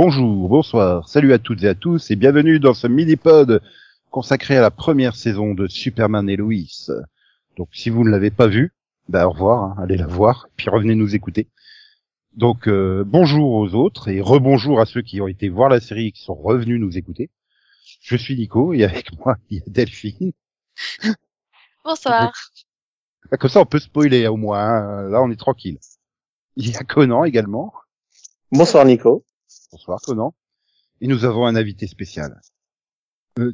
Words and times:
Bonjour, 0.00 0.48
bonsoir, 0.48 1.08
salut 1.08 1.32
à 1.32 1.40
toutes 1.40 1.64
et 1.64 1.68
à 1.68 1.74
tous 1.74 2.12
et 2.12 2.14
bienvenue 2.14 2.60
dans 2.60 2.72
ce 2.72 2.86
mini-pod 2.86 3.60
consacré 4.12 4.56
à 4.56 4.60
la 4.60 4.70
première 4.70 5.16
saison 5.16 5.54
de 5.54 5.66
Superman 5.66 6.30
et 6.30 6.36
Lois. 6.36 7.02
Donc 7.56 7.70
si 7.72 7.90
vous 7.90 8.04
ne 8.04 8.10
l'avez 8.10 8.30
pas 8.30 8.46
vu, 8.46 8.72
bah 9.08 9.26
au 9.26 9.32
revoir, 9.32 9.64
hein, 9.64 9.76
allez 9.82 9.96
la 9.96 10.06
voir, 10.06 10.50
puis 10.54 10.70
revenez 10.70 10.94
nous 10.94 11.16
écouter. 11.16 11.48
Donc 12.34 12.68
euh, 12.68 13.02
bonjour 13.04 13.54
aux 13.54 13.74
autres 13.74 14.06
et 14.06 14.20
rebonjour 14.20 14.78
à 14.78 14.86
ceux 14.86 15.02
qui 15.02 15.20
ont 15.20 15.26
été 15.26 15.48
voir 15.48 15.68
la 15.68 15.80
série 15.80 16.06
et 16.06 16.12
qui 16.12 16.22
sont 16.22 16.36
revenus 16.36 16.80
nous 16.80 16.96
écouter. 16.96 17.28
Je 18.00 18.14
suis 18.14 18.36
Nico 18.36 18.72
et 18.74 18.84
avec 18.84 19.18
moi 19.24 19.36
il 19.50 19.58
y 19.58 19.60
a 19.60 19.64
Delphine. 19.66 20.30
Bonsoir. 21.84 22.32
Comme 23.36 23.50
ça 23.50 23.58
on 23.58 23.66
peut 23.66 23.80
spoiler 23.80 24.28
au 24.28 24.36
moins, 24.36 24.60
hein. 24.60 25.08
là 25.08 25.20
on 25.20 25.30
est 25.32 25.40
tranquille. 25.40 25.80
Il 26.54 26.70
y 26.70 26.76
a 26.76 26.84
Conan 26.84 27.24
également. 27.24 27.74
Bonsoir 28.52 28.84
Nico. 28.84 29.24
Bonsoir 29.70 30.00
Conan. 30.00 30.34
Et 31.00 31.06
nous 31.08 31.24
avons 31.24 31.46
un 31.46 31.54
invité 31.56 31.86
spécial. 31.86 32.40
Euh, 33.38 33.52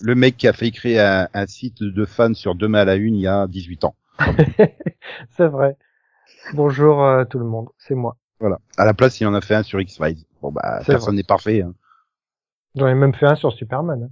le 0.00 0.14
mec 0.14 0.36
qui 0.36 0.48
a 0.48 0.52
fait 0.52 0.70
créer 0.70 0.98
un, 1.00 1.28
un 1.34 1.46
site 1.46 1.82
de 1.82 2.04
fans 2.04 2.34
sur 2.34 2.54
Demain 2.54 2.80
à 2.80 2.84
la 2.84 2.94
Une 2.96 3.14
il 3.16 3.20
y 3.22 3.26
a 3.26 3.46
18 3.46 3.84
ans. 3.84 3.94
c'est 5.36 5.46
vrai. 5.46 5.76
Bonjour 6.54 7.02
euh, 7.04 7.24
tout 7.24 7.38
le 7.38 7.44
monde, 7.44 7.68
c'est 7.78 7.94
moi. 7.94 8.16
Voilà. 8.38 8.58
À 8.78 8.84
la 8.86 8.94
place, 8.94 9.20
il 9.20 9.26
en 9.26 9.34
a 9.34 9.40
fait 9.42 9.54
un 9.54 9.62
sur 9.62 9.80
X-Files. 9.80 10.24
Bon 10.40 10.50
bah, 10.52 10.80
personne 10.86 11.16
n'est 11.16 11.22
parfait. 11.22 11.60
Hein. 11.62 11.74
J'en 12.74 12.86
ai 12.86 12.94
même 12.94 13.14
fait 13.14 13.26
un 13.26 13.34
sur 13.34 13.52
Superman. 13.52 14.04
hein. 14.04 14.10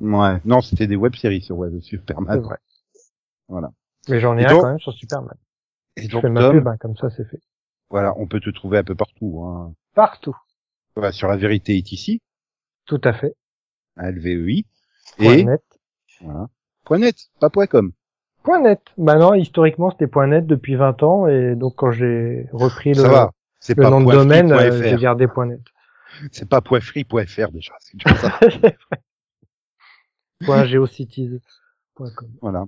Ouais. 0.00 0.40
Non, 0.44 0.60
c'était 0.60 0.86
des 0.86 0.94
web-séries 0.96 1.40
sur 1.40 1.56
web 1.58 1.72
C'est 1.80 1.86
Superman. 1.86 2.38
vrai. 2.40 2.58
Voilà. 3.48 3.70
Mais 4.08 4.20
j'en 4.20 4.36
ai 4.38 4.42
Et 4.42 4.46
un 4.46 4.50
donc- 4.50 4.62
quand 4.62 4.68
même 4.68 4.78
sur 4.78 4.92
Superman. 4.92 5.36
Et 5.96 6.02
Je 6.02 6.08
donc, 6.10 6.22
fais 6.22 6.28
ma 6.28 6.42
Tom, 6.42 6.52
pub, 6.58 6.68
hein, 6.68 6.76
comme 6.78 6.96
ça 6.96 7.08
c'est 7.10 7.24
fait. 7.28 7.40
Voilà, 7.90 8.14
on 8.18 8.26
peut 8.26 8.40
te 8.40 8.50
trouver 8.50 8.78
un 8.78 8.84
peu 8.84 8.94
partout. 8.94 9.42
Hein. 9.44 9.74
Partout. 9.94 10.36
Voilà, 10.94 11.12
sur 11.12 11.28
la 11.28 11.36
vérité 11.36 11.76
est 11.76 11.92
ici, 11.92 12.20
Tout 12.86 13.00
à 13.04 13.12
fait. 13.12 13.34
LVEI. 13.96 14.64
Point 15.18 15.32
Et 15.32 15.44
net. 15.44 15.62
voilà. 16.20 16.48
Point 16.84 16.98
net, 16.98 17.16
pas 17.40 17.50
point 17.50 17.66
com. 17.66 17.92
Point 18.42 18.60
net. 18.60 18.80
Bah 18.96 19.16
non, 19.16 19.34
historiquement 19.34 19.90
c'était 19.90 20.06
point 20.06 20.26
net 20.26 20.46
depuis 20.46 20.76
20 20.76 21.02
ans 21.02 21.26
et 21.26 21.54
donc 21.54 21.76
quand 21.76 21.90
j'ai 21.90 22.48
repris 22.52 22.94
le, 22.94 23.02
va. 23.02 23.32
C'est 23.60 23.76
le 23.76 23.82
pas 23.82 23.90
nom 23.90 24.00
de 24.00 24.12
domaine, 24.12 24.52
euh, 24.52 24.82
j'ai 24.82 24.96
gardé 24.96 25.26
point 25.26 25.46
net. 25.46 25.60
C'est 26.32 26.48
pas 26.48 26.60
point 26.60 26.80
free 26.80 27.04
point 27.04 27.26
fr 27.26 27.50
déjà. 27.50 27.74
C'est 27.80 27.96
déjà 27.96 28.16
ça. 28.16 28.38
point 30.44 30.64
geocities. 30.64 31.40
Point 31.94 32.10
com. 32.14 32.28
Voilà. 32.40 32.64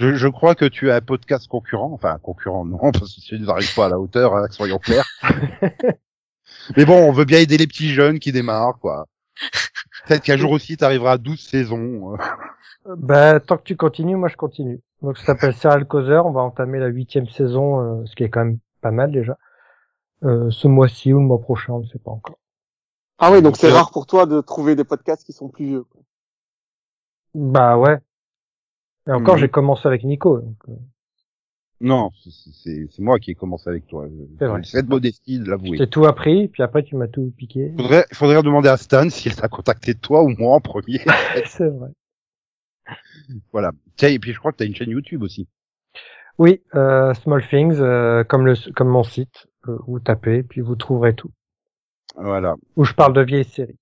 Je, 0.00 0.14
je 0.14 0.28
crois 0.28 0.54
que 0.54 0.64
tu 0.64 0.90
as 0.90 0.96
un 0.96 1.00
podcast 1.02 1.46
concurrent, 1.46 1.92
enfin 1.92 2.14
un 2.14 2.18
concurrent 2.18 2.64
non, 2.64 2.78
parce 2.92 3.14
que 3.14 3.20
tu 3.20 3.38
n'arrives 3.38 3.74
pas 3.74 3.86
à 3.86 3.88
la 3.90 4.00
hauteur, 4.00 4.34
hein, 4.34 4.46
soyons 4.50 4.78
clairs. 4.78 5.06
Mais 6.76 6.84
bon, 6.84 7.08
on 7.08 7.12
veut 7.12 7.26
bien 7.26 7.38
aider 7.38 7.58
les 7.58 7.66
petits 7.66 7.90
jeunes 7.90 8.18
qui 8.18 8.32
démarrent, 8.32 8.78
quoi. 8.80 9.06
Peut-être 10.06 10.22
qu'un 10.22 10.36
jour 10.36 10.50
aussi, 10.52 10.76
tu 10.76 10.84
arriveras 10.84 11.12
à 11.12 11.18
12 11.18 11.38
saisons. 11.38 12.16
Bah 12.96 13.40
tant 13.40 13.58
que 13.58 13.62
tu 13.62 13.76
continues, 13.76 14.16
moi 14.16 14.28
je 14.28 14.36
continue. 14.36 14.80
Donc 15.02 15.18
ça 15.18 15.26
s'appelle 15.26 15.54
Serial 15.54 15.86
Causer, 15.86 16.22
on 16.24 16.32
va 16.32 16.40
entamer 16.40 16.78
la 16.78 16.86
huitième 16.86 17.28
saison, 17.28 17.78
euh, 17.78 18.06
ce 18.06 18.16
qui 18.16 18.24
est 18.24 18.30
quand 18.30 18.42
même 18.42 18.58
pas 18.80 18.90
mal 18.90 19.12
déjà. 19.12 19.36
Euh, 20.24 20.50
ce 20.50 20.66
mois-ci 20.66 21.12
ou 21.12 21.20
le 21.20 21.26
mois 21.26 21.40
prochain, 21.40 21.74
on 21.74 21.80
ne 21.80 21.86
sait 21.86 21.98
pas 21.98 22.10
encore. 22.10 22.38
Ah 23.18 23.30
oui, 23.30 23.42
donc 23.42 23.58
c'est 23.58 23.70
rare 23.70 23.90
pour 23.90 24.06
toi 24.06 24.24
de 24.24 24.40
trouver 24.40 24.76
des 24.76 24.84
podcasts 24.84 25.24
qui 25.24 25.34
sont 25.34 25.50
plus 25.50 25.66
vieux. 25.66 25.84
quoi. 25.84 26.00
Bah 27.34 27.76
ouais. 27.76 27.98
Et 29.10 29.12
encore, 29.12 29.34
Mhm. 29.34 29.40
j'ai 29.40 29.48
commencé 29.48 29.86
avec 29.88 30.04
Nico. 30.04 30.38
donc, 30.40 30.56
euh, 30.68 30.72
Non, 31.82 32.10
c'est 32.22 32.98
moi 32.98 33.18
qui 33.18 33.32
ai 33.32 33.34
commencé 33.34 33.68
avec 33.68 33.86
toi. 33.86 34.06
C'est 34.38 34.46
vrai. 34.46 34.60
Cette 34.64 34.88
modestie 34.88 35.38
de 35.40 35.48
l'avouer. 35.50 35.78
J'ai 35.78 35.88
tout 35.88 36.04
appris, 36.04 36.46
puis 36.48 36.62
après 36.62 36.82
tu 36.84 36.94
m'as 36.94 37.08
tout 37.08 37.32
piqué. 37.36 37.72
Faudrait, 37.76 38.04
faudrait 38.12 38.42
demander 38.42 38.68
à 38.68 38.76
Stan 38.76 39.08
s'il 39.10 39.34
t'a 39.34 39.48
contacté 39.48 39.94
toi 39.94 40.22
ou 40.22 40.28
moi 40.28 40.54
en 40.54 40.60
premier. 40.60 41.00
C'est 41.46 41.68
vrai. 41.68 41.88
voilà. 43.52 43.72
Tiens, 43.96 44.10
et 44.10 44.18
puis 44.18 44.32
je 44.32 44.38
crois 44.38 44.52
que 44.52 44.58
t'as 44.58 44.66
une 44.66 44.74
chaîne 44.76 44.90
YouTube 44.90 45.22
aussi. 45.22 45.48
Oui, 46.38 46.62
euh, 46.74 47.12
Small 47.14 47.46
Things, 47.48 47.78
euh, 47.80 48.24
comme 48.24 48.46
le 48.46 48.54
comme 48.72 48.88
mon 48.88 49.02
site, 49.02 49.46
euh, 49.68 49.76
vous 49.86 50.00
tapez, 50.00 50.42
puis 50.42 50.60
vous 50.60 50.76
trouverez 50.76 51.14
tout. 51.14 51.30
Voilà. 52.16 52.56
Où 52.76 52.84
je 52.84 52.94
parle 52.94 53.14
de 53.14 53.22
vieilles 53.22 53.44
séries. 53.44 53.78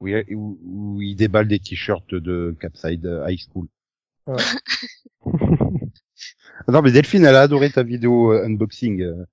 Oui, 0.00 0.14
où, 0.34 0.58
où 0.62 1.00
il 1.02 1.16
déballe 1.16 1.48
des 1.48 1.58
t-shirts 1.58 2.14
de 2.14 2.54
Capside 2.60 3.04
High 3.26 3.38
School. 3.38 3.66
Ouais. 4.28 4.36
non, 6.68 6.82
mais 6.82 6.92
Delphine, 6.92 7.24
elle 7.24 7.36
a 7.36 7.42
adoré 7.42 7.70
ta 7.70 7.82
vidéo 7.82 8.32
euh, 8.32 8.44
unboxing. 8.46 9.02
euh. 9.02 9.24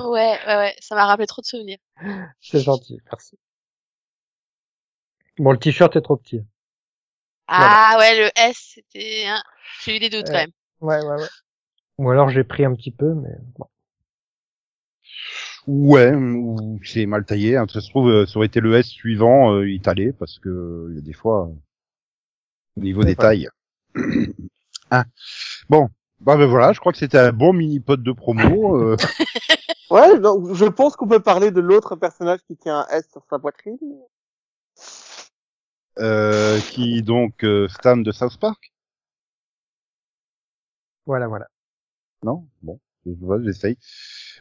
Ouais, 0.00 0.38
ouais, 0.46 0.56
ouais, 0.56 0.76
ça 0.80 0.94
m'a 0.96 1.06
rappelé 1.06 1.26
trop 1.26 1.42
de 1.42 1.46
souvenirs. 1.46 1.78
C'est 2.40 2.60
gentil, 2.60 2.98
merci. 3.06 3.38
Bon, 5.38 5.52
le 5.52 5.58
t-shirt 5.58 5.94
est 5.96 6.00
trop 6.02 6.16
petit. 6.16 6.42
Ah 7.46 7.96
ouais, 7.98 8.18
le 8.24 8.30
S, 8.36 8.72
c'était... 8.74 9.24
Hein. 9.26 9.42
J'ai 9.84 9.96
eu 9.96 9.98
des 9.98 10.10
doutes 10.10 10.26
quand 10.26 10.32
Ouais. 10.34 10.46
même. 10.46 10.50
Ouais, 10.80 11.00
ouais, 11.04 11.22
ouais. 11.22 11.28
Ou 11.98 12.10
alors 12.10 12.28
j'ai 12.30 12.44
pris 12.44 12.64
un 12.64 12.74
petit 12.74 12.90
peu, 12.90 13.14
mais 13.14 13.30
bon. 13.58 13.66
Ouais, 15.66 16.14
ou 16.14 16.80
c'est 16.84 17.06
mal 17.06 17.24
taillé. 17.24 17.56
hein. 17.56 17.66
Ça 17.72 17.80
se 17.80 17.90
trouve, 17.90 18.08
euh, 18.08 18.26
ça 18.26 18.38
aurait 18.38 18.46
été 18.46 18.60
le 18.60 18.74
S 18.74 18.86
suivant 18.86 19.52
euh, 19.54 19.68
italien, 19.70 20.12
parce 20.18 20.38
que 20.38 20.88
il 20.90 20.96
y 20.96 20.98
a 20.98 21.02
des 21.02 21.12
fois, 21.12 21.48
euh, 21.48 21.54
au 22.76 22.80
niveau 22.80 23.04
des 23.04 23.14
tailles. 23.16 23.48
Ah. 24.90 25.04
Bon. 25.68 25.88
Bah, 26.20 26.36
ben 26.36 26.46
voilà, 26.46 26.72
je 26.74 26.80
crois 26.80 26.92
que 26.92 26.98
c'était 26.98 27.18
un 27.18 27.32
bon 27.32 27.52
mini-pod 27.54 28.02
de 28.02 28.12
promo. 28.12 28.76
euh. 28.76 28.96
Ouais, 29.90 30.20
donc 30.20 30.54
je 30.54 30.66
pense 30.66 30.94
qu'on 30.94 31.08
peut 31.08 31.18
parler 31.20 31.50
de 31.50 31.60
l'autre 31.60 31.96
personnage 31.96 32.38
qui 32.46 32.56
tient 32.56 32.80
un 32.80 32.86
S 32.96 33.08
sur 33.10 33.24
sa 33.28 33.40
poitrine. 33.40 33.76
euh, 35.98 36.60
qui 36.60 37.02
donc 37.02 37.42
euh, 37.44 37.66
Stan 37.68 37.96
de 37.96 38.12
South 38.12 38.38
Park 38.38 38.72
Voilà, 41.06 41.26
voilà. 41.26 41.46
Non? 42.24 42.46
Bon, 42.62 42.78
je 43.06 43.12
vois, 43.20 43.42
j'essaye. 43.42 43.76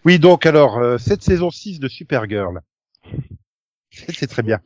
Oui, 0.06 0.20
donc 0.20 0.46
alors, 0.46 0.78
euh, 0.78 0.98
cette 0.98 1.24
saison 1.24 1.50
6 1.50 1.80
de 1.80 1.88
Supergirl. 1.88 2.62
C'est 3.92 4.28
très 4.28 4.44
bien. 4.44 4.60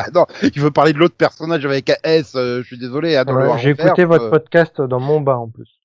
Ah 0.00 0.10
non, 0.14 0.26
il 0.42 0.60
veut 0.60 0.70
parler 0.70 0.92
de 0.92 0.98
l'autre 0.98 1.16
personnage 1.16 1.66
avec 1.66 1.90
un 1.90 1.96
S, 2.04 2.36
euh, 2.36 2.62
je 2.62 2.66
suis 2.68 2.78
désolé. 2.78 3.16
Hein, 3.16 3.24
Ouais, 3.26 3.58
j'ai 3.58 3.70
écouté 3.70 4.04
votre 4.04 4.26
euh. 4.26 4.30
podcast 4.30 4.80
dans 4.80 5.00
mon 5.00 5.20
bain 5.20 5.34
en 5.34 5.48
plus. 5.48 5.80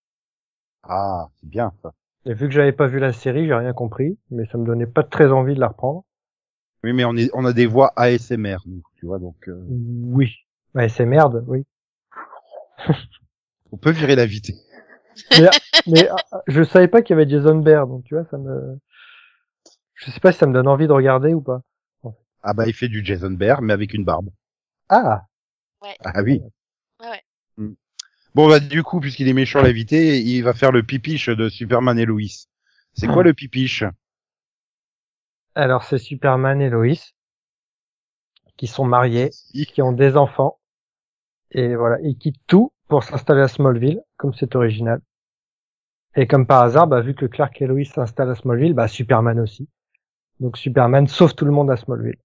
Ah, 0.84 1.30
c'est 1.40 1.50
bien 1.50 1.74
ça. 1.82 1.94
Et 2.28 2.36
vu 2.36 2.48
que 2.48 2.54
j'avais 2.54 2.74
pas 2.74 2.86
vu 2.86 3.00
la 3.00 3.12
série, 3.12 3.48
j'ai 3.48 3.56
rien 3.56 3.74
compris, 3.74 4.20
mais 4.30 4.46
ça 4.52 4.60
me 4.60 4.66
donnait 4.66 4.86
pas 4.86 5.02
très 5.02 5.32
envie 5.32 5.56
de 5.56 5.60
la 5.60 5.70
reprendre. 5.70 6.04
Oui, 6.84 6.94
mais 6.94 7.06
on, 7.06 7.16
est, 7.16 7.32
on 7.34 7.44
a 7.46 7.54
des 7.54 7.66
voix 7.66 7.92
ASMR, 7.96 8.58
nous, 8.68 8.84
tu 8.98 9.08
vois, 9.08 9.18
donc 9.18 9.48
euh, 9.48 9.60
Oui. 9.68 10.32
Merde, 10.76 11.44
oui. 11.48 11.66
on 13.72 13.78
peut 13.78 13.92
virer 13.92 14.16
l'invité. 14.16 14.54
Mais, 15.40 15.50
mais 15.88 16.08
ah, 16.10 16.42
je 16.46 16.62
savais 16.62 16.88
pas 16.88 17.02
qu'il 17.02 17.16
y 17.16 17.20
avait 17.20 17.30
Jason 17.30 17.56
Bear, 17.56 17.88
donc 17.88 18.04
tu 18.04 18.14
vois, 18.14 18.26
ça 18.30 18.38
me... 18.38 18.78
Je 19.96 20.12
sais 20.12 20.20
pas 20.20 20.32
si 20.32 20.38
ça 20.38 20.46
me 20.46 20.54
donne 20.54 20.68
envie 20.68 20.88
de 20.88 20.92
regarder 20.92 21.34
ou 21.34 21.42
pas. 21.42 21.62
Ah 22.44 22.54
bah, 22.54 22.66
il 22.68 22.74
fait 22.74 22.90
du 22.90 23.04
Jason 23.04 23.32
Bear, 23.32 23.62
mais 23.64 23.74
avec 23.74 23.94
une 23.94 24.06
barbe. 24.06 24.30
Ah 24.90 25.26
Ah 26.04 26.22
oui. 26.24 26.42
Ouais, 27.00 27.08
ouais. 27.10 27.24
Hmm. 27.58 27.74
Bon, 28.36 28.50
bah 28.50 28.60
du 28.60 28.84
coup, 28.84 29.00
puisqu'il 29.00 29.28
est 29.28 29.34
méchant 29.34 29.62
l'invité, 29.62 30.22
il 30.22 30.42
va 30.44 30.54
faire 30.54 30.72
le 30.72 30.84
pipiche 30.84 31.30
de 31.30 31.50
Superman 31.50 32.00
et 32.00 32.06
Lois. 32.06 32.48
C'est 32.94 33.08
quoi 33.08 33.24
le 33.24 33.34
pipiche? 33.34 33.84
Alors 35.56 35.84
c'est 35.84 35.98
Superman 35.98 36.62
et 36.62 36.70
Lois, 36.70 36.94
qui 38.58 38.66
sont 38.66 38.84
mariés, 38.86 39.30
qui 39.68 39.84
ont 39.84 39.92
des 39.92 40.18
enfants, 40.18 40.58
et 41.52 41.76
voilà, 41.76 42.00
ils 42.02 42.18
quittent 42.18 42.42
tout 42.48 42.74
pour 42.90 43.04
s'installer 43.04 43.42
à 43.42 43.48
Smallville, 43.50 44.02
comme 44.18 44.34
c'est 44.34 44.56
original. 44.56 45.02
Et 46.16 46.26
comme 46.26 46.48
par 46.48 46.64
hasard, 46.64 46.88
bah, 46.88 47.02
vu 47.02 47.14
que 47.14 47.28
Clark 47.28 47.62
et 47.62 47.68
Lois 47.68 47.86
s'installent 47.86 48.32
à 48.32 48.36
Smallville, 48.36 48.74
bah, 48.74 48.88
Superman 48.88 49.40
aussi. 49.40 49.70
Donc 50.40 50.58
Superman 50.58 51.08
sauve 51.08 51.36
tout 51.36 51.46
le 51.46 51.52
monde 51.52 51.72
à 51.72 51.78
Smallville. 51.78 52.18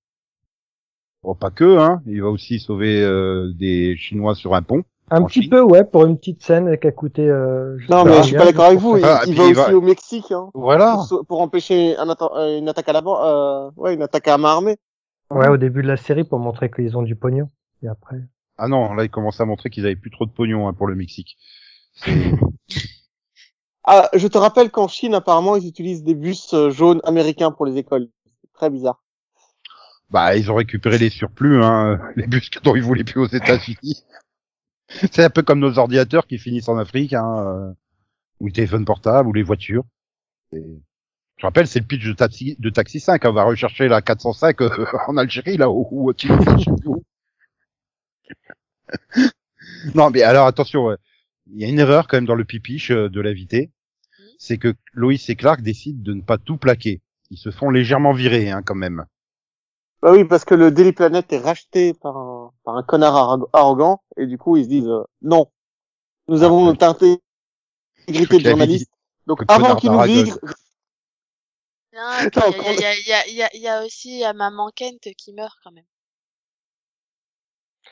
Bon, 1.22 1.34
pas 1.34 1.50
que, 1.50 1.78
hein. 1.78 2.00
Il 2.06 2.22
va 2.22 2.28
aussi 2.28 2.58
sauver 2.60 3.02
euh, 3.02 3.52
des 3.54 3.96
Chinois 3.96 4.34
sur 4.34 4.54
un 4.54 4.62
pont. 4.62 4.82
Un 5.10 5.22
petit 5.24 5.40
Chine. 5.42 5.50
peu, 5.50 5.62
ouais, 5.62 5.84
pour 5.84 6.04
une 6.04 6.18
petite 6.18 6.42
scène 6.42 6.76
qui 6.78 6.86
a 6.86 6.92
coûté... 6.92 7.22
Euh, 7.28 7.78
je 7.78 7.86
sais 7.86 7.92
Non, 7.92 8.04
mais 8.04 8.18
je 8.18 8.22
suis 8.24 8.36
pas 8.36 8.44
d'accord 8.44 8.66
avec 8.66 8.78
vous. 8.78 8.98
Il, 8.98 9.04
Ah, 9.04 9.22
il 9.26 9.34
va 9.34 9.44
il 9.44 9.52
aussi 9.52 9.70
va- 9.70 9.74
au 9.76 9.80
Mexique 9.80 10.30
hein, 10.32 10.50
Voilà. 10.54 10.98
pour, 11.26 11.40
empêcher 11.40 11.96
un 11.96 12.06
atta- 12.08 12.30
euh, 12.36 12.58
une 12.58 12.68
attaque 12.68 12.88
à 12.90 12.92
la 12.92 13.00
ban- 13.00 13.24
euh, 13.24 13.70
ouais, 13.76 13.94
une 13.94 14.02
attaque 14.02 14.28
à 14.28 14.36
main 14.36 14.50
armée. 14.50 14.76
Ouais, 15.30 15.48
au 15.48 15.56
début 15.56 15.82
de 15.82 15.88
la 15.88 15.96
série 15.96 16.24
pour 16.24 16.38
montrer 16.38 16.70
qu'ils 16.70 16.96
ont 16.96 17.02
du 17.02 17.16
pognon. 17.16 17.48
Et 17.82 17.88
après. 17.88 18.16
Ah 18.58 18.68
non, 18.68 18.92
là, 18.94 19.04
il 19.04 19.10
commence 19.10 19.40
à 19.40 19.44
montrer 19.46 19.70
qu'ils 19.70 19.86
avaient 19.86 19.96
plus 19.96 20.10
trop 20.10 20.26
de 20.26 20.30
pognon 20.30 20.68
hein, 20.68 20.72
pour 20.74 20.86
le 20.86 20.94
Mexique. 20.94 21.36
Ah, 23.90 24.10
je 24.14 24.26
te 24.28 24.36
rappelle 24.36 24.70
qu'en 24.70 24.86
Chine, 24.86 25.14
apparemment, 25.14 25.56
ils 25.56 25.66
utilisent 25.66 26.04
des 26.04 26.14
bus 26.14 26.52
euh, 26.52 26.68
jaunes 26.68 27.00
américains 27.04 27.50
pour 27.50 27.64
les 27.64 27.78
écoles. 27.78 28.08
C'est 28.42 28.52
très 28.52 28.68
bizarre. 28.68 29.02
Bah, 30.10 30.36
ils 30.36 30.50
ont 30.50 30.54
récupéré 30.54 30.98
les 30.98 31.10
surplus, 31.10 31.62
hein, 31.62 32.00
les 32.16 32.26
bus 32.26 32.50
dont 32.62 32.74
ils 32.74 32.82
voulaient 32.82 33.04
plus 33.04 33.20
aux 33.20 33.26
États-Unis. 33.26 34.04
C'est 34.88 35.24
un 35.24 35.30
peu 35.30 35.42
comme 35.42 35.58
nos 35.58 35.78
ordinateurs 35.78 36.26
qui 36.26 36.38
finissent 36.38 36.68
en 36.68 36.78
Afrique, 36.78 37.12
hein, 37.12 37.46
euh, 37.46 37.72
ou 38.40 38.46
les 38.46 38.52
téléphones 38.52 38.86
portables, 38.86 39.28
ou 39.28 39.32
les 39.34 39.42
voitures. 39.42 39.84
Je 40.52 41.42
rappelle, 41.42 41.66
c'est 41.66 41.80
le 41.80 41.84
pitch 41.84 42.06
de 42.06 42.14
Taxi, 42.14 42.56
de 42.58 42.70
Taxi 42.70 43.00
5. 43.00 43.22
On 43.26 43.32
va 43.32 43.44
rechercher 43.44 43.86
la 43.86 44.00
405 44.00 44.62
euh, 44.62 44.86
en 45.08 45.18
Algérie, 45.18 45.58
là, 45.58 45.66
plus 45.66 46.30
où. 46.86 47.04
Non, 49.94 50.10
mais 50.10 50.22
alors 50.22 50.46
attention, 50.46 50.96
il 51.52 51.60
y 51.60 51.64
a 51.64 51.68
une 51.68 51.78
erreur 51.78 52.08
quand 52.08 52.16
même 52.16 52.26
dans 52.26 52.34
le 52.34 52.44
pipiche 52.44 52.90
euh, 52.90 53.08
de 53.08 53.20
l'invité. 53.20 53.70
C'est 54.38 54.58
que 54.58 54.74
Loïs 54.92 55.28
et 55.28 55.36
Clark 55.36 55.60
décident 55.60 56.02
de 56.02 56.14
ne 56.14 56.22
pas 56.22 56.38
tout 56.38 56.56
plaquer. 56.56 57.02
Ils 57.30 57.38
se 57.38 57.50
font 57.50 57.70
légèrement 57.70 58.12
virer, 58.12 58.50
hein, 58.50 58.62
quand 58.62 58.74
même. 58.74 59.04
Bah 60.02 60.12
oui, 60.12 60.24
parce 60.24 60.44
que 60.44 60.54
le 60.54 60.70
Daily 60.70 60.92
Planet 60.92 61.32
est 61.32 61.38
racheté 61.38 61.92
par 61.94 62.16
un, 62.16 62.52
par 62.64 62.76
un 62.76 62.82
connard 62.82 63.14
arro- 63.16 63.48
arrogant, 63.52 64.02
et 64.16 64.26
du 64.26 64.38
coup, 64.38 64.56
ils 64.56 64.64
se 64.64 64.68
disent, 64.68 64.86
euh, 64.88 65.02
non, 65.22 65.50
nous 66.28 66.42
Ah, 66.42 66.46
avons 66.46 66.60
ouais. 66.60 66.66
notre 66.66 66.84
intégrité 66.86 68.38
de 68.38 68.48
journaliste. 68.48 68.90
Donc, 69.26 69.42
avant 69.48 69.74
qu'ils 69.76 69.90
nous 69.90 69.96
Non, 69.98 70.04
il 70.12 70.12
y, 71.94 72.64
a- 72.64 72.72
il 72.72 72.80
y, 72.80 72.84
a- 72.84 72.94
il 72.96 73.06
y, 73.08 73.12
a- 73.12 73.26
il 73.26 73.34
y, 73.34 73.42
a- 73.42 73.50
il 73.54 73.60
y 73.60 73.68
a 73.68 73.84
aussi 73.84 74.24
euh, 74.24 74.32
Maman 74.32 74.70
Kent 74.74 75.08
qui 75.16 75.32
meurt 75.32 75.56
quand 75.64 75.72
même. 75.72 75.84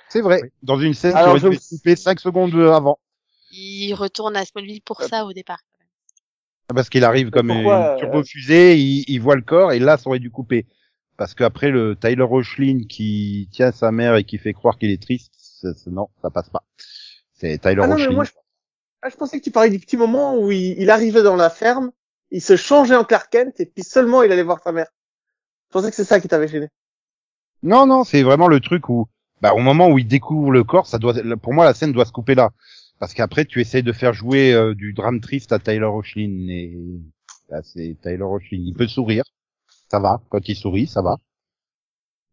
C'est 0.09 0.21
vrai. 0.21 0.41
Oui. 0.43 0.49
Dans 0.63 0.79
une 0.79 0.95
scène 0.95 1.17
Alors, 1.17 1.37
qui 1.37 1.45
aurait 1.45 1.51
dû 1.51 1.57
je- 1.57 1.61
être 1.63 1.69
coupée 1.77 1.97
5 1.97 2.21
secondes 2.21 2.55
avant. 2.55 3.01
Il 3.51 3.95
retourne 3.95 4.37
à 4.37 4.45
Smallville 4.45 4.83
pour 4.83 5.03
ça 5.03 5.25
au 5.25 5.33
départ. 5.33 5.59
quand 5.73 5.79
même. 5.81 5.89
Parce 6.77 6.89
qu'il 6.89 7.05
arrive 7.05 7.31
comme 7.31 7.49
Pourquoi, 7.49 7.77
une 7.77 7.83
euh, 7.83 7.97
turbofusée, 7.99 8.77
il, 8.79 9.05
il 9.09 9.19
voit 9.21 9.37
le 9.37 9.43
corps, 9.43 9.73
et 9.73 9.79
là, 9.81 9.97
ça 9.97 10.09
aurait 10.09 10.19
dû 10.21 10.31
couper. 10.31 10.67
Parce 11.17 11.35
qu'après, 11.35 11.71
le 11.71 11.97
Tyler 11.97 12.23
Rochlin 12.23 12.81
qui 12.89 13.49
tient 13.53 13.73
sa 13.73 13.91
mère 13.93 14.17
et 14.17 14.25
qui 14.25 14.39
fait 14.39 14.53
croire 14.53 14.79
qu'il 14.79 14.91
est 14.91 15.03
triste, 15.03 15.33
ça- 15.39 15.73
non, 15.91 16.09
ça 16.23 16.31
passe 16.31 16.51
pas. 16.51 16.65
C'est 17.33 17.59
Tyler 17.59 17.81
Ah 17.81 17.87
non, 17.87 17.97
mais 17.99 18.09
Rochlin. 18.09 18.15
moi, 18.15 18.25
je... 18.25 18.31
ah, 19.03 19.09
je 19.11 19.17
pensais 19.17 19.39
que 19.39 19.45
tu 19.45 19.51
parlais 19.51 19.71
du 19.71 19.79
petit 19.81 19.97
moment 19.97 20.39
où 20.39 20.51
il, 20.53 20.81
il 20.81 20.91
arrivait 20.91 21.23
dans 21.23 21.37
la 21.37 21.51
ferme, 21.51 21.93
il 22.31 22.43
se 22.43 22.57
changeait 22.57 22.97
en 22.97 23.05
Clark 23.05 23.31
Kent, 23.33 23.61
et 23.61 23.67
puis 23.67 23.85
seulement 23.85 24.23
il 24.23 24.33
allait 24.33 24.43
voir 24.43 24.63
sa 24.63 24.73
mère. 24.73 24.89
Je 25.69 25.73
pensais 25.73 25.91
que 25.91 25.97
c'est 25.97 26.05
ça 26.05 26.21
qui 26.21 26.29
t'avait 26.29 26.49
gêné. 26.49 26.69
Non, 27.63 27.87
non, 27.87 28.05
c'est 28.05 28.23
vraiment 28.23 28.49
le 28.49 28.61
truc 28.61 28.89
où, 28.89 29.09
bah, 29.41 29.55
au 29.55 29.59
moment 29.61 29.89
où 29.89 29.99
il 29.99 30.07
découvre 30.07 30.51
le 30.51 30.65
corps, 30.65 30.87
ça 30.87 30.99
doit, 30.99 31.15
pour 31.43 31.53
moi, 31.55 31.65
la 31.65 31.75
scène 31.75 31.93
doit 31.93 32.05
se 32.05 32.13
couper 32.13 32.35
là. 32.35 32.51
Parce 32.99 33.13
qu'après, 33.13 33.45
tu 33.45 33.61
essayes 33.61 33.83
de 33.83 33.93
faire 33.93 34.15
jouer 34.15 34.55
euh, 34.55 34.75
du 34.75 34.93
drame 34.95 35.21
triste 35.21 35.53
à 35.53 35.59
Tyler 35.59 35.85
Rochlin 35.85 36.47
et 36.49 36.79
là, 37.51 37.63
c'est 37.63 37.97
Tyler 38.01 38.23
Rochlin. 38.23 38.63
Il 38.65 38.75
peut 38.75 38.87
sourire, 38.87 39.25
ça 39.91 40.01
va. 40.01 40.21
Quand 40.29 40.49
il 40.49 40.57
sourit, 40.57 40.87
ça 40.87 41.03
va. 41.03 41.17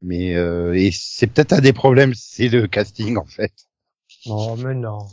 Mais 0.01 0.35
euh, 0.35 0.73
et 0.73 0.91
c'est 0.91 1.27
peut-être 1.27 1.53
un 1.53 1.61
des 1.61 1.73
problèmes, 1.73 2.13
c'est 2.13 2.49
le 2.49 2.67
casting 2.67 3.17
en 3.17 3.25
fait. 3.25 3.53
Non, 4.25 4.55
mais 4.57 4.73
non. 4.73 5.07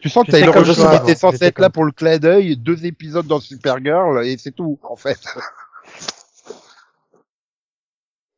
Tu 0.00 0.08
sens 0.08 0.24
que 0.26 0.44
Rochlin 0.46 0.74
toi 0.74 0.96
était 0.96 1.14
censé 1.14 1.44
être 1.46 1.58
là 1.60 1.70
pour 1.70 1.84
le 1.84 1.92
clin 1.92 2.18
d'œil, 2.18 2.56
deux 2.56 2.86
épisodes 2.86 3.26
dans 3.26 3.40
Supergirl 3.40 4.24
et 4.24 4.36
c'est 4.38 4.52
tout 4.52 4.78
en 4.82 4.96
fait. 4.96 5.18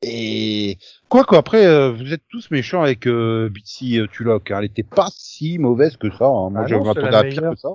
Et 0.03 0.79
quoi 1.11 1.25
qu'après, 1.25 1.67
euh, 1.67 1.93
vous 1.93 2.15
êtes 2.15 2.23
tous 2.31 2.51
méchants 2.51 2.83
avec 2.83 3.07
euh, 3.07 3.51
Bitsy 3.51 3.99
euh, 3.99 4.07
Tulloch. 4.07 4.51
hein. 4.51 4.59
Elle 4.61 4.65
était 4.65 4.83
pas 4.83 5.09
si 5.15 5.59
mauvaise 5.59 5.97
que 5.99 6.11
ça. 6.11 6.25
hein. 6.25 6.49
Moi, 6.51 6.63
Ah 6.65 6.67
je 6.67 6.75
m'attendais 6.77 7.17
à 7.17 7.25
pire 7.25 7.51
que 7.51 7.57
ça. 7.57 7.69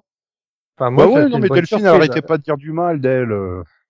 Enfin, 0.78 0.92
Bah 0.92 1.06
ouais, 1.06 1.30
non 1.30 1.38
mais 1.38 1.50
Delphine, 1.50 1.86
arrêtez 1.86 2.22
pas 2.24 2.38
de 2.38 2.44
dire 2.44 2.58
du 2.58 2.72
mal 2.72 3.00
d'elle. 3.00 3.32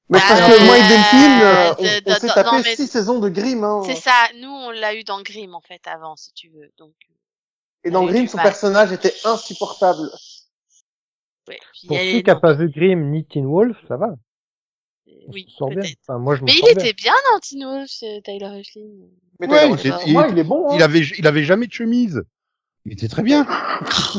Euh. 0.05 0.09
Mais 0.09 0.19
Bah, 0.19 0.25
parce 0.27 0.41
que 0.41 0.65
moi 0.65 0.77
et 0.77 0.81
euh, 0.81 0.87
Delphine, 0.87 1.41
euh, 1.41 1.73
on, 1.79 2.11
on 2.11 2.15
s'est 2.19 2.27
non, 2.27 2.33
tapé 2.33 2.61
mais- 2.63 2.75
six 2.75 2.87
saisons 2.87 3.19
de 3.19 3.29
Grimm, 3.29 3.63
hein. 3.63 3.81
C'est 3.85 3.95
ça, 3.95 4.11
nous 4.39 4.49
on 4.49 4.69
l'a 4.71 4.93
eu 4.95 5.03
dans 5.03 5.21
Grimm 5.21 5.53
en 5.55 5.61
fait 5.61 5.81
avant 5.87 6.15
si 6.15 6.31
tu 6.33 6.49
veux. 6.49 6.71
Donc 6.77 6.93
Et 7.83 7.89
dans 7.91 8.05
Grimm, 8.05 8.27
son 8.27 8.37
mal. 8.37 8.45
personnage 8.45 8.91
était 8.91 9.13
insupportable. 9.23 10.09
ouais. 11.47 11.59
Pour 11.87 11.97
ceux 11.97 12.03
qui 12.03 12.23
n'ont 12.23 12.33
non, 12.33 12.39
pas 12.39 12.53
vu 12.53 12.69
Grimm 12.69 13.11
ni 13.11 13.25
Teen 13.25 13.45
Wolf, 13.45 13.77
ça 13.87 13.97
va. 13.97 14.09
On 15.07 15.31
Oui, 15.31 15.47
sort 15.57 15.69
bien. 15.69 15.81
Enfin, 16.07 16.19
moi, 16.19 16.35
je 16.35 16.41
me 16.41 16.45
Mais 16.45 16.53
il 16.53 16.61
bien. 16.61 16.71
était 16.73 16.93
bien 16.93 17.13
dans 17.31 17.39
Teen 17.39 17.63
Wolf, 17.65 17.89
Tyler 18.23 18.45
Hoechlin. 18.45 19.07
Mais 19.39 19.47
Ouais, 19.47 19.69
il 19.69 19.73
était- 19.79 19.89
il 20.05 20.13
moi, 20.13 20.27
il 20.29 20.37
est 20.37 20.43
bon. 20.43 20.69
Hein. 20.69 20.75
Il 20.75 20.83
avait, 20.83 20.99
il 21.01 21.25
avait 21.25 21.43
jamais 21.43 21.65
de 21.67 21.73
chemise. 21.73 22.21
Il 22.85 22.93
était 22.93 23.07
très 23.07 23.23
bien. 23.23 23.45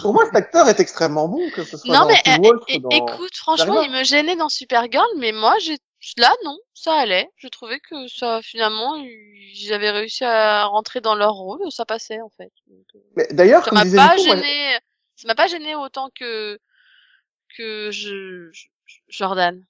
Pour 0.02 0.12
moi, 0.12 0.24
cet 0.26 0.34
acteur 0.34 0.68
est 0.68 0.80
extrêmement 0.80 1.28
bon, 1.28 1.40
que 1.54 1.62
ce 1.62 1.76
soit 1.76 1.94
Non 1.94 2.00
dans 2.00 2.08
mais 2.08 2.38
Wolf 2.38 2.64
dans... 2.80 2.88
écoute, 2.90 3.36
franchement, 3.36 3.80
il 3.82 3.92
me 3.92 4.02
gênait 4.02 4.34
dans 4.36 4.48
Supergirl, 4.48 5.06
mais 5.18 5.30
moi, 5.32 5.54
j'ai 5.60 5.78
là 6.18 6.32
non, 6.44 6.56
ça 6.74 6.94
allait. 6.94 7.28
Je 7.36 7.48
trouvais 7.48 7.80
que 7.80 8.08
ça 8.08 8.40
finalement, 8.42 8.96
ils 8.96 9.72
avaient 9.72 9.90
réussi 9.90 10.24
à 10.24 10.64
rentrer 10.66 11.00
dans 11.00 11.14
leur 11.14 11.32
rôle, 11.32 11.60
ça 11.70 11.84
passait 11.84 12.20
en 12.20 12.30
fait. 12.36 12.52
Euh, 12.70 12.98
Mais 13.16 13.26
D'ailleurs, 13.30 13.64
ça 13.64 13.72
m'a 13.72 13.84
pas 13.84 14.14
moi, 14.14 14.16
gêné, 14.16 14.78
ça 15.16 15.28
m'a 15.28 15.34
pas 15.34 15.46
gêné 15.46 15.74
autant 15.74 16.10
que 16.18 16.58
que 17.56 17.90
je, 17.90 18.50
je- 18.52 18.66
Jordan. 19.08 19.64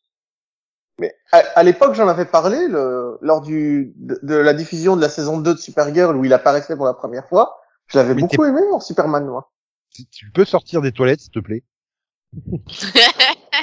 Mais 0.98 1.14
à, 1.30 1.38
à 1.38 1.62
l'époque, 1.62 1.94
j'en 1.94 2.08
avais 2.08 2.24
parlé 2.24 2.66
le, 2.68 3.18
lors 3.20 3.42
du 3.42 3.92
de, 3.96 4.18
de 4.22 4.34
la 4.34 4.54
diffusion 4.54 4.96
de 4.96 5.02
la 5.02 5.10
saison 5.10 5.38
2 5.38 5.54
de 5.54 5.58
Supergirl 5.58 6.16
où 6.16 6.24
il 6.24 6.32
apparaissait 6.32 6.76
pour 6.76 6.86
la 6.86 6.94
première 6.94 7.28
fois. 7.28 7.60
Je 7.88 7.98
l'avais 7.98 8.14
beaucoup 8.14 8.44
aimé 8.44 8.60
en 8.72 8.80
Superman, 8.80 9.26
moi. 9.26 9.52
Si 9.90 10.06
Tu 10.08 10.30
peux 10.30 10.44
sortir 10.44 10.82
des 10.82 10.92
toilettes, 10.92 11.20
s'il 11.20 11.30
te 11.30 11.38
plaît. 11.38 11.62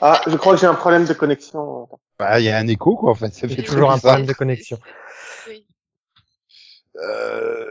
Ah, 0.02 0.22
je 0.28 0.36
crois 0.36 0.56
que 0.56 0.60
j'ai 0.60 0.68
un 0.68 0.74
problème 0.74 1.06
de 1.06 1.14
connexion. 1.14 1.88
Bah, 2.18 2.40
il 2.40 2.46
y 2.46 2.50
a 2.50 2.58
un 2.58 2.68
écho, 2.68 2.96
quoi, 2.96 3.12
en 3.12 3.16
fait. 3.16 3.34
Ça 3.34 3.48
fait 3.48 3.62
toujours 3.62 3.92
un 3.92 3.96
bizarre. 3.96 4.14
problème 4.14 4.28
de 4.28 4.34
connexion. 4.34 4.80
oui. 5.48 5.66
Euh... 6.98 7.66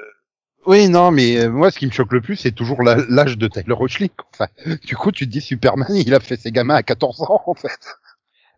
Oui, 0.65 0.89
non, 0.89 1.11
mais 1.11 1.39
euh, 1.39 1.51
moi, 1.51 1.73
ce 1.73 1.79
qui 1.79 1.87
me 1.87 1.91
choque 1.91 2.13
le 2.13 2.21
plus, 2.21 2.37
c'est 2.37 2.53
toujours 2.53 2.83
l'âge 2.83 3.37
de 3.37 3.49
Tyler. 3.49 3.75
Enfin, 3.77 4.47
du 4.85 4.97
coup, 4.97 5.11
tu 5.11 5.27
te 5.27 5.33
dis 5.33 5.41
Superman, 5.41 5.89
il 5.91 6.15
a 6.15 6.21
fait 6.21 6.37
ses 6.37 6.53
gamins 6.53 6.77
à 6.77 6.85
14 6.85 7.23
ans, 7.23 7.43
en 7.47 7.55
fait. 7.55 7.81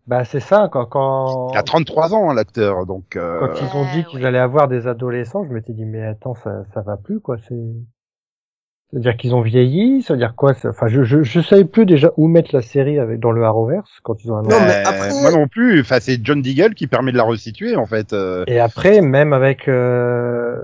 Bah, 0.07 0.25
c'est 0.25 0.41
ça, 0.41 0.69
quand, 0.71 0.85
quand, 0.87 1.49
Il 1.53 1.57
a 1.57 1.63
33 1.63 2.15
ans, 2.15 2.31
hein, 2.31 2.35
l'acteur, 2.35 2.85
donc... 2.85 3.17
Euh... 3.17 3.41
quand 3.41 3.55
ils 3.61 3.77
ont 3.77 3.91
dit 3.95 4.05
qu'ils 4.05 4.21
ouais. 4.21 4.27
allaient 4.27 4.39
avoir 4.39 4.69
des 4.69 4.87
adolescents, 4.87 5.45
je 5.49 5.53
m'étais 5.55 5.73
dit, 5.73 5.87
mais 5.87 6.05
attends, 6.05 6.35
ça, 6.35 6.65
ça 6.75 6.83
va 6.83 6.97
plus, 6.99 7.21
quoi, 7.21 7.37
c'est, 7.49 7.55
c'est-à-dire 8.91 9.17
qu'ils 9.17 9.35
ont 9.35 9.41
vieilli, 9.41 10.03
ça 10.03 10.13
veut 10.15 10.19
dire 10.19 10.35
quoi, 10.37 10.53
ça- 10.55 10.69
enfin, 10.69 10.89
je, 10.89 11.03
je, 11.05 11.23
je 11.23 11.41
savais 11.41 11.65
plus 11.65 11.87
déjà 11.87 12.13
où 12.19 12.29
mettre 12.29 12.55
la 12.55 12.61
série 12.61 12.99
avec, 12.99 13.19
dans 13.19 13.33
le 13.33 13.43
Arrowverse, 13.45 13.91
quand 14.03 14.23
ils 14.23 14.31
ont 14.31 14.37
Non, 14.43 14.51
annoncé. 14.51 14.61
mais 14.67 14.77
Euh, 14.87 14.89
après- 14.91 15.21
Moi 15.23 15.31
non 15.33 15.49
plus. 15.49 15.81
Enfin, 15.81 15.97
c'est 16.01 16.19
John 16.23 16.43
Deagle 16.43 16.75
qui 16.75 16.87
permet 16.87 17.11
de 17.11 17.17
la 17.17 17.25
resituer, 17.25 17.75
en 17.75 17.87
fait. 17.87 18.13
euh. 18.13 18.45
Et 18.47 18.61
après, 18.61 19.01
même 19.01 19.33
avec, 19.33 19.69
euh, 19.69 20.57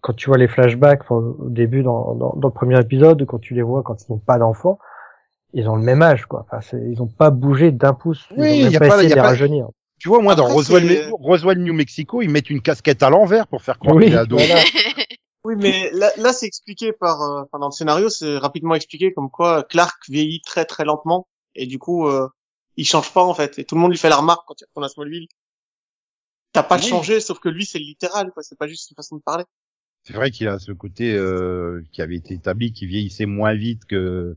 quand 0.00 0.14
tu 0.14 0.28
vois 0.30 0.38
les 0.38 0.46
flashbacks, 0.48 1.10
au 1.10 1.36
début, 1.48 1.82
dans, 1.82 2.14
dans, 2.14 2.34
dans 2.36 2.48
le 2.48 2.54
premier 2.54 2.78
épisode, 2.80 3.24
quand 3.26 3.40
tu 3.40 3.54
les 3.54 3.62
vois 3.62 3.82
quand 3.82 3.96
ils 4.08 4.12
n'ont 4.12 4.18
pas 4.20 4.38
d'enfants, 4.38 4.78
ils 5.58 5.68
ont 5.68 5.74
le 5.76 5.82
même 5.82 6.02
âge, 6.02 6.26
quoi. 6.26 6.44
Enfin, 6.46 6.60
c'est- 6.60 6.80
ils 6.92 7.00
ont 7.02 7.06
pas 7.08 7.30
bougé 7.30 7.72
d'un 7.72 7.94
pouce. 7.94 8.26
Ils 8.32 8.40
Oui, 8.40 8.48
ont 8.48 8.54
y 8.54 8.62
même 8.64 8.76
a 8.76 8.78
pas 8.78 8.88
pas- 8.88 8.94
essayé 8.98 9.08
y 9.08 9.12
a 9.12 9.14
de 9.14 9.14
les 9.16 9.22
pas- 9.22 9.28
rajeunir. 9.28 9.66
Tu 9.98 10.08
vois, 10.08 10.20
moi, 10.20 10.34
dans 10.34 10.44
Après, 10.44 10.54
Roswell, 10.56 10.86
c'est- 10.88 11.08
Roswell, 11.10 11.58
New 11.58 11.72
Mexico, 11.72 12.20
ils 12.20 12.28
mettent 12.28 12.50
une 12.50 12.60
casquette 12.60 13.02
à 13.02 13.08
l'envers 13.10 13.46
pour 13.48 13.62
faire 13.62 13.78
croire 13.78 13.96
Oui, 13.96 14.04
qu'il 14.04 14.12
est 14.14 14.18
ado. 14.18 14.36
Oui, 15.44 15.54
mais 15.56 15.90
là, 15.92 16.10
là 16.16 16.32
c'est 16.32 16.46
expliqué 16.46 16.92
par, 16.92 17.22
euh, 17.22 17.42
enfin, 17.44 17.60
dans 17.60 17.66
le 17.68 17.72
scénario, 17.72 18.08
c'est 18.08 18.36
rapidement 18.36 18.74
expliqué 18.74 19.12
comme 19.14 19.30
quoi 19.30 19.62
Clark 19.62 19.94
vieillit 20.08 20.40
très 20.44 20.64
très 20.64 20.84
lentement 20.84 21.28
et 21.54 21.66
du 21.66 21.78
coup, 21.78 22.08
euh, 22.08 22.26
il 22.76 22.84
change 22.84 23.12
pas 23.12 23.22
en 23.22 23.32
fait. 23.32 23.56
Et 23.60 23.64
tout 23.64 23.76
le 23.76 23.80
monde 23.80 23.92
lui 23.92 23.96
fait 23.98 24.08
la 24.08 24.16
remarque 24.16 24.42
quand 24.48 24.60
il 24.60 24.64
retourne 24.64 24.84
à 24.84 24.88
Smallville. 24.88 25.28
T'as 26.52 26.64
pas 26.64 26.78
Oui. 26.78 26.82
changé, 26.88 27.20
sauf 27.20 27.38
que 27.38 27.48
lui 27.48 27.64
c'est 27.64 27.78
littéral, 27.78 28.32
quoi. 28.32 28.42
C'est 28.42 28.58
pas 28.58 28.66
juste 28.66 28.90
une 28.90 28.96
façon 28.96 29.16
de 29.16 29.22
parler. 29.22 29.44
C'est 30.02 30.14
vrai 30.14 30.30
qu'il 30.32 30.48
a 30.48 30.58
ce 30.58 30.72
côté 30.72 31.14
euh, 31.14 31.80
qui 31.92 32.02
avait 32.02 32.16
été 32.16 32.34
établi, 32.34 32.72
qui 32.72 32.86
vieillissait 32.86 33.26
moins 33.26 33.54
vite 33.54 33.84
que 33.84 34.36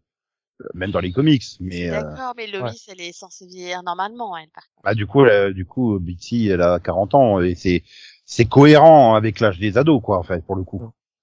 même 0.74 0.92
dans 0.92 1.00
les 1.00 1.12
comics. 1.12 1.44
Mais 1.60 1.90
euh, 1.90 2.02
D'accord, 2.02 2.34
mais 2.38 2.48
Lois, 2.48 2.72
elle 2.88 3.02
est 3.02 3.14
censée 3.14 3.46
vieillir 3.48 3.82
normalement, 3.84 4.36
elle. 4.38 4.50
Par 4.54 4.64
contre. 4.64 4.84
bah, 4.84 4.94
du 4.96 5.08
coup, 5.08 5.26
elle- 5.26 5.54
du 5.54 5.66
coup, 5.66 5.98
Bitsy, 6.00 6.48
elle 6.48 6.62
a 6.62 6.80
40 6.80 7.16
ans 7.16 7.42
et 7.42 7.56
c'est 7.56 7.84
c'est 8.26 8.46
cohérent 8.46 9.16
avec 9.16 9.40
l'âge 9.40 9.58
des 9.60 9.78
ados, 9.78 10.02
quoi, 10.04 10.20
en 10.20 10.24
fait, 10.24 10.46
pour 10.46 10.56
le 10.56 10.64
coup. 10.64 10.82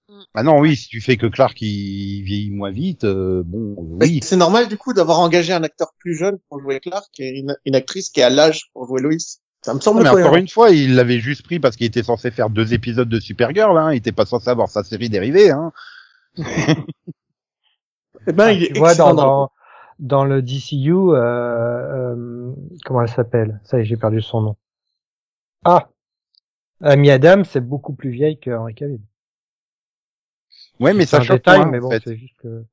Mm. 0.09 0.21
Maintenant, 0.35 0.61
oui, 0.61 0.77
si 0.77 0.89
tu 0.89 1.01
fais 1.01 1.17
que 1.17 1.27
Clark 1.27 1.61
il 1.63 2.23
vieillit 2.23 2.51
moins 2.51 2.71
vite, 2.71 3.05
euh, 3.05 3.43
bon, 3.45 3.77
Mais 4.01 4.07
oui. 4.07 4.21
C'est 4.23 4.37
normal 4.37 4.69
du 4.69 4.77
coup 4.77 4.93
d'avoir 4.93 5.21
engagé 5.21 5.53
un 5.53 5.63
acteur 5.63 5.93
plus 5.99 6.17
jeune 6.17 6.39
pour 6.49 6.61
jouer 6.61 6.81
Clark 6.81 7.09
et 7.19 7.39
une, 7.39 7.57
une 7.65 7.75
actrice 7.75 8.11
qui 8.11 8.23
a 8.23 8.31
l'âge 8.31 8.71
pour 8.73 8.87
jouer 8.87 9.01
Lois. 9.03 9.13
Ça 9.63 9.75
me 9.75 9.81
semble 9.81 10.03
mais 10.03 10.11
cohérent. 10.11 10.29
encore 10.29 10.39
une 10.39 10.49
fois, 10.49 10.71
il 10.71 10.95
l'avait 10.95 11.19
juste 11.19 11.43
pris 11.43 11.59
parce 11.59 11.75
qu'il 11.77 11.87
était 11.87 12.05
censé 12.05 12.31
faire 12.31 12.51
deux 12.51 12.73
épisodes 12.73 13.09
de 13.09 13.19
Supergirl, 13.19 13.77
hein. 13.79 13.93
Il 13.93 13.97
était 13.97 14.13
pas 14.13 14.27
censé 14.27 14.49
avoir 14.49 14.69
sa 14.69 14.85
série 14.85 15.09
dérivée, 15.09 15.51
hein. 15.51 15.73
Eh 18.27 18.33
ben, 18.33 18.45
Ah, 18.47 18.53
il 18.53 18.65
est 18.65 18.73
tu 18.73 18.79
vois, 18.79 18.95
dans, 18.95 19.15
dans 19.15 19.43
le 19.43 19.49
dans, 19.99 20.25
le 20.25 20.43
DCU, 20.43 20.93
euh, 20.93 21.15
euh, 21.17 22.53
comment 22.85 23.03
elle 23.03 23.09
s'appelle? 23.09 23.61
Ça 23.65 23.79
y 23.79 23.83
est, 23.83 23.85
j'ai 23.85 23.97
perdu 23.97 24.21
son 24.21 24.41
nom. 24.43 24.57
Ah 25.65 25.89
Amy 26.83 27.11
Adams, 27.11 27.45
c'est 27.45 27.61
beaucoup 27.61 27.95
plus 27.95 28.11
vieille 28.11 28.39
que 28.39 28.51
Henry 28.51 28.75
Cavill. 28.75 29.01
Ouais, 30.79 30.93
mais 30.93 31.07
ça 31.07 31.21
détail, 31.21 31.61
moins, 31.61 31.71
mais 31.71 31.79
en 31.79 31.83
bon, 31.83 31.91
fait. 31.91 32.03
c'est 32.05 32.17
juste 32.17 32.37
que 32.39 32.65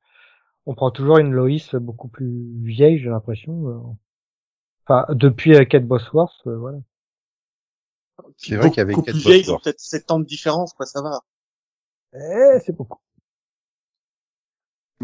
on 0.66 0.74
prend 0.74 0.90
toujours 0.90 1.18
une 1.18 1.32
Lois 1.32 1.48
beaucoup 1.74 2.08
plus 2.08 2.52
vieille, 2.62 2.98
j'ai 2.98 3.08
l'impression. 3.10 3.68
euh. 3.68 3.80
Enfin, 4.86 5.06
depuis 5.14 5.54
euh, 5.54 5.64
Kate 5.64 5.86
Bosworth, 5.86 6.46
euh, 6.46 6.56
voilà. 6.58 6.78
C'est 8.36 8.56
vrai 8.56 8.70
qu'il 8.70 8.78
y 8.78 8.80
avait 8.80 8.94
Kate 8.94 9.04
plus 9.04 9.18
vieille, 9.18 9.40
ils 9.40 9.50
ont 9.52 9.54
Bosworth. 9.54 9.64
peut-être 9.64 9.80
7 9.80 10.10
ans 10.10 10.20
de 10.20 10.24
différence, 10.24 10.72
quoi, 10.74 10.86
ça 10.86 11.00
va. 11.02 11.20
Eh, 12.14 12.58
c'est 12.64 12.72
beaucoup. 12.76 12.98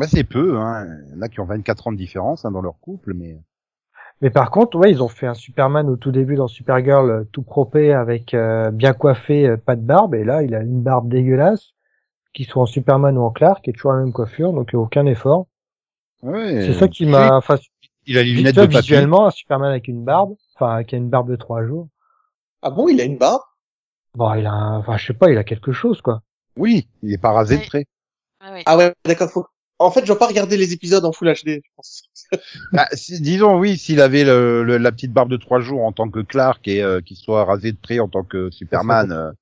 Bah, 0.01 0.07
c'est 0.09 0.25
peu, 0.25 0.57
hein. 0.59 0.87
Il 1.09 1.17
y 1.17 1.19
en 1.19 1.21
a 1.21 1.29
qui 1.29 1.41
ont 1.41 1.45
24 1.45 1.87
ans 1.87 1.93
de 1.93 1.99
différence, 1.99 2.47
hein, 2.47 2.51
dans 2.51 2.63
leur 2.63 2.81
couple, 2.81 3.13
mais. 3.13 3.37
Mais 4.23 4.31
par 4.31 4.51
contre, 4.51 4.79
ouais, 4.79 4.91
ils 4.91 5.03
ont 5.03 5.09
fait 5.09 5.27
un 5.27 5.35
Superman 5.35 5.91
au 5.91 5.97
tout 5.97 6.11
début 6.11 6.37
dans 6.37 6.49
Supergirl, 6.49 7.11
euh, 7.11 7.25
tout 7.33 7.43
propé 7.43 7.93
avec 7.93 8.33
euh, 8.33 8.71
bien 8.71 8.95
coiffé, 8.95 9.47
euh, 9.47 9.57
pas 9.59 9.77
de 9.77 9.83
barbe, 9.83 10.15
et 10.15 10.25
là, 10.25 10.43
il 10.43 10.55
a 10.55 10.63
une 10.63 10.81
barbe 10.81 11.11
dégueulasse, 11.11 11.75
qu'il 12.33 12.47
soit 12.47 12.63
en 12.63 12.67
Superman 12.67 13.19
ou 13.19 13.23
en 13.23 13.31
Clark, 13.31 13.63
qui 13.63 13.69
est 13.69 13.73
toujours 13.75 13.93
la 13.93 13.99
même 13.99 14.15
coiffure, 14.15 14.55
donc 14.55 14.71
aucun 14.73 15.05
effort. 15.05 15.49
Ouais. 16.23 16.65
C'est 16.67 16.79
ça 16.79 16.89
qui 16.89 17.05
m'a, 17.05 17.37
enfin, 17.37 17.59
Il 18.07 18.17
a 18.17 18.23
les 18.23 18.33
lunettes 18.33 18.55
de 18.57 18.61
papier. 18.61 18.81
visuellement, 18.81 19.27
un 19.27 19.31
Superman 19.31 19.71
avec 19.71 19.87
une 19.87 20.03
barbe, 20.03 20.35
enfin, 20.55 20.83
qui 20.83 20.95
a 20.95 20.99
une 20.99 21.11
barbe 21.11 21.31
de 21.31 21.37
trois 21.37 21.67
jours. 21.67 21.89
Ah 22.63 22.71
bon, 22.71 22.89
il 22.89 23.03
a 23.03 23.05
une 23.05 23.19
barbe? 23.19 23.43
Bon, 24.15 24.33
il 24.33 24.47
a, 24.47 24.53
un- 24.53 24.79
enfin, 24.79 24.97
je 24.97 25.09
sais 25.09 25.15
pas, 25.15 25.31
il 25.31 25.37
a 25.37 25.45
quelque 25.45 25.73
chose, 25.73 26.01
quoi. 26.01 26.23
Oui, 26.57 26.89
il 27.03 27.13
est 27.13 27.19
pas 27.19 27.33
rasé 27.33 27.59
de 27.59 27.67
près. 27.67 27.85
Ah 28.41 28.53
oui. 28.55 28.63
Ah 28.65 28.77
ouais, 28.79 28.95
d'accord. 29.05 29.31
Faut... 29.31 29.47
En 29.81 29.91
fait, 29.91 30.03
je 30.03 30.07
dois 30.07 30.19
pas 30.19 30.27
regarder 30.29 30.57
les 30.57 30.73
épisodes 30.73 31.05
en 31.05 31.13
Full 31.13 31.29
HD, 31.33 31.61
je 31.65 31.71
pense. 31.75 32.03
Bah, 32.73 32.87
si- 32.93 33.21
disons 33.21 33.59
oui, 33.59 33.79
s'il 33.79 34.01
avait 34.01 34.25
le, 34.25 34.63
le- 34.63 34.79
la 34.79 34.93
petite 34.93 35.13
barbe 35.13 35.31
de 35.31 35.37
trois 35.37 35.61
jours 35.61 35.85
en 35.85 35.93
tant 35.93 36.09
que 36.11 36.21
Clark 36.21 36.69
et 36.69 36.83
euh, 36.83 37.01
qu'il 37.01 37.17
soit 37.17 37.45
rasé 37.45 37.73
de 37.73 37.79
près 37.79 37.99
en 37.99 38.09
tant 38.09 38.23
que 38.23 38.51
Superman, 38.51 39.11
euh, 39.13 39.33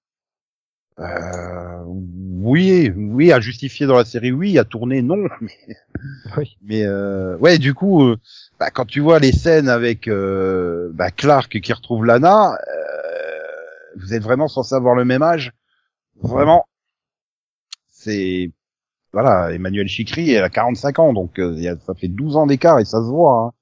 euh, 1.00 1.82
oui, 1.86 2.90
oui, 2.96 3.30
à 3.32 3.38
justifier 3.40 3.86
dans 3.86 3.96
la 3.96 4.04
série, 4.04 4.32
oui, 4.32 4.58
à 4.58 4.64
tourner, 4.64 5.02
non. 5.02 5.28
Mais, 5.40 5.76
Oui. 6.36 6.56
mais 6.62 6.84
euh, 6.86 7.36
ouais, 7.38 7.58
du 7.58 7.74
coup, 7.74 8.04
euh, 8.04 8.16
bah, 8.58 8.70
quand 8.70 8.84
tu 8.86 9.00
vois 9.00 9.18
les 9.18 9.32
scènes 9.32 9.68
avec 9.68 10.08
euh, 10.08 10.90
bah, 10.94 11.10
Clark 11.10 11.60
qui 11.60 11.72
retrouve 11.72 12.04
Lana, 12.04 12.54
euh, 12.54 13.38
vous 13.96 14.14
êtes 14.14 14.22
vraiment 14.22 14.48
censé 14.48 14.74
avoir 14.74 14.94
le 14.94 15.04
même 15.04 15.22
âge, 15.22 15.52
vraiment. 16.22 16.66
C'est 17.90 18.50
voilà, 19.20 19.52
Emmanuel 19.52 19.88
Chikri, 19.88 20.30
elle 20.32 20.44
a 20.44 20.48
45 20.48 20.98
ans, 21.00 21.12
donc 21.12 21.38
euh, 21.40 21.54
il 21.56 21.62
y 21.62 21.68
a- 21.68 21.76
ça 21.78 21.94
fait 21.94 22.08
12 22.08 22.36
ans 22.36 22.46
d'écart 22.46 22.78
et 22.78 22.84
ça 22.84 22.98
se 23.02 23.08
voit. 23.08 23.32
Hein. 23.46 23.52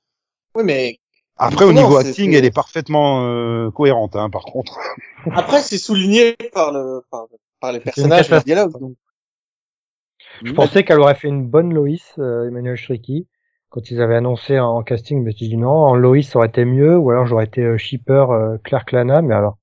Oui, 0.54 0.64
mais 0.64 0.98
Après, 1.38 1.64
au 1.64 1.72
niveau 1.72 1.96
acting, 1.96 2.30
c'est- 2.32 2.38
elle 2.38 2.44
est 2.44 2.54
parfaitement 2.54 3.22
euh, 3.26 3.70
cohérente, 3.70 4.16
hein, 4.16 4.28
par 4.30 4.42
contre. 4.44 4.78
après, 5.32 5.60
c'est 5.62 5.78
souligné 5.78 6.34
par 6.52 6.72
le, 6.72 7.02
par, 7.10 7.26
par 7.60 7.72
les 7.72 7.80
personnages, 7.80 8.28
catastrophe. 8.28 8.44
dialogues. 8.44 8.78
Donc, 8.80 8.96
Je 10.42 10.52
pensais 10.52 10.84
qu'elle 10.84 11.00
aurait 11.00 11.14
fait 11.14 11.28
une 11.28 11.46
bonne 11.46 11.72
Lois, 11.72 11.88
euh, 12.18 12.48
Emmanuel 12.48 12.76
Shriki. 12.76 13.26
Quand 13.70 13.90
ils 13.90 14.00
avaient 14.00 14.16
annoncé 14.16 14.58
en 14.58 14.82
casting, 14.82 15.20
je 15.20 15.24
me 15.26 15.30
suis 15.32 15.48
dit 15.48 15.56
non, 15.56 15.70
en 15.70 15.94
Lois 15.94 16.22
ça 16.22 16.38
aurait 16.38 16.48
été 16.48 16.64
mieux, 16.64 16.96
ou 16.96 17.10
alors 17.10 17.26
j'aurais 17.26 17.44
été 17.46 17.62
euh, 17.62 17.78
shipper 17.78 18.26
euh, 18.30 18.58
Clark 18.62 18.92
Lana, 18.92 19.22
mais 19.22 19.34
alors, 19.34 19.58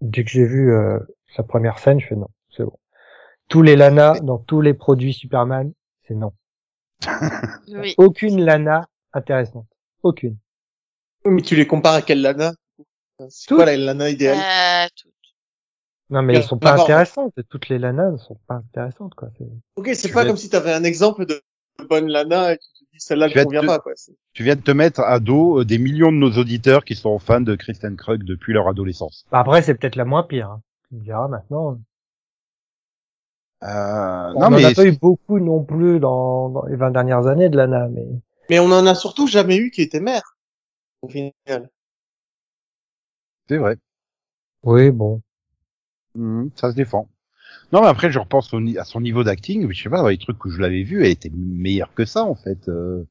dès 0.00 0.24
que 0.24 0.30
j'ai 0.30 0.44
vu 0.44 0.72
euh, 0.72 0.98
sa 1.34 1.42
première 1.42 1.78
scène, 1.78 2.00
je 2.00 2.06
fais 2.06 2.16
non. 2.16 2.28
Tous 3.48 3.62
les 3.62 3.76
Lana 3.76 4.14
dans 4.20 4.38
tous 4.38 4.60
les 4.60 4.74
produits 4.74 5.12
Superman, 5.14 5.72
c'est 6.06 6.14
non. 6.14 6.32
Oui. 7.68 7.94
Aucune 7.98 8.40
Lana 8.44 8.86
intéressante. 9.12 9.66
Aucune. 10.02 10.36
Mais 11.24 11.42
tu 11.42 11.56
les 11.56 11.66
compares 11.66 11.94
à 11.94 12.02
quelle 12.02 12.22
Lana? 12.22 12.52
C'est 13.28 13.48
Toutes. 13.48 13.58
quoi 13.58 13.66
la 13.66 13.76
Lana 13.76 14.08
idéale? 14.10 14.38
Euh, 14.38 14.88
tout. 14.96 15.08
Non, 16.10 16.22
mais 16.22 16.36
elles 16.36 16.42
sont 16.44 16.58
pas 16.58 16.80
intéressantes. 16.80 17.34
Toutes 17.50 17.68
les 17.68 17.78
Lana 17.78 18.10
ne 18.12 18.16
sont 18.16 18.38
pas 18.46 18.54
intéressantes, 18.54 19.14
quoi. 19.14 19.28
C'est- 19.36 19.44
Ok, 19.76 19.90
c'est 19.94 20.08
Tu 20.08 20.14
pas 20.14 20.24
comme 20.24 20.36
si 20.38 20.48
tu 20.48 20.56
avais 20.56 20.72
un 20.72 20.84
exemple 20.84 21.26
de 21.26 21.42
bonne 21.88 22.08
Lana 22.08 22.54
et 22.54 22.58
tu 22.58 22.84
te 22.86 22.90
dis 22.92 23.00
celle-là 23.00 23.28
ne 23.28 23.44
convient 23.44 23.60
te- 23.60 23.66
pas. 23.66 23.78
Quoi. 23.78 23.92
C'est- 23.96 24.16
Tu 24.32 24.42
viens 24.42 24.56
de 24.56 24.62
te 24.62 24.70
mettre 24.70 25.00
à 25.00 25.20
dos 25.20 25.60
euh, 25.60 25.64
des 25.66 25.78
millions 25.78 26.10
de 26.12 26.16
nos 26.16 26.32
auditeurs 26.38 26.84
qui 26.84 26.94
sont 26.94 27.18
fans 27.18 27.40
de 27.42 27.54
Kristen 27.56 27.96
Krug 27.96 28.22
depuis 28.24 28.52
leur 28.54 28.68
adolescence. 28.68 29.26
Bah, 29.30 29.40
après, 29.40 29.60
c'est 29.62 29.74
peut-être 29.74 29.96
la 29.96 30.04
moins 30.06 30.22
pire. 30.22 30.48
Hein. 30.50 30.62
Tu 30.88 30.94
me 30.94 31.00
diras 31.02 31.28
maintenant. 31.28 31.78
Euh, 33.64 34.32
On 34.36 34.40
non, 34.40 34.46
en 34.46 34.50
mais 34.50 34.64
a 34.64 34.72
pas 34.74 34.86
eu 34.86 34.92
beaucoup 34.92 35.40
non 35.40 35.64
plus 35.64 35.98
dans, 36.00 36.48
dans 36.48 36.64
les 36.66 36.76
20 36.76 36.90
dernières 36.92 37.26
années 37.26 37.48
de 37.48 37.56
Lana, 37.56 37.88
mais 37.88 38.06
Mais 38.50 38.58
on 38.60 38.70
en 38.70 38.86
a 38.86 38.94
surtout 38.94 39.26
jamais 39.26 39.56
eu 39.56 39.70
qui 39.70 39.82
était 39.82 40.00
mère. 40.00 40.36
Au 41.02 41.08
final. 41.08 41.70
c'est 43.48 43.56
vrai. 43.58 43.76
oui, 44.62 44.90
bon. 44.90 45.22
Mhm, 46.14 46.50
ça 46.54 46.70
se 46.70 46.76
défend. 46.76 47.08
Non, 47.72 47.82
mais 47.82 47.88
après, 47.88 48.10
je 48.10 48.18
repense 48.18 48.52
au 48.52 48.60
à 48.78 48.84
son 48.84 49.00
niveau 49.00 49.24
d'acting. 49.24 49.66
mais 49.66 49.74
Je 49.74 49.82
sais 49.82 49.90
pas, 49.90 49.98
dans 50.02 50.08
les 50.08 50.18
trucs 50.18 50.38
que 50.38 50.50
je 50.50 50.60
l'avais 50.60 50.82
vu, 50.82 51.04
elle 51.04 51.10
était 51.12 51.30
meilleure 51.34 51.92
que 51.94 52.04
ça, 52.04 52.24
en 52.24 52.34
fait. 52.34 52.68
Euh, 52.68 53.00
J'ai 53.02 53.06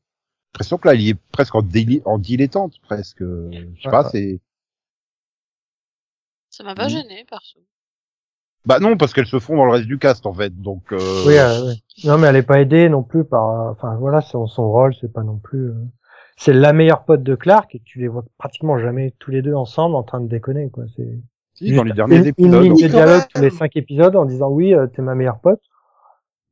l'impression 0.56 0.78
que 0.78 0.88
là, 0.88 0.96
il 0.96 1.10
est 1.10 1.20
presque 1.32 1.56
en, 1.56 1.62
dilettante, 1.62 2.80
presque. 2.82 3.22
Je 3.24 3.82
sais 3.84 3.90
pas, 3.90 4.10
c'est... 4.10 4.40
Ça 6.50 6.64
m'a 6.64 6.76
pas 6.76 6.86
Mhm. 6.86 6.90
gêné, 6.90 7.26
perso. 7.26 7.60
Bah 8.68 8.80
non, 8.80 8.98
parce 8.98 9.14
qu'elles 9.14 9.28
se 9.28 9.40
font 9.40 9.56
dans 9.56 9.66
le 9.66 9.72
reste 9.72 9.88
du 9.88 9.98
cast, 9.98 10.26
en 10.26 10.34
fait. 10.34 10.50
Donc, 10.62 10.92
euh, 10.92 11.24
Oui, 11.26 11.38
euh, 11.38 11.70
oui. 11.70 11.84
Non, 12.04 12.18
mais 12.18 12.28
elle 12.28 12.36
est 12.36 12.44
pas 12.44 12.60
aidée 12.60 12.90
non 12.90 13.02
plus 13.02 13.24
par. 13.24 13.50
euh, 13.50 13.72
Enfin, 13.72 13.96
voilà, 13.96 14.22
son, 14.22 14.46
son 14.46 14.70
rôle, 14.70 14.94
c'est 15.00 15.12
pas 15.12 15.24
non 15.24 15.38
plus. 15.38 15.70
euh, 15.70 15.74
C'est 16.38 16.54
la 16.54 16.74
meilleure 16.74 17.06
pote 17.06 17.24
de 17.24 17.36
Clark 17.36 17.74
et 17.76 17.82
tu 17.86 18.00
les 18.00 18.10
vois 18.10 18.26
pratiquement 18.38 18.78
jamais 18.78 19.14
tous 19.20 19.32
les 19.32 19.42
deux 19.42 19.54
ensemble 19.54 19.96
en 19.96 20.04
train 20.04 20.20
de 20.20 20.28
déconner, 20.28 20.70
quoi. 20.70 20.84
C'est 20.96 21.08
si, 21.54 21.74
dans 21.74 21.84
les 21.84 21.94
derniers 21.94 22.18
une, 22.18 22.22
une 22.24 22.28
épisodes. 22.28 22.64
ligne 22.64 22.76
de 22.76 22.82
quand 22.82 22.88
dialogue 22.90 23.24
tous 23.34 23.42
les 23.42 23.50
cinq 23.50 23.76
épisodes 23.78 24.16
en 24.18 24.26
disant 24.26 24.50
oui, 24.50 24.74
euh, 24.74 24.88
t'es 24.88 25.02
ma 25.02 25.16
meilleure 25.16 25.40
pote. 25.40 25.62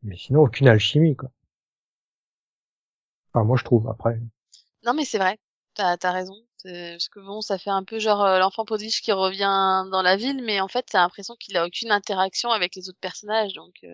Mais 0.04 0.16
sinon, 0.18 0.42
aucune 0.44 0.68
alchimie, 0.70 1.16
quoi. 1.18 1.30
Enfin, 3.34 3.44
moi, 3.46 3.58
je 3.58 3.64
trouve. 3.66 3.90
Après. 3.90 4.20
Non, 4.86 4.94
mais 4.94 5.04
c'est 5.06 5.18
vrai. 5.18 5.38
T'as 5.76 5.98
as 6.02 6.12
raison. 6.12 6.34
Parce 6.66 7.10
que 7.10 7.20
bon, 7.20 7.42
ça 7.42 7.58
fait 7.60 7.70
un 7.70 7.84
peu 7.84 8.00
genre 8.00 8.24
euh, 8.24 8.40
l'enfant 8.40 8.66
prodige 8.66 9.02
qui 9.02 9.12
revient 9.12 9.86
dans 9.92 10.02
la 10.02 10.16
ville, 10.16 10.44
mais 10.44 10.60
en 10.62 10.68
fait, 10.68 10.84
t'as 10.90 11.02
l'impression 11.02 11.36
qu'il 11.40 11.56
a 11.58 11.66
aucune 11.66 11.92
interaction 11.92 12.50
avec 12.50 12.76
les 12.76 12.90
autres 12.90 13.00
personnages. 13.00 13.54
Donc, 13.54 13.74
euh, 13.84 13.90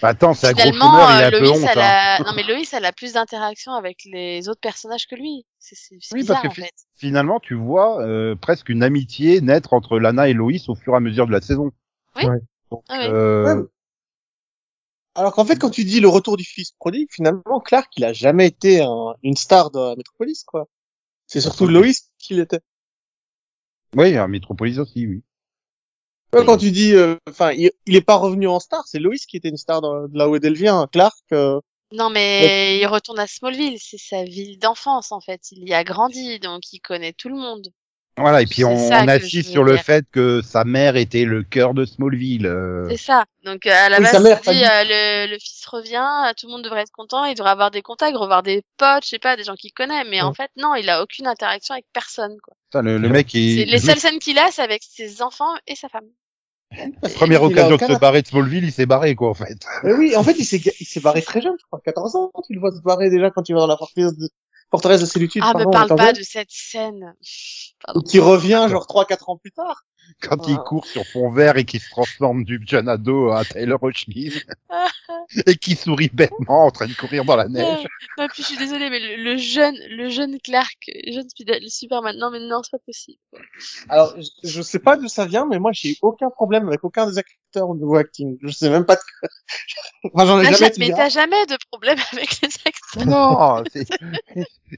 Bah, 0.00 0.08
attends, 0.08 0.32
c'est 0.34 0.46
un 0.46 0.52
gros 0.52 0.62
finalement, 0.62 0.86
chômeur, 0.86 1.10
il 1.10 1.20
euh, 1.20 1.24
a 1.24 1.26
un 1.26 1.30
peu 1.30 1.40
Loïs, 1.40 1.50
honte. 1.62 1.68
elle 1.70 1.78
hein. 1.78 2.16
a... 2.18 2.22
non 2.24 2.32
mais 2.34 2.42
Loïs, 2.42 2.72
elle 2.72 2.84
a 2.86 2.92
plus 2.92 3.12
d'interaction 3.12 3.72
avec 3.72 3.98
les 4.06 4.48
autres 4.48 4.60
personnages 4.60 5.06
que 5.06 5.14
lui. 5.14 5.44
C'est 5.58 5.74
c'est- 5.74 5.98
c'est 6.00 6.14
Oui, 6.14 6.20
bizarre 6.22 6.40
parce 6.42 6.46
en 6.46 6.48
que 6.50 6.54
fi- 6.54 6.62
fait. 6.62 6.72
Finalement, 6.96 7.38
tu 7.40 7.54
vois 7.54 8.00
euh, 8.02 8.34
presque 8.34 8.68
une 8.70 8.82
amitié 8.82 9.40
naître 9.42 9.72
entre 9.74 9.98
Lana 9.98 10.28
et 10.28 10.32
Loïs 10.32 10.68
au 10.68 10.74
fur 10.74 10.94
et 10.94 10.96
à 10.96 11.00
mesure 11.00 11.26
de 11.26 11.32
la 11.32 11.40
saison. 11.42 11.70
Oui. 12.16 12.24
Ouais. 12.24 12.38
Donc, 12.70 12.82
Ah 12.88 12.98
oui. 13.00 13.06
euh, 13.08 13.56
Ouais. 13.62 13.62
Alors 15.16 15.32
qu'en 15.34 15.44
fait, 15.44 15.56
quand 15.56 15.70
tu 15.70 15.84
dis 15.84 16.00
le 16.00 16.08
retour 16.08 16.36
du 16.36 16.44
fils 16.44 16.72
prodigue, 16.72 17.08
finalement, 17.12 17.60
Clark, 17.60 17.92
il 17.96 18.04
a 18.04 18.12
jamais 18.12 18.46
été 18.46 18.80
un- 18.82 19.14
une 19.22 19.36
star 19.36 19.70
de 19.70 19.96
Metropolis, 19.96 20.42
quoi. 20.44 20.66
C'est 21.26 21.40
surtout 21.40 21.66
Loïs 21.66 22.10
qui 22.18 22.34
l'était. 22.34 22.60
Oui, 23.96 24.16
à 24.16 24.26
Metropolis 24.26 24.78
aussi, 24.78 25.06
oui. 25.06 25.22
Ouais, 26.32 26.44
quand 26.44 26.56
tu 26.56 26.72
dis, 26.72 26.94
euh, 26.94 27.16
enfin, 27.28 27.52
il, 27.52 27.70
il 27.86 27.94
est 27.94 28.00
pas 28.00 28.16
revenu 28.16 28.48
en 28.48 28.58
star, 28.58 28.82
c'est 28.86 28.98
Loïs 28.98 29.24
qui 29.24 29.36
était 29.36 29.48
une 29.48 29.56
star 29.56 29.80
de, 29.80 30.08
de 30.08 30.18
là 30.18 30.28
où 30.28 30.34
elle 30.34 30.54
vient. 30.54 30.88
Clark, 30.90 31.16
euh, 31.32 31.60
Non 31.92 32.10
mais 32.10 32.78
il 32.78 32.86
retourne 32.86 33.20
à 33.20 33.28
Smallville, 33.28 33.78
c'est 33.78 33.98
sa 33.98 34.24
ville 34.24 34.58
d'enfance 34.58 35.12
en 35.12 35.20
fait. 35.20 35.40
Il 35.52 35.68
y 35.68 35.74
a 35.74 35.84
grandi, 35.84 36.40
donc 36.40 36.72
il 36.72 36.80
connaît 36.80 37.12
tout 37.12 37.28
le 37.28 37.36
monde. 37.36 37.68
Voilà, 38.16 38.42
et 38.42 38.46
puis 38.46 38.64
on, 38.64 38.70
on 38.76 39.08
assiste 39.08 39.50
sur 39.50 39.64
le 39.64 39.76
fait 39.76 40.06
que 40.12 40.40
sa 40.40 40.64
mère 40.64 40.94
était 40.96 41.24
le 41.24 41.42
cœur 41.42 41.74
de 41.74 41.84
Smallville. 41.84 42.46
euh. 42.46 42.86
C'est 42.88 42.96
ça. 42.96 43.24
Donc 43.44 43.66
euh, 43.66 43.72
à 43.72 43.88
la 43.88 43.98
Oui, 43.98 44.04
base, 44.04 44.22
mère, 44.22 44.40
tu 44.40 44.50
euh, 44.50 44.54
le, 44.54 45.32
le 45.32 45.38
fils 45.38 45.66
revient, 45.66 46.32
tout 46.36 46.46
le 46.46 46.52
monde 46.52 46.62
devrait 46.62 46.82
être 46.82 46.92
content, 46.92 47.24
il 47.24 47.34
devrait 47.34 47.50
avoir 47.50 47.72
des 47.72 47.82
contacts, 47.82 48.16
revoir 48.16 48.42
des 48.44 48.62
potes, 48.76 49.04
je 49.04 49.08
sais 49.08 49.18
pas, 49.18 49.36
des 49.36 49.42
gens 49.42 49.56
qu'il 49.56 49.72
connaît. 49.72 50.04
Mais 50.04 50.20
en 50.22 50.32
fait, 50.32 50.50
non, 50.56 50.76
il 50.76 50.88
a 50.90 51.02
aucune 51.02 51.26
interaction 51.26 51.74
avec 51.74 51.86
personne. 51.92 52.36
Quoi. 52.42 52.54
Putain, 52.70 52.82
le, 52.82 52.98
le 52.98 53.08
mec 53.08 53.30
C'est 53.32 53.38
est... 53.38 53.64
les 53.64 53.72
le 53.72 53.78
seules 53.78 53.98
scènes 53.98 54.18
qu'il 54.20 54.38
a, 54.38 54.48
c'est 54.52 54.62
avec 54.62 54.82
ses 54.88 55.20
enfants 55.20 55.52
et 55.66 55.74
sa 55.74 55.88
femme. 55.88 56.06
première 57.16 57.40
il 57.50 57.58
a 57.58 57.68
occasion 57.68 57.76
de 57.88 57.94
se 57.94 57.98
barrer 57.98 58.22
de 58.22 58.28
Smallville, 58.28 58.64
il 58.64 58.72
s'est 58.72 58.86
barré, 58.86 59.14
quoi, 59.16 59.30
en 59.30 59.34
fait. 59.34 59.58
mais 59.82 59.92
oui, 59.92 60.16
en 60.16 60.22
fait, 60.22 60.36
il 60.38 60.44
s'est, 60.44 60.62
il 60.80 60.86
s'est 60.86 61.00
barré 61.00 61.20
très 61.22 61.40
jeune, 61.40 61.56
je 61.60 61.66
crois, 61.66 61.80
14 61.84 62.14
ans. 62.16 62.30
Tu 62.46 62.54
le 62.54 62.60
vois 62.60 62.70
se 62.70 62.80
barrer 62.80 63.10
déjà 63.10 63.30
quand 63.30 63.48
il 63.48 63.54
va 63.54 63.60
dans 63.60 63.66
la 63.66 63.76
forteresse 63.76 64.16
de, 64.16 64.28
forteresse 64.74 65.00
de 65.02 65.06
solitude. 65.06 65.42
Ah, 65.44 65.52
pardon, 65.52 65.68
me 65.68 65.72
parle 65.72 65.94
pas 65.96 66.12
de 66.12 66.22
cette 66.22 66.50
scène. 66.50 67.14
Pardon. 67.84 68.00
Qui 68.00 68.18
revient 68.18 68.66
genre 68.68 68.86
3-4 68.86 69.30
ans 69.30 69.36
plus 69.36 69.52
tard. 69.52 69.84
Quand 70.20 70.46
il 70.48 70.56
Ah. 70.58 70.64
court 70.66 70.86
sur 70.86 71.04
fond 71.06 71.30
vert 71.30 71.56
et 71.56 71.64
qu'il 71.64 71.80
se 71.80 71.90
transforme 71.90 72.44
du 72.44 72.62
jeune 72.66 72.88
ado 72.88 73.30
à 73.30 73.44
Taylor 73.44 73.82
Hoechlin. 73.82 74.30
et 75.46 75.56
qui 75.56 75.74
sourit 75.74 76.10
bêtement 76.12 76.66
en 76.66 76.70
train 76.70 76.86
de 76.86 76.92
courir 76.94 77.24
dans 77.24 77.36
la 77.36 77.48
neige. 77.48 77.86
Non, 78.18 78.26
puis 78.28 78.42
je 78.42 78.48
suis 78.48 78.56
désolée, 78.58 78.90
mais 78.90 79.00
le, 79.00 79.22
le 79.22 79.36
jeune, 79.36 79.76
le 79.90 80.08
jeune 80.08 80.38
Clark, 80.40 80.76
le 80.88 81.12
jeune 81.12 81.28
Spider- 81.28 81.58
le 81.60 81.68
Superman, 81.68 82.16
non 82.18 82.30
mais 82.30 82.40
non, 82.40 82.60
c'est 82.62 82.70
pas 82.72 82.82
possible. 82.86 83.18
Alors, 83.88 84.14
je, 84.18 84.48
je 84.48 84.62
sais 84.62 84.78
pas 84.78 84.96
d'où 84.96 85.08
ça 85.08 85.26
vient, 85.26 85.46
mais 85.46 85.58
moi, 85.58 85.72
j'ai 85.72 85.90
eu 85.92 85.96
aucun 86.02 86.30
problème 86.30 86.68
avec 86.68 86.84
aucun 86.84 87.06
des 87.06 87.18
acteurs 87.18 87.68
au 87.70 87.74
niveau 87.74 87.96
acting. 87.96 88.36
Je 88.42 88.50
sais 88.50 88.70
même 88.70 88.84
pas 88.84 88.96
de 88.96 89.00
quoi. 89.00 89.28
Enfin, 90.12 90.26
j'en 90.26 90.40
ai 90.40 90.44
T'as 90.44 90.52
jamais 90.52 90.72
mais 90.78 90.90
t'as 90.90 91.08
jamais 91.08 91.46
de 91.46 91.56
problème 91.70 91.98
avec 92.12 92.40
les 92.42 92.48
acteurs. 92.66 93.06
Non, 93.06 93.64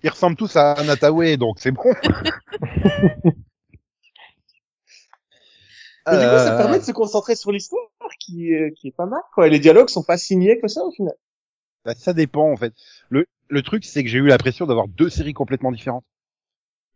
ils 0.02 0.09
ressemblent 0.09 0.37
tous 0.37 0.54
à 0.56 0.83
Nataway, 0.85 1.37
donc 1.37 1.56
c'est 1.59 1.73
bon. 1.73 1.83
Mais 6.06 6.12
du 6.18 6.25
coup, 6.25 6.30
ça 6.38 6.54
Euh, 6.54 6.56
permet 6.58 6.78
de 6.78 6.84
se 6.84 6.92
concentrer 6.92 7.34
sur 7.34 7.50
l'histoire 7.52 7.82
qui, 8.20 8.52
est- 8.52 8.72
qui 8.75 8.88
est 8.88 8.96
pas 8.96 9.06
mal, 9.06 9.20
quoi. 9.34 9.46
Et 9.46 9.50
les 9.50 9.58
dialogues 9.58 9.88
sont 9.88 10.02
pas 10.04 10.16
signés 10.18 10.58
que 10.60 10.68
ça, 10.68 10.82
au 10.84 10.90
final. 10.92 11.14
bah, 11.84 11.94
ça 11.94 12.12
dépend 12.12 12.50
en 12.50 12.56
fait. 12.56 12.72
Le, 13.10 13.26
le 13.48 13.62
truc, 13.62 13.84
c'est 13.84 14.02
que 14.02 14.08
j'ai 14.10 14.18
eu 14.18 14.26
l'impression 14.26 14.66
d'avoir 14.66 14.88
deux 14.88 15.08
séries 15.08 15.34
complètement 15.34 15.70
différentes. 15.72 16.04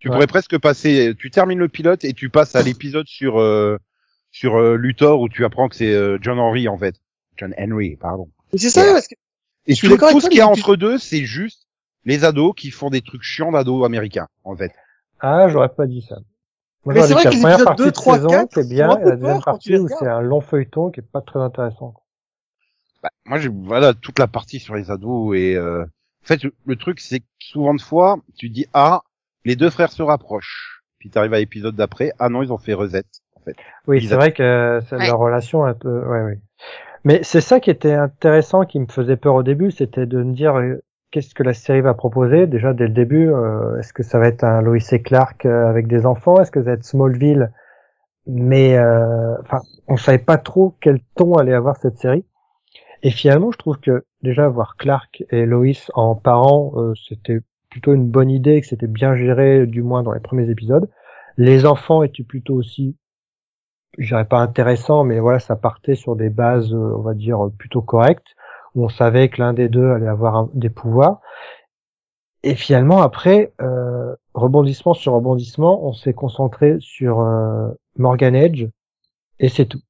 Tu 0.00 0.08
Ouais. 0.08 0.14
pourrais 0.14 0.26
presque 0.26 0.58
passer, 0.58 1.14
tu 1.18 1.30
termines 1.30 1.58
le 1.58 1.68
pilote 1.68 2.04
et 2.04 2.12
tu 2.12 2.28
passes 2.30 2.56
à 2.56 2.62
l'épisode 2.62 3.06
sur 3.06 3.38
euh, 3.38 3.78
sur 4.32 4.56
euh, 4.56 4.76
Luthor 4.76 5.20
où 5.20 5.28
tu 5.28 5.44
apprends 5.44 5.68
que 5.68 5.76
c'est 5.76 5.92
euh, 5.92 6.18
John 6.20 6.38
Henry 6.40 6.66
en 6.68 6.78
fait, 6.78 6.96
John 7.36 7.54
Henry, 7.58 7.96
pardon. 7.96 8.30
Mais 8.52 8.58
c'est 8.58 8.70
ça, 8.70 8.82
Yeah. 8.84 8.92
parce 8.94 9.06
que 9.08 9.14
Et 9.66 9.74
suis 9.74 9.88
tout, 9.88 10.20
ce 10.20 10.28
qu'il 10.28 10.38
y 10.38 10.40
a 10.40 10.48
entre 10.48 10.74
deux, 10.76 10.98
c'est 10.98 11.24
juste 11.24 11.66
les 12.04 12.24
ados 12.24 12.54
qui 12.56 12.70
font 12.70 12.90
des 12.90 13.02
trucs 13.02 13.22
chiants 13.22 13.52
d'ados 13.52 13.84
américains, 13.84 14.26
en 14.44 14.56
fait. 14.56 14.72
Ah, 15.20 15.48
j'aurais 15.50 15.68
pas 15.74 15.86
dit 15.86 16.02
ça. 16.08 16.16
Moi, 16.84 16.94
Mais 16.94 17.02
c'est 17.02 17.12
vrai 17.12 17.24
que 17.24 17.28
les 17.28 17.40
épisodes 17.40 17.64
partie 17.64 17.82
2, 17.82 17.86
de 17.86 17.94
3, 17.94 18.14
saison, 18.16 18.28
4 18.28 18.48
c'est 18.54 18.68
bien, 18.68 18.98
et 18.98 19.04
la 19.04 19.16
deuxième 19.16 19.42
partie 19.42 19.76
où 19.76 19.88
c'est 19.88 20.08
un 20.08 20.20
long 20.20 20.40
feuilleton 20.40 20.90
qui 20.90 21.00
est 21.00 21.10
pas 21.10 21.20
très 21.20 21.38
intéressant. 21.38 21.94
Bah, 23.02 23.10
moi, 23.26 23.38
je, 23.38 23.48
voilà, 23.50 23.92
toute 23.94 24.18
la 24.18 24.26
partie 24.26 24.60
sur 24.60 24.74
les 24.74 24.90
ados 24.90 25.36
et, 25.36 25.56
euh, 25.56 25.84
en 25.84 26.26
fait, 26.26 26.40
le, 26.66 26.76
truc, 26.76 27.00
c'est 27.00 27.20
que 27.20 27.24
souvent 27.38 27.74
de 27.74 27.80
fois, 27.80 28.18
tu 28.36 28.48
dis, 28.50 28.66
ah, 28.74 29.02
les 29.44 29.56
deux 29.56 29.70
frères 29.70 29.92
se 29.92 30.02
rapprochent. 30.02 30.82
Puis 30.98 31.08
t'arrives 31.08 31.32
à 31.32 31.38
l'épisode 31.38 31.74
d'après, 31.74 32.12
ah 32.18 32.28
non, 32.28 32.42
ils 32.42 32.52
ont 32.52 32.58
fait 32.58 32.74
Rosette, 32.74 33.22
en 33.36 33.40
fait. 33.40 33.56
Oui, 33.86 34.06
c'est 34.06 34.12
a- 34.12 34.16
vrai 34.16 34.32
que 34.32 34.80
c'est 34.88 34.96
Ouais. 34.96 35.06
leur 35.06 35.18
relation 35.18 35.64
un 35.64 35.72
peu, 35.74 36.00
ouais, 36.06 36.22
ouais. 36.22 36.38
Mais 37.04 37.22
c'est 37.22 37.40
ça 37.40 37.60
qui 37.60 37.70
était 37.70 37.94
intéressant, 37.94 38.66
qui 38.66 38.78
me 38.78 38.86
faisait 38.86 39.16
peur 39.16 39.34
au 39.34 39.42
début, 39.42 39.70
c'était 39.70 40.04
de 40.04 40.22
me 40.22 40.34
dire 40.34 40.56
euh, 40.58 40.82
qu'est-ce 41.10 41.34
que 41.34 41.42
la 41.42 41.54
série 41.54 41.80
va 41.80 41.94
proposer? 41.94 42.46
Déjà 42.46 42.72
dès 42.72 42.86
le 42.86 42.92
début, 42.92 43.28
euh, 43.30 43.78
est-ce 43.78 43.92
que 43.92 44.02
ça 44.02 44.18
va 44.18 44.28
être 44.28 44.44
un 44.44 44.60
Lois 44.62 44.78
et 44.92 45.02
Clark 45.02 45.44
euh, 45.46 45.68
avec 45.68 45.86
des 45.86 46.06
enfants? 46.06 46.40
Est-ce 46.40 46.50
que 46.50 46.60
ça 46.60 46.66
va 46.66 46.72
être 46.72 46.84
Smallville? 46.84 47.52
Mais 48.26 48.76
euh, 48.78 49.36
enfin, 49.40 49.60
on 49.88 49.96
savait 49.96 50.18
pas 50.18 50.38
trop 50.38 50.76
quel 50.80 51.00
ton 51.16 51.34
allait 51.34 51.54
avoir 51.54 51.76
cette 51.76 51.98
série. 51.98 52.24
Et 53.02 53.10
finalement, 53.10 53.50
je 53.50 53.58
trouve 53.58 53.78
que 53.78 54.04
déjà 54.22 54.48
voir 54.48 54.76
Clark 54.76 55.24
et 55.30 55.46
Lois 55.46 55.72
en 55.94 56.14
parents, 56.14 56.72
euh, 56.76 56.92
c'était 57.08 57.40
plutôt 57.70 57.94
une 57.94 58.08
bonne 58.08 58.30
idée, 58.30 58.60
que 58.60 58.66
c'était 58.66 58.86
bien 58.86 59.16
géré, 59.16 59.66
du 59.66 59.82
moins 59.82 60.02
dans 60.02 60.12
les 60.12 60.20
premiers 60.20 60.50
épisodes. 60.50 60.88
Les 61.36 61.66
enfants 61.66 62.02
étaient 62.02 62.24
plutôt 62.24 62.54
aussi 62.54 62.96
je 63.98 64.06
dirais 64.06 64.24
pas 64.24 64.38
intéressant, 64.38 65.04
mais 65.04 65.18
voilà, 65.18 65.40
ça 65.40 65.56
partait 65.56 65.96
sur 65.96 66.14
des 66.16 66.30
bases, 66.30 66.72
euh, 66.72 66.94
on 66.96 67.02
va 67.02 67.14
dire, 67.14 67.50
plutôt 67.58 67.82
correctes, 67.82 68.36
où 68.74 68.84
on 68.84 68.88
savait 68.88 69.28
que 69.28 69.40
l'un 69.42 69.52
des 69.52 69.68
deux 69.68 69.90
allait 69.90 70.08
avoir 70.08 70.36
un- 70.36 70.50
des 70.54 70.70
pouvoirs. 70.70 71.20
Et 72.42 72.54
finalement, 72.54 73.02
après, 73.02 73.52
euh, 73.60 74.14
rebondissement 74.34 74.94
sur 74.94 75.12
rebondissement, 75.12 75.84
on 75.86 75.92
s'est 75.92 76.14
concentré 76.14 76.76
sur 76.80 77.20
euh, 77.20 77.68
Morgan 77.98 78.34
Edge, 78.34 78.66
et 79.40 79.48
c'est 79.48 79.66
tout. 79.66 79.80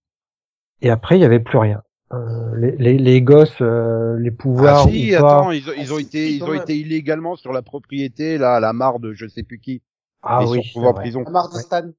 Et 0.82 0.90
après, 0.90 1.18
il 1.18 1.22
y 1.22 1.24
avait 1.24 1.40
plus 1.40 1.58
rien. 1.58 1.82
Euh, 2.12 2.56
les, 2.56 2.72
les, 2.78 2.98
les 2.98 3.22
gosses, 3.22 3.60
euh, 3.62 4.18
les 4.18 4.30
pouvoirs 4.32 4.86
ah 4.86 4.90
si, 4.90 5.14
ou 5.14 5.20
pas. 5.22 5.42
attends, 5.42 5.50
ils, 5.50 5.68
ont- 5.70 5.72
ils 5.76 5.92
ont 5.92 5.98
Ah, 5.98 6.00
été, 6.00 6.26
si, 6.26 6.36
ils 6.36 6.42
ont 6.44 6.54
été 6.54 6.78
illégalement 6.78 7.36
sur 7.36 7.52
la 7.52 7.62
propriété, 7.62 8.38
là, 8.38 8.56
à 8.56 8.60
la 8.60 8.72
mare 8.72 9.00
de 9.00 9.12
je 9.12 9.26
sais 9.26 9.42
plus 9.42 9.58
qui. 9.58 9.82
Ah 10.22 10.42
ils 10.42 10.48
oui, 10.48 10.62
sont 10.72 10.80
en 10.86 10.92
vrai. 10.92 10.94
prison. 10.94 11.24
La 11.24 11.30
marre 11.30 11.50
de 11.50 11.58
Stan. 11.58 11.90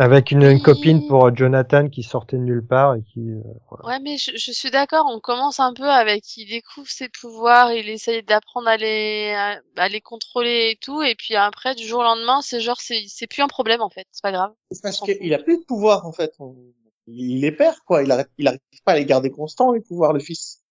Avec 0.00 0.30
une, 0.30 0.62
copine 0.62 1.08
pour 1.08 1.34
Jonathan 1.36 1.88
qui 1.88 2.04
sortait 2.04 2.36
de 2.36 2.42
nulle 2.42 2.64
part 2.64 2.94
et 2.94 3.02
qui. 3.02 3.18
euh, 3.30 3.42
Ouais, 3.82 3.98
mais 3.98 4.16
je, 4.16 4.30
je 4.36 4.52
suis 4.52 4.70
d'accord, 4.70 5.06
on 5.10 5.18
commence 5.18 5.58
un 5.58 5.74
peu 5.74 5.88
avec, 5.88 6.36
il 6.36 6.48
découvre 6.48 6.88
ses 6.88 7.08
pouvoirs, 7.08 7.72
il 7.72 7.88
essaye 7.88 8.22
d'apprendre 8.22 8.68
à 8.68 8.76
les, 8.76 9.34
à, 9.36 9.60
à 9.76 9.88
les 9.88 10.00
contrôler 10.00 10.70
et 10.72 10.78
tout, 10.80 11.02
et 11.02 11.16
puis 11.16 11.34
après, 11.34 11.74
du 11.74 11.84
jour 11.84 11.98
au 11.98 12.04
lendemain, 12.04 12.40
c'est 12.42 12.60
genre, 12.60 12.80
c'est, 12.80 13.02
c'est 13.08 13.26
plus 13.26 13.42
un 13.42 13.48
problème, 13.48 13.80
en 13.80 13.90
fait, 13.90 14.06
c'est 14.12 14.22
pas 14.22 14.30
grave. 14.32 14.52
C'est 14.70 14.82
parce 14.82 15.00
qu'il 15.00 15.34
a 15.34 15.38
plus 15.38 15.58
de 15.58 15.64
pouvoir, 15.64 16.06
en 16.06 16.12
fait. 16.12 16.32
Il 17.08 17.40
les 17.40 17.52
perd, 17.52 17.76
quoi. 17.86 18.02
Il 18.02 18.10
arrête, 18.12 18.30
il 18.38 18.46
arrive 18.46 18.60
pas 18.84 18.92
à 18.92 18.96
les 18.98 19.04
garder 19.06 19.30
constants, 19.30 19.72
les 19.72 19.80
pouvoirs, 19.80 20.12
le 20.12 20.20
fils. 20.20 20.62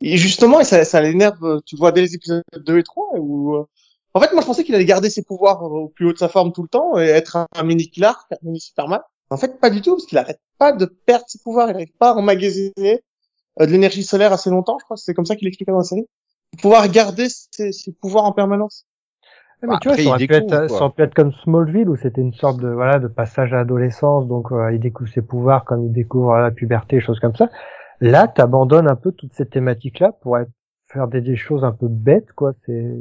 Et 0.00 0.16
justement, 0.16 0.60
et 0.60 0.64
ça, 0.64 0.84
ça 0.84 1.00
l'énerve, 1.00 1.44
euh, 1.44 1.60
tu 1.66 1.76
vois 1.76 1.92
dès 1.92 2.00
les 2.00 2.14
épisodes 2.14 2.42
2 2.56 2.78
et 2.78 2.82
3, 2.82 3.10
où, 3.18 3.54
euh, 3.54 3.64
en 4.14 4.20
fait, 4.20 4.32
moi, 4.32 4.42
je 4.42 4.46
pensais 4.46 4.64
qu'il 4.64 4.74
allait 4.74 4.84
garder 4.84 5.10
ses 5.10 5.22
pouvoirs 5.22 5.62
au 5.62 5.88
plus 5.88 6.06
haut 6.06 6.12
de 6.12 6.18
sa 6.18 6.28
forme 6.28 6.52
tout 6.52 6.62
le 6.62 6.68
temps 6.68 6.98
et 6.98 7.06
être 7.06 7.36
un, 7.36 7.46
un 7.54 7.62
mini 7.62 7.90
Clark, 7.90 8.30
un 8.32 8.36
mini 8.42 8.60
Superman. 8.60 9.00
En 9.30 9.38
fait, 9.38 9.58
pas 9.58 9.70
du 9.70 9.80
tout, 9.80 9.92
parce 9.92 10.04
qu'il 10.04 10.18
arrête 10.18 10.40
pas 10.58 10.72
de 10.72 10.84
perdre 10.84 11.24
ses 11.26 11.38
pouvoirs. 11.42 11.68
Il 11.68 11.72
n'arrive 11.72 11.96
pas 11.98 12.10
à 12.10 12.14
emmagasiner 12.14 13.02
euh, 13.60 13.66
de 13.66 13.70
l'énergie 13.70 14.02
solaire 14.02 14.32
assez 14.32 14.50
longtemps, 14.50 14.76
je 14.78 14.84
crois. 14.84 14.96
C'est 14.98 15.14
comme 15.14 15.24
ça 15.24 15.36
qu'il 15.36 15.48
expliquait 15.48 15.72
dans 15.72 15.78
la 15.78 15.84
série. 15.84 16.06
Pour 16.52 16.60
pouvoir 16.60 16.86
garder 16.88 17.28
ses, 17.28 17.72
ses 17.72 17.92
pouvoirs 17.92 18.24
en 18.24 18.32
permanence. 18.32 18.84
Ouais, 19.62 19.68
mais 19.68 19.74
Bah, 19.74 19.78
tu 19.80 19.88
vois, 19.88 19.94
après, 19.94 20.04
ça 20.04 20.10
aurait, 20.10 20.26
pu 20.26 20.34
être, 20.34 20.70
ça 20.70 20.84
aurait 20.84 20.92
pu 20.92 21.02
être 21.02 21.14
comme 21.14 21.32
Smallville 21.44 21.88
où 21.88 21.96
c'était 21.96 22.20
une 22.20 22.34
sorte 22.34 22.60
de 22.60 22.68
voilà 22.68 22.98
de 22.98 23.08
passage 23.08 23.54
à 23.54 23.56
l'adolescence, 23.56 24.26
donc 24.26 24.52
euh, 24.52 24.74
il 24.74 24.80
découvre 24.80 25.08
ses 25.08 25.22
pouvoirs 25.22 25.64
comme 25.64 25.86
il 25.86 25.92
découvre 25.92 26.36
la 26.36 26.50
puberté, 26.50 27.00
choses 27.00 27.20
comme 27.20 27.36
ça. 27.36 27.48
Là, 28.00 28.28
t'abandonnes 28.28 28.88
un 28.88 28.96
peu 28.96 29.12
toutes 29.12 29.32
ces 29.32 29.46
thématiques-là 29.46 30.12
pour 30.20 30.36
être, 30.36 30.50
faire 30.88 31.08
des, 31.08 31.22
des 31.22 31.36
choses 31.36 31.64
un 31.64 31.72
peu 31.72 31.88
bêtes, 31.88 32.32
quoi. 32.32 32.52
C'est 32.66 32.96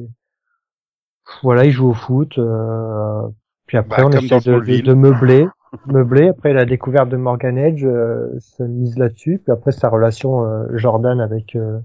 voilà, 1.44 1.66
il 1.66 1.72
joue 1.72 1.90
au 1.90 1.94
foot, 1.94 2.38
euh, 2.38 3.22
puis 3.68 3.78
après 3.78 4.02
Bah, 4.04 4.10
on 4.10 4.12
essaie 4.18 4.28
dans 4.28 4.60
de, 4.60 4.66
de, 4.66 4.82
de 4.82 4.94
meubler, 4.94 5.48
meubler. 5.88 6.30
Après 6.30 6.54
la 6.54 6.66
découverte 6.66 7.10
de 7.10 7.18
Morgan 7.18 7.58
Edge, 7.58 7.84
euh, 7.86 8.28
ça 8.40 8.66
mise 8.68 8.98
là-dessus, 8.98 9.40
puis 9.44 9.52
après 9.52 9.72
sa 9.72 9.90
relation 9.90 10.46
euh, 10.46 10.66
Jordan 10.78 11.20
avec 11.22 11.56
euh, 11.56 11.80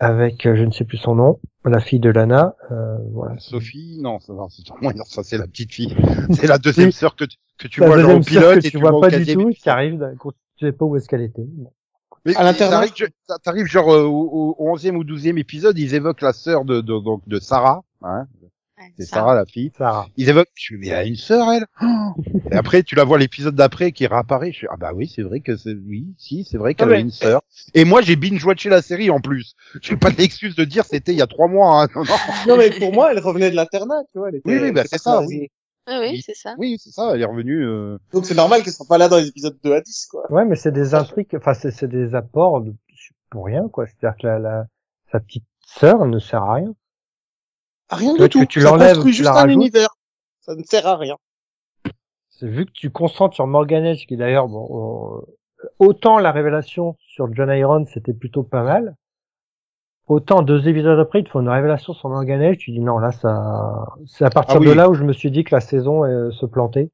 avec 0.00 0.46
euh, 0.46 0.54
je 0.54 0.64
ne 0.64 0.70
sais 0.70 0.84
plus 0.84 0.98
son 0.98 1.16
nom, 1.16 1.40
la 1.64 1.80
fille 1.80 1.98
de 2.00 2.10
Lana, 2.10 2.54
euh, 2.70 2.96
voilà. 3.12 3.34
Sophie, 3.38 3.98
non, 4.00 4.20
ça, 4.20 4.32
non, 4.32 4.48
c'est 4.48 4.62
non, 4.80 5.04
ça 5.04 5.22
c'est 5.24 5.38
la 5.38 5.46
petite 5.46 5.72
fille. 5.72 5.96
C'est 6.30 6.46
la 6.46 6.58
deuxième 6.58 6.92
sœur 6.92 7.16
que 7.16 7.24
tu, 7.24 7.36
que 7.58 7.66
tu 7.66 7.80
la 7.80 7.86
vois 7.88 7.96
deuxième 7.96 8.22
sœur 8.22 8.42
pilote 8.42 8.60
que 8.62 8.66
et 8.66 8.70
tu 8.70 8.78
vois 8.78 8.92
au 8.92 9.00
pas 9.00 9.10
du 9.10 9.26
tout, 9.26 9.48
qui 9.50 9.68
arrive, 9.68 9.98
tu 10.56 10.66
sais 10.66 10.72
pas 10.72 10.84
où 10.84 10.96
est-ce 10.96 11.08
qu'elle 11.08 11.22
était. 11.22 11.44
Bon. 11.46 11.72
Mais 12.24 12.36
À 12.36 12.44
l'internat, 12.44 12.84
t'arrives- 13.42 13.66
genre 13.66 13.92
euh, 13.92 14.04
au, 14.04 14.54
au 14.58 14.76
11e 14.76 14.94
ou 14.96 15.04
12e 15.04 15.38
épisode, 15.38 15.78
ils 15.78 15.94
évoquent 15.94 16.20
la 16.20 16.32
sœur 16.32 16.64
de, 16.64 16.80
de, 16.80 17.02
donc, 17.02 17.26
de 17.28 17.38
Sarah, 17.40 17.82
hein, 18.02 18.26
Ouais, 18.80 18.92
c'est. 18.96 19.06
Sarah 19.06 19.34
la 19.34 19.44
fille. 19.44 19.72
Sarah. 19.76 20.06
Ils 20.16 20.28
évoquent, 20.28 20.52
je 20.54 20.62
suis 20.62 20.76
mais 20.78 20.86
elle 20.86 20.94
a 20.94 21.04
une 21.04 21.16
sœur 21.16 21.50
elle. 21.50 21.66
Oh 21.82 22.12
et 22.52 22.54
après 22.54 22.84
tu 22.84 22.94
la 22.94 23.02
vois 23.02 23.18
l'épisode 23.18 23.56
d'après 23.56 23.90
qui 23.90 24.06
réapparaît, 24.06 24.52
je 24.52 24.58
suis 24.58 24.66
ah 24.70 24.76
bah 24.76 24.92
oui 24.94 25.12
c'est 25.12 25.22
vrai 25.22 25.40
que 25.40 25.56
c'est 25.56 25.74
oui 25.74 26.14
si 26.16 26.44
c'est 26.44 26.58
vrai 26.58 26.74
qu'elle 26.74 26.92
Ah 26.92 26.96
a 26.96 26.98
une 27.00 27.10
sœur. 27.10 27.40
Et 27.74 27.84
moi 27.84 28.02
j'ai 28.02 28.14
binge 28.14 28.44
watché 28.44 28.68
la 28.68 28.80
série 28.80 29.10
en 29.10 29.20
plus. 29.20 29.54
J'ai 29.82 29.96
pas 29.96 30.10
l'excuse 30.10 30.54
de 30.54 30.62
dire 30.64 30.84
c'était 30.84 31.10
il 31.12 31.18
y 31.18 31.22
a 31.22 31.26
trois 31.26 31.48
mois. 31.48 31.82
Hein. 31.82 31.88
Non, 31.96 32.04
non. 32.04 32.14
Non, 32.46 32.56
mais 32.56 32.70
pour 32.70 32.92
moi, 32.92 33.10
elle 33.10 33.18
revenait 33.18 33.50
de 33.50 33.56
l'internat, 33.56 34.02
tu 34.12 34.18
vois. 34.20 34.28
Elle 34.28 34.36
était, 34.36 34.48
Oui, 34.48 34.58
oui, 34.62 34.70
bah, 34.70 34.84
c'est 34.88 34.98
ça. 35.00 35.22
Oui, 35.22 35.48
oui, 35.88 35.94
Oui. 36.12 36.22
c'est 36.24 36.36
ça. 36.36 36.54
Oui 36.56 36.76
c'est 36.78 36.90
ça, 36.90 37.10
elle 37.14 37.20
est 37.22 37.24
revenue. 37.24 37.64
euh, 37.66 37.98
Donc 38.12 38.26
c'est 38.26 38.36
normal 38.36 38.62
qu'elle 38.62 38.72
soit 38.74 38.86
pas 38.88 38.98
là 38.98 39.08
dans 39.08 39.16
les 39.16 39.26
épisodes 39.26 39.58
2 39.64 39.72
à 39.74 39.80
10, 39.80 40.06
quoi. 40.08 40.30
Ouais, 40.30 40.44
mais 40.44 40.54
c'est 40.54 40.70
des 40.70 40.94
intrigues, 40.94 41.34
enfin 41.34 41.54
c'est 41.54 41.72
c'est 41.72 41.88
des 41.88 42.14
apports 42.14 42.60
de, 42.60 42.72
pour 43.30 43.46
rien, 43.46 43.68
quoi. 43.68 43.86
C'est-à-dire 43.86 44.16
que 44.20 44.26
la, 44.28 44.38
la, 44.38 44.66
sa 45.10 45.18
petite 45.18 45.44
sœur 45.66 46.06
ne 46.06 46.20
sert 46.20 46.44
à 46.44 46.54
rien. 46.54 46.72
Rien 47.90 48.14
du 48.14 48.28
tout. 48.28 48.40
que 48.40 48.44
tu 48.44 48.60
ça 48.60 48.70
l'enlèves, 48.70 49.00
juste 49.06 49.22
la 49.24 49.30
un 49.30 49.34
rajoutes. 49.34 49.52
univers. 49.52 49.88
Ça 50.40 50.54
ne 50.54 50.62
sert 50.62 50.86
à 50.86 50.96
rien. 50.96 51.16
C'est 52.30 52.48
vu 52.48 52.66
que 52.66 52.70
tu 52.72 52.90
concentres 52.90 53.34
sur 53.34 53.46
Morgan 53.46 53.84
Edge, 53.84 54.06
qui 54.06 54.16
d'ailleurs, 54.16 54.46
bon, 54.48 54.66
on- 54.70 55.24
autant 55.78 56.18
la 56.18 56.30
révélation 56.32 56.96
sur 57.00 57.32
John 57.34 57.50
Iron, 57.50 57.84
c'était 57.92 58.12
plutôt 58.14 58.42
pas 58.44 58.62
mal. 58.62 58.94
Autant 60.06 60.40
deux 60.42 60.66
épisodes 60.68 60.98
après, 60.98 61.20
il 61.20 61.24
te 61.24 61.30
faut 61.30 61.40
une 61.40 61.48
révélation 61.50 61.92
sur 61.92 62.08
Morgan 62.08 62.40
Edge, 62.40 62.58
tu 62.58 62.70
dis 62.70 62.80
non, 62.80 62.98
là, 62.98 63.12
ça, 63.12 63.84
c'est 64.06 64.24
à 64.24 64.30
partir 64.30 64.56
Ah 64.56 64.60
oui. 64.60 64.66
de 64.68 64.72
là 64.72 64.88
où 64.88 64.94
je 64.94 65.04
me 65.04 65.12
suis 65.12 65.30
dit 65.30 65.44
que 65.44 65.54
la 65.54 65.60
saison 65.60 66.04
euh, 66.04 66.30
se 66.30 66.46
plantait. 66.46 66.90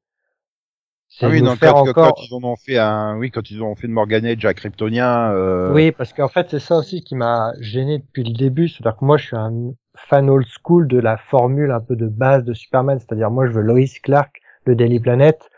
C'est 1.07 1.27
Ah 1.27 1.29
oui 1.29 1.41
non 1.41 1.55
quand, 1.55 1.87
encore. 1.87 2.15
quand 2.15 2.21
ils 2.23 2.33
en 2.33 2.43
ont 2.43 2.55
fait 2.57 2.77
un 2.77 3.15
oui 3.17 3.29
quand 3.31 3.49
ils 3.51 3.61
ont 3.61 3.75
fait 3.75 3.87
de 3.87 3.93
Morgan 3.93 4.25
Edge 4.25 4.43
à 4.43 4.53
Kryptonien. 4.53 5.31
Euh... 5.31 5.71
Oui, 5.71 5.91
parce 5.91 6.11
qu'en 6.11 6.27
fait, 6.27 6.49
c'est 6.49 6.59
ça 6.59 6.75
aussi 6.77 7.03
qui 7.03 7.15
m'a 7.15 7.53
gêné 7.61 7.99
depuis 7.99 8.23
le 8.23 8.33
début. 8.33 8.67
C'est-à-dire 8.67 8.97
que 8.99 9.05
moi, 9.05 9.15
je 9.17 9.27
suis 9.27 9.35
un 9.37 9.53
fan 9.95 10.29
old 10.29 10.47
school 10.47 10.87
de 10.87 10.99
la 10.99 11.17
formule 11.17 11.71
un 11.71 11.79
peu 11.79 11.95
de 11.95 12.07
base 12.07 12.43
de 12.43 12.53
Superman. 12.53 12.99
C'est-à-dire, 12.99 13.31
moi, 13.31 13.47
je 13.47 13.51
veux 13.51 13.61
Lois 13.61 13.85
Clark, 14.03 14.41
le 14.65 14.75
Daily 14.75 14.99
Planet, 14.99 15.49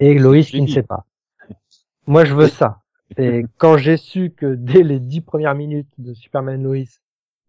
et 0.00 0.14
Lois 0.18 0.42
qui 0.42 0.60
ne 0.62 0.66
sait 0.66 0.82
pas. 0.82 1.06
Moi, 2.06 2.24
je 2.24 2.34
veux 2.34 2.48
ça. 2.48 2.80
Et 3.18 3.44
quand 3.58 3.76
j'ai 3.76 3.96
su 3.96 4.30
que 4.30 4.54
dès 4.54 4.82
les 4.82 4.98
dix 4.98 5.20
premières 5.20 5.54
minutes 5.54 5.92
de 5.98 6.14
Superman 6.14 6.62
Lois, 6.62 6.76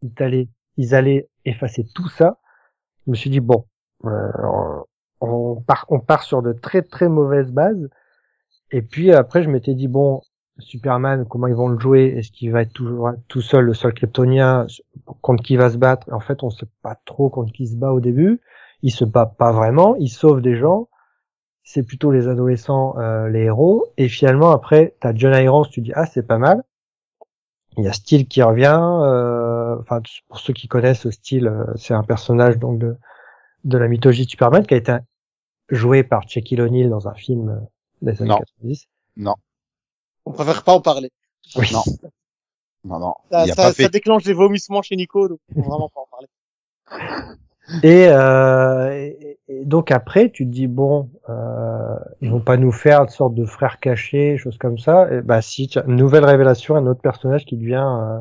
ils 0.01 0.11
allaient, 0.19 0.49
ils 0.77 0.95
allaient 0.95 1.29
effacer 1.45 1.85
tout 1.95 2.09
ça, 2.09 2.39
je 3.05 3.11
me 3.11 3.15
suis 3.15 3.29
dit, 3.29 3.39
bon, 3.39 3.65
euh, 4.05 4.31
on, 5.21 5.61
part, 5.61 5.85
on 5.89 5.99
part 5.99 6.23
sur 6.23 6.41
de 6.41 6.53
très 6.53 6.81
très 6.81 7.07
mauvaises 7.07 7.51
bases. 7.51 7.89
Et 8.71 8.81
puis 8.81 9.13
après, 9.13 9.43
je 9.43 9.49
m'étais 9.49 9.75
dit, 9.75 9.87
bon, 9.87 10.21
Superman, 10.59 11.25
comment 11.27 11.47
ils 11.47 11.55
vont 11.55 11.67
le 11.67 11.79
jouer? 11.79 12.13
Est-ce 12.17 12.31
qu'il 12.31 12.51
va 12.51 12.61
être 12.61 12.73
toujours 12.73 13.11
tout 13.27 13.41
seul, 13.41 13.65
le 13.65 13.73
seul 13.73 13.93
kryptonien 13.93 14.67
Contre 15.21 15.43
qui 15.43 15.55
va 15.57 15.69
se 15.69 15.77
battre? 15.77 16.07
En 16.11 16.19
fait, 16.19 16.43
on 16.43 16.49
sait 16.49 16.67
pas 16.81 16.95
trop 17.05 17.29
contre 17.29 17.51
qui 17.51 17.63
il 17.63 17.67
se 17.69 17.75
bat 17.75 17.91
au 17.91 17.99
début. 17.99 18.39
Il 18.83 18.91
se 18.91 19.05
bat 19.05 19.25
pas 19.25 19.51
vraiment, 19.51 19.95
il 19.95 20.09
sauve 20.09 20.41
des 20.41 20.55
gens. 20.57 20.89
C'est 21.63 21.83
plutôt 21.83 22.11
les 22.11 22.27
adolescents, 22.27 22.97
euh, 22.99 23.29
les 23.29 23.43
héros. 23.43 23.87
Et 23.97 24.09
finalement, 24.09 24.51
après, 24.51 24.95
t'as 24.99 25.13
John 25.15 25.33
Irons, 25.41 25.63
tu 25.65 25.81
dis, 25.81 25.91
ah, 25.95 26.05
c'est 26.05 26.27
pas 26.27 26.37
mal. 26.37 26.63
Il 27.77 27.85
y 27.85 27.87
a 27.87 27.93
Steel 27.93 28.27
qui 28.27 28.41
revient. 28.43 28.77
euh, 28.79 29.77
Enfin, 29.79 30.01
pour 30.27 30.39
ceux 30.39 30.53
qui 30.53 30.67
connaissent 30.67 31.09
Steel, 31.09 31.47
euh, 31.47 31.65
c'est 31.75 31.93
un 31.95 32.03
personnage 32.03 32.57
donc 32.59 32.77
de, 32.79 32.95
de 33.63 33.77
la 33.77 33.87
mythologie 33.87 34.25
de 34.25 34.29
Superman 34.29 34.65
qui 34.67 34.75
a 34.75 34.77
été 34.77 34.95
joué 35.69 36.03
par 36.03 36.27
Shaquille 36.27 36.61
O'Neal 36.61 36.89
dans 36.89 37.07
un 37.07 37.13
film 37.15 37.49
euh, 37.49 37.59
des 38.01 38.21
années 38.21 38.29
Non. 38.29 38.37
90. 38.37 38.85
Non 39.17 39.35
On 40.25 40.31
préfère 40.31 40.63
pas 40.63 40.73
en 40.73 40.81
parler. 40.81 41.11
Oui. 41.55 41.67
non 41.73 41.83
non 42.85 42.99
non 42.99 43.13
Ça, 43.31 43.45
il 43.45 43.51
a 43.51 43.55
ça, 43.55 43.61
pas 43.63 43.67
ça 43.69 43.73
fait. 43.73 43.89
déclenche 43.89 44.23
des 44.23 44.33
vomissements 44.33 44.81
chez 44.81 44.95
Nico, 44.95 45.27
donc 45.27 45.39
on 45.51 45.61
peut 45.61 45.67
vraiment 45.69 45.89
pas 45.89 46.01
en 46.01 46.07
parler. 46.09 46.27
Et, 47.81 48.07
euh, 48.09 48.91
et- 48.91 49.39
et 49.47 49.63
donc 49.65 49.89
après, 49.89 50.29
tu 50.29 50.45
te 50.45 50.51
dis 50.51 50.67
bon, 50.67 51.09
euh, 51.29 51.95
ils 52.19 52.29
vont 52.29 52.41
pas 52.41 52.57
nous 52.57 52.73
faire 52.73 53.01
une 53.03 53.07
sorte 53.07 53.33
de 53.35 53.45
frère 53.45 53.79
caché, 53.79 54.37
choses 54.37 54.57
comme 54.57 54.77
ça. 54.77 55.07
Et 55.13 55.21
bah 55.21 55.41
si, 55.41 55.69
tiens, 55.69 55.83
une 55.87 55.95
nouvelle 55.95 56.25
révélation, 56.25 56.75
un 56.75 56.85
autre 56.87 56.99
personnage 56.99 57.45
qui 57.45 57.55
devient. 57.55 57.87
euh, 57.87 58.19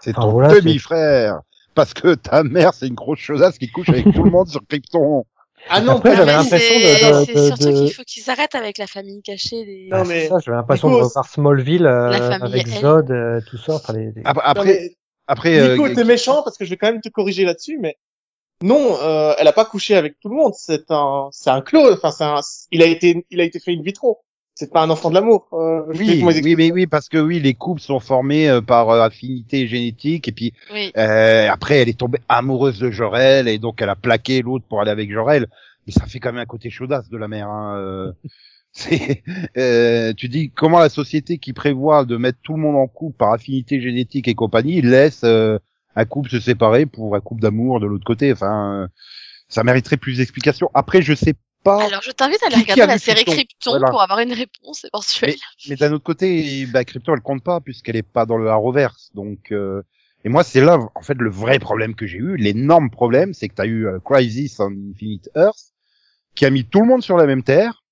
C'est 0.00 0.12
ton 0.12 0.30
voilà, 0.30 0.54
demi-frère. 0.54 1.40
parce 1.74 1.94
que 1.94 2.14
ta 2.14 2.44
mère 2.44 2.74
c'est 2.74 2.86
une 2.86 2.94
grosse 2.94 3.18
chaudasse 3.18 3.58
qui 3.58 3.68
couche 3.72 3.88
avec 3.88 4.04
tout 4.14 4.22
le 4.22 4.30
monde 4.30 4.46
sur 4.46 4.60
Krypton. 4.68 5.24
Ah 5.68 5.80
non, 5.80 5.96
Après, 5.96 6.10
pas 6.10 6.16
j'avais 6.16 6.32
l'impression 6.32 6.74
c'est 6.74 6.80
de- 6.80 7.10
de- 7.20 7.24
c'est 7.26 7.46
surtout 7.48 7.64
de- 7.72 7.84
qu'il 7.84 7.92
faut 7.92 8.02
qu'ils 8.04 8.30
arrêtent 8.30 8.54
avec 8.54 8.78
la 8.78 8.86
famille 8.86 9.22
cachée. 9.22 9.64
Des... 9.64 9.88
Non, 9.90 9.98
Ah, 10.00 10.04
mais- 10.04 10.22
c'est 10.22 10.28
ça, 10.28 10.38
j'avais 10.44 10.56
l'impression 10.56 10.88
de 10.88 10.94
Nico, 10.94 11.06
revoir 11.06 11.24
Smallville 11.28 11.86
euh, 11.86 12.30
avec. 12.40 12.68
Zod, 12.68 13.10
euh, 13.10 13.40
tout 13.48 13.58
ça. 13.58 13.74
Enfin, 13.74 13.92
les, 13.92 14.12
les- 14.12 14.22
Après, 14.24 14.42
Non, 14.44 14.50
après, 14.50 14.64
mais 14.64 14.96
après, 15.26 15.58
euh, 15.58 15.72
Nico, 15.76 15.88
t'es 15.94 16.04
méchant 16.04 16.42
parce 16.42 16.56
que 16.56 16.64
je 16.64 16.70
vais 16.70 16.76
quand 16.76 16.90
même 16.90 17.00
te 17.00 17.08
corriger 17.08 17.44
là-dessus, 17.44 17.78
mais 17.80 17.96
non, 18.62 18.96
euh, 19.02 19.34
elle 19.38 19.48
a 19.48 19.52
pas 19.52 19.64
couché 19.64 19.96
avec 19.96 20.18
tout 20.20 20.28
le 20.28 20.36
monde. 20.36 20.52
C'est 20.56 20.90
un, 20.90 21.28
c'est 21.32 21.50
un 21.50 21.60
clone. 21.60 21.92
Enfin, 21.94 22.10
c'est 22.10 22.24
un, 22.24 22.40
il 22.70 22.82
a 22.82 22.86
été, 22.86 23.26
il 23.30 23.40
a 23.40 23.44
été 23.44 23.58
fait 23.60 23.72
in 23.72 23.82
vitro. 23.82 24.20
C'est 24.58 24.72
pas 24.72 24.82
un 24.82 24.88
enfant 24.88 25.10
de 25.10 25.14
l'amour. 25.14 25.48
Euh, 25.52 25.82
oui, 25.94 26.22
oui, 26.24 26.54
mais 26.56 26.72
oui, 26.72 26.86
parce 26.86 27.10
que 27.10 27.18
oui, 27.18 27.40
les 27.40 27.52
couples 27.52 27.82
sont 27.82 28.00
formés 28.00 28.48
euh, 28.48 28.62
par 28.62 28.88
euh, 28.88 29.02
affinité 29.02 29.68
génétique 29.68 30.28
et 30.28 30.32
puis 30.32 30.54
Oui. 30.72 30.90
euh, 30.96 31.46
après 31.50 31.76
elle 31.80 31.90
est 31.90 31.98
tombée 31.98 32.20
amoureuse 32.30 32.78
de 32.78 32.90
Jorel 32.90 33.48
et 33.48 33.58
donc 33.58 33.82
elle 33.82 33.90
a 33.90 33.96
plaqué 33.96 34.40
l'autre 34.40 34.64
pour 34.66 34.80
aller 34.80 34.90
avec 34.90 35.12
Jorel. 35.12 35.46
Mais 35.86 35.92
ça 35.92 36.06
fait 36.06 36.20
quand 36.20 36.32
même 36.32 36.40
un 36.40 36.46
côté 36.46 36.70
chaudasse 36.70 37.10
de 37.10 37.18
la 37.18 37.28
mère. 37.28 37.48
Hein. 37.48 37.76
euh. 37.78 38.12
C'est, 38.72 39.22
euh, 39.56 40.12
tu 40.14 40.28
dis 40.28 40.50
comment 40.50 40.78
la 40.78 40.90
société 40.90 41.38
qui 41.38 41.52
prévoit 41.54 42.04
de 42.04 42.16
mettre 42.18 42.38
tout 42.42 42.54
le 42.54 42.60
monde 42.60 42.76
en 42.76 42.86
couple 42.86 43.16
par 43.16 43.32
affinité 43.32 43.80
génétique 43.80 44.26
et 44.28 44.34
compagnie 44.34 44.82
laisse 44.82 45.22
euh, 45.24 45.58
un 45.94 46.04
couple 46.06 46.28
se 46.28 46.40
séparer 46.40 46.84
pour 46.84 47.14
un 47.16 47.20
couple 47.20 47.40
d'amour 47.40 47.80
de 47.80 47.86
l'autre 47.86 48.04
côté? 48.04 48.32
Enfin, 48.32 48.82
euh, 48.82 48.86
ça 49.48 49.64
mériterait 49.64 49.96
plus 49.96 50.18
d'explications. 50.18 50.70
Après, 50.74 51.00
je 51.00 51.14
sais 51.14 51.34
pas. 51.66 51.84
Alors, 51.84 52.02
je 52.02 52.10
t'invite 52.10 52.42
à 52.42 52.46
aller 52.46 52.56
regarder 52.56 52.82
a 52.82 52.86
la 52.86 52.98
série 52.98 53.24
Krypton 53.24 53.44
Krypton 53.44 53.70
Voilà. 53.72 53.90
pour 53.90 54.02
avoir 54.02 54.20
une 54.20 54.32
réponse 54.32 54.84
éventuelle. 54.84 55.34
Mais 55.68 55.76
d'un 55.76 55.92
autre 55.92 56.04
côté, 56.04 56.66
bah, 56.66 56.84
Krypton, 56.84 57.14
elle 57.14 57.20
compte 57.20 57.42
pas 57.42 57.60
puisqu'elle 57.60 57.96
est 57.96 58.02
pas 58.02 58.26
dans 58.26 58.38
le 58.38 58.48
Arrowverse. 58.48 59.10
Donc, 59.14 59.52
euh, 59.52 59.82
et 60.24 60.28
moi, 60.28 60.44
c'est 60.44 60.60
là, 60.60 60.78
en 60.94 61.02
fait, 61.02 61.18
le 61.18 61.30
vrai 61.30 61.58
problème 61.58 61.94
que 61.94 62.06
j'ai 62.06 62.18
eu, 62.18 62.36
l'énorme 62.36 62.90
problème, 62.90 63.34
c'est 63.34 63.48
que 63.48 63.54
tu 63.54 63.62
as 63.62 63.66
eu 63.66 63.86
euh, 63.86 63.98
Crisis 64.04 64.58
on 64.60 64.72
Infinite 64.90 65.30
Earth, 65.36 65.72
qui 66.34 66.46
a 66.46 66.50
mis 66.50 66.64
tout 66.64 66.80
le 66.80 66.86
monde 66.86 67.02
sur 67.02 67.16
la 67.16 67.26
même 67.26 67.42
terre. 67.42 67.82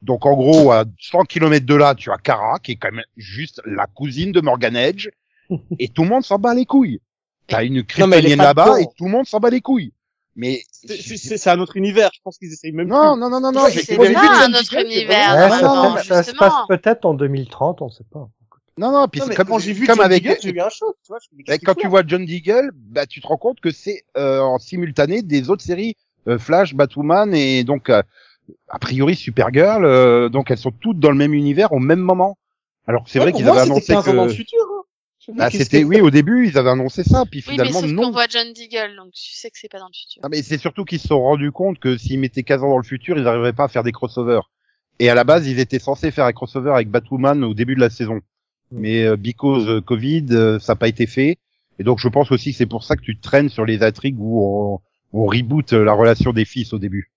Donc, 0.00 0.26
en 0.26 0.34
gros, 0.34 0.72
à 0.72 0.84
100 1.00 1.24
km 1.24 1.64
de 1.64 1.74
là, 1.74 1.94
tu 1.94 2.10
as 2.10 2.18
Kara, 2.18 2.58
qui 2.58 2.72
est 2.72 2.76
quand 2.76 2.92
même 2.92 3.04
juste 3.16 3.62
la 3.64 3.86
cousine 3.86 4.32
de 4.32 4.40
Morgan 4.40 4.76
Edge, 4.76 5.10
et 5.78 5.88
tout 5.88 6.02
le 6.02 6.08
monde 6.08 6.24
s'en 6.24 6.38
bat 6.38 6.54
les 6.54 6.66
couilles. 6.66 7.00
T'as 7.46 7.64
une 7.64 7.84
Kryptonienne 7.84 8.38
là-bas, 8.38 8.80
et 8.80 8.86
tout 8.96 9.04
le 9.04 9.10
monde 9.10 9.26
s'en 9.26 9.38
bat 9.38 9.50
les 9.50 9.60
couilles. 9.60 9.92
Mais 10.34 10.62
C'est- 10.72 10.96
C'est 11.00 11.16
c'est- 11.16 11.36
c'est 11.36 11.50
un 11.50 11.60
autre 11.60 11.76
univers. 11.76 12.10
Je 12.14 12.20
pense 12.24 12.38
qu'ils 12.38 12.52
essayent 12.52 12.72
même 12.72 12.88
non, 12.88 13.12
plus. 13.14 13.20
non, 13.20 13.28
non, 13.30 13.40
non, 13.40 13.52
non. 13.52 13.66
C'est 13.70 13.96
pas 13.96 14.04
un 14.08 14.42
John 14.42 14.54
autre 14.54 14.80
univers. 14.80 15.34
Ouais, 15.34 15.48
non, 15.48 15.58
ça, 15.58 15.62
non, 15.90 15.96
ça- 15.98 16.22
se 16.22 16.32
passe 16.34 16.52
peut-être 16.68 17.04
en 17.04 17.14
2030, 17.14 17.82
on 17.82 17.90
sait 17.90 18.04
pas. 18.10 18.28
Non, 18.78 18.90
non, 18.90 19.06
puis 19.08 19.20
Non, 19.20 19.26
c'est 19.28 19.34
comme, 19.34 19.46
quand 19.48 19.58
j'ai 19.58 19.74
vu 19.74 19.86
comme 19.86 19.96
John 19.96 20.04
avec, 20.06 20.24
eu 20.24 20.60
un 20.60 20.68
choc. 20.70 20.96
Tu 21.04 21.08
vois, 21.12 21.18
quand 21.62 21.74
tu 21.74 21.88
vois 21.88 22.02
John 22.06 22.24
Deagle, 22.24 22.70
bah 22.74 23.04
tu 23.04 23.20
te 23.20 23.26
rends 23.26 23.36
compte 23.36 23.60
que 23.60 23.70
c'est 23.70 24.02
euh, 24.16 24.40
en 24.40 24.58
simultané 24.58 25.20
des 25.20 25.50
autres 25.50 25.62
séries 25.62 25.94
euh, 26.26 26.38
Flash, 26.38 26.74
Batwoman 26.74 27.34
et 27.34 27.64
donc 27.64 27.90
euh, 27.90 28.02
a 28.68 28.78
priori 28.78 29.14
Supergirl. 29.14 29.84
euh, 29.84 30.30
donc 30.30 30.50
elles 30.50 30.56
sont 30.56 30.70
toutes 30.70 30.98
dans 30.98 31.10
le 31.10 31.16
même 31.16 31.34
univers 31.34 31.72
au 31.72 31.78
même 31.80 32.00
moment. 32.00 32.38
Alors 32.86 33.04
que 33.04 33.10
c'est 33.10 33.18
Ouais, 33.18 33.26
vrai 33.26 33.32
qu'ils 33.34 33.46
avaient 33.48 33.60
annoncé 33.60 33.92
15 33.92 34.08
ans 34.08 34.14
dans 34.14 34.24
le 34.24 34.30
que 34.30 34.36
futur. 34.36 34.58
Bah, 35.28 35.50
c'était 35.50 35.84
oui 35.84 36.00
au 36.00 36.10
début 36.10 36.48
ils 36.48 36.58
avaient 36.58 36.70
annoncé 36.70 37.04
ça 37.04 37.24
puis 37.30 37.44
Oui, 37.46 37.54
mais 37.56 37.64
finalement 37.64 37.80
sauf 37.80 37.90
non. 37.90 38.02
qu'on 38.02 38.10
voit 38.10 38.26
John 38.28 38.52
Deagle, 38.52 38.96
donc 38.96 39.12
tu 39.12 39.32
sais 39.34 39.50
que 39.50 39.58
c'est 39.58 39.70
pas 39.70 39.78
dans 39.78 39.88
le 39.88 39.94
futur. 39.94 40.22
Non, 40.22 40.28
mais 40.30 40.42
c'est 40.42 40.58
surtout 40.58 40.84
qu'ils 40.84 40.98
se 40.98 41.08
sont 41.08 41.20
rendus 41.20 41.52
compte 41.52 41.78
que 41.78 41.96
s'ils 41.96 42.18
mettaient 42.18 42.42
15 42.42 42.64
ans 42.64 42.70
dans 42.70 42.78
le 42.78 42.84
futur, 42.84 43.16
ils 43.16 43.24
n'arriveraient 43.24 43.52
pas 43.52 43.64
à 43.64 43.68
faire 43.68 43.82
des 43.82 43.92
crossovers. 43.92 44.50
Et 44.98 45.08
à 45.08 45.14
la 45.14 45.24
base, 45.24 45.46
ils 45.46 45.58
étaient 45.58 45.78
censés 45.78 46.10
faire 46.10 46.26
un 46.26 46.32
crossover 46.32 46.72
avec 46.72 46.88
Batwoman 46.90 47.44
au 47.44 47.54
début 47.54 47.74
de 47.74 47.80
la 47.80 47.90
saison. 47.90 48.20
Mais 48.70 49.04
euh, 49.04 49.16
because 49.16 49.68
euh, 49.68 49.80
Covid, 49.80 50.26
euh, 50.30 50.58
ça 50.58 50.72
n'a 50.72 50.76
pas 50.76 50.88
été 50.88 51.06
fait. 51.06 51.38
Et 51.78 51.84
donc 51.84 51.98
je 51.98 52.08
pense 52.08 52.30
aussi 52.32 52.52
que 52.52 52.56
c'est 52.56 52.66
pour 52.66 52.84
ça 52.84 52.96
que 52.96 53.02
tu 53.02 53.18
traînes 53.18 53.48
sur 53.48 53.64
les 53.64 53.82
intrigues 53.82 54.18
où 54.18 54.42
on, 54.42 54.80
on 55.12 55.26
reboot 55.26 55.72
euh, 55.72 55.84
la 55.84 55.92
relation 55.92 56.32
des 56.32 56.44
fils 56.44 56.72
au 56.72 56.78
début. 56.78 57.10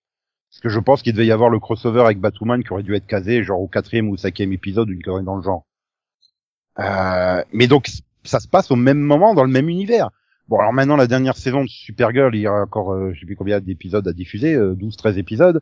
Parce 0.49 0.61
que 0.61 0.69
je 0.69 0.79
pense 0.79 1.01
qu'il 1.01 1.13
devait 1.13 1.25
y 1.25 1.31
avoir 1.31 1.49
le 1.49 1.59
crossover 1.59 2.01
avec 2.01 2.19
Batwoman 2.19 2.63
qui 2.63 2.71
aurait 2.71 2.83
dû 2.83 2.95
être 2.95 3.07
casé 3.07 3.43
genre 3.43 3.59
au 3.61 3.67
quatrième 3.67 4.09
ou 4.09 4.17
cinquième 4.17 4.53
épisode, 4.53 4.89
une 4.89 5.01
connerie 5.01 5.23
dans 5.23 5.35
le 5.35 5.43
genre. 5.43 5.65
Euh, 6.79 7.43
mais 7.53 7.67
donc 7.67 7.89
ça 8.23 8.39
se 8.39 8.47
passe 8.47 8.71
au 8.71 8.75
même 8.75 8.99
moment 8.99 9.33
dans 9.33 9.43
le 9.43 9.51
même 9.51 9.69
univers. 9.69 10.09
Bon, 10.47 10.59
alors 10.59 10.73
maintenant, 10.73 10.95
la 10.95 11.07
dernière 11.07 11.37
saison 11.37 11.63
de 11.63 11.67
Supergirl, 11.69 12.35
il 12.35 12.41
y 12.41 12.47
a 12.47 12.53
encore, 12.53 12.93
euh, 12.93 13.11
je 13.13 13.19
sais 13.19 13.25
plus 13.25 13.35
combien 13.35 13.59
d'épisodes 13.59 14.07
à 14.07 14.13
diffuser, 14.13 14.53
euh, 14.53 14.75
12, 14.75 14.95
13 14.95 15.17
épisodes. 15.17 15.61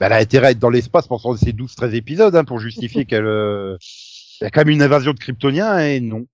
Ben, 0.00 0.06
elle 0.06 0.12
a 0.14 0.16
intérêt 0.16 0.48
à 0.48 0.50
être 0.50 0.58
dans 0.58 0.70
l'espace 0.70 1.06
pendant 1.06 1.36
ces 1.36 1.52
12, 1.52 1.74
13 1.74 1.94
épisodes, 1.94 2.34
hein, 2.34 2.44
pour 2.44 2.58
justifier 2.58 3.04
qu'elle, 3.06 3.24
euh, 3.24 3.76
il 4.40 4.44
y 4.44 4.46
a 4.46 4.50
quand 4.50 4.60
même 4.62 4.70
une 4.70 4.82
invasion 4.82 5.12
de 5.12 5.18
Kryptoniens, 5.18 5.78
et 5.78 6.00
non. 6.00 6.26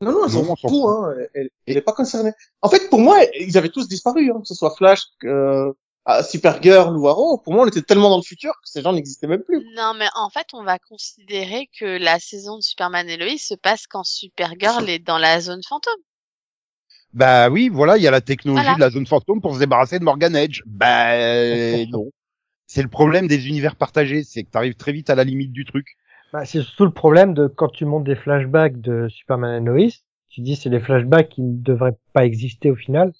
Non, 0.00 0.10
non, 0.12 0.20
Non, 0.22 0.28
s'en 0.28 0.56
fout. 0.56 0.84
hein. 0.88 1.14
Elle, 1.34 1.50
elle 1.66 1.76
est 1.76 1.82
pas 1.82 1.92
concernée. 1.92 2.32
En 2.60 2.68
fait, 2.68 2.88
pour 2.90 3.00
moi, 3.00 3.18
ils 3.38 3.56
avaient 3.58 3.68
tous 3.68 3.88
disparu, 3.88 4.30
hein, 4.30 4.40
que 4.40 4.46
ce 4.48 4.54
soit 4.54 4.74
Flash, 4.76 5.02
euh, 5.24 5.72
ah, 6.04 6.22
Supergirl 6.22 6.96
ou 6.96 7.08
Arrow. 7.08 7.38
Pour 7.38 7.52
moi, 7.52 7.64
on 7.64 7.68
était 7.68 7.82
tellement 7.82 8.10
dans 8.10 8.16
le 8.16 8.22
futur 8.22 8.52
que 8.54 8.68
ces 8.68 8.82
gens 8.82 8.92
n'existaient 8.92 9.28
même 9.28 9.42
plus. 9.42 9.64
Non, 9.76 9.94
mais 9.96 10.08
en 10.16 10.30
fait, 10.30 10.46
on 10.52 10.64
va 10.64 10.78
considérer 10.78 11.68
que 11.78 11.84
la 11.98 12.18
saison 12.18 12.56
de 12.56 12.62
Superman 12.62 13.08
et 13.08 13.16
Lois 13.16 13.38
se 13.38 13.54
passe 13.54 13.86
quand 13.86 14.04
Supergirl 14.04 14.88
est 14.88 14.98
dans 14.98 15.18
la 15.18 15.40
zone 15.40 15.62
fantôme. 15.68 15.94
Bah 17.12 17.50
oui, 17.50 17.68
voilà, 17.68 17.98
il 17.98 18.02
y 18.02 18.08
a 18.08 18.10
la 18.10 18.22
technologie 18.22 18.62
Voilà. 18.62 18.76
de 18.76 18.80
la 18.80 18.90
zone 18.90 19.06
fantôme 19.06 19.40
pour 19.40 19.54
se 19.54 19.58
débarrasser 19.58 19.98
de 19.98 20.04
Morgan 20.04 20.34
Edge. 20.34 20.62
Bah 20.66 21.12
euh, 21.12 21.84
non. 21.90 22.10
C'est 22.66 22.82
le 22.82 22.88
problème 22.88 23.26
des 23.26 23.48
univers 23.48 23.76
partagés, 23.76 24.24
c'est 24.24 24.44
que 24.44 24.50
tu 24.50 24.56
arrives 24.56 24.76
très 24.76 24.92
vite 24.92 25.10
à 25.10 25.14
la 25.14 25.24
limite 25.24 25.52
du 25.52 25.66
truc. 25.66 25.86
Bah, 26.32 26.46
c'est 26.46 26.62
surtout 26.62 26.86
le 26.86 26.92
problème 26.92 27.34
de 27.34 27.46
quand 27.46 27.68
tu 27.68 27.84
montes 27.84 28.04
des 28.04 28.16
flashbacks 28.16 28.80
de 28.80 29.08
Superman 29.10 29.62
et 29.62 29.66
Lois, 29.66 29.92
tu 30.30 30.40
dis 30.40 30.56
c'est 30.56 30.70
des 30.70 30.80
flashbacks 30.80 31.28
qui 31.28 31.42
ne 31.42 31.62
devraient 31.62 31.98
pas 32.14 32.24
exister 32.24 32.70
au 32.70 32.76
final, 32.76 33.12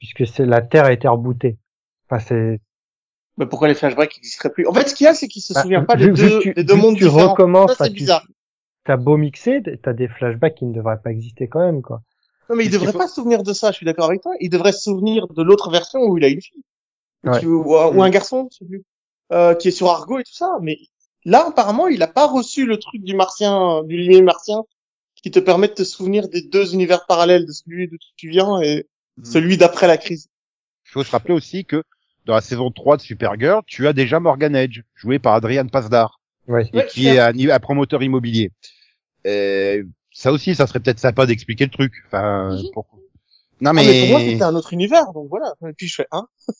puisque 0.00 0.26
c'est 0.26 0.44
la 0.44 0.60
Terre 0.60 0.86
a 0.86 0.92
été 0.92 1.06
rebootée. 1.06 1.58
Enfin, 2.10 2.24
c'est 2.26 2.60
Mais 3.36 3.46
pourquoi 3.46 3.68
les 3.68 3.74
flashbacks 3.74 4.16
n'existeraient 4.16 4.50
plus? 4.50 4.66
En 4.66 4.72
fait, 4.72 4.88
ce 4.88 4.94
qu'il 4.94 5.04
y 5.04 5.08
a, 5.08 5.14
c'est 5.14 5.28
qu'ils 5.28 5.42
se 5.42 5.52
bah, 5.52 5.62
souviennent 5.62 5.86
pas 5.86 5.96
vu- 5.96 6.12
des 6.12 6.22
deux, 6.22 6.40
tu, 6.40 6.54
des 6.54 6.64
deux 6.64 6.74
mondes 6.74 6.96
tu 6.96 7.04
différents. 7.04 7.30
recommences, 7.32 7.74
Ça, 7.76 7.84
c'est 7.84 7.90
tu- 7.90 7.96
bizarre. 7.96 8.26
t'as 8.84 8.96
beau 8.96 9.16
mixer, 9.16 9.62
t'as 9.82 9.92
des 9.92 10.08
flashbacks 10.08 10.54
qui 10.56 10.64
ne 10.64 10.72
devraient 10.74 11.00
pas 11.02 11.10
exister 11.10 11.48
quand 11.48 11.60
même, 11.60 11.82
quoi. 11.82 12.02
Non, 12.50 12.56
mais 12.56 12.68
devraient 12.68 12.92
faut- 12.92 12.98
pas 12.98 13.08
se 13.08 13.14
souvenir 13.16 13.42
de 13.42 13.52
ça, 13.52 13.70
je 13.72 13.76
suis 13.76 13.84
d'accord 13.86 14.06
avec 14.06 14.22
toi. 14.22 14.32
Ils 14.40 14.48
devraient 14.48 14.72
se 14.72 14.80
souvenir 14.84 15.28
de 15.28 15.42
l'autre 15.42 15.70
version 15.70 16.00
où 16.00 16.16
il 16.16 16.24
a 16.24 16.28
une 16.28 16.40
fille. 16.40 16.62
Ouais. 17.24 17.40
Tu- 17.40 17.46
ou, 17.46 17.74
ou 17.74 18.02
un 18.02 18.10
garçon, 18.10 18.48
je 18.52 18.58
sais 18.58 18.64
plus. 18.64 18.84
Euh, 19.32 19.54
qui 19.54 19.68
est 19.68 19.72
sur 19.72 19.88
Argo 19.90 20.18
et 20.18 20.24
tout 20.24 20.32
ça. 20.32 20.56
Mais 20.62 20.78
là, 21.26 21.46
apparemment, 21.48 21.88
il 21.88 22.02
a 22.02 22.06
pas 22.06 22.26
reçu 22.26 22.64
le 22.64 22.78
truc 22.78 23.02
du 23.04 23.14
martien, 23.14 23.82
du 23.84 23.98
limier 23.98 24.22
martien, 24.22 24.62
qui 25.22 25.30
te 25.30 25.38
permet 25.40 25.68
de 25.68 25.74
te 25.74 25.84
souvenir 25.84 26.28
des 26.30 26.40
deux 26.40 26.72
univers 26.72 27.04
parallèles, 27.04 27.44
de 27.44 27.52
celui 27.52 27.88
d'où 27.88 27.96
tu 28.16 28.30
viens 28.30 28.62
et 28.62 28.86
celui 29.22 29.58
d'après 29.58 29.86
la 29.86 29.98
crise. 29.98 30.28
Il 30.86 30.92
faut 30.92 31.04
se 31.04 31.10
rappeler 31.10 31.34
aussi 31.34 31.66
que 31.66 31.82
dans 32.28 32.34
la 32.34 32.40
saison 32.42 32.70
3 32.70 32.98
de 32.98 33.02
Supergirl, 33.02 33.62
tu 33.66 33.88
as 33.88 33.92
déjà 33.94 34.20
Morgan 34.20 34.54
Edge, 34.54 34.82
joué 34.94 35.18
par 35.18 35.34
Adrian 35.34 35.66
Pasdar, 35.66 36.20
Ouais. 36.46 36.68
et 36.74 36.86
qui 36.86 37.08
est 37.08 37.18
un, 37.18 37.32
un 37.34 37.58
promoteur 37.58 38.02
immobilier. 38.02 38.52
Euh, 39.26 39.82
ça 40.12 40.30
aussi, 40.30 40.54
ça 40.54 40.66
serait 40.66 40.80
peut-être 40.80 40.98
sympa 40.98 41.24
d'expliquer 41.26 41.64
le 41.64 41.70
truc. 41.70 41.92
Enfin, 42.06 42.56
pour- 42.74 42.86
Non 43.62 43.72
mais, 43.72 43.84
mais 43.84 44.00
pour 44.02 44.08
moi, 44.10 44.20
c'était 44.20 44.42
un 44.42 44.54
autre 44.54 44.72
univers, 44.74 45.10
donc 45.14 45.28
voilà. 45.30 45.54
Et 45.68 45.72
puis 45.72 45.88
je 45.88 45.94
fais, 45.96 46.06
hein. 46.12 46.26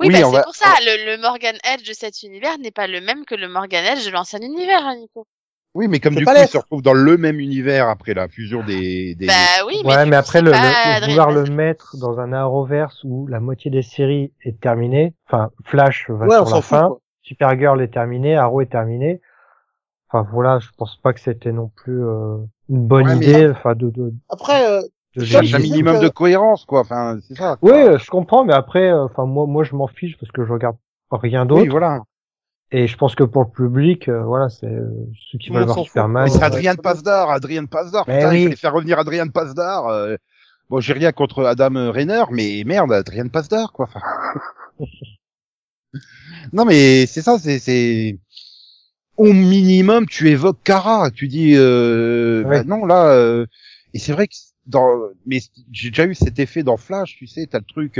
Oui, 0.00 0.06
Oui, 0.08 0.12
bah, 0.12 0.18
c'est 0.26 0.32
va- 0.36 0.42
pour 0.44 0.54
ça. 0.54 0.74
Le, 0.80 1.16
le 1.16 1.20
Morgan 1.22 1.56
Edge 1.64 1.86
de 1.88 1.92
cet 1.92 2.22
univers 2.22 2.56
n'est 2.58 2.70
pas 2.70 2.86
le 2.86 3.00
même 3.00 3.24
que 3.24 3.34
le 3.34 3.48
Morgan 3.48 3.84
Edge 3.84 4.04
de 4.06 4.10
l'ancien 4.10 4.40
univers, 4.40 4.84
hein, 4.86 4.96
Nico. 4.96 5.26
Oui, 5.74 5.88
mais 5.88 6.00
comme 6.00 6.14
du 6.14 6.24
coup, 6.24 6.32
ils 6.36 6.46
se 6.48 6.58
retrouvent 6.58 6.82
dans 6.82 6.92
le 6.92 7.16
même 7.16 7.40
univers 7.40 7.88
après 7.88 8.14
la 8.14 8.28
fusion 8.28 8.62
des. 8.64 9.14
des... 9.14 9.26
Bah 9.26 9.32
oui, 9.66 9.76
mais, 9.84 9.90
ouais, 9.94 10.06
mais 10.06 10.16
après 10.16 10.42
le, 10.42 10.50
le- 10.50 11.06
vouloir 11.08 11.30
le 11.30 11.44
mettre 11.44 11.96
dans 11.98 12.18
un 12.20 12.32
Arrowverse 12.32 13.02
où 13.04 13.26
la 13.26 13.40
moitié 13.40 13.70
des 13.70 13.82
séries 13.82 14.32
est 14.44 14.60
terminée, 14.60 15.14
enfin 15.26 15.50
Flash 15.64 16.10
va 16.10 16.26
Ouais, 16.26 16.36
sur 16.36 16.44
la 16.44 16.56
fout, 16.56 16.64
fin, 16.64 16.86
quoi. 16.88 16.98
Supergirl 17.22 17.80
est 17.80 17.88
terminée, 17.92 18.36
Arrow 18.36 18.60
est 18.60 18.70
terminé. 18.70 19.20
Enfin 20.10 20.28
voilà, 20.30 20.58
je 20.58 20.68
pense 20.76 20.96
pas 21.02 21.14
que 21.14 21.20
c'était 21.20 21.52
non 21.52 21.70
plus 21.74 22.04
euh, 22.04 22.36
une 22.68 22.86
bonne 22.86 23.06
Ouais, 23.06 23.16
idée, 23.16 23.48
enfin 23.48 23.74
de 23.74 23.88
de, 23.88 24.12
Après, 24.28 24.66
euh, 24.70 24.82
de 25.16 25.54
un 25.54 25.58
minimum 25.58 25.98
que- 25.98 26.04
de 26.04 26.08
cohérence, 26.10 26.66
quoi. 26.66 26.80
Enfin, 26.80 27.18
c'est 27.26 27.34
ça. 27.34 27.56
Oui, 27.62 27.72
euh, 27.72 27.96
je 27.98 28.10
comprends, 28.10 28.44
mais 28.44 28.52
après, 28.52 28.90
euh, 28.92 29.04
enfin 29.04 29.24
moi, 29.24 29.46
moi 29.46 29.64
je 29.64 29.74
m'en 29.74 29.86
fiche 29.86 30.18
parce 30.18 30.30
que 30.32 30.44
je 30.44 30.52
regarde 30.52 30.76
rien 31.10 31.46
d'autre. 31.46 31.62
Oui, 31.62 31.68
voilà. 31.68 32.02
Et 32.74 32.86
je 32.86 32.96
pense 32.96 33.14
que 33.14 33.22
pour 33.24 33.42
le 33.44 33.50
public, 33.50 34.08
euh, 34.08 34.22
voilà, 34.22 34.48
c'est 34.48 34.66
euh, 34.66 34.88
ceux 35.30 35.38
qui 35.38 35.50
veulent 35.50 35.64
voir. 35.64 35.84
Superman. 35.84 36.24
Mais 36.24 36.30
Ouais, 36.30 36.34
c'est 36.34 36.38
ouais, 36.38 36.44
Adrien 36.44 36.70
ouais. 36.72 36.76
Pasdar, 36.82 37.30
Adrien 37.30 37.66
Pasdar. 37.66 38.04
Mais 38.08 38.16
Putain, 38.18 38.30
oui. 38.30 38.38
il 38.40 38.44
fallait 38.44 38.56
faire 38.56 38.72
revenir 38.72 38.98
Adrien 38.98 39.28
Pasdar. 39.28 39.86
euh, 39.88 40.16
Bon, 40.70 40.80
j'ai 40.80 40.94
rien 40.94 41.12
contre 41.12 41.44
Adam 41.44 41.90
Rainer, 41.92 42.24
mais 42.30 42.62
merde, 42.64 42.92
Adrien 42.92 43.28
Pasdar, 43.28 43.72
quoi. 43.72 43.88
Non, 46.52 46.64
mais 46.64 47.06
c'est 47.06 47.22
ça, 47.22 47.38
c'est, 47.38 47.58
c'est, 47.58 48.18
au 49.16 49.32
minimum, 49.32 50.06
tu 50.06 50.28
évoques 50.30 50.62
Kara. 50.64 51.10
Tu 51.10 51.28
dis, 51.28 51.52
euh, 51.56 52.42
Ouais. 52.44 52.62
bah 52.62 52.64
non, 52.64 52.86
là, 52.86 53.10
euh, 53.12 53.46
et 53.94 53.98
c'est 53.98 54.12
vrai 54.12 54.26
que 54.28 54.34
dans, 54.66 54.88
mais 55.26 55.40
j'ai 55.70 55.90
déjà 55.90 56.06
eu 56.06 56.14
cet 56.14 56.38
effet 56.38 56.62
dans 56.62 56.76
Flash, 56.76 57.16
tu 57.16 57.26
sais, 57.26 57.46
t'as 57.46 57.58
le 57.58 57.64
truc, 57.64 57.98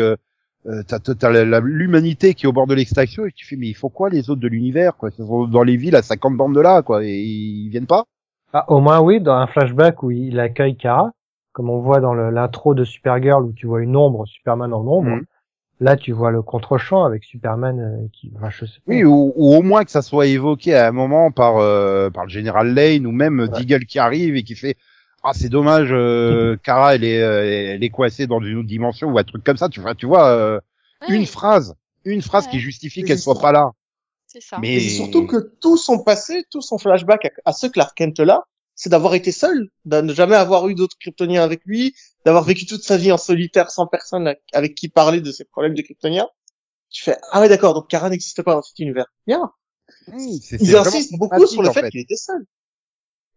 euh, 0.66 0.82
t'as, 0.86 1.60
l'humanité 1.60 2.34
qui 2.34 2.46
est 2.46 2.48
au 2.48 2.52
bord 2.52 2.66
de 2.66 2.74
l'extraction 2.74 3.26
et 3.26 3.32
tu 3.32 3.44
fais, 3.44 3.56
mais 3.56 3.66
il 3.66 3.74
faut 3.74 3.88
quoi 3.88 4.10
les 4.10 4.30
autres 4.30 4.40
de 4.40 4.48
l'univers, 4.48 4.96
quoi? 4.96 5.10
Ils 5.10 5.24
sont 5.24 5.46
dans 5.46 5.62
les 5.62 5.76
villes 5.76 5.96
à 5.96 6.02
50 6.02 6.36
bandes 6.36 6.54
de 6.54 6.60
là, 6.60 6.82
quoi, 6.82 7.04
et 7.04 7.18
ils 7.18 7.68
viennent 7.68 7.86
pas? 7.86 8.04
Ah, 8.52 8.70
au 8.70 8.80
moins 8.80 9.00
oui, 9.00 9.20
dans 9.20 9.34
un 9.34 9.46
flashback 9.46 10.02
où 10.02 10.10
il 10.10 10.38
accueille 10.38 10.76
Kara, 10.76 11.12
comme 11.52 11.70
on 11.70 11.80
voit 11.80 12.00
dans 12.00 12.14
l'intro 12.14 12.74
de 12.74 12.84
Supergirl 12.84 13.44
où 13.44 13.52
tu 13.52 13.66
vois 13.66 13.82
une 13.82 13.96
ombre, 13.96 14.26
Superman 14.26 14.72
en 14.72 14.86
ombre. 14.86 15.10
Mhm. 15.10 15.24
Là, 15.80 15.96
tu 15.96 16.12
vois 16.12 16.30
le 16.30 16.42
contre-champ 16.42 17.04
avec 17.04 17.24
Superman 17.24 17.80
euh, 17.80 18.06
qui, 18.12 18.30
enfin, 18.36 18.50
je 18.50 18.66
sais 18.66 18.78
pas. 18.86 18.92
Oui, 18.92 19.02
ou, 19.02 19.32
ou 19.34 19.54
au 19.54 19.62
moins 19.62 19.82
que 19.82 19.90
ça 19.90 20.02
soit 20.02 20.26
évoqué 20.26 20.76
à 20.76 20.86
un 20.86 20.92
moment 20.92 21.32
par 21.32 21.56
euh, 21.56 22.08
par 22.08 22.24
le 22.24 22.30
général 22.30 22.72
Lane 22.72 23.04
ou 23.04 23.10
même 23.10 23.48
Deagle 23.48 23.84
qui 23.86 23.98
arrive 23.98 24.36
et 24.36 24.44
qui 24.44 24.54
fait 24.54 24.76
ah 25.24 25.32
c'est 25.34 25.48
dommage 25.48 25.88
euh, 25.92 26.56
Kara 26.64 26.94
elle 26.94 27.04
est 27.04 27.20
euh, 27.22 27.74
elle 27.74 27.84
est 27.84 27.90
coincée 27.90 28.26
dans 28.26 28.40
une 28.40 28.58
autre 28.58 28.68
dimension 28.68 29.08
ou 29.08 29.18
un 29.18 29.24
truc 29.24 29.44
comme 29.44 29.56
ça 29.56 29.68
tu 29.68 29.80
vois 29.80 29.94
tu 29.94 30.06
vois 30.06 30.28
euh, 30.28 30.60
une 31.08 31.26
phrase 31.26 31.74
une 32.04 32.22
phrase 32.22 32.46
Ouais. 32.46 32.52
qui 32.52 32.58
justifie 32.60 33.04
qu'elle 33.04 33.18
soit 33.18 33.40
pas 33.40 33.52
là 33.52 33.70
c'est 34.26 34.40
ça. 34.40 34.58
mais 34.60 34.76
Et 34.76 34.88
surtout 34.88 35.26
que 35.26 35.52
tout 35.60 35.76
son 35.76 36.02
passé, 36.02 36.44
tout 36.50 36.62
son 36.62 36.78
flashback 36.78 37.26
à, 37.26 37.50
à 37.50 37.52
ce 37.52 37.66
Clark 37.66 37.94
Kent 37.94 38.18
là, 38.20 38.44
c'est 38.74 38.88
d'avoir 38.88 39.14
été 39.14 39.30
seul, 39.30 39.68
de 39.84 40.00
ne 40.00 40.14
jamais 40.14 40.36
avoir 40.36 40.66
eu 40.68 40.74
d'autres 40.74 40.96
Kryptoniens 40.98 41.42
avec 41.42 41.60
lui, 41.66 41.94
d'avoir 42.24 42.42
vécu 42.42 42.64
toute 42.64 42.82
sa 42.82 42.96
vie 42.96 43.12
en 43.12 43.18
solitaire 43.18 43.70
sans 43.70 43.86
personne 43.86 44.34
avec 44.54 44.74
qui 44.74 44.88
parler 44.88 45.20
de 45.20 45.30
ses 45.30 45.44
problèmes 45.44 45.74
de 45.74 45.82
Kryptoniens. 45.82 46.28
Tu 46.90 47.04
fais 47.04 47.16
ah 47.30 47.42
ouais 47.42 47.50
d'accord 47.50 47.74
donc 47.74 47.88
Kara 47.90 48.08
n'existe 48.08 48.42
pas 48.42 48.54
dans 48.54 48.62
cet 48.62 48.78
univers. 48.78 49.04
Bien. 49.26 49.52
C'est 50.40 50.56
Ils 50.62 50.76
insistent 50.76 51.18
beaucoup 51.18 51.46
sur 51.46 51.62
le 51.62 51.70
fait 51.70 51.90
qu'il 51.90 52.00
était 52.00 52.16
seul. 52.16 52.42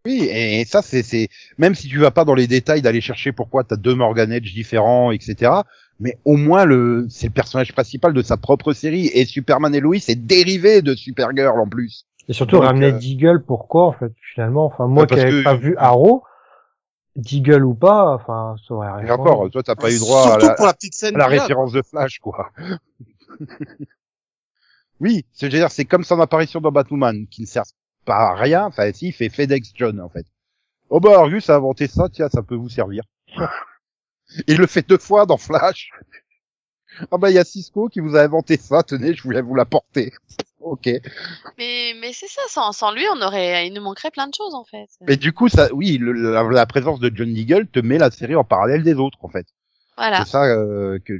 Oui, 0.06 0.28
et, 0.30 0.64
ça 0.64 0.82
c'est 0.82 1.02
c'est 1.02 1.28
même 1.58 1.74
si 1.74 1.88
tu 1.88 1.98
vas 1.98 2.12
pas 2.12 2.24
dans 2.24 2.34
les 2.34 2.46
détails 2.46 2.80
d'aller 2.80 3.00
chercher 3.00 3.32
pourquoi 3.32 3.64
t'as 3.64 3.74
deux 3.76 3.94
Morgan 3.96 4.30
Edge 4.32 4.54
différents, 4.54 5.10
etc. 5.10 5.50
Mais 5.98 6.16
au 6.24 6.36
moins 6.36 6.64
le 6.64 7.06
c'est 7.10 7.26
le 7.26 7.32
personnage 7.32 7.72
principal 7.72 8.12
de 8.12 8.22
sa 8.22 8.36
propre 8.36 8.72
série 8.72 9.06
et 9.08 9.24
Superman 9.24 9.74
et 9.74 9.80
Lois 9.80 9.96
est 9.96 10.14
dérivé 10.14 10.80
de 10.80 10.94
Supergirl 10.94 11.58
en 11.58 11.68
plus. 11.68 12.06
Et 12.28 12.32
surtout 12.32 12.56
Donc, 12.56 12.66
ramener 12.66 12.92
euh, 12.92 12.98
Deagle, 12.98 13.42
pourquoi 13.44 13.88
en 13.88 13.92
fait 13.92 14.12
finalement? 14.32 14.66
Enfin 14.66 14.86
moi 14.86 15.06
Bah, 15.06 15.16
qui 15.16 15.22
n'avais 15.22 15.38
que- 15.38 15.42
pas 15.44 15.56
vu 15.56 15.74
Arrow, 15.76 16.22
Deagle 17.16 17.64
ou 17.64 17.74
pas, 17.74 18.14
enfin 18.14 18.54
ça 18.68 18.74
aurait 18.74 18.92
rien. 18.92 19.06
Et 19.06 19.10
encore, 19.10 19.50
toi 19.50 19.62
t'as 19.64 19.74
pas 19.74 19.92
eu 19.92 19.98
droit 19.98 20.34
à 20.34 20.38
la, 20.38 20.54
pour 20.54 20.66
la 20.66 20.74
petite 20.74 20.94
scène. 20.94 21.16
à 21.16 21.18
la 21.18 21.26
référence 21.26 21.72
de 21.72 21.82
Flash 21.82 22.20
quoi. 22.20 22.50
oui, 25.00 25.24
c'est 25.32 25.48
dire 25.48 25.70
c'est 25.70 25.84
comme 25.84 26.04
son 26.04 26.20
apparition 26.20 26.60
dans 26.60 26.72
Batwoman 26.72 27.26
qui 27.28 27.42
ne 27.42 27.46
sert 27.46 27.64
pas 28.06 28.34
rien. 28.34 28.64
Enfin 28.64 28.90
si, 28.94 29.08
il 29.08 29.12
fait 29.12 29.28
FedEx 29.28 29.72
John 29.74 30.00
en 30.00 30.08
fait. 30.08 30.24
Oh 30.88 31.00
bah 31.00 31.18
Argus 31.18 31.50
a 31.50 31.56
inventé 31.56 31.86
ça, 31.88 32.08
tiens 32.08 32.28
ça 32.30 32.42
peut 32.42 32.54
vous 32.54 32.68
servir. 32.70 33.02
il 34.46 34.56
le 34.58 34.66
fait 34.66 34.88
deux 34.88 34.98
fois 34.98 35.26
dans 35.26 35.36
Flash. 35.36 35.90
Ah 37.10 37.18
bah 37.18 37.30
il 37.30 37.34
y 37.34 37.38
a 37.38 37.44
Cisco 37.44 37.88
qui 37.88 38.00
vous 38.00 38.16
a 38.16 38.22
inventé 38.22 38.56
ça, 38.56 38.82
tenez, 38.82 39.14
je 39.14 39.22
voulais 39.22 39.42
vous 39.42 39.54
l'apporter. 39.54 40.12
ok. 40.60 40.88
Mais, 41.58 41.92
mais 42.00 42.12
c'est 42.12 42.28
ça, 42.28 42.40
sans, 42.48 42.72
sans 42.72 42.92
lui, 42.92 43.04
on 43.14 43.20
aurait, 43.22 43.66
il 43.66 43.74
nous 43.74 43.82
manquerait 43.82 44.10
plein 44.10 44.26
de 44.26 44.34
choses, 44.34 44.54
en 44.54 44.64
fait. 44.64 44.86
Mais 45.06 45.16
du 45.16 45.32
coup, 45.32 45.48
ça, 45.48 45.68
oui, 45.74 45.98
le- 45.98 46.12
la, 46.12 46.42
la 46.44 46.66
présence 46.66 46.98
de 47.00 47.10
John 47.14 47.32
Deagle 47.32 47.66
te 47.66 47.80
met 47.80 47.98
la 47.98 48.10
série 48.10 48.34
en 48.34 48.44
parallèle 48.44 48.82
des 48.82 48.94
autres, 48.94 49.18
en 49.22 49.28
fait. 49.28 49.46
Voilà. 49.98 50.24
C'est 50.24 50.30
ça 50.30 50.44
euh, 50.44 50.98
que. 51.04 51.14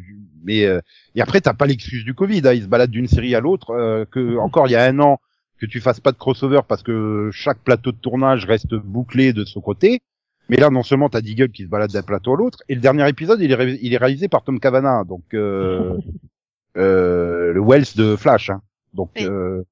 Mais 0.45 0.65
euh, 0.65 0.81
et 1.15 1.21
après, 1.23 1.41
t'as 1.41 1.55
pas 1.55 1.67
l'excuse 1.67 2.05
du 2.05 2.15
Covid. 2.15 2.43
Hein, 2.47 2.53
il 2.55 2.63
se 2.63 2.69
balade 2.69 2.91
d'une 2.91 3.09
série 3.09 3.35
à 3.35 3.41
l'autre. 3.41 3.71
euh, 3.71 4.05
que 4.11 4.37
encore 4.39 4.67
il 4.69 4.73
y 4.73 4.77
a 4.77 4.85
un 4.85 4.99
an, 5.01 5.19
que 5.59 5.67
tu 5.67 5.81
fasses 5.81 6.01
pas 6.01 6.13
de 6.13 6.17
crossover 6.19 6.61
parce 6.69 6.83
que 6.83 7.31
chaque 7.33 7.59
plateau 7.61 7.93
de 7.93 7.97
tournage 7.97 8.45
reste 8.45 8.75
bouclé 8.75 9.33
de 9.33 9.45
son 9.45 9.61
côté. 9.61 10.01
Mais 10.49 10.57
là, 10.59 10.71
non 10.71 10.83
seulement 10.85 11.09
t'as 11.09 11.21
Deagle 11.23 11.51
qui 11.51 11.65
se 11.65 11.69
balade 11.69 11.91
d'un 11.91 12.03
plateau 12.03 12.35
à 12.35 12.37
l'autre, 12.37 12.59
et 12.69 12.75
le 12.77 12.81
dernier 12.81 13.09
épisode, 13.09 13.41
il 13.41 13.51
est, 13.51 13.55
ré- 13.57 13.79
il 13.83 13.93
est 13.93 13.97
réalisé 13.97 14.29
par 14.29 14.45
Tom 14.45 14.61
Cavana, 14.61 15.03
donc 15.05 15.25
euh, 15.35 15.97
euh, 16.77 17.53
le 17.53 17.61
Wells 17.61 17.97
de 17.97 18.15
Flash. 18.17 18.51
Hein. 18.51 18.63
Donc 18.95 19.11
Oui. 19.17 19.25
euh, 19.25 19.63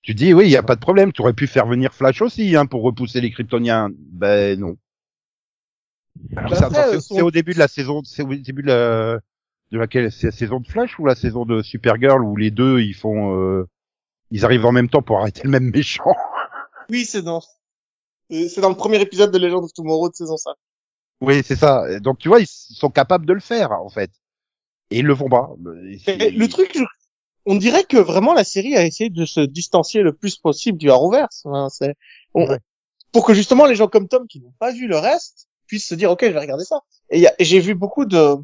tu 0.00 0.14
dis 0.14 0.32
oui, 0.32 0.44
il 0.46 0.50
y 0.50 0.56
a 0.56 0.62
pas 0.62 0.76
de 0.76 0.80
problème. 0.80 1.12
Tu 1.12 1.20
aurais 1.20 1.34
pu 1.34 1.46
faire 1.46 1.66
venir 1.66 1.92
Flash 1.92 2.22
aussi, 2.22 2.56
hein, 2.56 2.64
pour 2.66 2.82
repousser 2.82 3.20
les 3.20 3.30
Kryptoniens. 3.30 3.90
Ben 4.12 4.58
non. 4.58 4.76
Alors, 6.36 6.50
Bah 6.70 6.98
c'est- 7.00 7.18
euh, 7.18 7.22
au 7.24 7.30
début 7.30 7.52
de 7.54 7.58
la 7.58 7.68
saison, 7.68 8.02
c'est 8.04 8.22
au 8.22 8.34
début 8.34 8.62
de 8.62 8.68
la 8.68 9.20
de 9.72 9.78
laquelle 9.78 10.10
c'est 10.12 10.26
la 10.28 10.32
saison 10.32 10.60
de 10.60 10.66
Flash 10.66 10.98
ou 10.98 11.06
la 11.06 11.14
saison 11.14 11.44
de 11.46 11.62
Supergirl 11.62 12.22
où 12.22 12.36
les 12.36 12.50
deux 12.50 12.80
ils 12.80 12.94
font 12.94 13.38
euh, 13.40 13.66
ils 14.32 14.44
arrivent 14.44 14.66
en 14.66 14.72
même 14.72 14.88
temps 14.88 15.02
pour 15.02 15.18
arrêter 15.20 15.42
le 15.44 15.50
même 15.50 15.70
méchant. 15.70 16.04
Oui, 16.90 17.04
c'est 17.06 17.22
dans 17.22 17.40
euh, 18.32 18.48
c'est 18.48 18.60
dans 18.60 18.68
le 18.68 18.74
premier 18.76 19.00
épisode 19.00 19.30
de 19.30 19.38
Legend 19.38 19.64
of 19.64 19.72
Tomorrow 19.72 20.08
de 20.10 20.14
saison 20.14 20.36
5. 20.36 20.52
Oui, 21.20 21.42
c'est 21.44 21.56
ça. 21.56 22.00
Donc 22.00 22.18
tu 22.18 22.28
vois, 22.28 22.40
ils 22.40 22.46
sont 22.48 22.90
capables 22.90 23.24
de 23.24 23.32
le 23.32 23.40
faire 23.40 23.70
en 23.72 23.88
fait. 23.88 24.10
Et 24.90 24.98
ils 24.98 25.06
le 25.06 25.14
font 25.14 25.28
pas. 25.28 25.50
Le 25.64 26.46
truc, 26.48 26.72
je- 26.74 26.82
on 27.46 27.54
dirait 27.56 27.84
que 27.84 27.96
vraiment 27.96 28.34
la 28.34 28.44
série 28.44 28.76
a 28.76 28.84
essayé 28.84 29.08
de 29.10 29.24
se 29.24 29.40
distancier 29.40 30.02
le 30.02 30.12
plus 30.12 30.36
possible 30.36 30.76
du 30.76 30.90
Arrowverse. 30.90 31.42
Hein, 31.46 31.68
c'est 31.70 31.94
on- 32.34 32.46
Ouais. 32.48 32.58
pour 33.12 33.24
que 33.24 33.32
justement 33.32 33.64
les 33.66 33.76
gens 33.76 33.88
comme 33.88 34.08
Tom 34.08 34.26
qui 34.26 34.40
n'ont 34.40 34.52
pas 34.58 34.72
vu 34.72 34.86
le 34.88 34.98
reste 34.98 35.46
puissent 35.68 35.86
se 35.88 35.94
dire 35.94 36.10
ok, 36.10 36.24
je 36.26 36.30
vais 36.32 36.40
regarder 36.40 36.64
ça. 36.64 36.80
Et, 37.10 37.18
il 37.18 37.22
y 37.22 37.26
a- 37.28 37.34
et 37.38 37.44
j'ai 37.44 37.60
vu 37.60 37.74
beaucoup 37.74 38.04
de, 38.04 38.34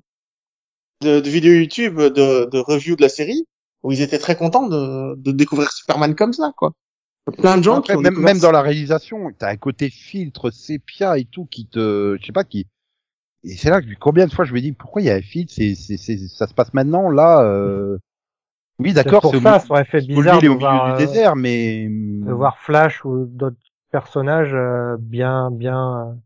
de 1.02 1.20
de 1.20 1.28
vidéos 1.30 1.54
YouTube 1.54 1.98
de 2.00 2.48
de 2.50 2.58
reviews 2.60 2.96
de 2.96 3.02
la 3.02 3.08
série 3.08 3.46
où 3.82 3.92
ils 3.92 4.02
étaient 4.02 4.18
très 4.18 4.36
contents 4.36 4.66
de 4.66 5.14
de 5.16 5.32
découvrir 5.32 5.70
Superman 5.72 6.14
comme 6.14 6.32
ça 6.32 6.52
quoi. 6.56 6.72
Plein 7.32 7.58
de 7.58 7.62
gens 7.62 7.78
Après, 7.78 7.94
qui 7.96 8.02
même, 8.02 8.38
dans 8.38 8.52
la 8.52 8.62
réalisation, 8.62 9.30
t'as 9.38 9.50
un 9.50 9.56
côté 9.56 9.90
filtre 9.90 10.50
sépia 10.50 11.18
et 11.18 11.24
tout 11.24 11.46
qui 11.46 11.66
te, 11.66 12.16
je 12.20 12.26
sais 12.26 12.32
pas 12.32 12.44
qui. 12.44 12.66
Et 13.44 13.50
c'est 13.56 13.70
là 13.70 13.80
que 13.80 13.86
combien 14.00 14.26
de 14.26 14.32
fois 14.32 14.44
je 14.44 14.54
me 14.54 14.60
dis 14.60 14.72
pourquoi 14.72 15.02
il 15.02 15.06
y 15.06 15.10
a 15.10 15.14
un 15.14 15.22
filtre, 15.22 15.52
c'est, 15.54 15.74
c'est, 15.74 15.96
c'est, 15.96 16.18
ça 16.28 16.46
se 16.46 16.54
passe 16.54 16.72
maintenant 16.74 17.10
là. 17.10 17.42
Euh... 17.42 17.98
Oui, 18.80 18.92
d'accord, 18.92 19.22
pour 19.22 19.32
c'est 19.32 19.40
ça, 19.40 19.58
ça 19.58 19.66
aurait 19.70 19.84
fait 19.84 20.06
bizarre 20.06 20.40
de 20.40 20.48
au 20.48 20.54
milieu 20.54 20.60
voir, 20.60 20.96
du 20.96 21.02
euh, 21.02 21.06
désert, 21.06 21.34
mais 21.34 21.88
de 21.88 22.32
voir 22.32 22.58
Flash 22.58 23.04
ou 23.04 23.26
d'autres 23.26 23.56
personnages 23.90 24.54
euh, 24.54 24.96
bien, 25.00 25.50
bien, 25.50 26.16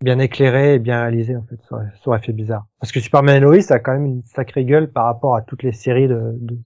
bien 0.00 0.18
éclairés 0.18 0.74
et 0.74 0.78
bien 0.80 1.00
réalisés 1.00 1.36
en 1.36 1.44
fait. 1.44 1.58
Ça 1.68 1.76
aurait, 1.76 1.92
ça 1.94 2.08
aurait 2.08 2.20
fait 2.20 2.32
bizarre. 2.32 2.66
Parce 2.80 2.90
que 2.90 2.98
Superman 2.98 3.36
et 3.36 3.40
Lois 3.40 3.58
a 3.70 3.78
quand 3.78 3.92
même 3.92 4.06
une 4.06 4.24
sacrée 4.24 4.64
gueule 4.64 4.90
par 4.90 5.04
rapport 5.04 5.36
à 5.36 5.42
toutes 5.42 5.62
les 5.62 5.72
séries 5.72 6.08
de 6.08 6.32
de, 6.40 6.58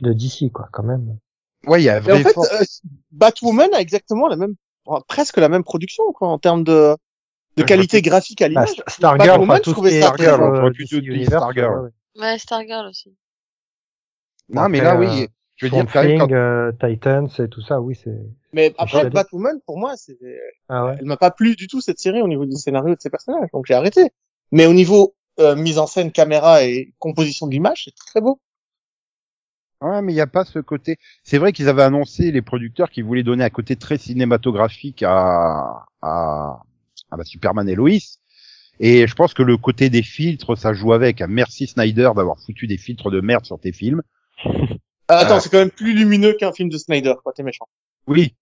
de 0.00 0.12
DC 0.12 0.50
quoi, 0.52 0.68
quand 0.72 0.82
même. 0.82 1.18
ouais, 1.66 1.80
il 1.80 1.84
y 1.84 1.88
a 1.88 1.98
Et 1.98 2.12
en 2.12 2.18
fait, 2.18 2.36
euh, 2.36 2.64
Batwoman 3.12 3.72
a 3.74 3.80
exactement 3.80 4.28
la 4.28 4.36
même, 4.36 4.54
presque 5.08 5.36
la 5.38 5.48
même 5.48 5.64
production, 5.64 6.12
quoi, 6.12 6.28
en 6.28 6.38
termes 6.38 6.64
de, 6.64 6.96
de 7.56 7.62
qualité 7.62 8.02
graphique 8.02 8.42
à 8.42 8.46
Bah, 8.46 8.48
l'image. 8.50 8.68
Star- 8.70 8.90
Stargirl, 8.90 9.28
Batwoman, 9.28 9.60
je 9.64 9.70
trouvais 9.70 9.92
est 9.94 10.00
ça 10.00 10.06
Stargirl, 10.08 10.42
euh, 10.42 11.26
Stargirl. 11.26 11.90
ouais, 12.20 12.38
Stargirl 12.38 12.86
aussi. 12.88 13.14
Non, 14.48 14.68
mais 14.68 14.80
là, 14.80 14.94
euh, 14.94 14.98
oui, 14.98 15.28
je 15.56 15.66
veux 15.66 15.70
dire 15.70 15.86
quand. 15.92 16.02
Thing, 16.02 16.18
quand- 16.18 16.32
euh, 16.32 16.72
Titans 16.72 17.28
et 17.38 17.48
tout 17.48 17.62
ça, 17.62 17.80
oui, 17.80 17.98
c'est. 18.02 18.18
Mais 18.52 18.74
après. 18.78 19.08
Batwoman, 19.10 19.58
pour 19.66 19.78
moi, 19.78 19.96
c'est, 19.96 20.18
Ah 20.68 20.86
ouais. 20.86 20.96
elle 20.98 21.06
m'a 21.06 21.16
pas 21.16 21.30
plu 21.30 21.56
du 21.56 21.66
tout 21.66 21.80
cette 21.80 21.98
série 21.98 22.20
au 22.20 22.28
niveau 22.28 22.44
du 22.44 22.56
scénario 22.56 22.92
et 22.92 22.96
de 22.96 23.00
ses 23.00 23.10
personnages, 23.10 23.48
donc 23.52 23.64
j'ai 23.66 23.74
arrêté. 23.74 24.10
Mais 24.52 24.66
au 24.66 24.72
niveau 24.74 25.14
euh, 25.40 25.56
mise 25.56 25.78
en 25.78 25.86
scène, 25.88 26.12
caméra 26.12 26.62
et 26.62 26.92
composition 27.00 27.46
de 27.48 27.52
l'image, 27.52 27.84
c'est 27.86 27.94
très 27.96 28.20
beau. 28.20 28.38
Ouais, 29.80 30.00
mais 30.02 30.12
il 30.12 30.14
n'y 30.16 30.20
a 30.20 30.26
pas 30.26 30.44
ce 30.44 30.58
côté. 30.60 30.96
C'est 31.24 31.38
vrai 31.38 31.52
qu'ils 31.52 31.68
avaient 31.68 31.82
annoncé 31.82 32.30
les 32.32 32.42
producteurs 32.42 32.90
qui 32.90 33.02
voulaient 33.02 33.22
donner 33.22 33.44
un 33.44 33.50
côté 33.50 33.76
très 33.76 33.98
cinématographique 33.98 35.02
à 35.02 35.84
à, 36.02 36.62
à 37.10 37.16
bah, 37.16 37.24
Superman 37.24 37.68
et 37.68 37.74
Lois. 37.74 37.90
Et 38.80 39.06
je 39.06 39.14
pense 39.14 39.34
que 39.34 39.42
le 39.42 39.56
côté 39.56 39.90
des 39.90 40.02
filtres, 40.02 40.56
ça 40.56 40.72
joue 40.74 40.92
avec. 40.92 41.20
Ah, 41.20 41.26
Merci 41.26 41.66
Snyder 41.66 42.10
d'avoir 42.16 42.38
foutu 42.40 42.66
des 42.66 42.78
filtres 42.78 43.10
de 43.10 43.20
merde 43.20 43.44
sur 43.44 43.58
tes 43.60 43.72
films. 43.72 44.02
Ah, 45.08 45.18
attends, 45.18 45.36
Ah. 45.36 45.40
c'est 45.40 45.50
quand 45.50 45.58
même 45.58 45.70
plus 45.70 45.92
lumineux 45.94 46.32
qu'un 46.32 46.52
film 46.52 46.70
de 46.70 46.78
Snyder, 46.78 47.12
quoi, 47.22 47.34
t'es 47.34 47.42
méchant. 47.42 47.68
Oui, 48.06 48.34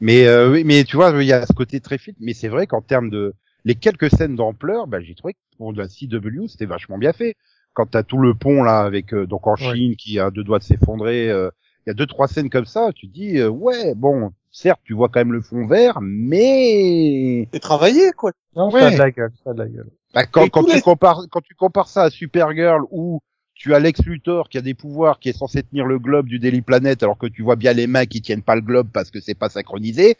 mais 0.00 0.26
euh, 0.26 0.50
oui, 0.50 0.64
mais 0.64 0.84
tu 0.84 0.96
vois, 0.96 1.12
il 1.22 1.26
y 1.28 1.32
a 1.32 1.46
ce 1.46 1.52
côté 1.54 1.80
très 1.80 1.98
filtre. 1.98 2.18
Mais 2.22 2.34
c'est 2.34 2.48
vrai 2.48 2.66
qu'en 2.66 2.82
termes 2.82 3.10
de 3.10 3.34
les 3.64 3.74
quelques 3.76 4.10
scènes 4.10 4.36
d'ampleur, 4.36 4.86
bah, 4.86 5.00
j'ai 5.00 5.14
trouvé 5.14 5.34
que 5.34 5.38
pour 5.58 5.72
de 5.72 5.78
la 5.80 5.88
CW, 5.88 6.48
c'était 6.48 6.66
vachement 6.66 6.98
bien 6.98 7.12
fait. 7.12 7.36
Quand 7.74 7.86
t'as 7.86 8.02
tout 8.02 8.18
le 8.18 8.34
pont 8.34 8.62
là 8.62 8.80
avec 8.80 9.14
euh, 9.14 9.26
donc 9.26 9.46
en 9.46 9.52
Ouais. 9.54 9.74
Chine 9.74 9.96
qui 9.96 10.18
a 10.18 10.30
deux 10.30 10.44
doigts 10.44 10.58
de 10.58 10.64
s'effondrer, 10.64 11.30
euh, 11.30 11.50
il 11.86 11.90
y 11.90 11.92
a 11.92 11.94
deux 11.94 12.06
trois 12.06 12.28
scènes 12.28 12.50
comme 12.50 12.66
ça. 12.66 12.90
Tu 12.94 13.08
te 13.08 13.14
dis 13.14 13.38
euh, 13.38 13.48
ouais, 13.48 13.94
bon, 13.94 14.30
certes, 14.50 14.80
tu 14.84 14.92
vois 14.94 15.08
quand 15.08 15.20
même 15.20 15.32
le 15.32 15.40
fond 15.40 15.66
vert, 15.66 15.98
mais 16.02 17.48
C'est 17.52 17.60
travaillé, 17.60 18.12
quoi. 18.12 18.32
Non, 18.54 18.70
Ouais. 18.70 18.80
ça 18.80 18.86
a 18.88 18.90
de 18.90 18.98
la 18.98 19.10
gueule, 19.10 19.32
ça 19.42 19.50
a 19.50 19.54
de 19.54 19.58
la 19.58 19.68
gueule. 19.68 19.90
bah, 20.14 20.26
quand, 20.26 20.48
quand 20.50 20.64
tu 20.64 20.74
les- 20.74 20.80
compares 20.82 21.22
quand 21.30 21.40
tu 21.40 21.54
compares 21.54 21.88
ça 21.88 22.02
à 22.04 22.10
Supergirl 22.10 22.82
où 22.90 23.20
tu 23.54 23.74
as 23.74 23.78
Lex 23.80 24.04
Luthor 24.04 24.48
qui 24.48 24.58
a 24.58 24.60
des 24.60 24.74
pouvoirs, 24.74 25.18
qui 25.18 25.28
est 25.28 25.36
censé 25.38 25.62
tenir 25.62 25.86
le 25.86 25.98
globe 25.98 26.26
du 26.26 26.38
Daily 26.38 26.62
Planet, 26.62 27.02
alors 27.02 27.16
que 27.18 27.26
tu 27.26 27.42
vois 27.42 27.56
bien 27.56 27.72
les 27.72 27.86
mains 27.86 28.06
qui 28.06 28.20
tiennent 28.20 28.42
pas 28.42 28.54
le 28.56 28.60
globe 28.62 28.88
parce 28.92 29.10
que 29.10 29.20
c'est 29.20 29.34
pas 29.34 29.48
synchronisé. 29.48 30.16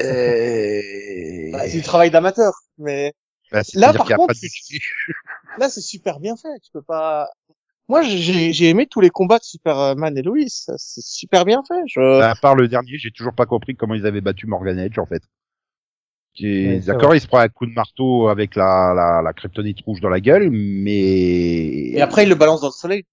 Euh... 0.00 1.50
Bah, 1.52 1.60
c'est 1.68 1.76
du 1.78 1.82
travail 1.82 2.10
d'amateur. 2.10 2.52
Mais 2.78 3.14
Bah, 3.52 3.62
Là, 3.74 3.92
par 3.92 4.06
contre, 4.06 4.26
pas 4.28 4.32
de- 4.32 4.38
c'est- 4.38 4.78
là, 5.58 5.68
c'est 5.68 5.80
super 5.80 6.20
bien 6.20 6.36
fait. 6.36 6.58
Tu 6.62 6.70
peux 6.72 6.82
pas. 6.82 7.28
Moi, 7.88 8.02
j'ai 8.02 8.52
j'ai 8.52 8.68
aimé 8.68 8.86
tous 8.86 9.00
les 9.00 9.10
combats 9.10 9.38
de 9.38 9.44
Superman 9.44 10.16
et 10.18 10.22
Lois. 10.22 10.38
C'est 10.48 11.04
super 11.04 11.44
bien 11.44 11.62
fait. 11.66 11.80
Je... 11.86 12.00
Bah, 12.18 12.30
à 12.30 12.34
part 12.34 12.56
le 12.56 12.66
dernier, 12.68 12.98
j'ai 12.98 13.10
toujours 13.12 13.34
pas 13.34 13.46
compris 13.46 13.76
comment 13.76 13.94
ils 13.94 14.06
avaient 14.06 14.20
battu 14.20 14.46
Morgan 14.46 14.78
Edge 14.78 14.98
en 14.98 15.06
fait. 15.06 15.22
Ouais, 16.38 16.80
D'accord, 16.80 17.14
il 17.14 17.20
se 17.20 17.26
prend 17.26 17.38
un 17.38 17.48
coup 17.48 17.64
de 17.64 17.72
marteau 17.72 18.28
avec 18.28 18.56
la, 18.56 18.92
la, 18.94 19.22
la 19.22 19.32
kryptonite 19.32 19.80
rouge 19.80 20.00
dans 20.02 20.10
la 20.10 20.20
gueule, 20.20 20.50
mais 20.50 21.92
Et 21.92 22.02
après, 22.02 22.24
il 22.24 22.28
le 22.28 22.34
balance 22.34 22.60
dans 22.60 22.66
le 22.66 22.72
soleil. 22.72 23.04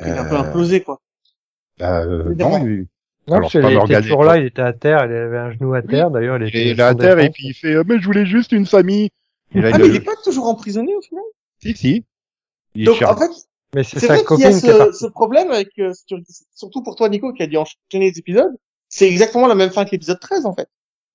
Il 0.00 0.08
est 0.08 0.18
un 0.18 0.24
peu 0.24 0.34
Euh, 0.34 0.40
implosé, 0.40 0.82
quoi. 0.82 1.00
bah, 1.78 2.00
euh, 2.02 2.34
non, 2.34 2.66
il- 2.66 2.86
Non, 3.30 3.36
Alors, 3.36 3.40
parce 3.42 3.52
c'est 3.52 3.60
qu'il 3.60 3.68
était 3.68 3.76
Morgan 3.78 4.02
toujours 4.02 4.24
là, 4.24 4.36
il 4.38 4.46
était 4.46 4.62
à 4.62 4.72
terre, 4.72 5.06
il 5.06 5.12
avait 5.14 5.38
un 5.38 5.52
genou 5.52 5.72
à 5.74 5.82
terre, 5.82 6.10
d'ailleurs, 6.10 6.36
il 6.38 6.42
Il 6.42 6.48
était 6.48 6.68
est 6.70 6.74
là 6.74 6.88
à 6.88 6.94
terre 6.94 7.18
et 7.20 7.30
puis 7.30 7.46
il 7.48 7.54
fait 7.54 7.74
euh, 7.74 7.84
mais 7.86 8.00
je 8.00 8.04
voulais 8.04 8.26
juste 8.26 8.52
une 8.52 8.66
famille. 8.66 9.10
Et 9.54 9.60
là, 9.60 9.70
Ah, 9.72 9.76
il 9.76 9.82
mais 9.82 9.88
le- 9.88 9.94
il 9.94 9.96
est 9.96 10.00
pas 10.00 10.16
toujours 10.24 10.46
emprisonné 10.48 10.94
au 10.96 11.00
final? 11.00 11.22
Si 11.62 11.76
si. 11.76 12.04
Il 12.74 12.82
est 12.82 12.84
Donc, 12.86 13.02
en 13.02 13.16
fait, 13.16 13.30
Mais 13.74 13.84
c'est 13.84 14.04
vrai 14.06 14.24
qu'il 14.24 14.38
y 14.40 14.44
a 14.44 14.50
est 14.50 14.52
ce, 14.60 14.92
ce 14.92 15.06
problème 15.06 15.50
avec, 15.50 15.68
euh, 15.78 15.92
sur- 16.06 16.18
surtout 16.54 16.82
pour 16.82 16.96
toi, 16.96 17.08
Nico, 17.08 17.32
qui 17.32 17.42
a 17.42 17.46
dû 17.46 17.56
enchaîner 17.56 18.10
les 18.10 18.18
épisodes. 18.18 18.52
C'est 18.88 19.08
exactement 19.08 19.46
la 19.46 19.54
même 19.54 19.70
fin 19.70 19.84
que 19.84 19.90
l'épisode 19.92 20.18
13, 20.20 20.44
en 20.44 20.54
fait. 20.54 20.68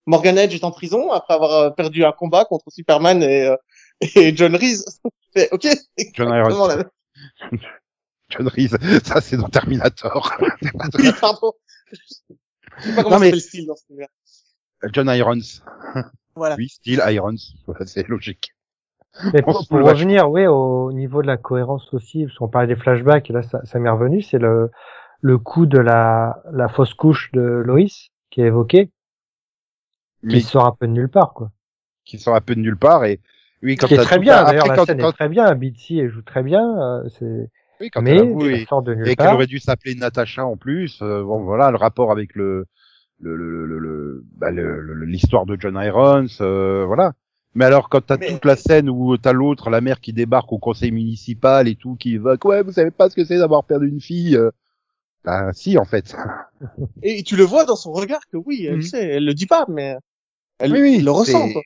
Morgan 0.06 0.38
Edge 0.38 0.54
est 0.56 0.64
en 0.64 0.72
prison 0.72 1.12
après 1.12 1.34
avoir 1.34 1.52
euh, 1.52 1.70
perdu 1.72 2.06
un 2.06 2.12
combat 2.14 2.46
contre 2.46 2.66
Superman 2.70 3.22
et, 3.24 3.48
euh, 3.48 3.56
et 4.16 4.36
John 4.36 4.56
Reese. 4.56 4.86
Ok. 5.52 5.68
John 6.14 6.30
Irons. 6.30 6.84
Reese, 8.40 8.78
ça 9.04 9.22
c'est 9.22 9.38
dans 9.38 9.50
Terminator. 9.50 10.34
Oui, 11.00 11.12
pardon. 11.20 11.52
Je 12.78 12.84
sais 12.90 12.96
pas 12.96 13.04
comment 13.04 13.20
mais- 13.20 13.26
s'appelle 13.28 13.34
le 13.36 13.40
style 13.40 13.68
dans 13.68 13.76
ce 13.76 13.84
univers. 13.90 14.08
John 14.94 15.08
Irons. 15.10 15.40
Voilà. 16.38 16.56
Oui, 16.58 16.68
style 16.68 17.02
Irons. 17.08 17.36
Voilà, 17.66 17.86
c'est 17.86 18.08
logique. 18.10 18.52
Mais 19.34 19.42
pour, 19.42 19.66
pour 19.70 19.80
revenir, 19.82 20.30
oui, 20.30 20.46
au 20.48 20.92
niveau 20.92 21.22
de 21.22 21.28
la 21.28 21.38
cohérence 21.38 21.94
aussi, 21.94 22.26
parce 22.26 22.38
qu'on 22.38 22.50
parlait 22.50 22.68
des 22.68 22.76
flashbacks, 22.76 23.30
et 23.30 23.34
là, 23.34 23.42
ça, 23.44 23.62
ça 23.66 23.80
m'est 23.80 23.90
revenu, 23.90 24.22
c'est 24.22 24.38
le, 24.40 24.70
le 25.22 25.38
coup 25.38 25.66
de 25.66 25.78
la, 25.80 26.44
la 26.52 26.68
fausse 26.68 26.94
couche 26.94 27.32
de 27.32 27.40
Loïs, 27.42 28.10
qui 28.32 28.42
est 28.42 28.48
évoqué, 28.48 28.92
Mais 30.24 30.34
qui 30.34 30.42
sort 30.42 30.66
un 30.66 30.74
peu 30.78 30.88
de 30.88 30.92
nulle 30.92 31.08
part, 31.10 31.34
quoi. 31.34 31.52
qui 32.04 32.20
sort 32.20 32.36
un 32.36 32.42
peu 32.42 32.56
de 32.56 32.60
nulle 32.60 32.76
part 32.78 33.06
et 33.06 33.22
oui 33.64 33.78
quand 33.78 33.88
qui 33.88 33.94
est 33.94 33.98
très 34.04 34.20
bien, 34.20 34.44
d'ailleurs, 34.44 34.68
la 34.68 34.76
quand- 34.76 34.86
scène 34.86 35.00
quand- 35.00 35.12
est 35.12 35.14
très 35.14 35.30
bien, 35.30 35.56
Bitsy, 35.56 36.00
elle 36.00 36.10
joue 36.10 36.22
très 36.22 36.44
bien, 36.44 36.62
euh, 36.78 37.08
c'est, 37.18 37.50
oui, 37.82 37.90
quand 37.90 38.02
mais 38.02 38.12
elle 38.12 38.20
avoue, 38.20 38.50
ça 38.50 38.58
et, 38.58 38.66
sort 38.68 38.84
de 38.84 38.94
nulle 38.96 39.08
et 39.08 39.16
qu'elle 39.16 39.30
part. 39.30 39.36
aurait 39.36 39.48
dû 39.48 39.60
s'appeler 39.60 39.96
Natacha 39.96 40.46
en 40.46 40.58
plus. 40.58 41.00
euh, 41.02 41.24
bon 41.24 41.44
voilà 41.44 41.72
le 41.72 41.78
rapport 41.78 42.12
avec 42.12 42.36
le 42.36 42.66
le 43.20 43.36
le 43.36 43.66
le, 43.66 43.80
le- 43.80 44.24
bah, 44.36 44.52
le- 44.52 44.82
le- 44.82 45.06
l'histoire 45.06 45.46
de 45.46 45.58
John 45.60 45.80
Irons, 45.82 46.28
euh, 46.42 46.86
voilà. 46.86 47.14
Mais 47.56 47.66
alors 47.66 47.90
quand 47.90 48.02
t'as 48.06 48.18
Mais- 48.18 48.28
toute 48.34 48.46
la 48.46 48.56
scène 48.58 48.90
où 48.90 49.18
t'as 49.18 49.34
l'autre, 49.34 49.70
la 49.70 49.82
mère 49.82 50.02
qui 50.02 50.14
débarque 50.14 50.52
au 50.52 50.60
conseil 50.60 50.92
municipal 50.92 51.68
et 51.70 51.76
tout, 51.76 51.96
qui 51.96 52.16
évoque 52.16 52.44
ouais 52.46 52.64
vous 52.64 52.72
savez 52.74 52.92
pas 52.92 53.10
ce 53.10 53.16
que 53.16 53.24
c'est 53.26 53.38
d'avoir 53.38 53.64
perdu 53.66 53.88
une 53.90 54.02
fille. 54.02 54.36
euh, 54.36 54.52
Bah 55.26 55.52
si 55.54 55.78
en 55.78 55.86
fait. 55.86 56.16
Et 57.04 57.24
tu 57.24 57.36
le 57.36 57.44
vois 57.44 57.66
dans 57.66 57.76
son 57.76 57.92
regard 57.94 58.22
que 58.32 58.38
oui, 58.38 58.66
elle 58.68 58.78
Mhm. 58.78 58.82
sait, 58.84 59.08
elle 59.10 59.26
le 59.26 59.34
dit 59.34 59.48
pas, 59.48 59.66
mais 59.70 59.96
elle 60.60 60.74
Oui, 60.74 60.82
oui, 60.82 61.02
le 61.02 61.12
ressent. 61.12 61.52
Quoi. 61.52 61.62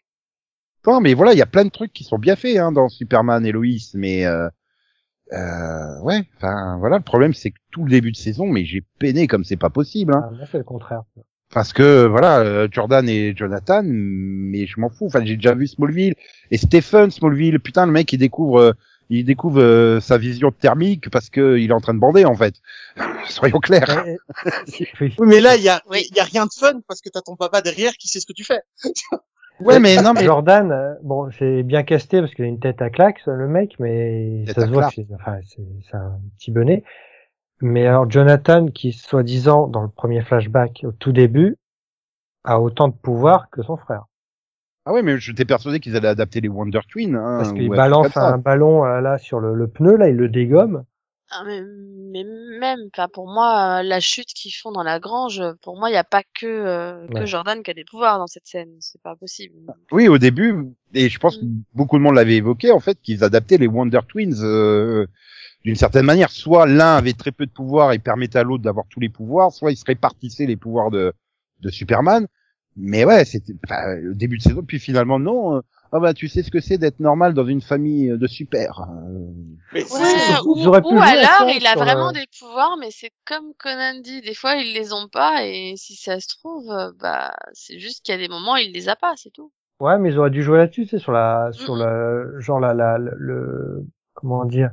Non, 0.88 1.02
mais 1.02 1.14
voilà, 1.14 1.34
il 1.34 1.38
y 1.40 1.42
a 1.42 1.46
plein 1.48 1.66
de 1.66 1.70
trucs 1.70 1.94
qui 1.94 2.04
sont 2.06 2.18
bien 2.20 2.36
faits 2.38 2.58
hein, 2.58 2.72
dans 2.72 2.90
Superman 2.90 3.46
et 3.46 3.52
Lois, 3.52 3.66
mais 3.96 4.26
euh, 4.26 4.50
euh, 5.34 6.00
ouais, 6.02 6.22
enfin 6.38 6.78
voilà, 6.80 6.98
le 6.98 7.04
problème 7.04 7.34
c'est 7.34 7.52
que 7.52 7.58
tout 7.72 7.84
le 7.84 7.92
début 7.92 8.12
de 8.12 8.18
saison, 8.18 8.48
mais 8.48 8.66
j'ai 8.66 8.84
peiné 9.00 9.28
comme 9.28 9.44
c'est 9.44 9.58
pas 9.58 9.70
possible, 9.70 10.14
hein, 10.16 10.30
Ah, 10.42 10.46
c'est 10.52 10.58
le 10.58 10.64
contraire. 10.64 11.04
parce 11.54 11.74
que 11.74 12.06
voilà, 12.06 12.40
euh, 12.40 12.68
Jordan 12.72 13.08
et 13.10 13.36
Jonathan, 13.36 13.82
mais 13.84 14.66
je 14.68 14.80
m'en 14.80 14.90
fous. 14.90 15.06
Enfin, 15.08 15.24
j'ai 15.26 15.36
déjà 15.36 15.54
vu 15.54 15.68
Smallville 15.68 16.16
et 16.52 16.58
Stephen 16.58 17.12
Smallville, 17.12 17.60
putain, 17.60 17.86
le 17.86 17.92
mec 17.92 18.12
il 18.14 18.18
découvre, 18.18 18.60
euh, 18.60 18.72
il 19.12 19.26
découvre 19.26 19.60
euh, 19.62 20.00
sa 20.00 20.18
vision 20.20 20.52
thermique 20.52 21.10
parce 21.10 21.30
que 21.32 21.58
il 21.58 21.70
est 21.72 21.74
en 21.74 21.82
train 21.82 21.94
de 21.96 22.00
bander 22.00 22.26
en 22.26 22.36
fait. 22.36 22.56
Soyons 23.28 23.60
clairs. 23.60 24.06
Oui. 25.02 25.14
Oui, 25.18 25.28
mais 25.28 25.40
là, 25.42 25.56
il 25.58 25.64
y 25.64 25.70
a, 25.70 25.82
Oui. 25.90 26.06
il 26.12 26.16
y 26.16 26.20
a 26.20 26.24
rien 26.24 26.46
de 26.46 26.52
fun 26.54 26.80
parce 26.88 27.02
que 27.02 27.10
t'as 27.10 27.22
ton 27.22 27.36
papa 27.36 27.62
derrière 27.62 27.94
qui 27.94 28.08
sait 28.08 28.20
ce 28.20 28.26
que 28.28 28.34
tu 28.34 28.44
fais. 28.44 28.62
Ouais, 29.60 29.80
mais 29.80 30.02
non, 30.02 30.14
mais 30.14 30.24
Jordan, 30.24 30.72
euh, 30.72 30.96
bon, 31.04 31.30
c'est 31.32 31.64
bien 31.64 31.84
casté 31.84 32.22
parce 32.22 32.34
qu'il 32.34 32.46
a 32.46 32.48
une 32.48 32.60
tête 32.60 32.82
à 32.82 32.90
claque, 32.90 33.22
le 33.26 33.48
mec, 33.48 33.76
mais 33.80 34.44
Tête 34.46 34.56
ça 34.56 34.66
se 34.66 34.72
voit, 34.72 34.88
que 34.88 34.96
c'est, 34.96 35.08
enfin, 35.14 35.38
c'est, 35.48 35.62
c'est 35.90 35.98
un 35.98 36.20
petit 36.38 36.52
bonnet. 36.52 36.84
Mais 37.62 37.86
alors, 37.86 38.10
Jonathan, 38.10 38.68
qui 38.68 38.94
soi-disant, 38.94 39.68
dans 39.68 39.82
le 39.82 39.90
premier 39.90 40.22
flashback, 40.22 40.86
au 40.88 40.92
tout 40.92 41.12
début, 41.12 41.58
a 42.46 42.62
autant 42.62 42.88
de 42.88 42.94
pouvoir 42.94 43.50
que 43.50 43.62
son 43.62 43.76
frère. 43.76 44.06
ah 44.86 44.94
ouais, 44.94 45.02
mais 45.02 45.18
j'étais 45.20 45.46
persuadé 45.46 45.80
qu'ils 45.82 45.98
allaient 45.98 46.08
adapter 46.08 46.40
les 46.40 46.48
Wonder 46.48 46.80
Twins. 46.88 47.16
Hein, 47.16 47.40
Parce 47.40 47.52
qu'il 47.52 47.70
balance 47.70 48.16
un 48.16 48.38
ballon 48.38 48.86
euh, 48.86 49.02
là 49.02 49.18
sur 49.18 49.42
le, 49.42 49.54
le 49.54 49.68
pneu, 49.68 49.98
là, 49.98 50.08
il 50.08 50.16
le 50.16 50.30
dégomme. 50.30 50.84
Ah, 51.32 51.44
mais, 51.46 51.62
mais 51.62 52.24
même, 52.60 52.80
enfin, 52.94 53.08
pour 53.08 53.28
moi, 53.32 53.80
euh, 53.80 53.84
la 53.84 54.00
chute 54.00 54.30
qu'ils 54.30 54.52
font 54.52 54.72
dans 54.72 54.82
la 54.84 55.00
grange, 55.00 55.44
pour 55.62 55.78
moi, 55.78 55.90
il 55.90 55.92
n'y 55.94 55.98
a 55.98 56.04
pas 56.04 56.24
que, 56.24 56.48
euh, 56.48 57.08
que 57.08 57.14
Ouais. 57.20 57.28
Jordan 57.28 57.62
qui 57.62 57.70
a 57.70 57.74
des 57.76 57.86
pouvoirs 57.86 58.18
dans 58.18 58.26
cette 58.28 58.48
scène. 58.48 58.70
C'est 58.80 59.02
pas 59.02 59.16
possible. 59.16 59.54
Oui, 59.92 60.08
au 60.08 60.18
début, 60.18 60.56
et 60.96 61.08
je 61.08 61.20
pense 61.20 61.38
que 61.38 61.46
Mm. 61.46 61.62
beaucoup 61.76 61.98
de 62.00 62.04
monde 62.04 62.16
l'avait 62.16 62.38
évoqué, 62.38 62.72
en 62.72 62.80
fait, 62.80 63.00
qu'ils 63.02 63.24
adaptaient 63.24 63.58
les 63.58 63.68
Wonder 63.68 64.00
Twins 64.08 64.42
euh, 64.42 65.06
d'une 65.66 65.76
certaine 65.76 66.06
manière. 66.06 66.32
Soit 66.32 66.66
l'un 66.66 66.96
avait 66.96 67.14
très 67.14 67.32
peu 67.32 67.46
de 67.46 67.52
pouvoir 67.52 67.92
et 67.94 68.00
permettait 68.00 68.40
à 68.40 68.44
l'autre 68.44 68.64
d'avoir 68.64 68.86
tous 68.90 69.00
les 69.00 69.10
pouvoirs, 69.10 69.52
soit 69.52 69.72
ils 69.72 69.78
se 69.78 69.86
répartissaient 69.86 70.48
les 70.48 70.58
pouvoirs 70.58 70.90
de, 70.90 71.14
de 71.60 71.70
Superman. 71.70 72.26
Mais 72.76 73.06
ouais, 73.06 73.24
c'était 73.26 73.54
le 74.02 74.16
début 74.16 74.38
de 74.38 74.44
saison, 74.44 74.64
puis 74.64 74.80
finalement 74.80 75.20
non. 75.20 75.62
Euh, 75.94 75.98
Ah 75.98 76.00
bah 76.00 76.14
tu 76.14 76.28
sais 76.28 76.44
ce 76.44 76.52
que 76.52 76.60
c'est 76.60 76.78
d'être 76.78 77.00
normal 77.00 77.34
dans 77.34 77.46
une 77.46 77.62
famille 77.62 78.10
de 78.10 78.28
super. 78.28 78.82
Euh, 78.82 79.32
Mais 79.74 79.84
Ouais, 79.84 80.00
ou, 80.46 80.56
alors 81.02 81.50
il 81.50 81.66
a 81.66 81.72
sur 81.72 81.82
vraiment 81.82 82.12
des 82.12 82.26
pouvoirs, 82.40 82.78
mais 82.80 82.92
c'est 82.92 83.12
comme 83.26 83.54
Conan 83.58 84.00
dit, 84.02 84.22
des 84.22 84.34
fois 84.34 84.56
ils 84.56 84.74
les 84.74 84.94
ont 84.94 85.08
pas 85.08 85.46
et 85.46 85.74
si 85.78 85.96
ça 85.96 86.20
se 86.20 86.28
trouve, 86.28 86.70
euh, 86.72 86.92
bah 87.00 87.34
c'est 87.54 87.80
juste 87.80 88.04
qu'il 88.04 88.14
y 88.14 88.18
a 88.18 88.22
des 88.22 88.30
moments 88.30 88.56
il 88.56 88.72
les 88.72 88.90
a 88.90 88.96
pas, 88.96 89.14
c'est 89.18 89.32
tout. 89.32 89.52
Ouais, 89.80 89.98
mais 89.98 90.10
ils 90.10 90.20
auraient 90.20 90.30
dû 90.30 90.44
jouer 90.44 90.58
là-dessus, 90.58 90.86
c'est 90.86 91.00
sur 91.00 91.14
la, 91.14 91.50
sur 91.54 91.76
le, 91.76 92.40
genre 92.40 92.60
la, 92.60 92.74
la, 92.74 92.98
le, 92.98 93.12
le- 93.18 93.86
comment 94.14 94.44
dire, 94.44 94.72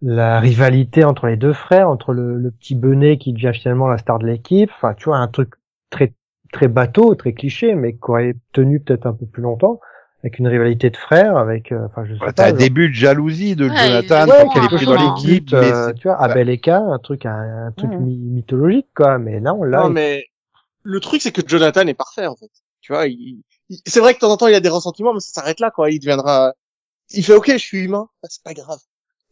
la 0.00 0.40
rivalité 0.40 1.04
entre 1.04 1.28
les 1.28 1.36
deux 1.36 1.52
frères, 1.52 1.88
entre 1.88 2.12
le, 2.12 2.36
le 2.36 2.50
petit 2.50 2.74
Benet 2.74 3.18
qui 3.18 3.32
devient 3.32 3.52
finalement 3.54 3.86
la 3.88 3.98
star 3.98 4.18
de 4.18 4.26
l'équipe. 4.26 4.70
Enfin, 4.74 4.94
tu 4.94 5.04
vois, 5.04 5.18
un 5.18 5.28
truc 5.28 5.54
très, 5.90 6.14
très 6.52 6.66
bateau, 6.68 7.14
très 7.14 7.34
cliché, 7.34 7.74
mais 7.76 7.92
qui 7.92 8.00
aurait 8.08 8.34
tenu 8.52 8.80
peut-être 8.80 9.06
un 9.06 9.12
peu 9.12 9.26
plus 9.26 9.42
longtemps, 9.42 9.78
avec 10.22 10.38
une 10.38 10.46
rivalité 10.48 10.90
de 10.90 10.96
frères, 10.96 11.36
avec, 11.36 11.72
euh, 11.72 11.86
enfin, 11.86 12.04
je 12.04 12.14
sais 12.14 12.20
ouais, 12.20 12.26
pas. 12.26 12.32
T'as 12.32 12.44
un 12.44 12.48
genre- 12.50 12.58
début 12.58 12.88
de 12.88 12.94
jalousie 12.94 13.56
de 13.56 13.68
Ouais, 13.68 13.76
Jonathan 13.76 14.24
il- 14.24 14.28
quand 14.30 14.60
ouais, 14.60 14.68
elle 14.76 14.82
est 14.82 14.86
dans 14.86 15.14
l'équipe, 15.16 15.52
euh, 15.52 15.60
mais 15.60 15.72
c'est- 15.92 15.94
tu 16.00 16.08
vois, 16.08 16.20
Abel 16.22 16.48
et 16.48 16.58
Cain, 16.58 16.92
un 16.92 16.98
truc, 16.98 17.26
un, 17.26 17.66
un 17.66 17.72
truc 17.72 17.90
Ouais. 17.90 17.98
my- 17.98 18.16
mythologique, 18.18 18.86
quoi. 18.94 19.18
Mais 19.18 19.40
non, 19.40 19.62
là, 19.64 19.80
non, 19.82 19.88
il- 19.88 19.92
mais 19.94 20.24
le 20.84 21.00
truc, 21.00 21.20
c'est 21.22 21.32
que 21.32 21.42
Jonathan 21.46 21.86
est 21.86 21.94
parfait, 21.94 22.26
en 22.26 22.36
fait. 22.36 22.50
Tu 22.80 22.92
vois, 22.92 23.06
il, 23.08 23.42
il- 23.68 23.80
c'est 23.86 24.00
vrai 24.00 24.12
que 24.14 24.18
de 24.18 24.20
temps 24.20 24.30
en 24.32 24.36
temps, 24.36 24.46
il 24.46 24.54
a 24.54 24.60
des 24.60 24.68
ressentiments, 24.68 25.12
mais 25.14 25.20
ça 25.20 25.40
s'arrête 25.40 25.58
là, 25.60 25.70
quoi. 25.70 25.90
Il 25.90 25.98
deviendra, 25.98 26.52
il 27.10 27.24
fait, 27.24 27.34
ok, 27.34 27.50
je 27.52 27.56
suis 27.58 27.78
humain, 27.80 28.08
bah, 28.22 28.28
c'est 28.30 28.42
pas 28.44 28.54
grave. 28.54 28.78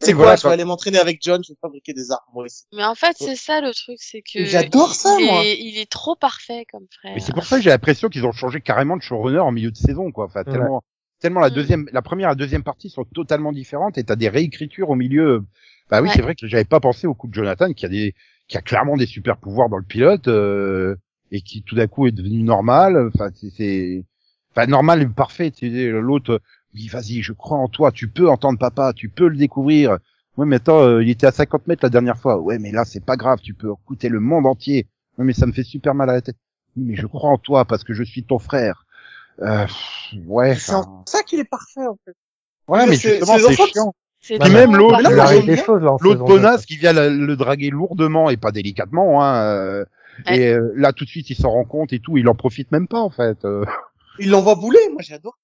C'est 0.01 0.13
quoi, 0.13 0.23
voilà, 0.23 0.35
je 0.35 0.43
vais 0.47 0.53
aller 0.53 0.65
m'entraîner 0.65 0.97
avec 0.99 1.19
John, 1.21 1.41
je 1.43 1.53
vais 1.53 1.57
fabriquer 1.61 1.93
des 1.93 2.11
armes, 2.11 2.21
moi 2.33 2.45
aussi. 2.45 2.63
Mais 2.73 2.83
en 2.83 2.95
fait 2.95 3.15
c'est 3.19 3.35
ça 3.35 3.61
le 3.61 3.73
truc, 3.73 3.97
c'est 3.99 4.21
que 4.21 4.43
J'adore 4.45 4.93
ça, 4.93 5.15
il 5.19 5.25
moi. 5.27 5.43
Est, 5.43 5.57
il 5.59 5.77
est 5.77 5.89
trop 5.89 6.15
parfait 6.15 6.65
comme 6.71 6.85
frère. 6.91 7.13
Mais 7.15 7.21
c'est 7.21 7.33
pour 7.33 7.45
ça 7.45 7.57
que 7.57 7.61
j'ai 7.63 7.69
l'impression 7.69 8.09
qu'ils 8.09 8.25
ont 8.25 8.31
changé 8.31 8.61
carrément 8.61 8.97
de 8.97 9.01
showrunner 9.01 9.39
en 9.39 9.51
milieu 9.51 9.71
de 9.71 9.77
saison, 9.77 10.11
quoi. 10.11 10.25
Enfin, 10.25 10.41
Ouais. 10.41 10.51
tellement, 10.51 10.83
tellement 11.19 11.39
la 11.39 11.49
Mm. 11.49 11.53
deuxième, 11.53 11.89
la 11.91 12.01
première 12.01 12.29
et 12.29 12.31
la 12.31 12.35
deuxième 12.35 12.63
partie 12.63 12.89
sont 12.89 13.03
totalement 13.05 13.51
différentes 13.51 13.97
et 13.97 14.03
t'as 14.03 14.15
des 14.15 14.29
réécritures 14.29 14.89
au 14.89 14.95
milieu. 14.95 15.43
Bah 15.89 16.01
oui, 16.01 16.07
Ouais. 16.07 16.13
c'est 16.15 16.21
vrai 16.21 16.35
que 16.35 16.47
j'avais 16.47 16.65
pas 16.65 16.79
pensé 16.79 17.05
au 17.07 17.13
coup 17.13 17.27
de 17.27 17.33
Jonathan 17.33 17.71
qui 17.73 17.85
a 17.85 17.89
des, 17.89 18.15
qui 18.47 18.57
a 18.57 18.61
clairement 18.61 18.97
des 18.97 19.05
super 19.05 19.37
pouvoirs 19.37 19.69
dans 19.69 19.77
le 19.77 19.83
pilote 19.83 20.27
euh, 20.27 20.95
et 21.31 21.41
qui 21.41 21.63
tout 21.63 21.75
d'un 21.75 21.87
coup 21.87 22.07
est 22.07 22.11
devenu 22.11 22.43
normal. 22.43 23.09
Enfin, 23.13 23.29
c'est, 23.35 23.49
c'est, 23.55 24.03
enfin 24.55 24.65
normal 24.67 25.01
et 25.01 25.05
parfait. 25.07 25.51
Tu 25.51 25.69
sais, 25.71 25.87
l'autre, 25.89 26.41
oui, 26.73 26.87
vas-y, 26.87 27.21
je 27.21 27.33
crois 27.33 27.57
en 27.57 27.67
toi. 27.67 27.91
Tu 27.91 28.07
peux 28.07 28.29
entendre 28.29 28.57
papa, 28.59 28.93
tu 28.95 29.09
peux 29.09 29.27
le 29.27 29.37
découvrir. 29.37 29.97
Ouais, 30.37 30.45
mais 30.45 30.57
attends, 30.57 30.81
euh, 30.81 31.03
il 31.03 31.09
était 31.09 31.27
à 31.27 31.31
50 31.31 31.67
mètres 31.67 31.83
la 31.83 31.89
dernière 31.89 32.17
fois. 32.17 32.39
Ouais, 32.39 32.57
mais 32.59 32.71
là, 32.71 32.85
c'est 32.85 33.03
pas 33.03 33.17
grave. 33.17 33.39
Tu 33.41 33.53
peux 33.53 33.69
écouter 33.71 34.09
le 34.09 34.19
monde 34.19 34.45
entier. 34.45 34.87
Ouais, 35.17 35.25
mais 35.25 35.33
ça 35.33 35.45
me 35.45 35.51
fait 35.51 35.63
super 35.63 35.93
mal 35.93 36.09
à 36.09 36.13
la 36.13 36.21
tête. 36.21 36.37
Oui, 36.77 36.83
mais 36.87 36.95
je 36.95 37.05
crois 37.07 37.29
en 37.29 37.37
toi 37.37 37.65
parce 37.65 37.83
que 37.83 37.93
je 37.93 38.03
suis 38.03 38.23
ton 38.23 38.39
frère. 38.39 38.85
Euh, 39.41 39.65
ouais. 40.27 40.55
C'est 40.55 40.73
en 40.73 41.03
ça 41.05 41.23
qu'il 41.23 41.39
est 41.39 41.49
parfait, 41.49 41.85
en 41.85 41.97
fait. 42.05 42.15
Ouais, 42.67 42.85
mais 42.85 42.95
c'est- 42.95 43.17
justement, 43.19 43.37
c'est 43.37 43.55
chiant. 43.73 43.93
C'est 44.23 44.37
trop 44.37 44.49
même 44.51 44.75
l'autre, 44.75 45.01
L'autre 45.99 46.19
deux. 46.19 46.23
bonasse 46.25 46.65
qui 46.67 46.77
vient 46.77 46.93
le, 46.93 47.09
le 47.25 47.35
draguer 47.35 47.71
lourdement 47.71 48.29
et 48.29 48.37
pas 48.37 48.51
délicatement, 48.51 49.23
hein. 49.23 49.43
euh, 49.43 49.85
Ouais. 50.27 50.37
Et 50.37 50.47
euh, 50.53 50.71
là, 50.75 50.91
tout 50.93 51.05
de 51.05 51.09
suite, 51.09 51.29
il 51.31 51.35
s'en 51.35 51.49
rend 51.49 51.63
compte 51.63 51.93
et 51.93 51.99
tout. 51.99 52.17
Il 52.17 52.27
en 52.27 52.35
profite 52.35 52.71
même 52.71 52.87
pas, 52.87 52.99
en 52.99 53.09
fait. 53.09 53.43
euh. 53.45 53.65
Il 54.19 54.29
l'envoie 54.29 54.55
bouler, 54.55 54.77
moi, 54.91 55.01
j'adore. 55.01 55.39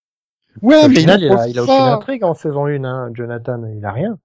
Ouais, 0.62 0.86
Au 0.86 0.90
mais 0.90 0.96
final, 0.96 1.22
il, 1.22 1.32
a, 1.32 1.48
il 1.48 1.60
a 1.60 1.64
aucune 1.64 1.74
intrigue 1.76 2.24
en 2.24 2.34
saison 2.34 2.66
1, 2.66 2.84
hein, 2.84 3.10
Jonathan. 3.14 3.62
Il 3.76 3.86
a 3.86 3.92
rien. 3.92 4.18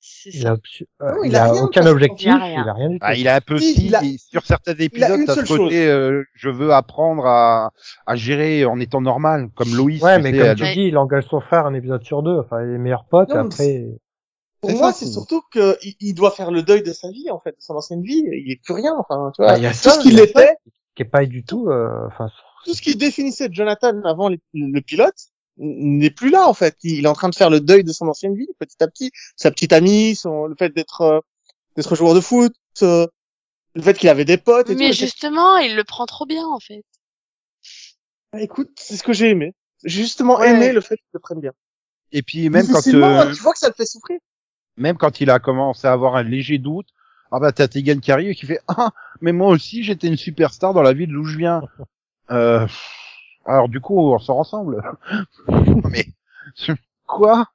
C'est 0.00 0.30
Il 0.32 0.42
ça. 0.42 0.50
a, 0.52 0.52
euh, 0.52 1.14
Non, 1.16 1.24
il 1.24 1.30
il 1.30 1.36
a 1.36 1.44
a 1.44 1.52
rien, 1.52 1.62
aucun 1.62 1.86
objectif. 1.86 2.18
qu'il 2.18 2.30
a 2.30 2.36
rien. 2.36 2.62
Il 2.64 2.68
a 2.68 2.72
rien 2.72 2.88
du 2.90 2.98
tout. 3.00 3.04
Ah, 3.06 3.14
il 3.14 3.26
a 3.28 3.34
un 3.34 3.40
peu 3.40 3.58
Si, 3.58 3.74
si, 3.74 3.86
il 3.86 3.96
a- 3.96 4.02
sur 4.16 4.46
certains 4.46 4.74
épisodes, 4.78 5.20
ce 5.26 5.44
chose. 5.44 5.58
côté, 5.58 5.88
euh, 5.88 6.22
je 6.34 6.48
veux 6.50 6.72
apprendre 6.72 7.26
à, 7.26 7.72
à 8.06 8.14
gérer 8.16 8.64
en 8.64 8.78
étant 8.78 9.00
normal, 9.00 9.48
comme 9.56 9.74
Loïs. 9.74 10.00
Ouais, 10.00 10.20
mais 10.20 10.30
sais, 10.32 10.38
comme 10.38 10.54
tu 10.54 10.72
dis, 10.74 10.82
il 10.86 10.96
engage 10.98 11.24
son 11.26 11.40
frère 11.40 11.66
un 11.66 11.74
épisode 11.74 12.04
sur 12.04 12.22
deux. 12.22 12.38
Enfin, 12.38 12.62
les 12.64 12.78
meilleurs 12.78 13.06
potes. 13.06 13.30
Non, 13.30 13.46
après, 13.46 13.86
Pour 14.60 14.70
moi, 14.70 14.92
ça, 14.92 14.98
c'est 15.00 15.06
surtout 15.06 15.42
que 15.52 15.76
il, 15.82 15.94
il 16.00 16.14
doit 16.14 16.30
faire 16.30 16.52
le 16.52 16.62
deuil 16.62 16.82
de 16.84 16.92
sa 16.92 17.10
vie, 17.10 17.28
en 17.30 17.40
fait, 17.40 17.50
de 17.50 17.56
son 17.60 17.74
ancienne 17.74 18.02
vie. 18.02 18.22
Il 18.24 18.52
est 18.52 18.62
plus 18.62 18.74
rien, 18.74 18.94
enfin, 18.98 19.32
tu 19.34 19.42
vois. 19.42 19.52
bah, 19.52 19.58
il 19.58 19.64
y 19.64 19.66
a 19.66 19.70
tout 19.70 19.76
ça. 19.76 19.90
ce 19.90 20.00
qu'il 20.00 20.12
il 20.12 20.18
y 20.18 20.22
a 20.22 20.26
ça 20.26 20.30
était, 20.44 20.56
qui 20.94 21.02
est 21.02 21.06
pas 21.06 21.26
du 21.26 21.44
tout. 21.44 21.68
euh, 21.70 22.06
Enfin, 22.06 22.30
tout 22.64 22.72
ce 22.74 22.82
qui 22.82 22.94
définissait 22.94 23.48
Jonathan 23.50 24.00
avant 24.04 24.28
le 24.28 24.80
pilote 24.80 25.14
n'est 25.58 26.10
plus 26.10 26.30
là, 26.30 26.48
en 26.48 26.54
fait. 26.54 26.76
Il 26.82 27.04
est 27.04 27.08
en 27.08 27.12
train 27.14 27.28
de 27.28 27.34
faire 27.34 27.50
le 27.50 27.60
deuil 27.60 27.84
de 27.84 27.92
son 27.92 28.06
ancienne 28.08 28.34
vie, 28.36 28.48
petit 28.58 28.82
à 28.82 28.88
petit. 28.88 29.10
Sa 29.36 29.50
petite 29.50 29.72
amie, 29.72 30.14
son, 30.16 30.46
le 30.46 30.54
fait 30.56 30.70
d'être, 30.70 31.00
euh, 31.02 31.20
d'être 31.76 31.94
joueur 31.96 32.14
de 32.14 32.20
foot, 32.20 32.54
euh, 32.82 33.06
Le 33.74 33.82
fait 33.82 33.94
qu'il 33.98 34.08
avait 34.08 34.24
des 34.24 34.38
potes 34.38 34.70
et 34.70 34.74
Mais 34.74 34.90
tout. 34.90 34.96
justement, 34.96 35.56
il 35.58 35.76
le 35.76 35.84
prend 35.84 36.06
trop 36.06 36.26
bien 36.26 36.46
en 36.46 36.58
fait. 36.60 36.82
Écoute, 38.38 38.70
c'est 38.76 38.96
ce 38.96 39.02
que 39.02 39.12
j'ai 39.12 39.30
aimé. 39.30 39.54
J'ai 39.84 40.02
justement 40.02 40.36
Ouais. 40.38 40.50
aimé 40.50 40.72
le 40.72 40.80
fait 40.80 40.96
qu'il 40.96 41.06
le 41.12 41.20
prenne 41.20 41.40
bien. 41.40 41.52
Et 42.12 42.22
puis 42.22 42.48
même 42.50 42.66
quand 42.66 42.86
euh, 42.88 43.32
tu 43.32 43.40
vois 43.42 43.52
que 43.52 43.58
ça 43.58 43.68
le 43.68 43.74
fait 43.74 43.86
souffrir. 43.86 44.18
même 44.76 44.96
quand 44.96 45.20
il 45.20 45.30
a 45.30 45.38
commencé 45.38 45.86
à 45.86 45.92
avoir 45.92 46.16
un 46.16 46.22
léger 46.22 46.58
doute, 46.58 46.88
ah 47.30 47.38
bah 47.38 47.52
t'as 47.52 47.68
Tegan 47.68 48.00
qui 48.00 48.10
arrive 48.12 48.30
et 48.30 48.34
qui 48.34 48.46
fait 48.46 48.60
ah 48.68 48.90
mais 49.20 49.32
moi 49.32 49.48
aussi 49.48 49.82
j'étais 49.82 50.06
une 50.08 50.16
superstar 50.16 50.72
dans 50.72 50.82
la 50.82 50.94
ville 50.94 51.10
d'où 51.12 51.24
je 51.24 51.36
viens. 51.38 51.62
Euh, 52.30 52.66
alors 53.48 53.68
du 53.68 53.80
coup 53.80 53.98
on 53.98 54.18
sort 54.18 54.38
ensemble. 54.38 54.82
mais 55.90 56.06
quoi? 57.06 57.46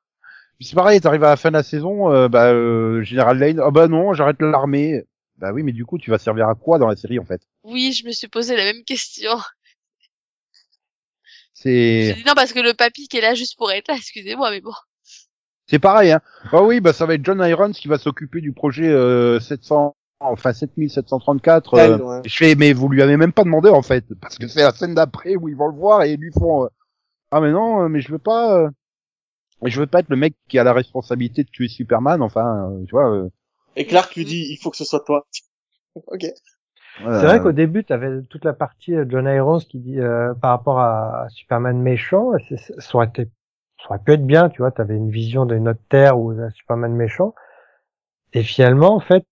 C'est 0.59 0.75
pareil, 0.75 1.01
t'arrives 1.01 1.23
à 1.23 1.29
la 1.29 1.35
fin 1.35 1.49
de 1.49 1.55
la 1.55 1.63
saison, 1.63 2.11
euh, 2.11 2.27
bah 2.27 2.51
euh, 2.51 3.01
Général 3.03 3.39
Lane, 3.39 3.59
ah 3.59 3.71
bah 3.71 3.87
non 3.87 4.13
j'arrête 4.13 4.41
l'armée. 4.41 5.03
Bah 5.37 5.51
oui 5.51 5.63
mais 5.63 5.71
du 5.71 5.85
coup 5.85 5.97
tu 5.97 6.09
vas 6.11 6.17
servir 6.17 6.47
à 6.47 6.55
quoi 6.55 6.79
dans 6.79 6.87
la 6.87 6.95
série 6.95 7.19
en 7.19 7.25
fait? 7.25 7.41
Oui, 7.63 7.93
je 7.93 8.05
me 8.05 8.11
suis 8.11 8.27
posé 8.27 8.55
la 8.55 8.63
même 8.63 8.83
question. 8.83 9.31
C'est 11.53 12.03
J'ai 12.07 12.13
dit 12.13 12.23
non 12.25 12.33
parce 12.35 12.53
que 12.53 12.59
le 12.59 12.73
papy 12.73 13.07
qui 13.07 13.17
est 13.17 13.21
là 13.21 13.35
juste 13.35 13.57
pour 13.57 13.71
être 13.71 13.87
là, 13.87 13.95
excusez-moi, 13.95 14.51
mais 14.51 14.61
bon. 14.61 14.73
C'est 15.67 15.79
pareil, 15.79 16.11
hein. 16.11 16.21
Ah 16.51 16.61
oui, 16.61 16.81
bah 16.81 16.93
ça 16.93 17.05
va 17.05 17.13
être 17.13 17.23
John 17.23 17.43
Irons 17.45 17.71
qui 17.71 17.87
va 17.87 17.97
s'occuper 17.97 18.41
du 18.41 18.51
projet 18.51 18.89
euh, 18.89 19.39
700, 19.39 19.95
enfin 20.23 20.53
7734. 20.53 21.73
euh, 21.75 21.97
ouais. 21.97 22.21
Je 22.25 22.35
fais, 22.35 22.55
mais 22.55 22.73
vous 22.73 22.89
lui 22.89 23.01
avez 23.01 23.17
même 23.17 23.33
pas 23.33 23.43
demandé 23.43 23.69
en 23.69 23.81
fait, 23.81 24.05
parce 24.21 24.37
que 24.37 24.47
c'est 24.47 24.61
la 24.63 24.71
scène 24.71 24.95
d'après 24.95 25.35
où 25.35 25.49
ils 25.49 25.55
vont 25.55 25.67
le 25.67 25.75
voir 25.77 26.03
et 26.03 26.13
ils 26.13 26.19
lui 26.19 26.31
font, 26.31 26.65
euh, 26.65 26.67
ah 27.31 27.41
mais 27.41 27.51
non, 27.51 27.83
euh, 27.83 27.87
mais 27.89 28.01
je 28.01 28.11
veux 28.11 28.19
pas, 28.19 28.57
euh, 28.59 28.69
je 29.63 29.79
veux 29.79 29.87
pas 29.87 29.99
être 29.99 30.09
le 30.09 30.15
mec 30.17 30.35
qui 30.49 30.59
a 30.59 30.63
la 30.63 30.73
responsabilité 30.73 31.43
de 31.43 31.49
tuer 31.49 31.67
Superman, 31.67 32.21
enfin, 32.21 32.69
euh, 32.71 32.83
tu 32.85 32.91
vois. 32.91 33.09
euh, 33.11 33.29
Et 33.75 33.85
Clark 33.85 34.15
lui 34.15 34.25
dit, 34.25 34.47
il 34.51 34.57
faut 34.57 34.69
que 34.71 34.77
ce 34.77 34.85
soit 34.85 35.03
toi. 35.05 35.25
ok. 35.95 36.25
voilà. 37.01 37.19
C'est 37.19 37.25
vrai 37.27 37.39
qu'au 37.41 37.51
début, 37.51 37.83
tu 37.83 37.93
avais 37.93 38.21
toute 38.29 38.45
la 38.45 38.53
partie 38.53 38.93
John 39.09 39.25
Irons 39.27 39.59
qui 39.59 39.79
dit 39.79 39.99
euh, 39.99 40.33
par 40.35 40.51
rapport 40.51 40.79
à 40.79 41.27
Superman 41.29 41.81
méchant, 41.81 42.31
ça 42.57 42.95
aurait 42.95 43.07
été, 43.07 43.25
ça 43.79 43.89
aurait 43.89 43.99
pu 43.99 44.13
être 44.13 44.25
bien, 44.25 44.49
tu 44.49 44.61
vois, 44.61 44.71
tu 44.71 44.81
avais 44.81 44.95
une 44.95 45.09
vision 45.11 45.45
d'une 45.45 45.67
autre 45.69 45.81
terre 45.89 46.19
ou 46.19 46.33
d'un 46.33 46.49
Superman 46.51 46.93
méchant. 46.93 47.33
Et 48.33 48.41
finalement, 48.43 48.95
en 48.95 48.99
fait, 48.99 49.25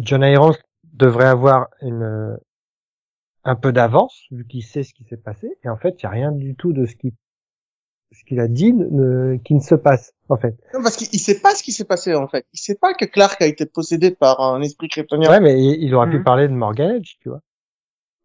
John 0.00 0.22
Irons 0.22 0.54
devrait 0.92 1.26
avoir 1.28 1.68
une 1.82 2.02
euh, 2.02 2.36
un 3.44 3.56
peu 3.56 3.72
d'avance 3.72 4.24
vu 4.30 4.46
qu'il 4.46 4.62
sait 4.62 4.82
ce 4.82 4.92
qui 4.94 5.04
s'est 5.04 5.16
passé. 5.16 5.50
Et 5.64 5.68
en 5.68 5.76
fait, 5.76 5.96
il 5.98 6.02
y 6.02 6.06
a 6.06 6.10
rien 6.10 6.32
du 6.32 6.54
tout 6.56 6.72
de 6.72 6.86
ce 6.86 6.94
qui 6.94 7.14
ce 8.12 8.24
qu'il 8.24 8.40
a 8.40 8.48
dit 8.48 8.72
ne- 8.72 9.36
qui 9.44 9.54
ne 9.54 9.60
se 9.60 9.76
passe 9.76 10.12
en 10.28 10.36
fait. 10.36 10.56
Non, 10.74 10.82
parce 10.82 10.96
qu'il 10.96 11.06
il 11.12 11.20
sait 11.20 11.38
pas 11.40 11.54
ce 11.54 11.62
qui 11.62 11.70
s'est 11.72 11.84
passé, 11.84 12.12
en 12.14 12.26
fait. 12.26 12.44
Il 12.52 12.58
sait 12.58 12.74
pas 12.74 12.92
que 12.92 13.04
Clark 13.04 13.40
a 13.40 13.46
été 13.46 13.66
possédé 13.66 14.10
par 14.10 14.40
un 14.40 14.60
esprit 14.62 14.88
kryptonien. 14.88 15.30
Ouais, 15.30 15.38
mais 15.40 15.62
il 15.62 15.82
il 15.84 15.94
aurait 15.94 16.10
pu 16.10 16.18
Mhm. 16.18 16.24
parler 16.24 16.48
de 16.48 16.52
Morgan 16.52 16.96
Edge, 16.96 17.14
tu 17.20 17.28
vois. 17.28 17.40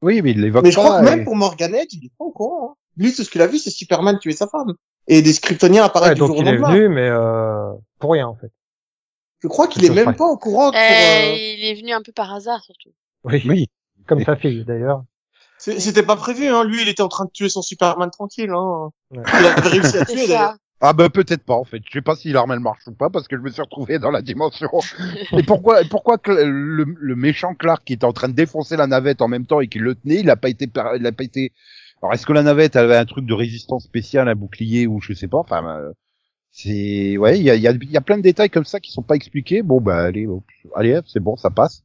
Oui, 0.02 0.22
mais 0.24 0.32
il 0.32 0.42
l'évoque 0.42 0.64
Mais 0.64 0.72
je 0.72 0.78
crois 0.78 1.00
que 1.02 1.06
et- 1.06 1.10
même 1.16 1.24
pour 1.24 1.36
Morgan 1.36 1.74
Edge, 1.76 1.94
il 1.94 2.06
est 2.06 2.12
pas 2.18 2.26
au 2.26 2.32
courant. 2.32 2.72
hein. 2.72 2.76
Lui, 2.98 3.14
tout 3.14 3.24
ce 3.24 3.30
qu'il 3.30 3.42
a 3.42 3.48
vu, 3.48 3.58
c'est 3.60 3.70
Superman 3.70 4.18
tuer 4.20 4.32
sa 4.34 4.48
femme. 4.48 4.74
Et 5.08 5.22
des 5.22 5.34
Kryptoniens 5.34 5.84
apparaissent 5.84 6.10
Ouais, 6.10 6.16
du 6.16 6.20
donc 6.22 6.32
il 6.40 6.48
est 6.48 6.58
venu, 6.58 6.90
mais 6.90 7.08
euh, 7.10 7.72
pour 8.00 8.12
rien 8.14 8.28
en 8.28 8.36
fait. 8.36 8.52
Je 9.46 9.50
crois 9.50 9.68
qu'il 9.68 9.86
est 9.86 9.92
même 9.92 10.16
pas 10.16 10.26
au 10.26 10.38
courant. 10.38 10.72
Pour, 10.72 10.80
Euh, 10.80 10.84
euh, 10.84 11.36
il 11.36 11.64
est 11.66 11.76
venu 11.76 11.92
un 11.94 12.02
peu 12.02 12.12
par 12.12 12.34
hasard 12.34 12.64
surtout. 12.64 12.90
Oui, 13.24 13.44
Oui. 13.48 13.68
comme 14.08 14.24
sa 14.24 14.36
fille 14.36 14.66
d'ailleurs. 14.66 15.04
C'était 15.60 16.04
pas 16.04 16.16
prévu, 16.16 16.48
hein. 16.48 16.64
Lui, 16.64 16.82
il 16.82 16.90
était 16.90 17.02
en 17.04 17.08
train 17.08 17.26
de 17.26 17.30
tuer 17.32 17.50
son 17.50 17.62
Superman 17.62 18.10
tranquille, 18.12 18.50
hein. 18.50 18.90
Ouais. 19.12 19.24
Il 19.40 19.46
avait 19.46 19.70
réussi 19.70 19.98
à 19.98 20.06
tuer, 20.06 20.28
d'ailleurs. 20.28 20.56
Ah 20.82 20.94
bah 20.94 21.10
peut-être 21.10 21.44
pas 21.44 21.54
en 21.54 21.64
fait. 21.64 21.82
Je 21.88 21.92
sais 21.94 22.02
pas 22.02 22.16
si 22.16 22.32
l'arme 22.34 22.52
elle 22.52 22.60
marche 22.60 22.86
ou 22.88 22.92
pas 22.92 23.10
parce 23.10 23.28
que 23.30 23.38
je 23.38 23.42
me 23.42 23.50
suis 23.50 23.62
retrouvé 23.62 23.98
dans 24.00 24.12
la 24.12 24.22
dimension. 24.22 24.70
et 25.32 25.44
pourquoi 25.44 25.82
pourquoi 25.90 26.18
le, 26.26 26.84
le 26.84 27.16
méchant 27.16 27.54
Clark 27.56 27.84
qui 27.86 27.94
était 27.94 28.04
en 28.06 28.12
train 28.14 28.28
de 28.30 28.34
défoncer 28.34 28.76
la 28.76 28.88
navette 28.88 29.22
en 29.22 29.28
même 29.30 29.46
temps 29.46 29.62
et 29.62 29.68
qui 29.70 29.80
le 29.80 29.96
tenait, 29.96 30.16
il 30.20 30.30
a 30.30 30.36
pas 30.36 30.50
été 30.50 30.70
il 31.00 31.06
a 31.08 31.12
pas 31.14 31.24
été 31.24 31.54
Alors 32.02 32.14
est-ce 32.14 32.26
que 32.26 32.34
la 32.34 32.44
navette 32.44 32.76
avait 32.76 32.98
un 32.98 33.06
truc 33.06 33.26
de 33.26 33.34
résistance 33.34 33.86
spéciale, 33.86 34.28
un 34.28 34.36
bouclier 34.36 34.86
ou 34.86 35.00
je 35.00 35.14
sais 35.14 35.30
pas 35.30 35.38
enfin 35.38 35.66
euh, 35.66 35.94
c'est 36.58 37.18
ouais, 37.18 37.38
il 37.38 37.44
y 37.44 37.50
a, 37.50 37.56
il 37.56 37.62
y, 37.62 37.68
a, 37.68 37.74
y 37.74 37.98
a 37.98 38.02
plein 38.02 38.16
de 38.16 38.22
détails 38.22 38.50
comme 38.50 38.64
ça 38.64 38.80
qui 38.80 38.90
sont 38.90 39.02
pas 39.02 39.16
expliqués. 39.16 39.62
Bon 39.62 39.82
bah 39.82 40.04
allez 40.04 40.26
hop, 40.26 40.46
allez 40.74 40.98
c'est 41.06 41.20
bon, 41.20 41.36
ça 41.36 41.50
passe. 41.50 41.84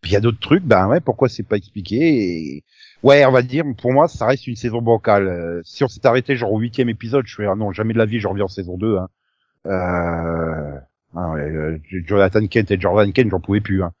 Puis 0.00 0.10
il 0.10 0.14
y 0.14 0.16
a 0.16 0.20
d'autres 0.20 0.40
trucs, 0.40 0.64
ben 0.64 0.88
ouais, 0.88 1.00
pourquoi 1.00 1.28
c'est 1.28 1.44
pas 1.44 1.56
expliqué 1.56 1.96
et 1.96 2.64
ouais, 3.04 3.24
on 3.24 3.30
va 3.30 3.42
dire 3.42 3.64
pour 3.80 3.92
moi 3.92 4.08
ça 4.08 4.26
reste 4.26 4.48
une 4.48 4.56
saison 4.56 4.82
bancale. 4.82 5.28
Euh, 5.28 5.60
si 5.64 5.84
on 5.84 5.88
s'est 5.88 6.04
arrêté 6.04 6.34
genre 6.34 6.52
au 6.52 6.58
huitième 6.58 6.88
épisode, 6.88 7.28
je 7.28 7.36
fais 7.36 7.46
ah 7.46 7.54
non, 7.54 7.70
jamais 7.70 7.92
de 7.92 7.98
la 7.98 8.06
vie, 8.06 8.18
je 8.18 8.26
reviens 8.26 8.46
en 8.46 8.48
saison 8.48 8.76
2 8.76 8.96
hein. 8.96 9.08
Euh, 9.66 10.78
ah 11.14 11.30
ouais, 11.30 11.42
euh, 11.42 11.78
Jonathan 11.88 12.44
Kent 12.48 12.72
et 12.72 12.80
Jordan 12.80 13.12
Kent, 13.12 13.30
j'en 13.30 13.40
pouvais 13.40 13.60
plus 13.60 13.84
hein. 13.84 13.92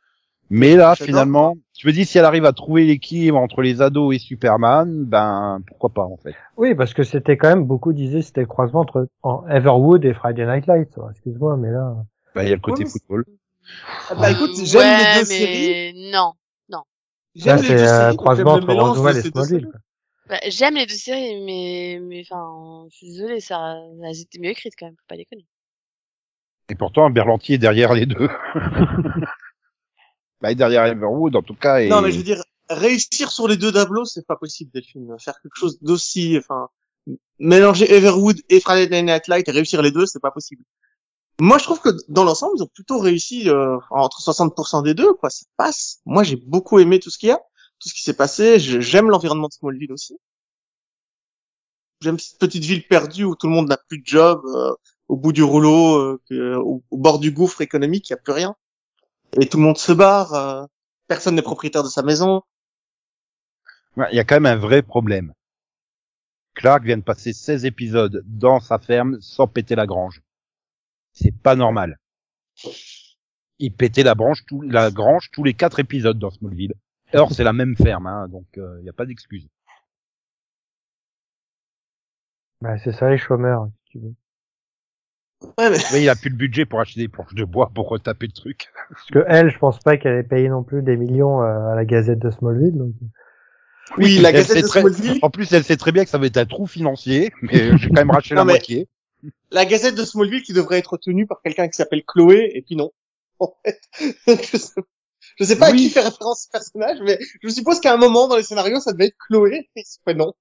Mais 0.50 0.74
là, 0.74 0.94
finalement, 0.96 1.56
je 1.78 1.86
me 1.86 1.92
dis 1.92 2.04
si 2.04 2.18
elle 2.18 2.24
arrive 2.24 2.44
à 2.44 2.52
trouver 2.52 2.84
l'équilibre 2.84 3.38
entre 3.38 3.62
les 3.62 3.82
ados 3.82 4.14
et 4.14 4.18
Superman, 4.18 5.04
ben 5.04 5.60
pourquoi 5.66 5.90
pas 5.90 6.04
en 6.04 6.16
fait. 6.16 6.34
Oui, 6.56 6.74
parce 6.74 6.94
que 6.94 7.02
c'était 7.02 7.36
quand 7.36 7.48
même 7.48 7.64
beaucoup 7.64 7.92
disaient 7.92 8.22
c'était 8.22 8.40
le 8.42 8.46
croisement 8.46 8.80
entre 8.80 9.08
en 9.22 9.46
Everwood 9.48 10.04
et 10.04 10.14
Friday 10.14 10.46
Night 10.46 10.66
Lights. 10.66 10.98
Excuse-moi, 11.10 11.56
mais 11.56 11.70
là. 11.70 11.94
Ben 12.34 12.42
il 12.42 12.48
y 12.48 12.52
a 12.52 12.56
le 12.56 12.60
côté 12.60 12.84
Ouais, 12.84 12.90
football. 12.90 13.24
Ah 14.10 14.14
Bah 14.14 14.30
écoute, 14.30 14.50
j'aime 14.64 14.80
ouais, 14.80 14.96
les 14.98 15.20
deux 15.20 15.28
mais 15.28 15.92
séries. 15.92 16.10
non. 16.12 16.32
J'aime 17.34 17.56
Là, 17.56 17.62
les 17.62 17.68
c'est 17.68 17.74
deux 17.76 17.84
euh, 17.84 18.04
séries. 18.04 18.16
croisement 18.16 18.52
entre 18.52 18.72
Roswell 18.74 19.16
et 19.18 19.22
Smallville. 19.22 19.68
Bah, 20.28 20.38
J'aime 20.48 20.74
les 20.76 20.86
deux 20.86 20.94
séries, 20.94 21.44
mais 21.44 22.00
mais 22.02 22.22
enfin, 22.22 22.86
je 22.90 22.96
suis 22.96 23.06
désolée, 23.08 23.40
ça, 23.40 23.76
elles 24.02 24.20
étaient 24.20 24.38
mieux 24.38 24.50
écrites 24.50 24.74
quand 24.78 24.86
même, 24.86 24.94
faut 24.96 25.06
pas 25.08 25.16
déconner. 25.16 25.46
Et 26.68 26.74
pourtant, 26.74 27.10
Berlanti 27.10 27.54
est 27.54 27.58
derrière 27.58 27.92
les 27.94 28.06
deux. 28.06 28.28
bah, 30.40 30.54
derrière 30.54 30.84
Everwood, 30.84 31.36
en 31.36 31.42
tout 31.42 31.54
cas. 31.54 31.80
Et... 31.80 31.88
Non, 31.88 32.02
mais 32.02 32.12
je 32.12 32.18
veux 32.18 32.22
dire, 32.24 32.42
réussir 32.68 33.30
sur 33.30 33.48
les 33.48 33.56
deux 33.56 33.72
tableaux, 33.72 34.04
c'est 34.04 34.26
pas 34.26 34.36
possible, 34.36 34.70
Delphine. 34.72 35.16
Faire 35.18 35.40
quelque 35.42 35.56
chose 35.56 35.78
d'aussi, 35.82 36.36
enfin, 36.38 36.68
mélanger 37.38 37.90
Everwood 37.92 38.40
et 38.48 38.60
Friday 38.60 39.02
Night 39.02 39.28
Light 39.28 39.48
et 39.48 39.52
réussir 39.52 39.82
les 39.82 39.90
deux, 39.90 40.06
c'est 40.06 40.20
pas 40.20 40.30
possible. 40.30 40.62
Moi, 41.38 41.58
je 41.58 41.64
trouve 41.64 41.80
que 41.80 41.90
dans 42.08 42.24
l'ensemble, 42.24 42.54
ils 42.56 42.62
ont 42.62 42.70
plutôt 42.72 42.98
réussi 42.98 43.48
euh, 43.50 43.76
entre 43.90 44.20
60% 44.20 44.82
des 44.82 44.94
deux, 44.94 45.12
quoi. 45.14 45.28
Ça 45.28 45.44
passe. 45.56 46.00
Moi, 46.06 46.22
j'ai 46.22 46.36
beaucoup 46.36 46.78
aimé 46.78 46.98
tout 46.98 47.10
ce 47.10 47.18
qu'il 47.18 47.28
y 47.28 47.32
a, 47.32 47.40
tout 47.78 47.88
ce 47.88 47.94
qui 47.94 48.02
s'est 48.02 48.16
passé. 48.16 48.58
J'aime 48.58 49.10
l'environnement 49.10 49.48
de 49.48 49.52
Smallville 49.52 49.92
aussi. 49.92 50.18
J'aime 52.00 52.18
cette 52.18 52.38
petite 52.38 52.64
ville 52.64 52.86
perdue 52.86 53.24
où 53.24 53.36
tout 53.36 53.48
le 53.48 53.52
monde 53.52 53.68
n'a 53.68 53.76
plus 53.76 53.98
de 53.98 54.06
job, 54.06 54.42
euh, 54.46 54.74
au 55.08 55.16
bout 55.16 55.32
du 55.32 55.42
rouleau, 55.42 56.18
euh, 56.30 56.56
au, 56.56 56.82
au 56.90 56.96
bord 56.96 57.18
du 57.18 57.30
gouffre 57.32 57.60
économique, 57.60 58.08
il 58.08 58.12
y 58.12 58.14
a 58.14 58.18
plus 58.18 58.32
rien. 58.32 58.56
Et 59.40 59.48
tout 59.48 59.58
le 59.58 59.64
monde 59.64 59.78
se 59.78 59.92
barre. 59.92 60.32
euh, 60.34 60.64
personne 61.08 61.34
n'est 61.34 61.42
propriétaire 61.42 61.82
de 61.82 61.88
sa 61.88 62.02
maison. 62.02 62.42
Ouais, 63.96 64.06
Il 64.12 64.16
y 64.16 64.20
a 64.20 64.24
quand 64.24 64.36
même 64.40 64.46
un 64.46 64.56
vrai 64.56 64.82
problème. 64.82 65.32
Clark 66.54 66.84
vient 66.84 66.96
de 66.96 67.02
passer 67.02 67.32
16 67.32 67.64
épisodes 67.66 68.22
dans 68.26 68.60
sa 68.60 68.78
ferme 68.78 69.18
sans 69.20 69.46
péter 69.46 69.74
la 69.74 69.86
grange. 69.86 70.22
C'est 71.12 71.36
pas 71.36 71.54
normal. 71.54 71.98
Il 73.58 73.72
pétait 73.74 74.02
la 74.02 74.14
branche, 74.14 74.44
tout, 74.46 74.62
la 74.62 74.90
grange 74.90 75.30
tous 75.32 75.44
les 75.44 75.54
quatre 75.54 75.80
épisodes 75.80 76.18
dans 76.18 76.30
Smallville. 76.30 76.74
Or, 77.14 77.32
c'est 77.32 77.44
la 77.44 77.52
même 77.52 77.76
ferme, 77.76 78.06
hein, 78.06 78.28
donc 78.28 78.46
il 78.56 78.82
n'y 78.82 78.88
a 78.88 78.92
pas 78.92 79.06
d'excuse. 79.06 79.48
Bah, 82.60 82.78
c'est 82.78 82.92
ça 82.92 83.10
les 83.10 83.18
chômeurs, 83.18 83.68
si 83.84 83.90
tu 83.92 83.98
veux. 83.98 84.14
Ouais, 85.58 85.70
mais... 85.70 85.78
Mais 85.92 86.02
il 86.02 86.08
a 86.08 86.14
plus 86.16 86.30
le 86.30 86.36
budget 86.36 86.64
pour 86.66 86.80
acheter 86.80 87.00
des 87.00 87.08
planches 87.08 87.34
de 87.34 87.44
bois 87.44 87.70
pour 87.74 87.88
retaper 87.88 88.26
le 88.26 88.32
truc. 88.32 88.68
Parce 88.90 89.06
que 89.06 89.24
elle, 89.28 89.50
je 89.50 89.58
pense 89.58 89.78
pas 89.78 89.96
qu'elle 89.96 90.16
ait 90.18 90.22
payé 90.22 90.48
non 90.48 90.62
plus 90.62 90.82
des 90.82 90.96
millions 90.96 91.42
euh, 91.42 91.72
à 91.72 91.74
la 91.74 91.84
Gazette 91.84 92.18
de 92.18 92.30
Smallville. 92.30 92.76
Donc... 92.76 92.92
Oui, 93.98 94.18
la 94.18 94.30
elle 94.30 94.36
Gazette 94.36 94.62
de 94.64 94.68
très- 94.68 94.80
Smallville, 94.80 95.18
En 95.22 95.30
plus, 95.30 95.52
elle 95.52 95.64
sait 95.64 95.76
très 95.76 95.92
bien 95.92 96.04
que 96.04 96.10
ça 96.10 96.18
va 96.18 96.26
être 96.26 96.36
un 96.36 96.46
trou 96.46 96.66
financier, 96.66 97.32
mais 97.42 97.76
j'ai 97.78 97.88
quand 97.88 97.94
même 97.94 98.10
racheté 98.10 98.34
la 98.34 98.44
mais- 98.44 98.52
moitié. 98.54 98.88
la 99.50 99.64
Gazette 99.64 99.94
de 99.94 100.04
Smallville 100.04 100.42
qui 100.42 100.52
devrait 100.52 100.78
être 100.78 100.96
tenue 100.96 101.26
par 101.26 101.40
quelqu'un 101.42 101.68
qui 101.68 101.76
s'appelle 101.76 102.02
Chloé, 102.06 102.50
et 102.54 102.62
puis 102.62 102.76
non. 102.76 102.90
En 103.38 103.54
fait, 103.64 103.80
je 104.52 104.56
sais, 104.56 104.72
je 105.38 105.44
sais 105.44 105.58
pas 105.58 105.66
à 105.66 105.72
qui 105.72 105.90
fait 105.90 106.00
référence 106.00 106.44
ce 106.44 106.50
personnage, 106.50 106.98
mais 107.04 107.18
je 107.42 107.48
suppose 107.50 107.80
qu'à 107.80 107.92
un 107.92 107.96
moment 107.98 108.28
dans 108.28 108.36
les 108.36 108.42
scénarios, 108.42 108.80
ça 108.80 108.92
devait 108.92 109.06
être 109.06 109.16
Chloé, 109.28 109.68
et 109.76 109.82
c'est 109.84 110.14
non. 110.14 110.32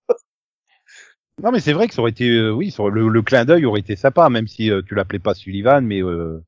Non, 1.44 1.52
mais 1.52 1.60
c'est 1.60 1.74
vrai 1.74 1.88
que 1.88 1.94
ça 1.94 2.02
aurait 2.02 2.12
été, 2.12 2.30
euh, 2.30 2.52
oui, 2.52 2.72
ça 2.72 2.82
aurait- 2.84 2.92
le, 2.94 3.08
le 3.10 3.22
clin 3.22 3.44
d'œil 3.46 3.66
aurait 3.66 3.82
été 3.82 3.96
sympa, 3.96 4.30
même 4.30 4.48
si 4.48 4.72
euh, 4.72 4.82
tu 4.88 4.96
l'appelais 4.96 5.20
pas 5.20 5.34
Sullivan, 5.34 5.82
mais 5.82 6.02
euh, 6.02 6.42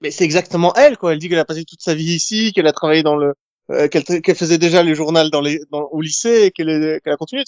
Mais 0.00 0.10
c'est 0.10 0.24
exactement 0.24 0.74
elle, 0.74 0.98
quoi. 0.98 1.12
Elle 1.12 1.18
dit 1.18 1.28
qu'elle 1.28 1.38
a 1.38 1.44
passé 1.44 1.64
toute 1.64 1.80
sa 1.80 1.94
vie 1.94 2.14
ici, 2.14 2.52
qu'elle 2.52 2.66
a 2.66 2.72
travaillé 2.72 3.02
dans 3.02 3.16
le, 3.16 3.34
euh, 3.70 3.88
qu'elle 3.88 4.04
qu'elle 4.04 4.34
faisait 4.34 4.58
déjà 4.58 4.82
les 4.82 4.94
journaux 4.94 5.28
dans 5.30 5.40
les, 5.40 5.60
dans, 5.70 5.82
au 5.92 6.00
lycée, 6.00 6.44
et 6.46 6.50
qu'elle 6.50 6.68
est- 6.68 7.00
qu'elle 7.02 7.12
a 7.12 7.16
continué. 7.16 7.44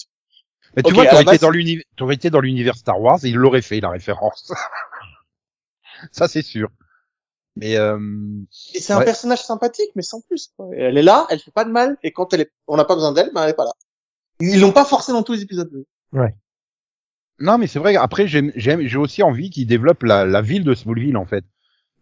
Mais 0.75 0.83
tu 0.83 0.89
Ok, 0.89 0.95
vois, 0.95 1.05
t'aurais 1.05 1.21
été 1.23 1.31
base- 1.31 1.39
dans 1.41 1.49
l'univers, 1.49 1.83
t'aurais 1.97 2.15
été 2.15 2.29
dans 2.29 2.39
l'univers 2.39 2.75
Star 2.75 2.99
Wars, 2.99 3.19
et 3.23 3.29
il 3.29 3.35
l'aurait 3.35 3.61
fait, 3.61 3.79
la 3.79 3.89
référence. 3.89 4.51
ça, 6.11 6.27
c'est 6.27 6.41
sûr. 6.41 6.69
Mais, 7.55 7.75
euh, 7.77 7.97
Et 8.75 8.79
c'est 8.79 8.93
un 8.93 8.99
Ouais. 8.99 9.05
personnage 9.05 9.43
sympathique, 9.43 9.89
mais 9.95 10.03
sans 10.03 10.21
plus. 10.21 10.51
quoi. 10.55 10.67
Elle 10.75 10.97
est 10.97 11.03
là, 11.03 11.25
elle 11.29 11.39
fait 11.39 11.51
pas 11.51 11.65
de 11.65 11.71
mal, 11.71 11.97
et 12.03 12.11
quand 12.11 12.33
elle 12.33 12.41
est, 12.41 12.51
on 12.67 12.77
n'a 12.77 12.85
pas 12.85 12.95
besoin 12.95 13.11
d'elle, 13.13 13.31
ben 13.33 13.43
elle 13.43 13.49
est 13.51 13.55
pas 13.55 13.65
là. 13.65 13.73
Ils 14.39 14.59
l'ont 14.59 14.71
pas 14.71 14.85
forcé 14.85 15.11
dans 15.11 15.23
tous 15.23 15.33
les 15.33 15.41
épisodes. 15.41 15.71
non, 17.39 17.57
mais 17.57 17.67
c'est 17.67 17.79
vrai, 17.79 17.95
après, 17.95 18.27
j'aime, 18.27 18.51
j'aime, 18.55 18.81
j'ai 18.87 18.97
aussi 18.97 19.21
envie 19.23 19.49
qu'il 19.49 19.67
développe 19.67 20.03
la, 20.03 20.25
la 20.25 20.41
ville 20.41 20.63
de 20.63 20.73
Smallville, 20.73 21.17
en 21.17 21.25
fait. 21.25 21.45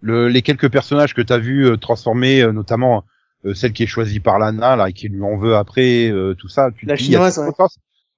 le, 0.01 0.27
les 0.29 0.41
quelques 0.41 0.69
personnages 0.71 1.13
que 1.13 1.21
t'as 1.21 1.37
vu 1.39 1.65
euh, 1.67 1.77
transformer, 1.77 2.41
euh, 2.41 2.51
notamment 2.53 3.03
euh, 3.45 3.53
celle 3.53 3.73
qui 3.73 3.83
est 3.83 3.87
choisie 3.87 4.19
par 4.21 4.39
Lana, 4.39 4.75
là, 4.77 4.89
et 4.89 4.93
qui 4.93 5.09
lui 5.09 5.21
en 5.23 5.37
veut 5.37 5.55
après, 5.55 6.09
euh, 6.09 6.35
tout 6.35 6.47
ça. 6.47 6.69
Tu 6.77 6.85
La 6.85 6.95
dis, 6.95 7.05
chinoise, 7.05 7.37
ouais. 7.39 7.51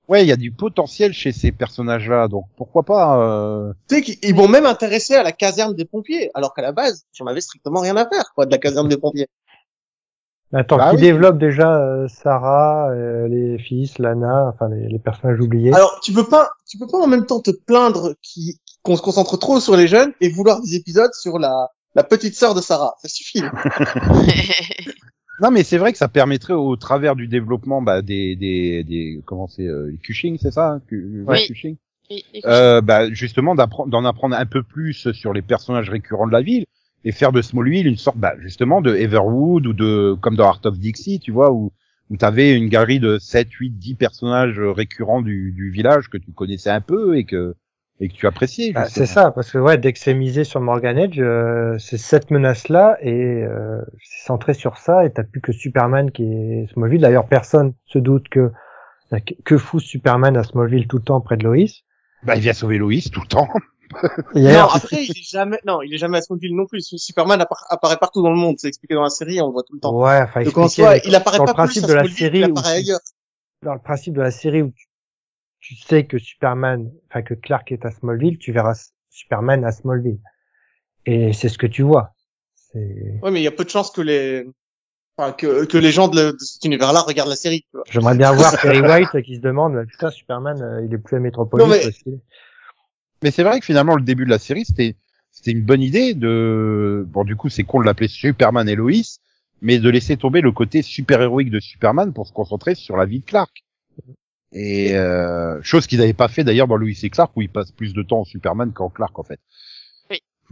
Ouais, 0.07 0.23
il 0.23 0.27
y 0.27 0.31
a 0.31 0.37
du 0.37 0.51
potentiel 0.51 1.11
chez 1.11 1.33
ces 1.33 1.51
personnages-là, 1.51 2.27
donc 2.29 2.45
pourquoi 2.55 2.83
pas. 2.83 3.19
euh, 3.19 3.73
Tu 3.89 3.95
sais 3.95 4.01
qu'ils 4.01 4.17
ils 4.23 4.33
vont 4.35 4.47
même 4.47 4.65
intéresser 4.65 5.15
à 5.15 5.23
la 5.23 5.33
caserne 5.33 5.75
des 5.75 5.83
pompiers, 5.85 6.29
alors 6.33 6.53
qu'à 6.53 6.61
la 6.61 6.71
base, 6.71 7.05
j'en 7.13 7.25
avais 7.25 7.41
strictement 7.41 7.81
rien 7.81 7.97
à 7.97 8.07
faire, 8.07 8.31
quoi, 8.33 8.45
de 8.45 8.51
la 8.51 8.57
caserne 8.57 8.87
des 8.87 8.95
pompiers. 8.97 9.27
Attends, 10.53 10.77
Bah 10.77 10.89
qui 10.91 10.95
oui. 10.95 11.01
développe 11.01 11.37
déjà 11.37 11.77
euh, 11.77 12.07
Sarah, 12.07 12.89
euh, 12.91 13.27
les 13.27 13.57
fils, 13.59 13.99
Lana, 13.99 14.51
enfin 14.53 14.69
les, 14.69 14.87
les 14.87 14.99
personnages 14.99 15.39
oubliés. 15.41 15.73
Alors, 15.73 15.99
tu 16.01 16.13
peux 16.13 16.23
pas, 16.27 16.49
tu 16.69 16.77
peux 16.77 16.87
pas 16.87 16.99
en 16.99 17.07
même 17.07 17.25
temps 17.25 17.41
te 17.41 17.51
plaindre 17.51 18.13
qui- 18.21 18.59
qu'on 18.81 18.95
se 18.95 19.01
concentre 19.01 19.37
trop 19.37 19.59
sur 19.59 19.75
les 19.75 19.87
jeunes 19.87 20.13
et 20.21 20.29
vouloir 20.29 20.61
des 20.61 20.75
épisodes 20.75 21.11
sur 21.13 21.37
la, 21.37 21.67
la 21.95 22.03
petite 22.03 22.35
sœur 22.35 22.55
de 22.55 22.61
Sarah. 22.61 22.95
Ça 23.01 23.09
suffit. 23.09 23.41
Non, 25.39 25.51
mais 25.51 25.63
c'est 25.63 25.77
vrai 25.77 25.91
que 25.91 25.99
ça 25.99 26.07
permettrait 26.07 26.53
au 26.53 26.75
travers 26.77 27.15
du 27.15 27.27
développement 27.27 27.79
bah, 27.79 28.01
des, 28.01 28.35
des, 28.35 28.83
des 28.83 29.21
comment 29.23 29.47
c'est 29.47 29.67
euh, 29.67 29.89
les 29.91 29.97
Cushing, 29.99 30.39
c'est 30.41 30.49
ça, 30.49 30.69
hein, 30.71 30.81
Cu- 30.87 31.23
Oui. 31.27 31.45
Cushing 31.45 31.75
Et- 32.09 32.23
et- 32.33 32.41
euh, 32.45 32.81
bah, 32.81 33.07
justement 33.11 33.53
d'apprendre 33.53 33.91
d'en 33.91 34.03
apprendre 34.03 34.35
un 34.35 34.45
peu 34.47 34.63
plus 34.63 35.11
sur 35.11 35.33
les 35.33 35.43
personnages 35.43 35.91
récurrents 35.91 36.25
de 36.25 36.31
la 36.31 36.41
ville 36.41 36.65
et 37.03 37.11
faire 37.11 37.31
de 37.31 37.41
Smallville 37.41 37.87
une 37.87 37.97
sorte 37.97 38.17
bah, 38.17 38.33
justement 38.39 38.81
de 38.81 38.95
Everwood 38.95 39.67
ou 39.67 39.73
de 39.73 40.15
comme 40.19 40.35
dans 40.35 40.45
Heart 40.45 40.65
of 40.65 40.79
Dixie 40.79 41.19
tu 41.19 41.31
vois 41.31 41.51
où 41.51 41.71
où 42.09 42.17
t'avais 42.17 42.55
une 42.55 42.69
galerie 42.69 42.99
de 42.99 43.17
7 43.17 43.51
8 43.51 43.71
10 43.71 43.95
personnages 43.95 44.59
récurrents 44.59 45.21
du, 45.21 45.51
du 45.51 45.69
village 45.69 46.09
que 46.09 46.17
tu 46.17 46.31
connaissais 46.31 46.69
un 46.69 46.81
peu 46.81 47.17
et 47.17 47.25
que 47.25 47.55
et 47.99 48.09
que 48.09 48.13
tu 48.13 48.27
appréciais 48.27 48.73
Bah, 48.73 48.85
c'est 48.85 49.05
ça, 49.05 49.31
parce 49.31 49.51
que 49.51 49.57
ouais, 49.57 49.77
dès 49.77 49.93
que 49.93 49.99
c'est 49.99 50.13
misé 50.13 50.43
sur 50.43 50.61
Morgan 50.61 50.97
Edge, 50.97 51.19
euh, 51.19 51.77
c'est 51.79 51.97
cette 51.97 52.29
menace-là 52.29 52.97
et 53.01 53.43
euh, 53.43 53.81
c'est 54.03 54.25
centré 54.27 54.53
sur 54.53 54.77
ça 54.77 55.05
et 55.05 55.11
t'as 55.11 55.23
plus 55.23 55.41
que 55.41 55.51
Superman 55.51 56.11
qui 56.11 56.23
est 56.23 56.71
Smallville. 56.73 57.01
D'ailleurs, 57.01 57.27
personne 57.27 57.73
se 57.85 57.99
doute 57.99 58.29
que 58.29 58.51
que 59.45 59.57
fout 59.57 59.81
Superman 59.81 60.35
à 60.35 60.43
Smallville 60.43 60.87
tout 60.87 60.97
le 60.97 61.03
temps 61.03 61.21
près 61.21 61.37
de 61.37 61.43
Lois. 61.45 61.65
bah, 62.23 62.35
il 62.35 62.41
vient 62.41 62.53
sauver 62.53 62.77
Lois 62.77 62.91
tout 63.11 63.21
le 63.21 63.27
temps 63.27 63.47
Non, 64.35 64.67
après, 64.73 65.03
il 65.05 65.11
est 65.11 65.29
jamais, 65.29 65.59
non, 65.65 65.81
il 65.81 65.93
est 65.93 65.97
jamais 65.97 66.17
à 66.17 66.21
Smallville 66.21 66.55
non 66.55 66.65
plus. 66.65 66.81
Superman 66.97 67.39
appara- 67.39 67.65
apparaît 67.69 67.97
partout 67.97 68.21
dans 68.21 68.29
le 68.31 68.37
monde. 68.37 68.55
C'est 68.59 68.67
expliqué 68.67 68.93
dans 68.95 69.03
la 69.03 69.09
série, 69.09 69.39
on 69.41 69.47
le 69.47 69.53
voit 69.53 69.63
tout 69.63 69.73
le 69.73 69.79
temps. 69.79 69.95
ouais, 69.97 70.21
enfin, 70.21 70.43
Donc 70.43 70.57
en 70.57 70.67
soi, 70.67 70.97
il 70.97 71.15
apparaît 71.15 71.37
dans 71.37 71.45
pas 71.45 71.51
le 71.51 71.55
principe 71.55 71.83
plus 71.83 71.89
de 71.91 71.95
la 71.95 72.07
série 72.07 72.39
il 72.39 72.43
apparaît 72.45 72.69
tu- 72.81 72.85
ailleurs. 72.89 72.99
dans 73.63 73.73
le 73.73 73.79
principe 73.81 74.13
de 74.13 74.21
la 74.21 74.31
série 74.31 74.61
où 74.61 74.71
tu, 74.71 74.87
tu 75.59 75.75
sais 75.75 76.05
que 76.05 76.17
Superman, 76.17 76.91
enfin 77.09 77.21
que 77.21 77.33
Clark 77.33 77.71
est 77.71 77.85
à 77.85 77.91
Smallville, 77.91 78.37
tu 78.37 78.51
verras 78.51 78.75
Superman 79.09 79.63
à 79.65 79.71
Smallville. 79.71 80.19
Et 81.05 81.33
c'est 81.33 81.49
ce 81.49 81.57
que 81.57 81.67
tu 81.67 81.81
vois. 81.83 82.11
Ouais, 82.75 83.31
mais 83.31 83.39
il 83.39 83.43
y 83.43 83.47
a 83.47 83.51
peu 83.51 83.63
de 83.63 83.69
chances 83.69 83.89
que 83.91 84.01
les, 84.01 84.45
enfin, 85.17 85.31
que, 85.31 85.65
que 85.65 85.77
les 85.77 85.91
gens 85.91 86.09
de, 86.09 86.15
le- 86.21 86.33
de 86.33 86.37
cet 86.39 86.63
univers-là 86.65 87.01
regardent 87.01 87.29
la 87.29 87.35
série. 87.35 87.65
J'aimerais 87.89 88.15
bien 88.17 88.31
voir 88.33 88.51
Perry 88.61 88.81
White 88.81 89.23
qui 89.23 89.37
se 89.37 89.41
demande, 89.41 89.83
putain, 89.87 90.11
Superman, 90.11 90.61
euh, 90.61 90.85
il 90.85 90.93
est 90.93 90.97
plus 90.99 91.15
à 91.17 91.19
Metropolis. 91.19 91.65
Non, 91.65 91.71
mais- 91.71 91.81
parce 91.81 92.03
Mais 93.23 93.31
c'est 93.31 93.43
vrai 93.43 93.59
que 93.59 93.65
finalement 93.65 93.95
le 93.95 94.03
début 94.03 94.25
de 94.25 94.29
la 94.29 94.39
série 94.39 94.65
c'était 94.65 94.95
c'était 95.31 95.51
une 95.51 95.63
bonne 95.63 95.81
idée 95.81 96.13
de 96.13 97.05
bon 97.07 97.23
du 97.23 97.35
coup 97.35 97.49
c'est 97.49 97.63
con 97.63 97.79
de 97.79 97.85
l'appeler 97.85 98.07
Superman 98.07 98.67
et 98.69 98.75
Lois 98.75 99.19
mais 99.61 99.79
de 99.79 99.89
laisser 99.89 100.17
tomber 100.17 100.41
le 100.41 100.51
côté 100.51 100.81
super 100.81 101.21
héroïque 101.21 101.49
de 101.49 101.59
Superman 101.59 102.13
pour 102.13 102.27
se 102.27 102.33
concentrer 102.33 102.75
sur 102.75 102.97
la 102.97 103.05
vie 103.05 103.19
de 103.19 103.25
Clark. 103.25 103.63
Et 104.53 104.95
euh, 104.95 105.59
chose 105.61 105.87
qu'ils 105.87 105.99
n'avaient 105.99 106.13
pas 106.13 106.27
fait 106.27 106.43
d'ailleurs 106.43 106.67
dans 106.67 106.77
Lois 106.77 106.89
et 107.01 107.09
Clark 107.09 107.31
où 107.35 107.41
il 107.41 107.49
passe 107.49 107.71
plus 107.71 107.93
de 107.93 108.01
temps 108.01 108.19
en 108.19 108.23
Superman 108.23 108.71
qu'en 108.71 108.89
Clark 108.89 109.17
en 109.19 109.23
fait. 109.23 109.39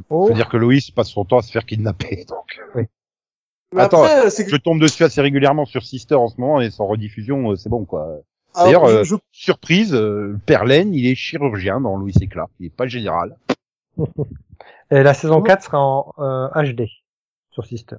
Oh, 0.09 0.27
Faut 0.27 0.33
dire 0.33 0.49
que 0.49 0.57
Lois 0.57 0.75
passe 0.93 1.09
son 1.09 1.23
temps 1.23 1.37
à 1.37 1.41
se 1.41 1.51
faire 1.51 1.65
kidnapper 1.65 2.25
donc. 2.27 2.59
Mais 2.75 3.81
Attends, 3.81 4.03
après, 4.03 4.29
c'est 4.29 4.45
que, 4.45 4.51
Je 4.51 4.57
tombe 4.57 4.79
dessus 4.79 5.03
assez 5.03 5.21
régulièrement 5.21 5.65
sur 5.65 5.83
Sister 5.83 6.15
en 6.15 6.27
ce 6.27 6.39
moment 6.39 6.61
et 6.61 6.69
sans 6.69 6.85
rediffusion 6.85 7.51
euh, 7.51 7.55
c'est 7.55 7.69
bon 7.69 7.85
quoi. 7.85 8.19
D'ailleurs, 8.63 8.85
euh, 8.85 9.03
je- 9.03 9.15
Surprise, 9.31 9.93
euh, 9.93 10.39
Perlen 10.45 10.93
il 10.93 11.05
est 11.07 11.15
chirurgien 11.15 11.81
dans 11.81 11.97
Lois 11.97 12.09
et 12.21 12.27
Clark, 12.27 12.51
il 12.59 12.67
est 12.67 12.69
pas 12.75 12.87
général. 12.87 13.37
et 14.91 15.03
la 15.03 15.13
saison 15.13 15.41
4 15.41 15.63
sera 15.63 15.79
en 15.79 16.13
euh, 16.19 16.47
HD 16.73 16.87
sur 17.51 17.65
Sister. 17.65 17.97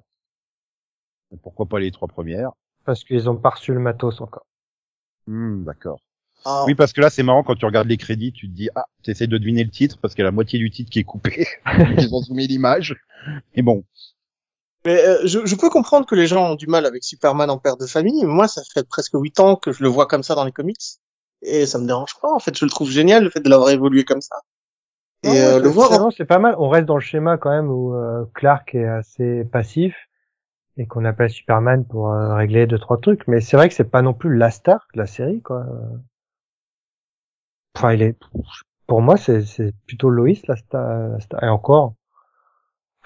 Pourquoi 1.43 1.67
pas 1.67 1.79
les 1.81 1.91
trois 1.91 2.09
premières? 2.09 2.51
Parce 2.85 3.05
qu'ils 3.05 3.29
ont 3.29 3.37
pas 3.37 3.51
reçu 3.51 3.73
le 3.73 3.81
matos 3.81 4.21
encore. 4.21 4.47
Hmm, 5.27 5.65
D'accord. 5.65 5.99
ah, 6.45 6.65
Oui, 6.67 6.75
parce 6.75 6.93
que 6.93 7.01
là, 7.01 7.11
c'est 7.11 7.25
marrant 7.25 7.43
quand 7.43 7.57
tu 7.57 7.65
regardes 7.65 7.89
les 7.89 7.97
crédits, 7.97 8.33
tu 8.33 8.49
te 8.49 8.55
dis, 8.55 8.69
ah, 8.77 8.85
tu 9.03 9.11
essaies 9.11 9.27
de 9.27 9.37
deviner 9.39 9.65
le 9.65 9.71
titre 9.71 9.99
parce 10.01 10.15
qu'il 10.15 10.23
y 10.23 10.25
a 10.25 10.27
la 10.27 10.33
moitié 10.33 10.59
du 10.59 10.71
titre 10.71 10.91
qui 10.91 11.01
est 11.01 11.05
coupé. 11.05 11.47
Ils 11.99 12.15
ont 12.15 12.21
zoomé 12.23 12.47
l'image. 12.47 12.95
Et 13.55 13.63
bon. 13.63 13.85
Mais 14.87 15.05
euh, 15.05 15.19
je, 15.25 15.45
je 15.45 15.57
peux 15.57 15.69
comprendre 15.69 16.07
que 16.07 16.15
les 16.15 16.29
gens 16.29 16.53
ont 16.53 16.55
du 16.55 16.69
mal 16.69 16.87
avec 16.87 17.03
Superman 17.03 17.51
en 17.51 17.59
père 17.59 17.77
de 17.77 17.87
famille. 17.87 18.25
Moi, 18.25 18.47
ça 18.47 18.63
fait 18.73 18.87
presque 18.89 19.15
huit 19.15 19.41
ans 19.41 19.57
que 19.57 19.73
je 19.73 19.83
le 19.83 19.89
vois 19.89 20.07
comme 20.07 20.23
ça 20.23 20.37
dans 20.37 20.45
les 20.45 20.53
comics. 20.53 20.81
Et 21.43 21.67
ça 21.67 21.79
me 21.79 21.87
dérange 21.87 22.15
pas. 22.23 22.33
En 22.33 22.39
fait, 22.39 22.57
je 22.57 22.65
le 22.65 22.71
trouve 22.71 22.89
génial, 22.89 23.25
le 23.25 23.31
fait 23.31 23.41
de 23.41 23.51
l'avoir 23.51 23.71
évolué 23.71 24.05
comme 24.05 24.21
ça. 24.21 24.37
Et 25.25 25.29
Non, 25.29 25.35
ouais, 25.35 25.41
euh, 25.41 25.61
le 25.61 25.69
voir 25.69 25.91
non, 25.99 26.13
c'est 26.13 26.25
pas 26.25 26.39
mal. 26.39 26.55
On 26.59 26.69
reste 26.69 26.87
dans 26.87 26.95
le 26.95 27.01
schéma 27.01 27.37
quand 27.37 27.51
même 27.51 27.69
où 27.69 27.95
euh, 27.95 28.25
Clark 28.35 28.77
est 28.77 28.87
assez 28.87 29.45
passif 29.45 29.97
et 30.77 30.87
qu'on 30.87 31.05
appelle 31.05 31.31
Superman 31.31 31.85
pour 31.85 32.13
euh, 32.13 32.37
régler 32.37 32.69
deux 32.69 32.79
trois 32.79 33.01
trucs. 33.01 33.27
Mais 33.27 33.41
c'est 33.41 33.57
vrai 33.57 33.69
que 33.69 33.75
c'est 33.75 33.91
pas 33.91 34.03
non 34.03 34.15
plus 34.15 34.37
la 34.37 34.53
star 34.53 34.87
de 34.95 35.01
la 35.01 35.07
série, 35.07 35.43
quoi. 35.43 35.65
Enfin, 37.75 37.93
il 37.93 38.03
est, 38.03 38.17
pour 38.87 39.03
moi, 39.03 39.17
c'est 39.17 39.75
plutôt 39.89 40.11
Lois 40.11 40.29
la 40.47 40.55
star, 40.55 41.09
la 41.09 41.19
star. 41.19 41.43
Et 41.43 41.49
encore. 41.49 41.95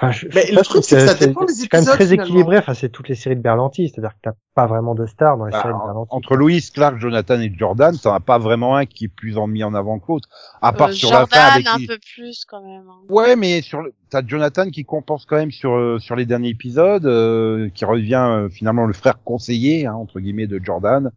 Enfin, 0.03 0.13
je, 0.13 0.27
Mais 0.35 0.51
le 0.51 0.63
truc, 0.63 0.83
c'est 0.83 0.97
que 0.97 1.07
ça 1.07 1.15
dépend 1.15 1.45
des 1.45 1.53
C'est 1.53 1.69
quand 1.69 1.77
même 1.79 1.87
très 1.87 2.07
finalement. 2.07 2.25
équilibré. 2.25 2.57
Enfin, 2.57 2.73
c'est 2.73 2.89
toutes 2.89 3.09
les 3.11 3.15
séries 3.15 3.37
de 3.37 3.43
Berlanti, 3.43 3.89
c'est-à-dire 3.91 4.13
que 4.15 4.19
t'as 4.23 4.33
pas 4.55 4.67
vraiment 4.67 4.95
de 4.95 5.05
stars 5.05 5.37
dans 5.37 5.45
les 5.45 5.53
Bah, 5.53 5.61
séries 5.61 5.75
de 5.75 5.79
Berlanti. 5.79 6.09
entre 6.15 6.37
Louis, 6.37 6.63
Clark, 6.73 6.99
Jonathan 6.99 7.39
et 7.41 7.53
Jordan, 7.55 7.95
t'en 7.99 8.15
as 8.15 8.21
pas 8.21 8.39
vraiment 8.39 8.77
un 8.77 8.87
qui 8.87 9.05
est 9.05 9.09
plus 9.09 9.37
en 9.37 9.47
mis 9.47 9.63
en 9.63 9.75
avant 9.75 9.99
que 9.99 10.07
l'autre. 10.09 10.29
À 10.63 10.73
part 10.73 10.89
Euh, 10.89 10.93
sur 10.93 11.11
la 11.11 11.27
fin 11.27 11.37
Jordan 11.37 11.53
avec 11.55 11.67
un 11.67 11.77
qui- 11.77 11.87
peu 11.87 11.99
plus 12.15 12.45
quand 12.49 12.63
même. 12.63 12.89
hein. 12.89 13.01
Ouais, 13.11 13.37
mais 13.37 13.61
sur 13.61 13.83
le... 13.83 13.93
t'as 14.09 14.27
Jonathan 14.27 14.71
qui 14.71 14.85
compense 14.87 15.27
quand 15.27 15.37
même 15.37 15.51
sur 15.51 15.73
euh, 15.75 15.99
sur 15.99 16.17
les 16.17 16.25
derniers 16.25 16.49
épisodes, 16.49 17.05
euh, 17.05 17.69
qui 17.75 17.85
revient 17.85 18.15
euh, 18.27 18.49
finalement 18.49 18.87
le 18.87 18.95
frère 18.95 19.23
conseiller 19.23 19.85
hein, 19.87 19.95
entre 19.95 20.19
guillemets 20.21 20.47
de 20.47 20.59
Jordan. 20.65 21.11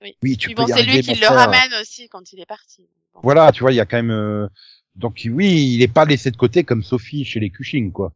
Oui. 0.00 0.16
tu 0.36 0.46
Puis 0.48 0.54
peux 0.54 0.62
bon, 0.62 0.68
c'est 0.68 0.82
lui 0.84 1.00
qui 1.02 1.10
le 1.10 1.16
frère. 1.16 1.34
ramène 1.36 1.70
aussi 1.80 2.08
quand 2.08 2.32
il 2.32 2.40
est 2.40 2.46
parti. 2.46 2.88
Bon. 3.14 3.20
Voilà, 3.22 3.52
tu 3.52 3.62
vois, 3.62 3.72
il 3.72 3.76
y 3.76 3.80
a 3.80 3.84
quand 3.84 3.98
même. 3.98 4.10
euh, 4.10 4.48
Donc 4.96 5.22
oui, 5.30 5.74
il 5.74 5.82
est 5.82 5.92
pas 5.92 6.04
laissé 6.06 6.30
de 6.30 6.36
côté 6.36 6.64
comme 6.64 6.82
Sophie 6.82 7.24
chez 7.24 7.40
les 7.40 7.50
Cushing, 7.50 7.92
quoi. 7.92 8.12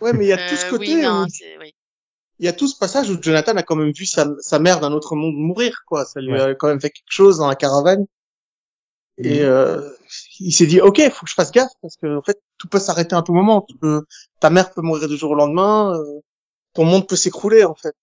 Ouais, 0.00 0.12
mais 0.12 0.24
il 0.26 0.28
y 0.28 0.32
a 0.32 0.48
tout 0.48 0.56
ce 0.56 0.66
Euh, 0.66 0.70
côté 0.70 0.94
oui, 0.96 1.02
non, 1.02 1.24
où 1.24 1.28
c'est- 1.28 1.56
oui. 1.58 1.74
il 2.38 2.44
y 2.46 2.48
a 2.48 2.52
tout 2.52 2.68
ce 2.68 2.76
passage 2.78 3.10
où 3.10 3.20
Jonathan 3.20 3.56
a 3.56 3.62
quand 3.62 3.76
même 3.76 3.92
vu 3.92 4.06
sa, 4.06 4.26
sa 4.40 4.58
mère 4.58 4.80
d'un 4.80 4.92
autre 4.92 5.16
monde 5.16 5.34
mourir, 5.36 5.82
quoi. 5.86 6.04
Ça 6.04 6.20
lui 6.20 6.32
Ouais. 6.32 6.40
a 6.40 6.54
quand 6.54 6.68
même 6.68 6.80
fait 6.80 6.90
quelque 6.90 7.10
chose 7.10 7.38
dans 7.38 7.48
la 7.48 7.56
caravane. 7.56 8.06
Et 9.18 9.40
euh, 9.42 9.80
il 10.40 10.52
s'est 10.52 10.66
dit, 10.66 10.78
ok, 10.80 11.00
faut 11.10 11.24
que 11.24 11.30
je 11.30 11.34
fasse 11.34 11.50
gaffe 11.50 11.72
parce 11.80 11.96
que 11.96 12.18
en 12.18 12.22
fait, 12.22 12.38
tout 12.58 12.68
peut 12.68 12.78
s'arrêter 12.78 13.16
à 13.16 13.22
tout 13.22 13.32
moment. 13.32 13.62
Tu 13.66 13.74
peux, 13.78 14.04
ta 14.40 14.50
mère 14.50 14.70
peut 14.72 14.82
mourir 14.82 15.08
du 15.08 15.16
jour 15.16 15.30
au 15.30 15.34
lendemain. 15.34 15.94
euh, 15.98 16.20
ton 16.74 16.84
monde 16.84 17.08
peut 17.08 17.16
s'écrouler, 17.16 17.64
en 17.64 17.74
fait. 17.74 17.94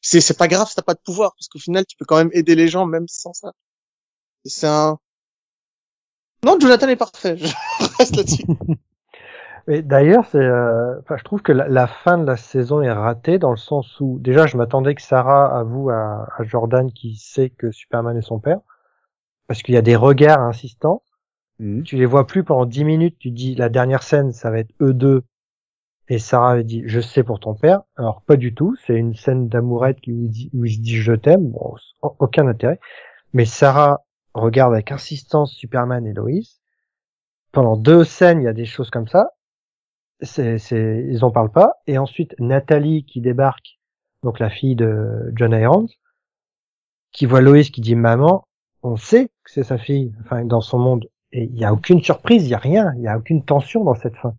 C'est 0.00 0.38
pas 0.38 0.48
grave 0.48 0.68
si 0.70 0.74
t'as 0.74 0.80
pas 0.82 0.94
de 0.94 1.00
pouvoir 1.00 1.34
parce 1.34 1.48
qu'au 1.48 1.58
final, 1.58 1.84
tu 1.84 1.96
peux 1.98 2.06
quand 2.06 2.16
même 2.16 2.30
aider 2.32 2.54
les 2.54 2.68
gens 2.68 2.86
même 2.86 3.06
sans 3.08 3.34
ça. 3.34 3.52
C'est 4.46 4.66
un. 4.66 4.98
Non, 6.42 6.58
Jonathan 6.58 6.88
est 6.88 6.96
parfait. 6.96 7.36
Je 7.36 7.46
reste 7.98 8.16
là-dessus. 8.16 8.44
Et 9.68 9.82
d'ailleurs, 9.82 10.24
c'est, 10.26 10.38
euh, 10.38 11.00
je 11.16 11.24
trouve 11.24 11.42
que 11.42 11.52
la, 11.52 11.68
la 11.68 11.86
fin 11.86 12.18
de 12.18 12.24
la 12.24 12.36
saison 12.36 12.82
est 12.82 12.92
ratée 12.92 13.38
dans 13.38 13.50
le 13.50 13.56
sens 13.56 14.00
où, 14.00 14.18
déjà, 14.20 14.46
je 14.46 14.56
m'attendais 14.56 14.94
que 14.94 15.02
Sarah 15.02 15.58
avoue 15.58 15.90
à, 15.90 16.28
à 16.36 16.44
Jordan 16.44 16.92
qui 16.92 17.16
sait 17.16 17.50
que 17.50 17.70
Superman 17.72 18.16
est 18.16 18.22
son 18.22 18.38
père, 18.38 18.60
parce 19.48 19.62
qu'il 19.62 19.74
y 19.74 19.78
a 19.78 19.82
des 19.82 19.96
regards 19.96 20.40
insistants. 20.40 21.02
Tu 21.58 21.96
les 21.96 22.04
vois 22.04 22.26
plus 22.26 22.44
pendant 22.44 22.66
dix 22.66 22.84
minutes. 22.84 23.16
Tu 23.18 23.30
dis 23.30 23.54
la 23.54 23.70
dernière 23.70 24.02
scène, 24.02 24.32
ça 24.32 24.50
va 24.50 24.58
être 24.58 24.74
eux 24.82 24.92
deux. 24.92 25.24
Et 26.08 26.18
Sarah 26.18 26.52
avait 26.52 26.64
dit, 26.64 26.82
je 26.86 27.00
sais 27.00 27.22
pour 27.22 27.40
ton 27.40 27.54
père. 27.54 27.80
Alors 27.96 28.20
pas 28.22 28.36
du 28.36 28.54
tout. 28.54 28.76
C'est 28.84 28.94
une 28.94 29.14
scène 29.14 29.48
d'amourette 29.48 30.00
qui 30.00 30.12
où 30.12 30.28
dit, 30.28 30.50
où 30.52 30.66
il 30.66 30.74
se 30.74 30.80
dit 30.80 30.96
je 30.96 31.14
t'aime. 31.14 31.48
Bon, 31.48 31.74
aucun 32.02 32.46
intérêt. 32.46 32.78
Mais 33.32 33.46
Sarah 33.46 34.04
regarde 34.34 34.74
avec 34.74 34.92
insistance 34.92 35.52
Superman 35.52 36.06
et 36.06 36.12
Lois. 36.12 36.42
Pendant 37.52 37.78
deux 37.78 38.04
scènes, 38.04 38.42
il 38.42 38.44
y 38.44 38.48
a 38.48 38.52
des 38.52 38.66
choses 38.66 38.90
comme 38.90 39.08
ça 39.08 39.30
c'est, 40.20 40.58
c'est, 40.58 41.04
ils 41.08 41.24
en 41.24 41.30
parlent 41.30 41.50
pas. 41.52 41.74
Et 41.86 41.98
ensuite, 41.98 42.34
Nathalie 42.38 43.04
qui 43.04 43.20
débarque, 43.20 43.78
donc 44.22 44.38
la 44.38 44.50
fille 44.50 44.76
de 44.76 45.32
John 45.34 45.52
Irons, 45.52 45.88
qui 47.12 47.26
voit 47.26 47.40
Lois 47.40 47.62
qui 47.62 47.80
dit 47.80 47.94
maman, 47.96 48.46
on 48.82 48.96
sait 48.96 49.26
que 49.44 49.50
c'est 49.50 49.62
sa 49.62 49.78
fille, 49.78 50.12
enfin 50.24 50.44
dans 50.44 50.60
son 50.60 50.78
monde. 50.78 51.06
Et 51.32 51.44
il 51.44 51.58
y 51.58 51.64
a 51.64 51.72
aucune 51.72 52.02
surprise, 52.02 52.44
il 52.44 52.50
y 52.50 52.54
a 52.54 52.58
rien, 52.58 52.92
il 52.96 53.02
y 53.02 53.08
a 53.08 53.16
aucune 53.16 53.44
tension 53.44 53.84
dans 53.84 53.94
cette 53.94 54.16
fin. 54.16 54.34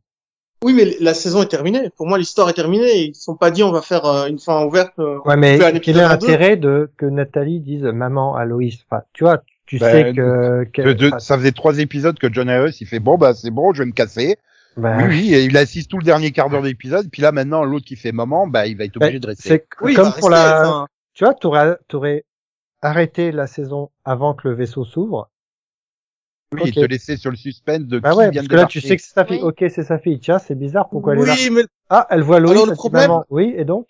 Oui, 0.64 0.74
mais 0.74 0.96
la 1.00 1.14
saison 1.14 1.44
est 1.44 1.48
terminée. 1.48 1.92
Pour 1.96 2.08
moi, 2.08 2.18
l'histoire 2.18 2.50
est 2.50 2.54
terminée. 2.54 3.04
Ils 3.06 3.16
se 3.16 3.22
sont 3.24 3.36
pas 3.36 3.52
dit 3.52 3.62
on 3.62 3.72
va 3.72 3.82
faire 3.84 4.06
euh, 4.06 4.28
une 4.28 4.40
fin 4.40 4.66
ouverte. 4.66 4.98
euh, 4.98 5.20
Ouais, 5.26 5.38
mais 5.38 5.60
quel 5.82 5.98
est 5.98 6.02
l'intérêt 6.02 6.58
de 6.58 6.90
que 6.98 7.06
Nathalie 7.06 7.60
dise 7.60 7.84
maman 7.84 8.36
à 8.36 8.46
Lois 8.46 8.64
Enfin, 8.90 9.04
tu 9.14 9.24
vois, 9.24 9.44
tu 9.68 9.78
Ben, 9.78 9.92
sais 9.92 10.14
que, 10.14 10.64
que- 10.74 10.82
Que 10.82 10.94
de- 10.94 11.08
enfin, 11.10 11.20
ça 11.20 11.38
faisait 11.38 11.52
trois 11.52 11.78
épisodes 11.78 12.18
que 12.18 12.32
John 12.34 12.50
Harris 12.50 12.76
il 12.82 12.88
fait 12.88 13.00
bon 13.00 13.18
bah 13.18 13.36
c'est 13.36 13.52
bon, 13.52 13.72
je 13.74 13.84
vais 13.84 13.88
me 13.88 13.92
casser. 13.94 14.38
Bah, 14.78 14.98
Oui, 15.00 15.06
oui, 15.08 15.34
et 15.34 15.44
il 15.46 15.58
assiste 15.58 15.90
tout 15.90 15.98
le 15.98 16.04
dernier 16.04 16.32
quart 16.32 16.50
d'heure 16.50 16.62
d'épisode, 16.62 17.10
puis 17.12 17.22
là 17.22 17.32
maintenant 17.32 17.64
l'autre 17.64 17.86
qui 17.86 17.96
fait 17.96 18.12
maman, 18.12 18.48
bah 18.48 18.68
il 18.68 18.78
va 18.78 18.86
être 18.86 18.98
obligé 18.98 19.20
de 19.20 19.26
rester. 19.28 19.50
C'est 19.50 19.68
Oui, 19.82 19.96
comme 19.96 20.14
pour 20.14 20.30
la, 20.30 20.86
tu 21.14 21.24
vois, 21.26 21.34
t'aurais, 21.34 21.78
t'aurais 21.88 22.26
arrêté 22.82 23.32
la 23.32 23.48
saison 23.48 23.90
avant 24.06 24.36
que 24.36 24.48
le 24.48 24.54
vaisseau 24.54 24.86
s'ouvre. 24.86 25.30
Oui, 26.54 26.62
ok. 26.62 26.68
et 26.68 26.72
te 26.72 26.86
laisser 26.86 27.18
sur 27.18 27.32
le 27.32 27.36
suspense 27.36 27.82
de 27.82 28.00
Bah 28.00 28.12
qui 28.12 28.18
ouais, 28.20 28.30
vient 28.30 28.42
parce 28.42 28.48
de 28.48 28.52
que 28.52 28.56
là, 28.56 28.66
tu 28.68 28.80
sais 28.80 28.96
que 28.96 29.02
c'est 29.02 29.14
sa 29.14 29.26
fille. 29.26 29.42
Oui. 29.42 29.50
Ok, 29.50 29.66
c'est 29.70 29.84
sa 29.84 30.00
fille. 30.00 30.20
Tiens, 30.20 30.40
c'est 30.40 30.56
bizarre. 30.56 30.88
Pourquoi 30.90 31.14
elle 31.14 31.20
est 31.22 31.26
là? 31.26 31.34
oui, 31.38 31.50
mais, 31.50 31.64
Ah, 31.90 32.08
elle 32.10 32.22
voit 32.22 32.40
Loïs. 32.40 32.52
Alors, 32.54 32.66
le 32.68 32.74
problème- 32.74 33.10
maman. 33.10 33.26
Oui, 33.30 33.54
et 33.58 33.66
donc? 33.66 33.90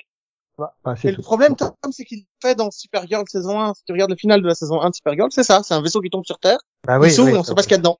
Bah, 0.57 0.75
bah, 0.83 0.95
mais 1.03 1.11
le 1.11 1.21
problème, 1.21 1.55
Tom, 1.55 1.71
c'est 1.91 2.03
qu'il 2.03 2.23
fait 2.41 2.55
dans 2.55 2.71
Supergirl 2.71 3.25
saison 3.27 3.59
1, 3.61 3.75
si 3.75 3.83
tu 3.83 3.91
regardes 3.91 4.09
le 4.09 4.17
final 4.17 4.41
de 4.41 4.47
la 4.47 4.55
saison 4.55 4.81
1 4.81 4.89
de 4.89 4.95
Supergirl, 4.95 5.27
c'est 5.31 5.43
ça, 5.43 5.61
c'est 5.61 5.75
un 5.75 5.81
vaisseau 5.83 6.01
qui 6.01 6.09
tombe 6.09 6.25
sur 6.25 6.39
Terre, 6.39 6.57
Bah 6.87 6.97
oui, 6.97 7.09
il 7.09 7.11
s'ouvre 7.11 7.27
oui, 7.27 7.35
et 7.35 7.37
on 7.37 7.43
sait 7.43 7.53
pas 7.53 7.61
ce 7.61 7.67
qu'il 7.67 7.75
y 7.75 7.79
a 7.79 7.79
dedans. 7.79 7.99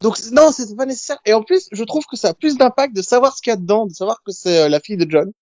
Donc, 0.00 0.18
non, 0.32 0.52
c'est 0.52 0.76
pas 0.76 0.86
nécessaire. 0.86 1.18
Et 1.24 1.32
en 1.32 1.42
plus, 1.42 1.68
je 1.72 1.84
trouve 1.84 2.04
que 2.06 2.16
ça 2.16 2.28
a 2.28 2.34
plus 2.34 2.56
d'impact 2.56 2.94
de 2.94 3.02
savoir 3.02 3.36
ce 3.36 3.42
qu'il 3.42 3.50
y 3.50 3.54
a 3.54 3.56
dedans, 3.56 3.86
de 3.86 3.92
savoir 3.92 4.22
que 4.24 4.32
c'est 4.32 4.62
euh, 4.62 4.68
la 4.68 4.80
fille 4.80 4.96
de 4.96 5.10
John. 5.10 5.32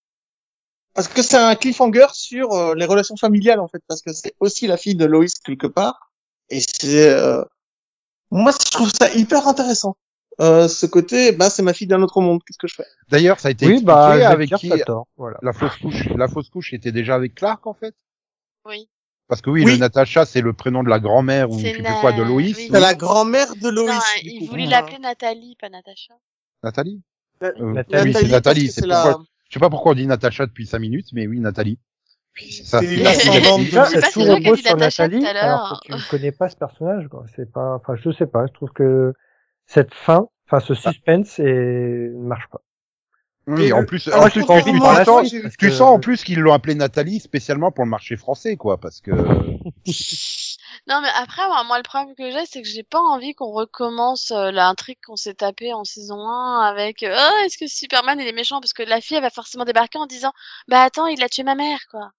Parce 0.95 1.09
que 1.09 1.23
c'est 1.23 1.39
un 1.39 1.55
cliffhanger 1.55 2.07
sur 2.13 2.53
euh, 2.53 2.75
les 2.75 2.85
relations 2.85 3.17
familiales, 3.17 3.61
en 3.61 3.69
fait, 3.69 3.83
parce 3.89 4.03
que 4.03 4.13
c'est 4.13 4.35
aussi 4.41 4.67
la 4.67 4.77
fille 4.77 4.95
de 4.95 5.07
Lois 5.07 5.25
quelque 5.45 5.67
part. 5.67 6.13
Et 6.51 6.61
c'est, 6.61 7.09
euh, 7.11 7.43
moi, 8.31 8.53
je 8.53 8.71
trouve 8.71 8.91
ça 8.93 9.11
hyper 9.13 9.49
intéressant. 9.49 9.97
Euh, 10.41 10.69
ce 10.69 10.87
côté, 10.87 11.33
bah, 11.33 11.51
c'est 11.51 11.63
ma 11.63 11.73
fille 11.73 11.87
d'un 11.87 12.03
autre 12.03 12.21
monde, 12.21 12.41
qu'est-ce 12.45 12.59
que 12.59 12.67
je 12.67 12.75
fais? 12.75 12.87
D'ailleurs, 13.09 13.41
ça 13.41 13.49
a 13.49 13.51
été 13.51 13.67
Oui, 13.67 13.73
expliqué 13.73 13.87
bah, 13.87 14.29
avec 14.31 14.55
qui? 14.55 14.73
Voilà. 15.17 15.39
la 15.43 15.53
fausse 15.53 15.77
couche. 15.77 16.09
La 16.17 16.29
fausse 16.29 16.49
couche 16.49 16.73
était 16.73 16.93
déjà 16.93 17.15
avec 17.15 17.35
Clark 17.35 17.67
en 17.67 17.75
fait? 17.75 17.95
Oui. 18.67 18.89
Parce 19.29 19.41
que 19.41 19.51
oui, 19.51 19.65
Oui. 19.65 19.73
le 19.73 19.79
Natacha 19.79 20.25
c'est 20.27 20.41
le 20.43 20.53
prénom 20.53 20.83
de 20.83 20.89
la 20.91 20.99
grand-mère 21.01 21.51
ou 21.51 21.59
je 21.59 21.67
sais 21.67 21.73
plus 21.73 21.83
quoi 22.01 22.13
de 22.13 22.23
Loïs. 22.23 22.57
oui. 22.57 22.69
C'est 22.71 22.81
la 22.81 22.95
grand-mère 22.95 23.55
de 23.57 23.71
non, 23.71 23.85
du 23.87 23.91
il 24.23 24.41
coup. 24.41 24.47
voulait 24.47 24.67
l'appeler 24.67 24.99
Nathalie, 24.99 25.57
pas 25.61 25.69
Natacha. 25.71 26.15
Nathalie? 26.63 27.01
Na- 27.41 27.49
Euh, 27.59 27.73
Nathalie. 27.73 28.11
oui, 28.11 28.17
c'est 28.21 28.29
Nathalie. 28.29 28.67
C'est 28.69 28.81
c'est 28.83 28.89
pourquoi. 28.89 29.11
la, 29.11 29.19
Je 29.49 29.55
sais 29.55 29.61
pas 29.61 29.71
pourquoi 29.71 29.93
on 29.93 29.95
dit 29.95 30.07
Natacha 30.07 30.47
depuis 30.47 30.67
cinq 30.67 30.79
minutes, 30.81 31.09
mais 31.13 31.27
oui, 31.27 31.41
Nathalie. 31.41 31.79
Puis 32.35 32.53
c'est 32.53 32.65
ça. 32.65 32.81
C'est 32.81 32.87
c'est- 32.87 32.97
une 33.01 33.07
ascendante 33.07 33.61
de- 33.61 33.65
Déjà, 33.65 33.85
Je 33.85 33.91
sais 33.91 34.01
pas 34.01 34.07
tout 34.11 34.21
si 34.21 34.27
Jacques 34.27 34.29
a 34.31 34.39
repose 34.39 34.57
dit 34.59 34.63
sur 34.69 34.77
Nathalie, 34.77 35.27
alors 35.27 35.81
que 35.81 35.87
tu 35.87 35.93
ne 35.93 36.11
connais 36.11 36.33
pas 36.33 36.49
ce 36.49 36.57
personnage, 36.57 37.09
quoi. 37.09 37.25
C'est 37.37 37.51
pas, 37.51 37.75
enfin, 37.75 37.95
je 37.97 38.11
sais 38.11 38.27
pas. 38.27 38.47
Je 38.47 38.53
trouve 38.53 38.71
que 38.71 39.13
cette 39.67 39.93
fin, 39.95 40.29
enfin, 40.47 40.61
ce 40.61 40.75
suspense, 40.75 41.39
et... 41.39 41.43
ne 41.45 42.27
marche 42.27 42.47
pas. 42.51 42.61
Oui, 43.49 43.65
Et 43.65 43.73
en 43.73 43.85
plus, 43.85 44.07
alors, 44.09 44.25
en 44.27 44.29
plus, 44.31 44.43
tu, 44.45 45.05
sens, 45.05 45.31
tu 45.31 45.51
que- 45.59 45.71
sens 45.71 45.81
en 45.97 45.99
plus 45.99 46.23
qu'ils 46.23 46.39
l'ont 46.39 46.53
appelée 46.53 46.77
Nathalie 46.77 47.19
spécialement 47.19 47.73
pour 47.73 47.85
le 47.85 47.91
marché 47.91 48.17
français, 48.17 48.57
quoi, 48.57 48.79
parce 48.79 49.01
que 49.01 49.11
Non, 50.87 51.01
mais 51.01 51.09
après, 51.17 51.47
moi, 51.49 51.65
moi, 51.65 51.77
le 51.77 51.83
problème 51.83 52.15
que 52.17 52.31
j'ai, 52.31 52.47
c'est 52.47 52.63
que 52.63 52.69
j'ai 52.69 52.83
pas 52.83 53.01
envie 53.01 53.35
qu'on 53.35 53.51
recommence 53.53 54.31
euh, 54.31 54.51
l'intrigue 54.51 54.99
qu'on 55.07 55.17
s'est 55.17 55.35
tapé 55.35 55.73
en 55.73 55.85
saison 55.85 56.19
1 56.27 56.61
avec 56.63 57.03
euh, 57.03 57.17
oh, 57.17 57.45
est-ce 57.45 57.59
que 57.59 57.67
Superman 57.67 58.19
il 58.21 58.27
est 58.27 58.33
méchant? 58.33 58.61
Parce 58.61 58.73
que 58.73 58.83
la 58.83 59.01
fille 59.01 59.17
elle 59.17 59.23
va 59.23 59.31
forcément 59.31 59.65
débarquer 59.65 59.99
en 59.99 60.07
disant 60.07 60.33
bah 60.69 60.83
attends 60.83 61.07
il 61.07 61.23
a 61.23 61.29
tué 61.29 61.43
ma 61.43 61.55
mère 61.55 61.79
quoi. 61.91 62.11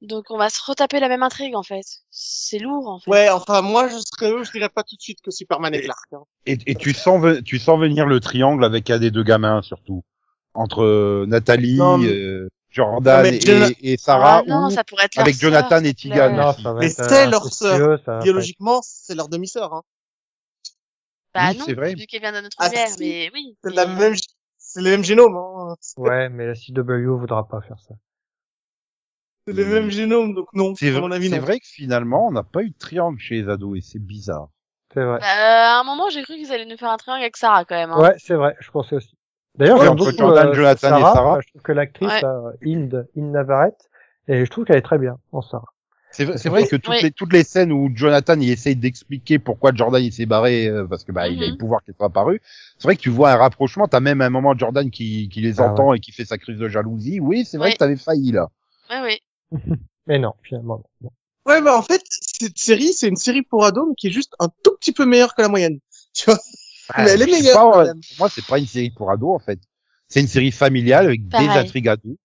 Donc 0.00 0.26
on 0.30 0.38
va 0.38 0.48
se 0.48 0.60
retaper 0.64 1.00
la 1.00 1.08
même 1.08 1.22
intrigue 1.24 1.56
en 1.56 1.62
fait. 1.64 1.84
C'est 2.10 2.58
lourd 2.58 2.88
en 2.88 2.98
fait. 3.00 3.10
Ouais, 3.10 3.28
enfin, 3.30 3.62
moi, 3.62 3.88
je 3.88 3.96
serais 3.96 4.44
je 4.44 4.50
dirais 4.52 4.68
pas 4.68 4.82
tout 4.84 4.94
de 4.96 5.00
suite 5.02 5.20
que 5.22 5.30
Superman 5.30 5.74
est 5.74 5.82
Clark. 5.82 6.04
hein. 6.12 6.22
et, 6.46 6.58
et 6.66 6.74
tu 6.76 6.92
sens 6.94 7.24
tu 7.44 7.58
sens 7.58 7.78
venir 7.80 8.06
le 8.06 8.20
triangle 8.20 8.64
avec 8.64 8.90
un 8.90 8.98
des 8.98 9.10
deux 9.10 9.24
gamins 9.24 9.62
surtout 9.62 10.02
entre 10.58 10.82
euh, 10.82 11.24
Nathalie, 11.26 11.76
Non, 11.76 11.98
mais- 11.98 12.08
euh, 12.08 12.48
Jordan 12.70 13.24
Non, 13.24 13.30
et, 13.32 13.92
et 13.92 13.96
Sarah 13.96 14.40
Ah, 14.40 14.42
non, 14.46 14.66
ou 14.66 14.70
ça 14.70 14.84
pourrait 14.84 15.06
être 15.06 15.18
avec 15.18 15.34
sœur, 15.34 15.50
Jonathan 15.50 15.82
et. 15.84 15.94
Tegan. 15.94 16.36
Non, 16.36 16.50
aussi. 16.50 16.62
ça 16.62 16.72
va 16.72 16.80
Mais 16.80 16.86
être, 16.90 17.04
c'est 17.08 17.26
euh, 17.26 17.88
leur 17.88 18.02
pas 18.04 18.18
Biologiquement, 18.20 18.80
c'est 18.82 19.14
leur 19.14 19.28
demi-sœur. 19.28 19.72
Hein. 19.72 19.82
Bah 21.34 21.48
Oui, 21.50 21.58
non, 21.58 21.64
c'est 21.66 21.74
vrai. 21.74 21.94
vu 21.94 22.06
qu'elle 22.06 22.20
vient 22.20 22.32
d'un 22.32 22.44
autre 22.44 22.56
Ah, 22.58 22.66
univers, 22.66 22.88
si. 22.88 23.00
mais 23.00 23.30
oui. 23.34 23.56
C'est 23.62 23.70
mais- 23.70 23.76
la 23.76 23.86
même, 23.86 24.14
c'est 24.58 24.80
le 24.82 24.90
même 24.90 25.04
génome. 25.04 25.34
Hein. 25.36 25.74
Ouais, 25.96 26.28
mais 26.28 26.46
la 26.46 26.54
CW 26.54 27.16
voudra 27.18 27.48
pas 27.48 27.60
faire 27.62 27.78
ça. 27.80 27.94
C'est 29.46 29.54
le 29.54 29.64
même 29.64 29.90
génome, 29.90 30.34
donc 30.34 30.46
non. 30.52 30.74
C'est 30.76 30.94
à 30.94 31.00
mon 31.00 31.10
avis, 31.10 31.30
c'est 31.30 31.36
non. 31.36 31.42
vrai 31.42 31.58
que 31.58 31.66
finalement, 31.66 32.26
on 32.28 32.32
n'a 32.32 32.42
pas 32.42 32.62
eu 32.62 32.70
de 32.70 32.76
triangle 32.78 33.18
chez 33.18 33.36
les 33.42 33.48
ados 33.48 33.78
et 33.78 33.80
c'est 33.80 33.98
bizarre. 33.98 34.48
C'est 34.92 35.02
vrai. 35.04 35.18
Bah, 35.20 35.26
euh, 35.26 35.76
à 35.76 35.80
un 35.80 35.84
moment, 35.84 36.10
j'ai 36.10 36.22
cru 36.22 36.36
qu'ils 36.36 36.52
allaient 36.52 36.66
nous 36.66 36.76
faire 36.76 36.90
un 36.90 36.96
triangle 36.98 37.22
avec 37.22 37.36
Sarah 37.36 37.64
quand 37.64 37.74
même. 37.76 37.90
Hein. 37.90 37.98
Ouais, 38.00 38.14
c'est 38.18 38.34
vrai. 38.34 38.54
Je 38.60 38.70
pensais 38.70 38.96
aussi. 38.96 39.14
D'ailleurs, 39.58 39.78
j'aime 39.78 39.88
entre 39.92 40.04
beaucoup 40.04 40.16
Jordan, 40.16 40.48
euh, 40.48 40.54
Jonathan 40.54 40.96
et 40.98 41.02
Sarah. 41.02 41.40
Je 41.42 41.48
trouve 41.48 41.62
que 41.62 41.72
l'actrice, 41.72 42.08
Ouais. 42.08 42.22
là, 42.22 42.42
Inde, 42.64 43.08
Inde 43.16 43.30
Navarrete, 43.32 43.90
et 44.28 44.44
je 44.44 44.50
trouve 44.50 44.64
qu'elle 44.64 44.76
est 44.76 44.82
très 44.82 44.98
bien 44.98 45.18
en 45.32 45.42
Sarah. 45.42 45.66
C'est 46.10 46.24
vrai, 46.24 46.66
que 46.66 46.76
toutes 46.76 46.88
Oui. 46.88 47.02
les 47.02 47.10
toutes 47.10 47.32
les 47.34 47.44
scènes 47.44 47.70
où 47.70 47.90
Jonathan 47.94 48.34
il 48.40 48.50
essaye 48.50 48.74
d'expliquer 48.76 49.38
pourquoi 49.38 49.72
Jordan 49.74 50.02
il 50.02 50.10
s'est 50.10 50.24
barré 50.24 50.66
euh, 50.66 50.86
parce 50.86 51.04
que 51.04 51.12
bah 51.12 51.28
il 51.28 51.42
a 51.42 51.46
Mhm. 51.46 51.52
le 51.52 51.58
pouvoir 51.58 51.82
qui 51.84 51.90
est 51.90 51.94
pas 51.94 52.06
apparu. 52.06 52.40
C'est 52.78 52.84
vrai 52.84 52.96
que 52.96 53.02
tu 53.02 53.10
vois 53.10 53.30
un 53.32 53.36
rapprochement. 53.36 53.88
T'as 53.88 54.00
même 54.00 54.22
un 54.22 54.30
moment 54.30 54.56
Jordan 54.56 54.90
qui 54.90 55.28
qui 55.28 55.42
les 55.42 55.60
Ah 55.60 55.64
entend 55.70 55.92
et 55.92 56.00
qui 56.00 56.12
fait 56.12 56.24
sa 56.24 56.38
crise 56.38 56.56
de 56.58 56.66
jalousie. 56.66 57.20
Oui, 57.20 57.44
c'est 57.44 57.58
vrai 57.58 57.68
Oui. 57.68 57.72
que 57.74 57.78
t'avais 57.78 57.96
failli 57.96 58.32
là. 58.32 58.48
Ouais, 58.90 59.02
oui. 59.02 59.20
Mais 60.06 60.18
non, 60.18 60.32
finalement, 60.42 60.82
non. 61.02 61.10
Ouais, 61.44 61.60
bah 61.60 61.76
en 61.76 61.82
fait, 61.82 62.00
cette 62.08 62.56
série, 62.58 62.92
c'est 62.94 63.08
une 63.08 63.16
série 63.16 63.42
pour 63.42 63.64
ados, 63.66 63.86
mais 63.88 63.94
qui 63.94 64.06
est 64.08 64.10
juste 64.10 64.32
un 64.38 64.48
tout 64.64 64.74
petit 64.80 64.92
peu 64.92 65.04
meilleure 65.04 65.34
que 65.34 65.42
la 65.42 65.48
moyenne. 65.48 65.78
Tu 66.14 66.24
vois? 66.30 66.38
Mais 66.96 67.10
elle 67.10 67.22
est 67.22 67.26
meilleure, 67.26 67.70
pas, 67.72 67.84
même. 67.84 68.00
Pour 68.00 68.18
moi, 68.20 68.28
c'est 68.30 68.44
pas 68.46 68.58
une 68.58 68.66
série 68.66 68.90
pour 68.90 69.10
ados 69.10 69.34
en 69.34 69.38
fait. 69.38 69.58
C'est 70.08 70.20
une 70.20 70.28
série 70.28 70.52
familiale 70.52 71.06
avec 71.06 71.26
des 71.28 71.36
intrigues 71.48 71.88
ados. 71.88 72.16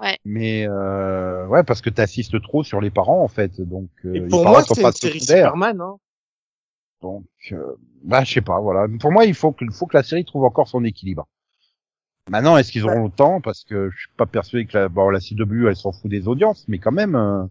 Ouais. 0.00 0.16
Mais 0.24 0.64
euh, 0.68 1.46
ouais, 1.48 1.64
parce 1.64 1.80
que 1.80 1.90
t'assistes 1.90 2.40
trop 2.42 2.62
sur 2.62 2.80
les 2.80 2.90
parents 2.90 3.22
en 3.24 3.28
fait, 3.28 3.60
donc 3.60 3.88
euh, 4.04 4.14
Et 4.14 4.20
les 4.20 4.28
pour 4.28 4.44
parents 4.44 4.54
moi, 4.54 4.62
sont 4.62 4.74
c'est 4.74 4.82
pas 4.82 4.88
une 4.90 4.94
série. 4.94 5.20
Superman. 5.20 5.80
Hein. 5.80 5.96
Donc, 7.02 7.24
euh, 7.52 7.74
bah, 8.04 8.22
je 8.24 8.34
sais 8.34 8.40
pas, 8.40 8.60
voilà. 8.60 8.86
Pour 9.00 9.10
moi, 9.10 9.24
il 9.24 9.34
faut 9.34 9.50
que, 9.52 9.64
il 9.64 9.72
faut 9.72 9.86
que 9.86 9.96
la 9.96 10.02
série 10.04 10.24
trouve 10.24 10.44
encore 10.44 10.68
son 10.68 10.84
équilibre. 10.84 11.26
Maintenant, 12.30 12.56
est-ce 12.58 12.70
qu'ils 12.70 12.84
auront 12.84 13.04
le 13.06 13.10
temps? 13.10 13.40
Parce 13.40 13.64
que 13.64 13.90
je 13.90 13.98
suis 13.98 14.10
pas 14.16 14.26
persuadé 14.26 14.66
que 14.66 14.76
la, 14.78 14.88
bon, 14.88 15.08
la 15.10 15.18
CW, 15.18 15.66
elle 15.68 15.76
s'en 15.76 15.92
fout 15.92 16.10
des 16.10 16.28
audiences, 16.28 16.64
mais 16.68 16.78
quand 16.78 16.92
même. 16.92 17.16
euh, 17.16 17.44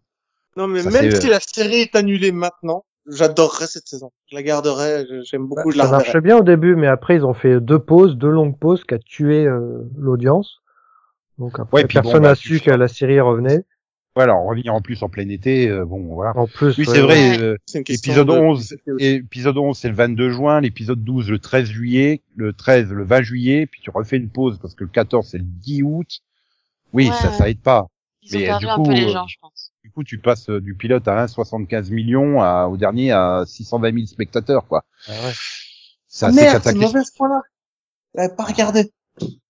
Non, 0.56 0.68
mais 0.68 0.84
même 0.84 1.12
si 1.12 1.28
la 1.28 1.40
série 1.40 1.82
est 1.82 1.96
annulée 1.96 2.32
maintenant, 2.32 2.86
j'adorerais 3.08 3.68
cette 3.68 3.88
saison. 3.88 4.12
Je 4.30 4.36
la 4.36 4.44
garderais, 4.44 5.06
j'aime 5.24 5.48
beaucoup, 5.48 5.72
je 5.72 5.78
la 5.78 5.86
ça 5.86 5.92
marchait 5.92 6.22
bien 6.22 6.38
au 6.38 6.44
début, 6.44 6.76
mais 6.76 6.88
après, 6.88 7.16
ils 7.16 7.26
ont 7.26 7.34
fait 7.34 7.60
deux 7.60 7.80
pauses, 7.80 8.16
deux 8.18 8.30
longues 8.30 8.58
pauses 8.58 8.84
qui 8.84 8.94
a 8.94 9.00
tué 9.00 9.46
euh, 9.46 9.82
l'audience. 9.98 10.58
Donc 11.38 11.60
après, 11.60 11.78
Ouais, 11.78 11.84
bon, 11.84 11.88
personne 11.94 12.22
bah, 12.24 12.30
n'a 12.30 12.36
tu 12.36 12.58
su 12.58 12.64
que 12.64 12.72
la 12.72 12.88
série 12.88 13.20
revenait. 13.20 13.64
Voilà, 14.16 14.36
on 14.36 14.48
revient 14.48 14.72
en 14.72 14.82
plus 14.82 15.04
en 15.04 15.10
plein 15.10 15.30
été. 15.30 15.70
euh, 15.70 15.86
bon, 15.86 16.00
voilà. 16.16 16.36
En 16.36 16.48
plus, 16.48 16.76
Oui, 16.80 16.88
ouais, 16.88 16.94
c'est 16.96 17.02
vrai. 17.02 17.38
ouais. 17.38 17.40
euh, 17.40 17.56
Épisode 17.76 18.28
de- 18.28 18.32
11, 18.34 18.76
et 18.98 19.14
épisode 19.14 19.58
11, 19.58 19.78
c'est 19.78 19.90
le 19.90 19.94
22 19.96 20.32
juin, 20.32 20.60
l'épisode 20.60 21.04
12, 21.04 21.30
le 21.30 21.38
13 21.38 21.68
juillet, 21.68 22.22
le 22.36 22.52
13, 22.54 22.92
le 22.92 23.04
20 23.04 23.22
juillet, 23.22 23.68
puis 23.68 23.80
tu 23.82 23.92
refais 23.92 24.18
une 24.18 24.30
pause 24.30 24.58
parce 24.60 24.74
que 24.74 24.84
le 24.84 24.90
14, 24.90 25.28
c'est 25.30 25.38
le 25.38 25.44
10 25.44 25.84
août. 25.84 26.08
Oui, 26.94 27.10
Ouais, 27.10 27.14
ça, 27.14 27.32
ça 27.32 27.48
aide 27.50 27.62
pas. 27.62 27.86
Ils 28.30 28.36
ont 28.36 28.40
Mais, 28.40 28.46
perdu 28.46 28.66
du 28.66 28.72
un 28.72 28.76
coup, 28.76 28.84
peu 28.84 28.94
les 28.94 29.10
gens, 29.10 29.28
je 29.28 29.38
pense. 29.40 29.74
Du 29.84 29.92
coup, 29.92 30.04
tu 30.04 30.20
passes 30.20 30.50
euh, 30.50 30.60
du 30.60 30.76
pilote 30.76 31.08
à 31.08 31.26
1,75 31.26 31.92
millions 31.92 32.42
à, 32.42 32.68
au 32.68 32.78
dernier 32.78 33.12
à 33.12 33.44
620 33.46 33.94
000 33.94 34.06
spectateurs, 34.06 34.68
quoi. 34.68 34.84
Ah 35.08 35.12
ouais. 35.12 35.34
C'est 36.08 36.26
Ah, 36.26 36.30
assez 36.30 36.42
merde, 36.42 36.62
c'est 36.64 36.76
mauvais 36.76 37.04
ce 37.04 37.12
point-là. 37.16 37.42
J'avais 38.16 38.36
pas 38.36 38.44
regardé. 38.44 38.92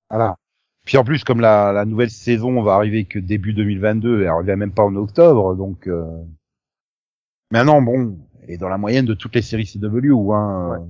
Voilà. 0.09 0.37
Puis 0.85 0.97
en 0.97 1.03
plus, 1.03 1.23
comme 1.23 1.41
la, 1.41 1.73
la 1.73 1.85
nouvelle 1.85 2.11
saison 2.11 2.61
va 2.61 2.75
arriver 2.75 3.05
que 3.05 3.19
début 3.19 3.53
2022, 3.53 4.23
elle 4.23 4.31
revient 4.31 4.55
même 4.57 4.71
pas 4.73 4.83
en 4.83 4.95
octobre, 4.95 5.55
donc. 5.55 5.87
Euh... 5.87 6.05
Maintenant, 7.51 7.81
bon, 7.81 8.17
elle 8.43 8.51
est 8.51 8.57
dans 8.57 8.69
la 8.69 8.77
moyenne 8.77 9.05
de 9.05 9.13
toutes 9.13 9.35
les 9.35 9.41
séries 9.41 9.65
CW, 9.65 10.31
hein. 10.33 10.69
Ouais. 10.69 10.85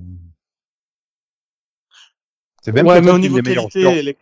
C'est 2.62 2.72
même 2.72 2.86
ouais, 2.86 3.00
mais 3.00 3.10
au 3.10 3.18
niveau 3.18 3.40
qualité, 3.40 3.82
est... 3.82 4.18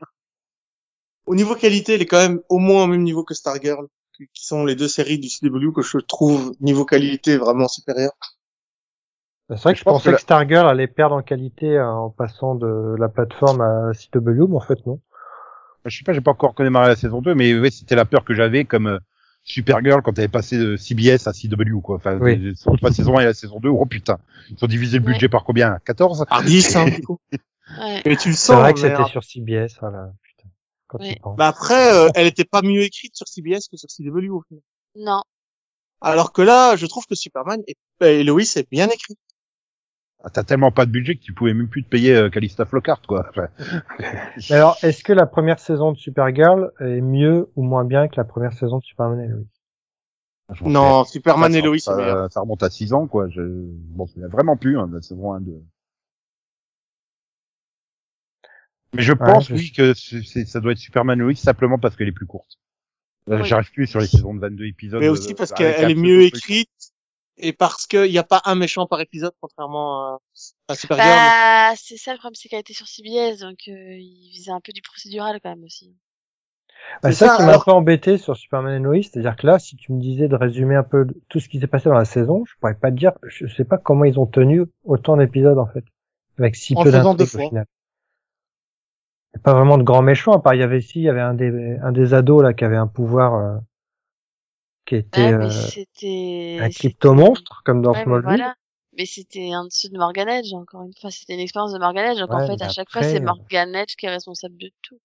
au 1.26 1.34
niveau 1.34 1.54
qualité, 1.54 1.94
elle 1.94 2.02
est 2.02 2.06
quand 2.06 2.20
même 2.22 2.40
au 2.48 2.58
moins 2.58 2.84
au 2.84 2.86
même 2.86 3.02
niveau 3.02 3.24
que 3.24 3.34
Stargirl, 3.34 3.86
qui 4.16 4.28
qui 4.32 4.46
sont 4.46 4.64
les 4.64 4.76
deux 4.76 4.88
séries 4.88 5.18
du 5.18 5.28
CW 5.28 5.72
que 5.74 5.82
je 5.82 5.98
trouve 5.98 6.52
niveau 6.60 6.84
qualité 6.84 7.36
vraiment 7.36 7.68
supérieur. 7.68 8.12
C'est 9.48 9.60
vrai 9.62 9.72
que 9.74 9.78
Je 9.78 9.84
pensais 9.84 10.10
que 10.10 10.16
que, 10.16 10.20
Stargirl 10.20 10.66
allait 10.66 10.88
perdre 10.88 11.14
en 11.14 11.22
qualité 11.22 11.76
euh, 11.76 11.88
en 11.88 12.10
passant 12.10 12.54
de 12.56 12.96
la 12.98 13.08
plateforme 13.08 13.60
à 13.60 13.92
CW, 13.92 14.48
mais 14.48 14.56
en 14.56 14.60
fait 14.60 14.84
non. 14.86 15.00
Je 15.84 15.96
sais 15.96 16.02
pas, 16.02 16.12
j'ai 16.12 16.20
pas 16.20 16.32
encore 16.32 16.52
démarré 16.54 16.88
la 16.88 16.96
saison 16.96 17.20
2, 17.20 17.34
mais 17.36 17.56
ouais, 17.56 17.70
c'était 17.70 17.94
la 17.94 18.04
peur 18.04 18.24
que 18.24 18.34
j'avais 18.34 18.64
comme 18.64 18.88
euh, 18.88 18.98
Supergirl 19.44 20.02
quand 20.02 20.18
elle 20.18 20.24
est 20.24 20.28
passée 20.28 20.58
de 20.58 20.74
CBS 20.76 21.28
à 21.28 21.32
CW, 21.32 21.80
quoi. 21.80 21.94
Enfin, 21.96 22.18
Oui. 22.20 22.54
la 22.82 22.90
saison 22.90 23.16
1 23.18 23.20
et 23.20 23.24
la 23.26 23.34
saison 23.34 23.60
2, 23.60 23.68
oh 23.68 23.86
putain. 23.86 24.18
Ils 24.50 24.64
ont 24.64 24.66
divisé 24.66 24.98
le 24.98 25.04
Ouais. 25.04 25.12
budget 25.12 25.28
par 25.28 25.44
combien? 25.44 25.78
14? 25.84 26.24
Par 26.28 26.42
10, 26.42 26.74
hein, 26.74 26.86
du 26.86 27.02
coup. 27.02 27.20
Ouais. 27.78 28.02
Et 28.04 28.16
tu 28.16 28.30
le 28.30 28.34
C'est 28.34 28.46
sens. 28.52 28.56
vrai 28.60 28.74
que 28.74 28.80
c'était 28.80 29.04
sur 29.04 29.22
CBS, 29.22 29.78
voilà. 29.80 30.10
Quand 30.88 30.98
Oui. 31.00 31.14
tu 31.14 31.20
penses. 31.20 31.36
Bah 31.36 31.48
après, 31.48 31.92
euh, 31.94 32.08
elle 32.14 32.26
était 32.26 32.44
pas 32.44 32.62
mieux 32.62 32.82
écrite 32.82 33.16
sur 33.16 33.26
CBS 33.28 33.68
que 33.68 33.76
sur 33.76 33.88
CW. 33.88 34.28
au 34.30 34.42
final. 34.42 34.62
Non. 34.96 35.22
Alors 36.00 36.32
que 36.32 36.42
là, 36.42 36.76
je 36.76 36.86
trouve 36.86 37.06
que 37.06 37.14
Superman 37.14 37.60
et, 37.66 37.76
et 38.02 38.22
Lois 38.24 38.42
est 38.42 38.70
bien 38.70 38.86
écrit. 38.88 39.16
Ah, 40.24 40.30
T'as 40.30 40.44
tellement 40.44 40.72
pas 40.72 40.86
de 40.86 40.90
budget 40.90 41.14
que 41.16 41.22
tu 41.22 41.32
pouvais 41.34 41.54
même 41.54 41.68
plus 41.68 41.84
te 41.84 41.88
payer 41.88 42.14
euh, 42.14 42.30
Calista 42.30 42.64
Flockhart, 42.64 43.02
quoi. 43.06 43.30
Alors, 44.50 44.76
est-ce 44.82 45.04
que 45.04 45.12
la 45.12 45.26
première 45.26 45.58
saison 45.60 45.92
de 45.92 45.96
Supergirl 45.98 46.72
est 46.80 47.00
mieux 47.00 47.50
ou 47.56 47.62
moins 47.62 47.84
bien 47.84 48.08
que 48.08 48.16
la 48.16 48.24
première 48.24 48.52
saison 48.52 48.78
de 48.78 48.84
Superman 48.84 49.20
et 49.20 49.28
Lois 49.28 49.44
m'en 50.62 50.70
Non, 50.70 51.04
Superman 51.04 51.54
et 51.54 51.62
Lois, 51.62 51.78
ça, 51.78 52.28
ça 52.30 52.40
remonte 52.40 52.62
à 52.62 52.70
6 52.70 52.92
ans, 52.92 53.06
quoi. 53.06 53.28
Je, 53.28 53.40
bon, 53.42 54.06
c'est 54.06 54.20
vraiment 54.20 54.56
plus, 54.56 54.78
hein, 54.78 54.88
la 54.92 55.02
saison 55.02 55.32
1, 55.32 55.40
2. 55.40 55.62
Mais 58.94 59.02
je 59.02 59.12
pense, 59.12 59.48
je 59.48 59.54
oui, 59.54 59.72
que 59.72 59.94
c'est- 59.94 60.22
c'est- 60.22 60.46
ça 60.46 60.60
doit 60.60 60.72
être 60.72 60.78
Superman 60.78 61.18
Lois 61.18 61.34
simplement 61.34 61.78
parce 61.78 61.96
qu'elle 61.96 62.08
est 62.08 62.12
plus 62.12 62.26
courte. 62.26 62.58
Là, 63.26 63.38
Oui. 63.38 63.44
J'arrive 63.44 63.70
plus 63.72 63.86
sur 63.86 64.00
les 64.00 64.06
saisons 64.06 64.34
de 64.34 64.40
22 64.40 64.66
épisodes. 64.66 65.00
Mais 65.00 65.08
aussi 65.08 65.32
euh, 65.32 65.34
parce 65.36 65.52
avec 65.52 65.76
qu'elle 65.76 65.90
est 65.90 65.94
mieux 65.94 66.22
écrite 66.22 66.70
et 67.38 67.52
parce 67.52 67.86
qu'il 67.86 68.10
n'y 68.10 68.18
a 68.18 68.22
pas 68.24 68.40
un 68.44 68.54
méchant 68.54 68.86
par 68.86 69.00
épisode, 69.00 69.32
contrairement 69.40 70.14
à, 70.14 70.18
à 70.68 70.74
Supergirl. 70.74 71.08
Bah, 71.08 71.74
c'est 71.76 71.96
ça 71.96 72.12
le 72.12 72.18
problème, 72.18 72.34
c'est 72.36 72.48
qu'elle 72.48 72.60
était 72.60 72.72
sur 72.72 72.86
CBS, 72.86 73.40
donc 73.40 73.58
euh, 73.68 73.98
il 73.98 74.30
visait 74.32 74.52
un 74.52 74.60
peu 74.60 74.72
du 74.72 74.80
procédural 74.80 75.40
quand 75.42 75.50
même 75.50 75.64
aussi. 75.64 75.94
Bah, 77.02 77.10
C'est 77.10 77.26
ça, 77.26 77.28
ça, 77.30 77.36
qui 77.36 77.42
m'a 77.42 77.56
un 77.56 77.58
peu 77.58 77.72
embêté 77.72 78.16
sur 78.16 78.36
Superman 78.36 78.80
et 78.80 78.84
Lois, 78.84 79.02
c'est-à-dire 79.02 79.34
que 79.36 79.46
là, 79.46 79.58
si 79.58 79.76
tu 79.76 79.92
me 79.92 80.00
disais 80.00 80.28
de 80.28 80.36
résumer 80.36 80.76
un 80.76 80.84
peu 80.84 81.06
tout 81.28 81.40
ce 81.40 81.48
qui 81.48 81.58
s'est 81.58 81.66
passé 81.66 81.88
dans 81.88 81.96
la 81.96 82.04
saison, 82.04 82.44
je 82.46 82.54
pourrais 82.60 82.74
pas 82.74 82.90
te 82.90 82.96
dire, 82.96 83.12
je 83.24 83.46
sais 83.48 83.64
pas 83.64 83.76
comment 83.76 84.04
ils 84.04 84.20
ont 84.20 84.26
tenu 84.26 84.62
autant 84.84 85.16
d'épisodes 85.16 85.58
en 85.58 85.66
fait, 85.66 85.84
avec 86.38 86.54
si 86.54 86.74
En 86.76 86.84
peu 86.84 86.92
d'intrigues 86.92 87.22
au 87.22 87.26
final. 87.26 87.66
Pas 89.42 89.54
vraiment 89.54 89.78
de 89.78 89.82
grands 89.82 90.02
méchants, 90.02 90.32
à 90.32 90.40
part 90.40 90.54
il 90.54 90.60
y 90.60 90.62
avait 90.62 90.78
ici, 90.78 91.00
il 91.00 91.02
y 91.04 91.08
avait 91.08 91.20
un 91.20 91.34
des 91.34 91.78
un 91.82 91.92
des 91.92 92.14
ados 92.14 92.42
là 92.42 92.52
qui 92.54 92.64
avait 92.64 92.76
un 92.76 92.86
pouvoir 92.86 93.34
euh, 93.34 93.58
qui 94.86 94.96
était 94.96 95.20
Ah, 95.20 95.32
mais 95.38 95.44
euh, 95.46 95.50
c'était... 95.50 96.58
un 96.60 96.64
c'était- 96.66 96.74
crypto 96.74 97.14
monstre 97.14 97.62
comme 97.64 97.82
dans 97.82 97.92
Ouais, 97.92 97.98
mais 97.98 98.04
Smallville. 98.04 98.28
voilà. 98.28 98.54
Mais 98.98 99.04
c'était 99.04 99.52
un 99.52 99.64
dessous 99.66 99.88
de 99.90 99.98
Morgan 99.98 100.26
Edge, 100.28 100.54
encore 100.54 100.82
une 100.84 100.92
fois. 100.98 101.10
C'était 101.10 101.34
une 101.34 101.40
expérience 101.40 101.72
de 101.74 101.78
Morgan 101.78 102.12
Edge. 102.12 102.18
Donc 102.18 102.32
en 102.32 102.46
fait, 102.46 102.56
mais 102.58 102.62
à 102.64 102.68
chaque 102.70 102.90
fois, 102.90 103.02
c'est 103.02 103.20
euh, 103.20 103.24
Morgan 103.24 103.74
Edge 103.74 103.94
qui 103.96 104.06
est 104.06 104.10
responsable 104.10 104.56
de 104.56 104.70
tout. 104.82 104.98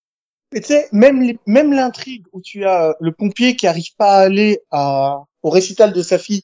Et 0.54 0.62
tu 0.62 0.68
sais, 0.68 0.88
même 0.94 1.22
les- 1.22 1.40
même 1.46 1.74
l'intrigue 1.74 2.26
où 2.32 2.42
tu 2.42 2.64
as 2.66 2.90
euh, 2.90 2.94
le 3.02 3.12
pompier 3.12 3.56
qui 3.58 3.68
arrive 3.68 3.94
pas 3.98 4.14
à 4.14 4.20
aller 4.22 4.60
à, 4.72 5.24
au 5.44 5.50
récital 5.50 5.92
de 5.94 6.02
sa 6.02 6.18
fille 6.18 6.44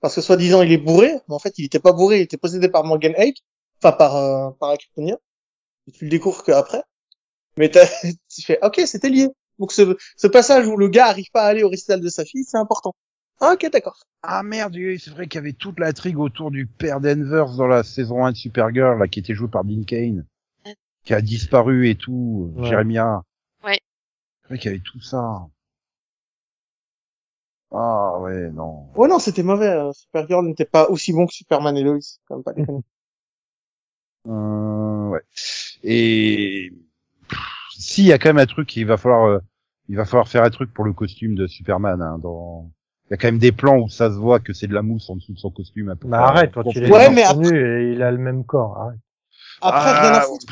parce 0.00 0.14
que 0.14 0.20
soi-disant 0.20 0.62
il 0.62 0.72
est 0.72 0.78
bourré, 0.78 1.12
mais 1.28 1.34
en 1.34 1.38
fait 1.40 1.56
il 1.58 1.64
était 1.66 1.80
pas 1.80 1.92
bourré, 1.92 2.18
il 2.18 2.22
était 2.22 2.36
possédé 2.36 2.68
par 2.68 2.84
Morgan 2.84 3.12
Edge, 3.16 3.38
enfin 3.82 3.92
par 3.96 4.16
euh, 4.16 4.50
par 4.58 4.76
Kryptonia. 4.78 5.16
Et 5.88 5.92
tu 5.92 6.04
le 6.04 6.10
découvres 6.10 6.42
qu'après. 6.44 6.82
Mais 7.58 7.68
t'as- 7.70 7.86
tu 8.34 8.42
fais 8.42 8.58
ok, 8.62 8.80
c'était 8.86 9.08
lié. 9.10 9.28
Donc 9.58 9.72
ce, 9.72 9.96
ce 10.16 10.26
passage 10.28 10.66
où 10.68 10.76
le 10.76 10.88
gars 10.88 11.06
arrive 11.08 11.30
pas 11.32 11.42
à 11.42 11.48
aller 11.48 11.62
au 11.64 11.68
récital 11.68 12.00
de 12.00 12.08
sa 12.08 12.24
fille, 12.24 12.44
c'est 12.44 12.56
important. 12.58 12.94
Ah, 13.40 13.52
ok, 13.54 13.70
d'accord. 13.72 13.98
Ah 14.22 14.42
merde, 14.42 14.74
c'est 14.98 15.10
vrai 15.10 15.26
qu'il 15.28 15.38
y 15.38 15.42
avait 15.42 15.52
toute 15.52 15.78
l'intrigue 15.78 16.18
autour 16.18 16.50
du 16.50 16.66
père 16.66 17.00
d'Envers 17.00 17.54
dans 17.56 17.66
la 17.66 17.82
saison 17.84 18.24
1 18.24 18.32
de 18.32 18.36
Supergirl, 18.36 18.98
là, 18.98 19.06
qui 19.08 19.20
était 19.20 19.34
joué 19.34 19.48
par 19.48 19.64
Dean 19.64 19.82
Kane, 19.84 20.24
Ouais. 20.66 20.76
qui 21.04 21.14
a 21.14 21.20
disparu 21.20 21.88
et 21.88 21.94
tout, 21.96 22.52
Ouais. 22.56 22.68
Jeremiah. 22.68 23.22
Ouais. 23.64 23.78
C'est 24.42 24.48
vrai 24.48 24.58
qu'il 24.58 24.70
y 24.70 24.74
avait 24.74 24.82
tout 24.84 25.00
ça. 25.00 25.46
Ah 27.70 28.18
ouais, 28.20 28.50
non. 28.50 28.88
Oh 28.96 29.06
non, 29.06 29.18
c'était 29.18 29.42
mauvais. 29.42 29.66
euh, 29.68 29.92
Supergirl 29.92 30.46
n'était 30.46 30.64
pas 30.64 30.88
aussi 30.88 31.12
bon 31.12 31.26
que 31.26 31.34
Superman 31.34 31.76
et 31.76 31.82
Lois. 31.82 31.98
Quand 32.26 32.36
même 32.36 32.44
pas 32.44 32.52
déconner. 32.54 32.80
Euh, 34.26 35.08
ouais. 35.08 35.20
Et 35.82 36.72
si, 37.78 38.02
il 38.02 38.06
y 38.06 38.12
a 38.12 38.18
quand 38.18 38.28
même 38.30 38.38
un 38.38 38.46
truc 38.46 38.68
qu'il 38.68 38.86
va 38.86 38.96
falloir, 38.96 39.26
euh, 39.26 39.38
il 39.88 39.96
va 39.96 40.04
falloir 40.04 40.28
faire 40.28 40.42
un 40.44 40.50
truc 40.50 40.72
pour 40.74 40.84
le 40.84 40.92
costume 40.92 41.34
de 41.34 41.46
Superman. 41.46 42.02
Hein, 42.02 42.18
dans... 42.18 42.70
Il 43.06 43.12
y 43.12 43.14
a 43.14 43.16
quand 43.16 43.28
même 43.28 43.38
des 43.38 43.52
plans 43.52 43.78
où 43.78 43.88
ça 43.88 44.10
se 44.10 44.16
voit 44.16 44.38
que 44.38 44.52
c'est 44.52 44.66
de 44.66 44.74
la 44.74 44.82
mousse 44.82 45.08
en 45.08 45.16
dessous 45.16 45.32
de 45.32 45.38
son 45.38 45.50
costume. 45.50 45.88
Un 45.88 45.96
peu 45.96 46.08
Bah 46.08 46.26
arrête, 46.26 46.52
quand 46.52 46.62
il 46.74 46.84
est 46.84 46.90
Ouais, 46.92 47.08
mais 47.10 47.22
après- 47.22 47.56
et 47.56 47.92
il 47.92 48.02
a 48.02 48.10
le 48.10 48.18
même 48.18 48.44
corps. 48.44 48.76
Arrête. 48.76 48.98
Après, 49.62 49.90
Ah, 49.94 50.02
rien 50.02 50.12
à 50.12 50.20
foutre. 50.22 50.44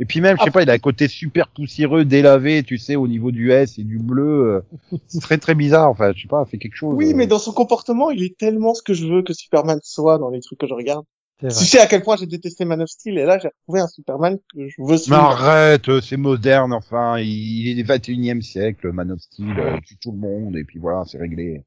Et 0.00 0.04
puis 0.06 0.20
même, 0.20 0.36
je 0.38 0.42
sais 0.42 0.50
pas, 0.50 0.62
il 0.62 0.70
a 0.70 0.72
un 0.72 0.78
côté 0.78 1.06
super 1.06 1.48
poussiéreux, 1.48 2.04
délavé, 2.04 2.64
tu 2.64 2.78
sais, 2.78 2.96
au 2.96 3.06
niveau 3.06 3.30
du 3.30 3.52
S 3.52 3.78
et 3.78 3.84
du 3.84 3.98
bleu. 3.98 4.64
euh, 4.92 4.98
C'est 5.06 5.20
très 5.20 5.38
très 5.38 5.54
bizarre, 5.54 5.88
enfin, 5.88 6.12
je 6.14 6.22
sais 6.22 6.28
pas, 6.28 6.44
fait 6.46 6.58
quelque 6.58 6.74
chose. 6.74 6.94
Oui, 6.96 7.12
euh. 7.12 7.16
mais 7.16 7.28
dans 7.28 7.38
son 7.38 7.52
comportement, 7.52 8.10
il 8.10 8.22
est 8.24 8.36
tellement 8.36 8.74
ce 8.74 8.82
que 8.82 8.92
je 8.92 9.06
veux 9.06 9.22
que 9.22 9.32
Superman 9.32 9.78
soit 9.84 10.18
dans 10.18 10.30
les 10.30 10.40
trucs 10.40 10.58
que 10.58 10.66
je 10.66 10.74
regarde. 10.74 11.04
Tu 11.40 11.50
sais 11.50 11.80
à 11.80 11.86
quel 11.86 12.02
point 12.02 12.16
j'ai 12.16 12.26
détesté 12.26 12.64
Man 12.64 12.80
of 12.80 12.88
Steel 12.88 13.18
et 13.18 13.24
là 13.24 13.38
j'ai 13.38 13.48
retrouvé 13.48 13.80
un 13.80 13.88
Superman 13.88 14.38
que 14.54 14.68
je 14.68 14.74
veux 14.80 14.92
Mais 14.92 14.96
suivre. 14.98 15.16
arrête, 15.18 15.88
euh, 15.88 16.00
c'est 16.00 16.16
moderne, 16.16 16.72
enfin, 16.72 17.18
il 17.18 17.68
est 17.68 17.74
du 17.74 17.82
21 17.82 18.38
e 18.38 18.40
siècle, 18.40 18.92
Man 18.92 19.10
of 19.10 19.20
Steel, 19.20 19.58
euh, 19.58 19.78
tue 19.84 19.96
tout 19.98 20.12
le 20.12 20.18
monde, 20.18 20.56
et 20.56 20.64
puis 20.64 20.78
voilà, 20.78 21.02
c'est 21.06 21.18
réglé. 21.18 21.64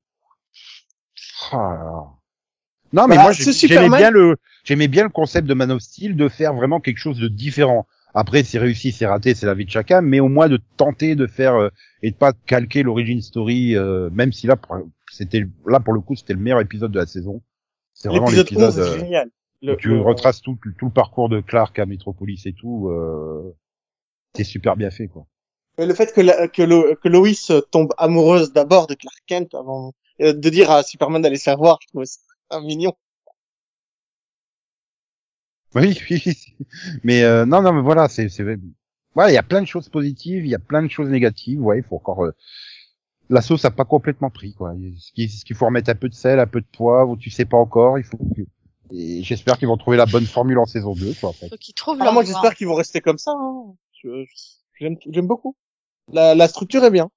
Ah 1.51 1.57
là 1.57 1.83
là. 1.83 2.03
Non, 2.93 3.07
mais 3.07 3.15
moi, 3.15 3.33
j'aimais 3.33 3.51
Superman- 3.51 3.97
bien 3.99 4.11
le, 4.11 4.37
j'aimais 4.63 4.87
bien 4.87 5.03
le 5.03 5.09
concept 5.09 5.45
de 5.47 5.53
Man 5.53 5.71
of 5.71 5.81
Steel 5.81 6.15
de 6.15 6.29
faire 6.29 6.53
vraiment 6.53 6.79
quelque 6.79 6.97
chose 6.99 7.19
de 7.19 7.27
différent. 7.27 7.85
Après, 8.13 8.43
c'est 8.43 8.57
réussi, 8.59 8.93
c'est 8.93 9.05
raté, 9.05 9.35
c'est 9.35 9.45
la 9.45 9.53
vie 9.53 9.65
de 9.65 9.69
chacun, 9.69 10.01
mais 10.01 10.21
au 10.21 10.29
moins 10.29 10.47
de 10.47 10.59
tenter 10.77 11.15
de 11.15 11.27
faire 11.27 11.55
euh, 11.55 11.69
et 12.01 12.11
de 12.11 12.15
pas 12.15 12.31
calquer 12.45 12.81
l'origin 12.83 13.19
story, 13.21 13.75
euh, 13.75 14.09
même 14.11 14.31
si 14.31 14.47
là, 14.47 14.55
pour- 14.55 14.77
c'était 15.11 15.45
là 15.67 15.81
pour 15.81 15.93
le 15.93 15.99
coup, 15.99 16.15
c'était 16.15 16.33
le 16.33 16.39
meilleur 16.39 16.61
épisode 16.61 16.91
de 16.91 16.99
la 16.99 17.05
saison. 17.05 17.43
C'est 17.93 18.07
vraiment 18.07 18.29
L'épisode 18.29 18.73
l'épisode 19.61 19.71
11 19.71 19.71
est 19.71 19.71
génial. 19.71 19.73
Le- 19.73 19.73
où 19.73 19.77
tu 19.77 19.87
le- 19.89 20.01
retraces 20.01 20.41
tout, 20.41 20.57
tout 20.77 20.85
le 20.85 20.91
parcours 20.91 21.29
de 21.29 21.41
Clark 21.41 21.77
à 21.79 21.85
Metropolis 21.85 22.45
et 22.45 22.53
tout. 22.53 22.89
Euh, 22.89 23.55
c'est 24.35 24.43
super 24.43 24.75
bien 24.77 24.91
fait, 24.91 25.07
quoi. 25.07 25.27
le 25.77 25.93
fait 25.93 26.13
que, 26.13 26.21
la- 26.21 26.47
que, 26.47 26.61
Lo- 26.63 26.95
que 26.95 27.07
Lois 27.09 27.61
tombe 27.71 27.93
amoureuse 27.97 28.53
d'abord 28.53 28.87
de 28.87 28.95
Clark 28.95 29.21
Kent 29.27 29.53
avant 29.55 29.93
euh, 30.21 30.33
de 30.33 30.49
dire 30.49 30.71
à 30.71 30.83
Superman 30.83 31.21
d'aller 31.21 31.37
se 31.37 31.55
voir, 31.55 31.79
je 31.81 31.87
trouvais 31.87 32.05
ça 32.05 32.19
un 32.51 32.61
mignon. 32.61 32.93
Oui, 35.75 35.99
oui, 36.09 36.21
oui. 36.25 36.35
mais 37.03 37.23
euh, 37.23 37.45
non, 37.45 37.61
non, 37.61 37.73
mais 37.73 37.81
voilà, 37.81 38.07
c'est, 38.09 38.29
c'est, 38.29 38.43
voilà, 39.13 39.31
il 39.31 39.33
y 39.35 39.37
a 39.37 39.43
plein 39.43 39.61
de 39.61 39.67
choses 39.67 39.89
positives, 39.89 40.45
il 40.45 40.49
y 40.49 40.55
a 40.55 40.59
plein 40.59 40.81
de 40.83 40.89
choses 40.89 41.09
négatives. 41.09 41.61
Ouais, 41.61 41.79
il 41.79 41.83
faut 41.83 41.97
encore. 41.97 42.25
euh, 42.25 42.31
La 43.29 43.41
sauce 43.41 43.65
a 43.65 43.71
pas 43.71 43.85
complètement 43.85 44.29
pris, 44.29 44.53
quoi. 44.53 44.73
Ce 44.97 45.11
qu'il 45.45 45.55
faut 45.55 45.65
remettre 45.65 45.89
un 45.89 45.95
peu 45.95 46.09
de 46.09 46.13
sel, 46.15 46.39
un 46.39 46.47
peu 46.47 46.61
de 46.61 46.67
poivre, 46.67 47.17
tu 47.17 47.29
sais 47.29 47.45
pas 47.45 47.57
encore. 47.57 47.99
Il 47.99 48.05
faut. 48.05 48.19
Et 48.93 49.23
j'espère 49.23 49.57
qu'ils 49.57 49.67
vont 49.67 49.77
trouver 49.77 49.97
la 49.97 50.05
bonne 50.05 50.25
formule 50.25 50.57
en 50.59 50.65
saison 50.65 50.93
2, 50.93 51.13
quoi. 51.19 51.29
En 51.29 51.33
fait. 51.33 51.49
Faut 51.49 51.57
qu'ils 51.57 51.73
trouvent 51.75 51.97
Ah, 52.01 52.11
moi 52.11 52.23
j'espère 52.23 52.55
qu'ils 52.55 52.67
vont 52.67 52.75
rester 52.75 53.01
comme 53.01 53.17
ça. 53.17 53.31
hein. 53.31 53.73
J'aime 54.79 54.97
j'aime 55.09 55.27
beaucoup. 55.27 55.55
La, 56.13 56.35
la 56.35 56.47
structure 56.47 56.83
est 56.83 56.91
bien. 56.91 57.09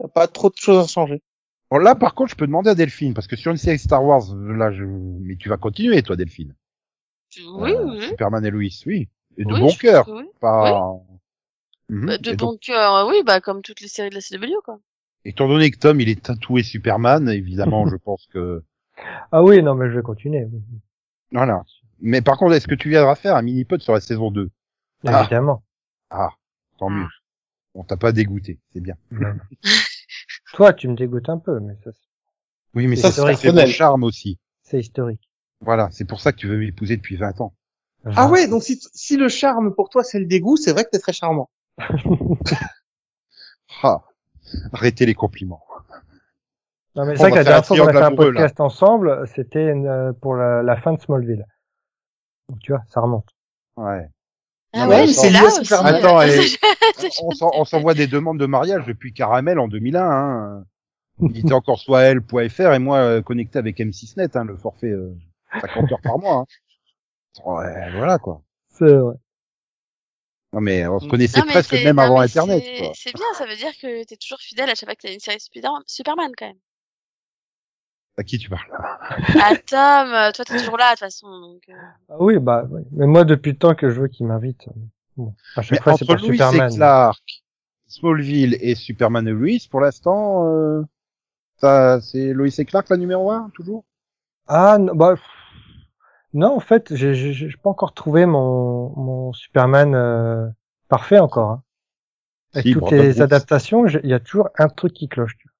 Y 0.00 0.04
a 0.04 0.08
pas 0.08 0.26
trop 0.28 0.50
de 0.50 0.56
choses 0.56 0.84
à 0.84 0.86
changer. 0.86 1.22
Bon, 1.70 1.78
là, 1.78 1.94
par 1.94 2.14
contre, 2.14 2.30
je 2.30 2.36
peux 2.36 2.46
demander 2.46 2.70
à 2.70 2.74
Delphine, 2.74 3.14
parce 3.14 3.26
que 3.26 3.34
sur 3.36 3.50
une 3.50 3.56
série 3.56 3.78
Star 3.78 4.04
Wars, 4.04 4.22
là, 4.36 4.70
je... 4.72 4.84
mais 4.84 5.36
tu 5.36 5.48
vas 5.48 5.56
continuer, 5.56 6.02
toi, 6.02 6.14
Delphine. 6.16 6.54
Oui, 7.54 7.72
Euh, 7.72 7.98
oui. 7.98 8.06
Superman 8.08 8.44
et 8.44 8.50
Lois, 8.50 8.62
oui. 8.86 9.08
Et 9.36 9.44
de 9.44 9.52
Oui, 9.52 9.60
bon 9.60 9.72
cœur, 9.72 10.08
oui. 10.08 10.24
pas. 10.40 10.94
Mhm. 11.88 12.06
Bah, 12.06 12.18
de 12.18 12.32
Et 12.32 12.36
donc, 12.36 12.52
bon 12.52 12.58
cœur, 12.58 12.94
euh, 12.94 13.08
oui, 13.10 13.22
bah 13.24 13.40
comme 13.40 13.62
toutes 13.62 13.80
les 13.80 13.88
séries 13.88 14.10
de 14.10 14.14
la 14.14 14.20
CW, 14.20 14.60
quoi. 14.64 14.78
étant 15.24 15.48
donné 15.48 15.70
que 15.70 15.78
Tom, 15.78 16.00
il 16.00 16.08
est 16.08 16.22
tatoué 16.22 16.62
Superman, 16.62 17.28
évidemment, 17.28 17.86
je 17.90 17.96
pense 17.96 18.26
que 18.32 18.62
Ah 19.32 19.42
oui, 19.42 19.62
non, 19.62 19.74
mais 19.74 19.90
je 19.90 19.96
vais 19.96 20.02
continuer. 20.02 20.46
Voilà. 21.36 21.62
Mais 22.00 22.20
par 22.22 22.36
contre, 22.38 22.54
est-ce 22.54 22.66
que 22.68 22.74
tu 22.74 22.88
viendras 22.90 23.14
faire 23.14 23.36
un 23.36 23.42
mini-pod 23.42 23.80
sur 23.80 23.92
la 23.92 24.00
saison 24.00 24.30
2 24.30 24.50
Ah. 25.06 25.20
Évidemment. 25.20 25.62
Ah, 26.10 26.30
tant 26.78 26.90
mieux. 26.90 27.06
On 27.74 27.84
t'a 27.84 27.96
pas 27.96 28.12
dégoûté, 28.12 28.58
c'est 28.72 28.80
bien. 28.80 28.94
Toi, 30.54 30.72
tu 30.72 30.88
me 30.88 30.94
dégoûtes 30.94 31.28
un 31.28 31.38
peu, 31.38 31.60
mais 31.60 31.74
ça, 31.84 31.92
c'est- 31.92 32.00
Oui, 32.74 32.86
mais 32.86 32.96
Ça, 32.96 33.10
c'est 33.12 33.34
c'est 33.36 33.52
ton 33.52 33.66
charme 33.66 34.04
aussi. 34.04 34.38
c'est 34.62 34.80
historique. 34.80 35.28
Voilà, 35.60 35.88
c'est 35.90 36.04
pour 36.06 36.20
ça 36.20 36.32
que 36.32 36.38
tu 36.38 36.46
veux 36.48 36.58
m'épouser 36.58 36.96
depuis 36.96 37.16
20 37.16 37.40
ans. 37.40 37.54
Ah 38.14 38.28
ouais, 38.28 38.46
donc 38.46 38.62
si, 38.62 38.78
si 38.94 39.16
le 39.16 39.28
charme 39.28 39.74
pour 39.74 39.88
toi 39.88 40.04
c'est 40.04 40.20
le 40.20 40.26
dégoût, 40.26 40.56
c'est 40.56 40.72
vrai 40.72 40.84
que 40.84 40.90
t'es 40.90 40.98
très 41.00 41.12
charmant. 41.12 41.50
Ah, 43.82 44.02
arrêtez 44.72 45.06
les 45.06 45.14
compliments. 45.14 45.65
Non, 46.96 47.04
mais 47.04 47.14
c'est 47.16 47.22
vrai 47.22 47.30
que 47.30 47.36
la 47.36 47.44
dernière 47.44 47.64
fois 47.66 47.76
qu'on 47.76 47.86
a 47.88 47.92
fait 47.92 47.98
un 47.98 48.10
là. 48.10 48.16
podcast 48.16 48.60
ensemble, 48.60 49.28
c'était 49.34 49.58
euh, 49.58 50.12
pour 50.14 50.34
la, 50.34 50.62
la 50.62 50.76
fin 50.80 50.92
de 50.94 51.00
Smallville. 51.00 51.44
Donc, 52.48 52.58
tu 52.60 52.72
vois, 52.72 52.82
ça 52.88 53.00
remonte. 53.00 53.28
Ouais. 53.76 54.08
Ah 54.72 54.86
Non, 54.86 54.88
ouais, 54.88 55.06
c'est 55.08 55.30
là 55.30 55.44
aussi. 55.44 55.64
Superman. 55.64 55.94
Attends, 55.96 56.20
euh, 56.20 56.26
et- 56.26 57.08
on 57.22 57.30
s'en- 57.32 57.50
on 57.54 57.64
s'envoie 57.64 57.94
des 57.94 58.06
demandes 58.06 58.38
de 58.40 58.46
mariage 58.46 58.84
depuis 58.86 59.12
Caramel 59.12 59.58
en 59.58 59.68
2001. 59.68 60.00
Hein. 60.02 60.64
Il 61.20 61.38
était 61.38 61.52
encore 61.52 61.78
soit 61.78 62.02
L.fr 62.02 62.72
et 62.72 62.78
moi 62.78 62.98
euh, 62.98 63.22
connecté 63.22 63.58
avec 63.58 63.78
M6net, 63.78 64.36
hein, 64.36 64.44
le 64.44 64.56
forfait 64.56 64.88
euh, 64.90 65.14
50 65.60 65.92
heures 65.92 66.00
par 66.02 66.18
mois. 66.18 66.44
Hein. 66.44 66.46
Ouais, 67.44 67.92
voilà 67.92 68.18
quoi. 68.18 68.42
C'est 68.70 68.84
vrai. 68.94 69.14
Non 70.52 70.60
mais 70.60 70.86
on 70.86 70.98
se 71.00 71.08
connaissait 71.08 71.40
Non, 71.40 71.46
presque 71.46 71.72
même 71.72 71.96
non, 71.96 72.02
avant 72.02 72.20
Internet. 72.20 72.62
c'est- 72.94 73.12
bien, 73.14 73.26
ça 73.34 73.46
veut 73.46 73.56
dire 73.56 73.72
que 73.80 74.04
t'es 74.04 74.16
toujours 74.16 74.38
fidèle 74.40 74.70
à 74.70 74.74
chaque 74.74 74.88
fois 74.88 74.94
que 74.94 75.02
t'as 75.06 75.12
une 75.12 75.20
série 75.20 75.38
Superman, 75.86 76.30
quand 76.38 76.46
même. 76.46 76.56
À 78.18 78.24
qui 78.24 78.38
tu 78.38 78.48
parles? 78.50 78.70
Ah, 79.38 79.54
Tom, 79.56 80.12
euh, 80.12 80.32
toi, 80.32 80.44
t'es 80.44 80.56
toujours 80.56 80.76
là, 80.76 80.90
de 80.90 80.96
toute 80.96 81.00
façon, 81.00 81.28
donc, 81.40 81.68
euh, 81.68 81.72
Ah 82.08 82.16
oui, 82.18 82.38
bah, 82.38 82.66
oui. 82.70 82.82
mais 82.92 83.06
moi, 83.06 83.24
depuis 83.24 83.52
le 83.52 83.58
temps 83.58 83.74
que 83.74 83.90
je 83.90 84.00
veux 84.00 84.08
qu'il 84.08 84.26
m'invite. 84.26 84.68
Bon, 85.16 85.34
à 85.54 85.62
chaque 85.62 85.82
Mais 85.82 85.82
fois, 85.82 85.92
c'est 85.92 86.04
pour 86.04 86.16
Louis 86.16 86.40
Superman. 86.40 86.56
et 86.56 86.62
Clark, 86.62 87.44
Smallville 87.88 88.56
et 88.60 88.76
Superman 88.76 89.26
et 89.26 89.32
Louis, 89.32 89.66
pour 89.70 89.80
l'instant, 89.80 90.46
euh, 90.46 90.84
ça 91.58 92.00
c'est 92.02 92.32
Lois 92.34 92.48
et 92.58 92.66
Clark 92.66 92.88
la 92.90 92.96
numéro 92.98 93.30
1 93.30 93.50
toujours? 93.54 93.84
Ah, 94.48 94.78
non, 94.78 94.94
bah, 94.96 95.14
non, 96.34 96.54
en 96.56 96.60
fait, 96.60 96.94
j'ai, 96.94 97.14
j'ai, 97.14 97.32
j'ai 97.32 97.48
pas 97.62 97.70
encore 97.70 97.94
trouvé 97.94 98.26
mon, 98.26 98.90
mon 98.96 99.32
Superman 99.32 99.94
euh, 99.94 100.48
parfait 100.88 101.18
encore. 101.18 101.50
Hein. 101.50 101.62
Avec 102.54 102.70
Si, 102.70 102.70
toutes 102.70 102.90
les 102.90 103.22
adaptations, 103.22 103.88
j'ai- 103.88 104.00
il 104.04 104.10
y 104.10 104.14
a 104.14 104.20
toujours 104.20 104.50
un 104.58 104.68
truc 104.68 104.94
qui 104.94 105.08
cloche. 105.08 105.36
tu 105.38 105.48
vois. 105.48 105.55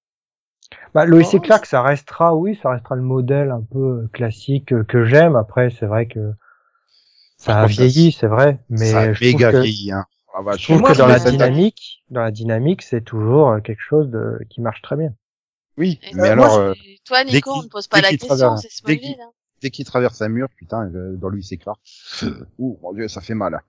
Bah, 0.94 1.04
Lois 1.04 1.22
Oh, 1.32 1.36
et 1.36 1.40
Clark, 1.40 1.66
ça 1.66 1.82
restera, 1.82 2.34
oui, 2.34 2.58
ça 2.62 2.70
restera 2.70 2.96
le 2.96 3.02
modèle 3.02 3.50
un 3.50 3.62
peu 3.62 3.78
euh, 3.78 4.10
classique 4.12 4.72
euh, 4.72 4.84
que 4.84 5.04
j'aime. 5.04 5.36
Après, 5.36 5.70
c'est 5.70 5.86
vrai 5.86 6.06
que 6.06 6.32
ça 7.36 7.52
Par 7.54 7.64
a 7.64 7.66
vieilli, 7.66 8.12
c'est 8.12 8.26
vrai, 8.26 8.58
mais 8.68 8.86
ça 8.86 9.00
a 9.00 9.12
je 9.12 9.18
trouve 9.20 9.34
méga 9.34 9.52
que 9.52 9.56
vieilli. 9.58 9.92
Hein. 9.92 10.04
Ah 10.34 10.42
bah, 10.42 10.52
Je 10.56 10.64
trouve 10.64 10.80
moi, 10.80 10.90
que 10.90 10.94
je 10.96 11.00
dans 11.00 11.06
la 11.06 11.18
dynamique, 11.18 12.04
dans 12.10 12.22
la 12.22 12.30
dynamique, 12.30 12.82
c'est 12.82 13.00
toujours 13.02 13.50
euh, 13.50 13.60
quelque 13.60 13.82
chose 13.82 14.10
de 14.10 14.38
qui 14.50 14.60
marche 14.60 14.82
très 14.82 14.96
bien. 14.96 15.14
Oui, 15.78 15.98
Et 16.02 16.14
mais 16.14 16.28
Euh, 16.28 16.32
alors, 16.32 16.46
moi, 16.46 16.58
euh, 16.60 16.74
Toi, 17.04 17.24
Nico, 17.24 17.52
on 17.52 17.62
ne 17.62 17.68
pose 17.68 17.86
pas 17.86 18.00
la 18.00 18.08
question, 18.10 18.56
c'est 18.56 18.68
dès 18.68 18.74
Smallville. 18.74 19.20
hein. 19.20 19.30
dès 19.62 19.70
qu'il 19.70 19.84
traverse 19.84 20.20
un 20.22 20.28
mur, 20.28 20.48
putain, 20.56 20.90
dans 20.92 21.28
lui 21.28 21.44
c'est 21.44 21.56
clair. 21.58 21.74
Ouh, 22.58 22.78
mon 22.82 22.92
dieu, 22.92 23.08
ça 23.08 23.20
fait 23.20 23.34
mal. 23.34 23.62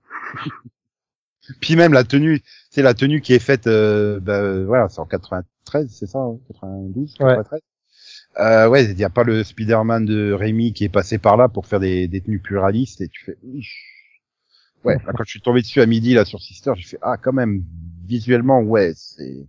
Puis 1.60 1.76
même 1.76 1.92
la 1.92 2.04
tenue, 2.04 2.40
c'est 2.70 2.82
la 2.82 2.94
tenue 2.94 3.20
qui 3.20 3.32
est 3.34 3.38
faite, 3.38 3.66
euh, 3.66 4.20
bah, 4.20 4.62
voilà, 4.64 4.88
c'est 4.88 5.00
en 5.00 5.06
93, 5.06 5.88
c'est 5.90 6.06
ça, 6.06 6.18
hein, 6.18 6.38
92, 6.48 7.14
Ouais. 7.20 7.36
93. 7.36 7.60
Euh, 8.40 8.68
ouais, 8.68 8.84
il 8.84 8.96
n'y 8.96 9.04
a 9.04 9.10
pas 9.10 9.24
le 9.24 9.42
Spider-Man 9.44 10.04
de 10.04 10.32
Rémi 10.32 10.72
qui 10.72 10.84
est 10.84 10.88
passé 10.88 11.18
par 11.18 11.36
là 11.36 11.48
pour 11.48 11.66
faire 11.66 11.80
des, 11.80 12.08
des 12.08 12.20
tenues 12.20 12.40
plus 12.40 12.58
réalistes 12.58 13.00
et 13.00 13.08
tu 13.08 13.24
fais, 13.24 13.36
ouais, 14.84 14.96
là, 15.06 15.12
quand 15.16 15.24
je 15.24 15.30
suis 15.30 15.40
tombé 15.40 15.60
dessus 15.60 15.80
à 15.80 15.86
midi 15.86 16.14
là 16.14 16.24
sur 16.24 16.40
Sister, 16.40 16.72
j'ai 16.76 16.84
fait 16.86 16.98
ah 17.02 17.16
quand 17.16 17.32
même 17.32 17.62
visuellement 18.06 18.60
ouais 18.60 18.92
c'est. 18.94 19.46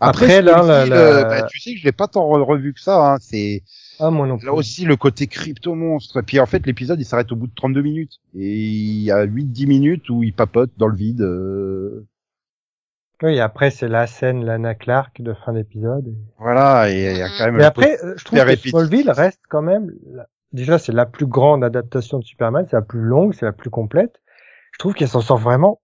Après, 0.00 0.42
là, 0.42 0.62
Smallville, 0.62 0.90
la- 0.90 0.96
euh, 0.96 1.24
bah, 1.24 1.42
tu 1.44 1.60
sais 1.60 1.74
que 1.74 1.80
je 1.80 1.84
l'ai 1.84 1.92
pas 1.92 2.08
tant 2.08 2.26
re- 2.28 2.42
revu 2.42 2.72
que 2.74 2.80
ça. 2.80 3.14
Hein, 3.14 3.18
c'est 3.20 3.62
Ah 4.00 4.10
moi 4.10 4.26
non 4.26 4.38
plus. 4.38 4.46
Là 4.46 4.52
aussi, 4.54 4.84
le 4.84 4.96
côté 4.96 5.26
crypto 5.26 5.74
monstre. 5.74 6.18
Et 6.20 6.22
puis 6.22 6.40
en 6.40 6.46
fait, 6.46 6.66
l'épisode, 6.66 6.98
il 7.00 7.04
s'arrête 7.04 7.30
au 7.32 7.36
bout 7.36 7.46
de 7.46 7.54
32 7.54 7.82
minutes. 7.82 8.18
Et 8.34 8.56
il 8.56 9.02
y 9.02 9.10
a 9.10 9.24
8-10 9.26 9.66
minutes 9.66 10.08
où 10.10 10.22
il 10.22 10.32
papote 10.32 10.70
dans 10.78 10.86
le 10.88 10.96
vide. 10.96 11.20
euh, 11.20 12.06
Oui, 13.22 13.38
après 13.38 13.70
c'est 13.70 13.88
la 13.88 14.06
scène 14.06 14.44
Lana 14.44 14.74
Clark 14.74 15.20
de 15.20 15.34
fin 15.34 15.52
d'épisode. 15.52 16.06
et- 16.08 16.14
Voilà, 16.38 16.90
et 16.90 17.12
il 17.12 17.18
y 17.18 17.22
a 17.22 17.28
quand 17.36 17.44
même... 17.46 17.56
Mais 17.56 17.64
après, 17.64 17.98
je 18.16 18.24
trouve 18.24 18.38
que. 18.38 18.56
Smallville 18.70 19.10
reste 19.10 19.40
quand 19.50 19.60
même, 19.62 19.92
la- 20.10 20.26
déjà 20.52 20.78
c'est 20.78 20.92
la 20.92 21.04
plus 21.06 21.26
grande 21.26 21.62
adaptation 21.62 22.18
de 22.18 22.24
Superman, 22.24 22.66
c'est 22.70 22.76
la 22.76 22.82
plus 22.82 23.02
longue, 23.02 23.34
c'est 23.34 23.44
la 23.44 23.52
plus 23.52 23.68
complète. 23.70 24.14
Je 24.72 24.78
trouve 24.78 24.94
qu'elle 24.94 25.08
s'en 25.08 25.20
sort 25.20 25.36
vraiment, 25.36 25.80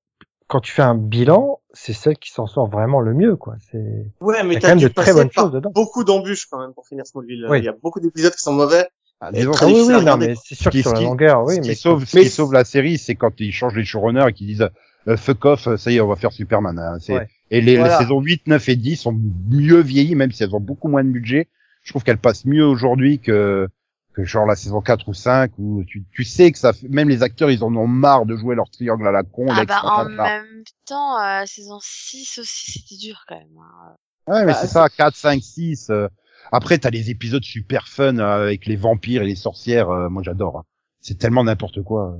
quand 0.48 0.60
tu 0.60 0.72
fais 0.72 0.82
un 0.82 0.94
bilan, 0.94 1.60
c'est 1.76 1.92
celle 1.92 2.16
qui 2.16 2.30
s'en 2.32 2.46
sort 2.46 2.68
vraiment 2.68 3.00
le 3.00 3.14
mieux, 3.14 3.36
quoi. 3.36 3.54
C'est, 3.70 3.78
Ouais, 4.20 4.36
Il 4.40 4.44
y 4.44 4.48
mais 4.48 4.56
a 4.56 4.60
t'as 4.60 4.68
quand 4.68 4.74
même 4.76 4.82
de 4.84 4.88
très 4.88 5.12
bonnes 5.12 5.30
choses 5.30 5.52
dedans. 5.52 5.70
beaucoup 5.74 6.02
d'embûches 6.04 6.46
quand 6.50 6.58
même 6.60 6.72
pour 6.74 6.86
finir 6.86 7.06
Smallville. 7.06 7.46
Oui. 7.48 7.58
Il 7.58 7.64
y 7.64 7.68
a 7.68 7.74
beaucoup 7.82 8.00
d'épisodes 8.00 8.32
qui 8.32 8.40
sont 8.42 8.52
mauvais. 8.54 8.86
Ah, 9.20 9.32
disons, 9.32 9.52
ah 9.60 9.66
oui, 9.66 9.84
oui, 9.86 10.04
non, 10.04 10.16
mais 10.18 10.34
c'est 10.44 10.54
sûr 10.54 10.70
que 10.70 10.76
Ce 10.76 10.82
sur 10.82 10.92
la 10.92 10.98
qui- 10.98 11.04
longueur, 11.04 11.42
oui, 11.44 11.54
ce 11.56 11.60
qui 11.60 11.68
mais 11.68 11.74
sauve, 11.74 12.04
ce 12.04 12.16
mais- 12.16 12.22
qui 12.24 12.28
sauve 12.30 12.52
la 12.52 12.64
série, 12.64 12.98
c'est 12.98 13.14
quand 13.14 13.32
ils 13.40 13.52
changent 13.52 13.74
les 13.76 13.84
showrunners 13.84 14.26
et 14.28 14.32
qu'ils 14.34 14.46
disent 14.48 14.68
euh, 15.08 15.16
fuck 15.16 15.44
off, 15.44 15.68
ça 15.76 15.90
y 15.90 15.96
est, 15.96 16.00
on 16.00 16.08
va 16.08 16.16
faire 16.16 16.32
Superman. 16.32 16.78
hein. 16.78 16.98
C'est- 17.00 17.14
Ouais. 17.14 17.28
Et 17.50 17.60
les, 17.60 17.76
Voilà. 17.78 17.96
les 17.98 18.02
saisons 18.04 18.20
8, 18.20 18.46
9 18.48 18.68
et 18.68 18.76
10 18.76 18.96
sont 18.96 19.16
mieux 19.50 19.80
vieillies, 19.80 20.16
même 20.16 20.32
si 20.32 20.42
elles 20.42 20.54
ont 20.54 20.60
beaucoup 20.60 20.88
moins 20.88 21.04
de 21.04 21.10
budget. 21.10 21.48
Je 21.82 21.92
trouve 21.92 22.02
qu'elles 22.02 22.18
passent 22.18 22.44
mieux 22.44 22.66
aujourd'hui 22.66 23.20
que 23.20 23.68
que 24.16 24.24
genre 24.24 24.46
la 24.46 24.56
saison 24.56 24.80
4 24.80 25.06
ou 25.08 25.14
5 25.14 25.52
où 25.58 25.84
tu, 25.84 26.04
tu 26.10 26.24
sais 26.24 26.50
que 26.50 26.58
ça 26.58 26.72
fait, 26.72 26.88
même 26.88 27.08
les 27.08 27.22
acteurs 27.22 27.50
ils 27.50 27.62
en 27.62 27.74
ont 27.76 27.86
marre 27.86 28.24
de 28.26 28.34
jouer 28.34 28.54
leur 28.56 28.70
triangle 28.70 29.06
à 29.06 29.12
la 29.12 29.22
con 29.22 29.46
Ah 29.50 29.64
bah 29.66 29.82
en 29.84 30.04
même 30.24 30.64
temps, 30.86 31.20
euh, 31.22 31.44
saison 31.46 31.78
6 31.82 32.38
aussi, 32.38 32.72
c'était 32.80 32.96
dur 32.96 33.22
quand 33.28 33.36
même. 33.38 33.46
hein. 33.58 33.94
Ouais, 34.26 34.40
mais 34.46 34.52
Bah, 34.52 34.58
c'est 34.60 34.66
ça, 34.68 34.88
4, 34.88 35.14
5, 35.14 35.42
6. 35.42 35.90
euh. 35.90 36.08
Après, 36.50 36.78
t'as 36.78 36.90
les 36.90 37.10
épisodes 37.10 37.44
super 37.44 37.86
fun 37.88 38.18
euh, 38.18 38.44
avec 38.46 38.66
les 38.66 38.76
vampires 38.76 39.22
et 39.22 39.26
les 39.26 39.34
sorcières. 39.36 39.90
euh, 39.90 40.08
moi, 40.08 40.22
j'adore. 40.24 40.58
hein. 40.58 40.64
C'est 41.00 41.18
tellement 41.18 41.44
n'importe 41.44 41.82
quoi. 41.82 42.16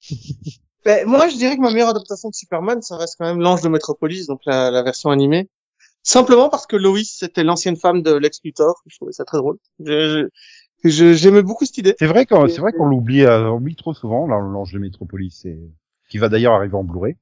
Ben, 0.84 1.06
moi, 1.06 1.28
je 1.28 1.36
dirais 1.36 1.56
que 1.56 1.60
ma 1.60 1.70
meilleure 1.70 1.90
adaptation 1.90 2.28
de 2.28 2.34
Superman, 2.34 2.82
ça 2.82 2.96
reste 2.96 3.14
quand 3.16 3.24
même 3.26 3.38
l'Ange 3.40 3.62
de 3.62 3.68
Metropolis, 3.68 4.26
donc 4.26 4.40
la, 4.46 4.70
la 4.72 4.82
version 4.82 5.10
animée. 5.10 5.48
Simplement 6.02 6.48
parce 6.48 6.66
que 6.66 6.74
Lois, 6.74 6.98
c'était 7.04 7.44
l'ancienne 7.44 7.76
femme 7.76 8.02
de 8.02 8.12
Lex 8.12 8.40
Luthor. 8.42 8.82
Je 8.86 8.96
trouvais 8.96 9.12
ça 9.12 9.24
très 9.24 9.38
drôle. 9.38 9.58
Je- 9.78 9.84
je- 9.86 10.18
je- 10.24 10.28
J'aimais 10.84 11.42
beaucoup 11.42 11.64
cette 11.64 11.78
idée. 11.78 11.94
C'est 11.98 12.06
vrai 12.06 12.26
qu'on, 12.26 12.46
Et- 12.46 12.50
c'est 12.50 12.60
vrai 12.60 12.72
qu'on 12.72 12.86
l'oublie, 12.86 13.22
euh, 13.22 13.50
on 13.50 13.56
oublie 13.56 13.76
trop 13.76 13.94
souvent, 13.94 14.26
là, 14.26 14.38
l'ange 14.40 14.72
de 14.72 14.78
Métropolis, 14.78 15.44
et... 15.44 15.58
qui 16.08 16.18
va 16.18 16.28
d'ailleurs 16.28 16.54
arriver 16.54 16.74
en 16.74 16.84
Blu-ray. 16.84 17.16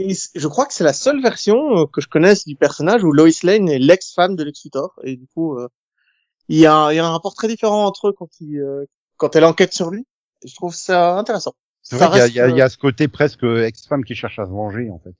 Et 0.00 0.12
c- 0.14 0.30
je 0.34 0.48
crois 0.48 0.66
que 0.66 0.74
c'est 0.74 0.82
la 0.84 0.92
seule 0.92 1.22
version 1.22 1.78
euh, 1.78 1.86
que 1.86 2.00
je 2.00 2.08
connaisse 2.08 2.44
du 2.44 2.56
personnage 2.56 3.04
où 3.04 3.12
Lois 3.12 3.28
Lane 3.44 3.68
est 3.68 3.78
l'ex-femme 3.78 4.34
de 4.34 4.42
Lex 4.42 4.64
Luthor. 4.64 4.92
Et 5.04 5.16
du 5.16 5.26
coup, 5.28 5.56
euh, 5.56 5.68
il 6.48 6.58
y, 6.58 6.66
a, 6.66 6.74
un- 6.74 6.92
il 6.92 6.96
y 6.96 6.98
a 6.98 7.06
un 7.06 7.10
rapport 7.12 7.34
très 7.34 7.46
différent 7.48 7.84
entre 7.86 8.08
eux 8.08 8.12
quand, 8.12 8.28
il, 8.40 8.58
euh, 8.58 8.86
quand 9.16 9.36
elle 9.36 9.44
enquête 9.44 9.72
sur 9.72 9.90
lui. 9.90 10.04
Et 10.42 10.48
je 10.48 10.54
trouve 10.56 10.74
ça 10.74 11.16
intéressant. 11.16 11.54
C'est 11.82 11.96
vrai 11.96 12.26
qu'il 12.26 12.34
y 12.34 12.38
il 12.50 12.56
y, 12.56 12.60
a, 12.60 12.64
euh, 12.64 12.68
ce 12.68 12.76
côté 12.76 13.06
presque 13.08 13.44
ex-femme 13.44 14.04
qui 14.04 14.14
cherche 14.16 14.38
à 14.40 14.46
se 14.46 14.50
venger, 14.50 14.90
en 14.90 14.98
fait. 14.98 15.14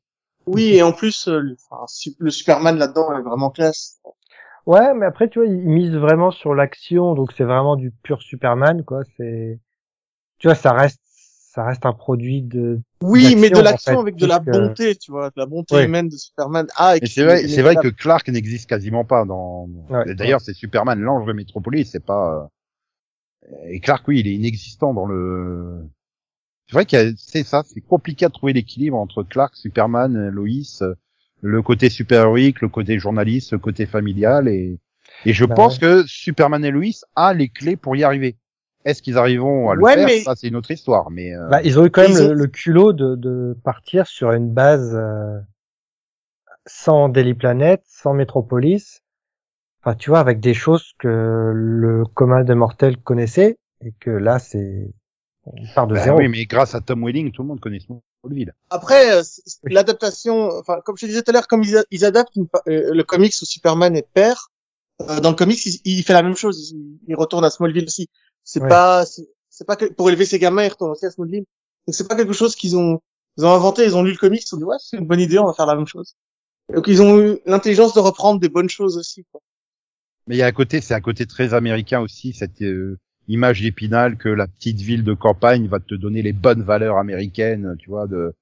Oui, 0.47 0.75
et 0.75 0.83
en 0.83 0.93
plus, 0.93 1.29
euh, 1.29 1.39
le, 1.39 1.57
enfin, 1.71 1.85
su- 1.87 2.17
le 2.19 2.31
Superman 2.31 2.77
là-dedans 2.77 3.17
est 3.17 3.23
vraiment 3.23 3.51
classe. 3.51 4.01
Ouais, 4.67 4.95
mais 4.95 5.07
après, 5.07 5.29
tu 5.29 5.39
vois, 5.41 5.49
ils 5.49 5.69
misent 5.69 5.95
vraiment 5.95 6.31
sur 6.31 6.55
l'action, 6.55 7.15
donc 7.15 7.33
c'est 7.37 7.45
vraiment 7.45 7.77
du 7.77 7.91
pur 7.91 8.23
Superman, 8.23 8.83
quoi. 8.85 9.03
C'est, 9.17 9.59
tu 10.39 10.49
vois, 10.49 10.55
ça 10.55 10.73
reste, 10.73 11.01
ça 11.05 11.65
reste 11.65 11.87
un 11.87 11.93
produit 11.93 12.43
de. 12.43 12.81
Oui, 13.03 13.37
mais 13.37 13.51
de 13.51 13.57
en 13.57 13.63
l'action 13.63 13.93
fait, 13.93 14.01
avec 14.01 14.17
de 14.17 14.27
la 14.27 14.39
que- 14.39 14.51
bonté, 14.51 14.97
tu 14.97 15.11
vois, 15.13 15.29
de 15.29 15.35
la 15.37 15.47
bonté 15.47 15.77
Oui. 15.77 15.85
humaine 15.85 16.09
de 16.09 16.17
Superman. 16.17 16.67
Ah, 16.77 16.95
c'est 17.05 17.25
vrai, 17.25 17.43
il 17.45 17.51
c'est 17.51 17.63
vrai 17.63 17.77
que 17.77 17.89
Clark 17.89 18.27
n'existe 18.29 18.69
quasiment 18.69 19.05
pas 19.05 19.25
dans. 19.25 19.69
Ouais, 19.91 20.15
D'ailleurs, 20.15 20.41
c'est 20.41 20.55
Superman, 20.55 20.99
l'ange 21.01 21.27
de 21.27 21.33
Métropolis, 21.33 21.91
c'est 21.91 22.05
pas. 22.05 22.49
euh, 23.53 23.69
Et 23.69 23.81
Clark, 23.81 24.07
oui, 24.09 24.21
il 24.21 24.27
est 24.29 24.35
inexistant 24.35 24.95
dans 24.95 25.07
le. 25.07 25.85
C'est 26.69 26.75
vrai 26.75 26.87
que 26.87 27.15
c'est 27.17 27.45
ça, 27.45 27.63
c'est 27.67 27.83
compliqué 27.83 28.25
à 28.25 28.31
trouver 28.31 28.53
l'équilibre 28.55 28.97
entre 28.97 29.23
Clark, 29.23 29.55
Superman, 29.55 30.29
Lois, 30.31 30.49
euh, 30.83 30.95
le 31.45 31.63
côté 31.63 31.91
super-héroïque, 31.91 32.61
le 32.63 32.69
côté 32.69 32.99
journaliste, 32.99 33.53
le 33.53 33.59
côté 33.59 33.87
familial, 33.87 34.49
et 34.49 34.79
et 35.27 35.33
je 35.33 35.45
Bah 35.45 35.55
pense 35.55 35.75
ouais. 35.75 35.81
que 35.81 36.05
Superman 36.07 36.65
et 36.65 36.71
Lois 36.71 36.85
a 37.17 37.35
les 37.35 37.49
clés 37.49 37.77
pour 37.77 37.97
y 37.97 38.03
arriver. 38.03 38.37
Est-ce 38.85 39.01
qu'ils 39.03 39.17
arriveront 39.19 39.71
à 39.71 39.75
le 39.75 39.83
Ouais, 39.83 39.95
faire? 39.97 40.07
mais- 40.07 40.21
Ça, 40.23 40.35
c'est 40.37 40.49
une 40.49 40.57
autre 40.57 40.71
histoire, 40.71 41.11
mais. 41.11 41.35
euh, 41.35 41.49
Bah, 41.51 41.63
ils 41.63 41.79
ont 41.79 41.87
eu 41.87 41.91
quand 41.91 42.03
même 42.09 42.33
le 42.33 42.47
culot 42.47 42.93
de, 42.93 43.15
de 43.15 43.57
partir 43.63 44.07
sur 44.07 44.33
une 44.33 44.53
base 44.53 44.95
euh, 44.95 45.39
sans 46.67 47.09
Daily 47.09 47.35
Planet, 47.35 47.83
sans 47.87 48.15
Metropolis. 48.15 49.03
Enfin, 49.83 49.95
tu 49.97 50.11
vois, 50.11 50.21
avec 50.21 50.41
des 50.41 50.55
choses 50.55 50.95
que 50.99 51.53
le 51.55 52.05
commun 52.15 52.43
des 52.45 52.55
mortels 52.55 52.97
connaissait 52.99 53.59
et 53.85 53.93
que 54.01 54.11
là, 54.11 54.39
c'est 54.39 54.91
on 55.47 55.67
part 55.75 55.87
de 55.87 55.95
bah 55.95 56.05
zéro. 56.05 56.19
oui, 56.19 56.29
mais 56.29 56.45
grâce 56.47 56.75
à 56.75 56.81
Tom 56.81 57.05
Welling, 57.05 57.33
tout 57.33 57.43
le 57.43 57.49
monde 57.49 57.61
connaît 57.61 57.81
Smallville. 58.25 58.55
Après, 58.71 59.13
euh, 59.17 59.23
Oui. 59.65 59.73
l'adaptation, 59.75 60.49
enfin, 60.59 60.81
comme 60.85 60.97
je 60.97 61.03
te 61.03 61.07
disais 61.07 61.23
tout 61.23 61.31
à 61.31 61.35
l'heure, 61.35 61.47
comme 61.49 61.63
ils, 61.63 61.83
ils 61.91 62.05
adaptent 62.05 62.37
une 62.37 62.47
euh, 62.69 62.93
le 62.95 63.05
comics 63.05 63.33
où 63.41 63.45
Superman 63.45 63.95
est 63.97 64.09
père, 64.15 64.51
euh, 65.03 65.21
dans 65.21 65.31
le 65.31 65.37
comics, 65.37 65.65
il, 65.67 65.81
il 65.85 66.03
fait 66.03 66.13
la 66.13 66.23
même 66.23 66.37
chose. 66.37 66.71
Il, 66.73 66.99
il 67.09 67.17
retourne 67.17 67.45
à 67.45 67.51
Smallville 67.51 67.85
aussi. 67.85 68.09
C'est 68.45 68.61
Ouais. 68.63 68.69
pas, 68.69 69.05
c'est 69.07 69.29
c'est 69.51 69.67
pas 69.67 69.77
que, 69.77 69.85
pour 69.87 70.09
élever 70.09 70.27
ses 70.27 70.39
gamins, 70.39 70.65
il 70.65 70.69
retourne 70.69 70.91
aussi 70.91 71.07
à 71.07 71.11
Smallville. 71.11 71.45
Donc 71.87 71.95
c'est 71.95 72.09
pas 72.09 72.17
quelque 72.17 72.33
chose 72.33 72.57
qu'ils 72.57 72.77
ont, 72.77 73.01
ils 73.37 73.45
ont 73.47 73.53
inventé. 73.53 73.85
Ils 73.85 73.95
ont 73.97 74.03
lu 74.03 74.13
le 74.13 74.17
comics, 74.19 74.43
ils 74.45 74.55
ont 74.55 74.59
dit 74.59 74.65
ouais, 74.65 74.77
c'est 74.81 74.97
une 74.97 75.07
bonne 75.07 75.21
idée, 75.21 75.39
on 75.39 75.47
va 75.47 75.53
faire 75.55 75.67
la 75.67 75.77
même 75.77 75.87
chose. 75.87 76.15
Donc 76.75 76.87
ils 76.89 77.03
ont 77.03 77.21
eu 77.21 77.39
l'intelligence 77.47 77.95
de 77.95 78.01
reprendre 78.01 78.41
des 78.41 78.49
bonnes 78.49 78.69
choses 78.71 78.97
aussi. 78.97 79.25
Quoi. 79.31 79.41
Mais 80.27 80.37
il 80.37 80.39
y 80.39 80.43
a 80.43 80.47
un 80.47 80.53
côté, 80.53 80.81
c'est 80.81 80.95
un 80.95 81.01
côté 81.01 81.27
très 81.27 81.53
américain 81.55 82.01
aussi, 82.01 82.33
cette 82.33 82.63
euh, 82.63 82.99
image 83.29 83.63
d'épinal 83.63 84.17
que 84.17 84.29
la 84.29 84.47
petite 84.47 84.81
ville 84.81 85.05
de 85.05 85.15
campagne 85.15 85.67
va 85.69 85.81
te 85.81 85.95
donner 85.95 86.23
les 86.23 86.33
bonnes 86.33 86.63
valeurs 86.63 86.99
américaines, 86.99 87.77
tu 87.79 87.91
vois, 87.91 88.07
de 88.07 88.35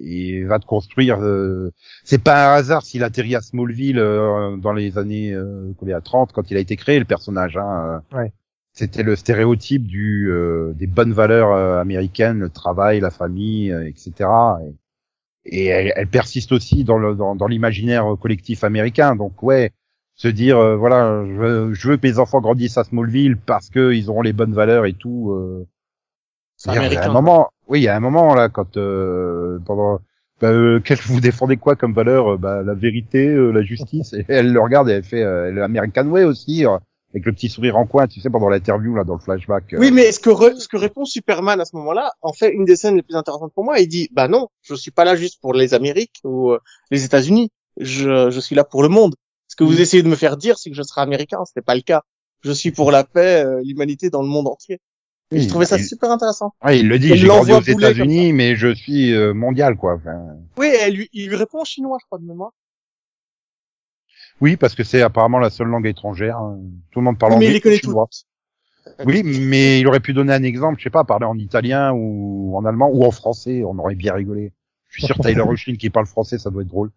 et 0.00 0.44
va 0.44 0.58
te 0.60 0.66
construire. 0.66 1.18
euh, 1.20 1.72
C'est 2.04 2.22
pas 2.22 2.52
un 2.52 2.56
hasard 2.56 2.84
s'il 2.84 3.02
atterrit 3.02 3.34
à 3.34 3.40
Smallville 3.40 3.98
euh, 3.98 4.56
dans 4.56 4.72
les 4.72 4.96
années 4.96 5.32
euh, 5.34 5.72
combien 5.76 6.00
30 6.00 6.32
quand 6.32 6.50
il 6.50 6.56
a 6.56 6.60
été 6.60 6.76
créé 6.76 6.98
le 7.00 7.04
personnage. 7.04 7.56
Hein, 7.56 8.02
euh. 8.12 8.16
Ouais. 8.16 8.32
C'était 8.72 9.02
le 9.02 9.16
stéréotype 9.16 9.86
du 9.88 10.30
euh, 10.30 10.72
des 10.74 10.86
bonnes 10.86 11.12
valeurs 11.12 11.50
euh, 11.52 11.80
américaines, 11.80 12.38
le 12.38 12.48
travail, 12.48 13.00
la 13.00 13.10
famille, 13.10 13.72
euh, 13.72 13.88
etc. 13.88 14.30
Et, 15.44 15.62
et 15.62 15.66
elle, 15.66 15.92
elle 15.96 16.06
persiste 16.06 16.52
aussi 16.52 16.84
dans 16.84 16.98
le 16.98 17.16
dans, 17.16 17.34
dans 17.34 17.48
l'imaginaire 17.48 18.04
collectif 18.20 18.62
américain. 18.62 19.16
Donc 19.16 19.42
ouais, 19.42 19.72
se 20.18 20.28
dire 20.28 20.58
euh, 20.58 20.76
voilà, 20.76 21.24
je 21.26 21.32
veux, 21.32 21.72
je 21.74 21.88
veux 21.88 21.96
que 21.96 22.06
mes 22.06 22.18
enfants 22.18 22.40
grandissent 22.40 22.76
à 22.76 22.84
Smallville 22.84 23.36
parce 23.38 23.70
que 23.70 23.92
ils 23.92 24.10
auront 24.10 24.22
les 24.22 24.32
bonnes 24.34 24.52
valeurs 24.52 24.84
et 24.84 24.92
tout. 24.92 25.30
Euh, 25.32 25.66
C'est 26.56 26.70
il 26.70 26.74
y 26.74 26.76
a 26.76 26.80
américain. 26.80 27.10
un 27.10 27.12
moment, 27.12 27.50
oui, 27.68 27.80
il 27.80 27.84
y 27.84 27.88
a 27.88 27.96
un 27.96 28.00
moment 28.00 28.34
là 28.34 28.48
quand 28.48 28.76
euh, 28.76 29.58
pendant 29.64 30.00
bah, 30.40 30.48
euh, 30.50 30.80
quel 30.84 30.98
vous 30.98 31.20
défendez 31.20 31.56
quoi 31.56 31.76
comme 31.76 31.94
valeur 31.94 32.34
Euh, 32.34 32.36
bah, 32.36 32.62
la 32.62 32.74
vérité, 32.74 33.28
euh, 33.28 33.50
la 33.52 33.62
justice. 33.62 34.12
Et 34.12 34.24
elle 34.28 34.52
le 34.52 34.60
regarde 34.60 34.88
et 34.88 34.92
elle 34.92 35.04
fait 35.04 35.22
euh, 35.22 35.52
l'American 35.52 36.06
Way 36.08 36.24
aussi 36.24 36.66
euh, 36.66 36.76
avec 37.14 37.24
le 37.24 37.32
petit 37.32 37.48
sourire 37.48 37.76
en 37.78 37.86
coin, 37.86 38.06
tu 38.08 38.20
sais, 38.20 38.28
pendant 38.28 38.48
l'interview 38.48 38.94
là 38.96 39.04
dans 39.04 39.14
le 39.14 39.20
flashback. 39.20 39.72
euh. 39.74 39.78
Oui, 39.78 39.90
mais 39.92 40.10
ce 40.12 40.18
que, 40.20 40.30
re- 40.30 40.56
ce 40.58 40.68
que 40.68 40.76
répond 40.76 41.04
Superman 41.06 41.60
à 41.60 41.64
ce 41.64 41.74
moment-là, 41.76 42.10
en 42.22 42.32
fait, 42.32 42.50
une 42.52 42.64
des 42.66 42.76
scènes 42.76 42.96
les 42.96 43.02
plus 43.02 43.14
intéressantes 43.16 43.52
pour 43.54 43.64
moi, 43.64 43.78
il 43.78 43.86
dit, 43.88 44.08
bah 44.12 44.26
non, 44.28 44.48
je 44.62 44.74
suis 44.74 44.90
pas 44.90 45.04
là 45.04 45.14
juste 45.16 45.40
pour 45.40 45.54
les 45.54 45.72
Amériques 45.74 46.20
ou 46.24 46.50
euh, 46.50 46.58
les 46.90 47.04
États-Unis. 47.04 47.50
Je, 47.80 48.30
je 48.30 48.40
suis 48.40 48.54
là 48.56 48.64
pour 48.64 48.82
le 48.82 48.88
monde. 48.88 49.14
Que 49.58 49.64
vous 49.64 49.80
essayez 49.80 50.02
de 50.02 50.08
me 50.08 50.16
faire 50.16 50.36
dire, 50.36 50.56
c'est 50.58 50.70
que 50.70 50.76
je 50.76 50.82
serai 50.82 51.00
américain. 51.02 51.44
Ce 51.44 51.52
n'est 51.56 51.62
pas 51.62 51.74
le 51.74 51.80
cas. 51.82 52.02
Je 52.42 52.52
suis 52.52 52.70
pour 52.70 52.90
la 52.92 53.02
paix, 53.04 53.44
euh, 53.44 53.60
l'humanité 53.64 54.08
dans 54.08 54.22
le 54.22 54.28
monde 54.28 54.46
entier. 54.46 54.76
Et 55.30 55.36
Oui, 55.36 55.42
je 55.42 55.48
trouvais 55.48 55.66
ça 55.66 55.76
il- 55.76 55.84
super 55.84 56.10
intéressant. 56.10 56.54
Ouais, 56.64 56.78
il 56.78 56.88
le 56.88 56.98
dit, 56.98 57.14
j'ai 57.16 57.26
grandi 57.26 57.52
aux 57.52 57.60
États-Unis, 57.60 58.32
mais 58.32 58.54
je 58.56 58.72
suis 58.74 59.12
euh, 59.12 59.34
mondial, 59.34 59.76
quoi. 59.76 59.94
Enfin, 59.96 60.36
Oui, 60.56 60.66
et 60.68 60.76
elle 60.80 60.94
lui, 60.94 61.10
il 61.12 61.28
lui 61.28 61.36
répond 61.36 61.60
en 61.60 61.64
chinois, 61.64 61.98
je 62.00 62.06
crois, 62.06 62.18
de 62.18 62.24
mémoire. 62.24 62.52
oui, 64.40 64.56
parce 64.56 64.74
que 64.76 64.84
c'est 64.84 65.02
apparemment 65.02 65.38
la 65.40 65.50
seule 65.50 65.66
langue 65.66 65.86
étrangère. 65.86 66.38
hein. 66.38 66.58
Tout 66.92 67.00
le 67.00 67.04
monde 67.04 67.18
parle 67.18 67.32
Oui, 67.32 67.38
mais 67.40 67.44
anglais. 67.46 67.50
il 67.50 67.54
les 67.54 67.60
connaît 67.60 67.76
chinois. 67.78 68.08
toutes. 68.10 69.06
Oui, 69.06 69.22
mais 69.24 69.80
il 69.80 69.86
aurait 69.88 70.00
pu 70.00 70.14
donner 70.14 70.32
un 70.32 70.42
exemple, 70.44 70.78
je 70.78 70.84
sais 70.84 70.90
pas, 70.90 71.04
parler 71.04 71.26
en 71.26 71.36
italien 71.36 71.92
ou 71.92 72.56
en 72.56 72.64
allemand 72.64 72.88
ou 72.90 73.04
en 73.04 73.10
français, 73.10 73.62
on 73.64 73.76
aurait 73.78 73.96
bien 73.96 74.14
rigolé. 74.14 74.52
Je 74.88 74.98
suis 75.00 75.06
sûr 75.06 75.16
Tyler 75.20 75.40
Hoechlin 75.42 75.74
qui 75.74 75.90
parle 75.90 76.06
français, 76.06 76.38
ça 76.38 76.48
doit 76.50 76.62
être 76.62 76.68
drôle. 76.68 76.90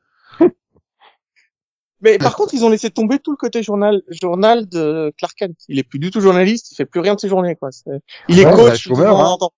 Mais 2.01 2.17
par 2.17 2.35
contre, 2.37 2.53
ils 2.53 2.65
ont 2.65 2.69
laissé 2.69 2.89
tomber 2.89 3.19
tout 3.19 3.31
le 3.31 3.37
côté 3.37 3.63
journal, 3.63 4.01
journal 4.09 4.67
de 4.67 5.13
Clark 5.17 5.37
Kent. 5.37 5.57
Il 5.67 5.79
est 5.79 5.83
plus 5.83 5.99
du 5.99 6.11
tout 6.11 6.21
journaliste, 6.21 6.71
il 6.71 6.75
fait 6.75 6.85
plus 6.85 6.99
rien 6.99 7.15
de 7.15 7.19
ses 7.19 7.29
journées, 7.29 7.55
quoi. 7.55 7.69
Il 8.27 8.39
est 8.39 8.45
Ouais, 8.45 8.51
bah, 8.51 8.71
coach, 8.71 8.87
temps 8.87 9.43
hein. 9.43 9.49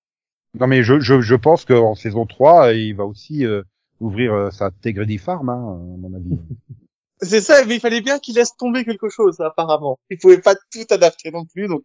Non 0.60 0.68
mais 0.68 0.84
je, 0.84 1.00
je, 1.00 1.20
je 1.20 1.36
pense 1.36 1.66
qu'en 1.66 1.96
saison 1.96 2.26
3, 2.26 2.74
il 2.74 2.94
va 2.94 3.06
aussi 3.06 3.46
euh, 3.46 3.64
ouvrir 4.00 4.34
euh, 4.34 4.52
sa 4.52 4.70
Tegredy 4.70 5.18
Farm, 5.18 5.50
hein, 5.50 5.54
à 5.56 5.98
mon 5.98 6.14
avis. 6.16 6.38
C'est 7.22 7.42
ça, 7.42 7.64
mais 7.66 7.76
il 7.76 7.80
fallait 7.80 8.02
bien 8.02 8.20
qu'il 8.20 8.36
laisse 8.36 8.56
tomber 8.58 8.84
quelque 8.84 9.08
chose, 9.10 9.40
apparemment. 9.40 9.98
Il 10.10 10.18
pouvait 10.18 10.42
pas 10.42 10.56
tout 10.56 10.86
adapter 10.90 11.32
non 11.32 11.46
plus, 11.46 11.68
donc 11.68 11.84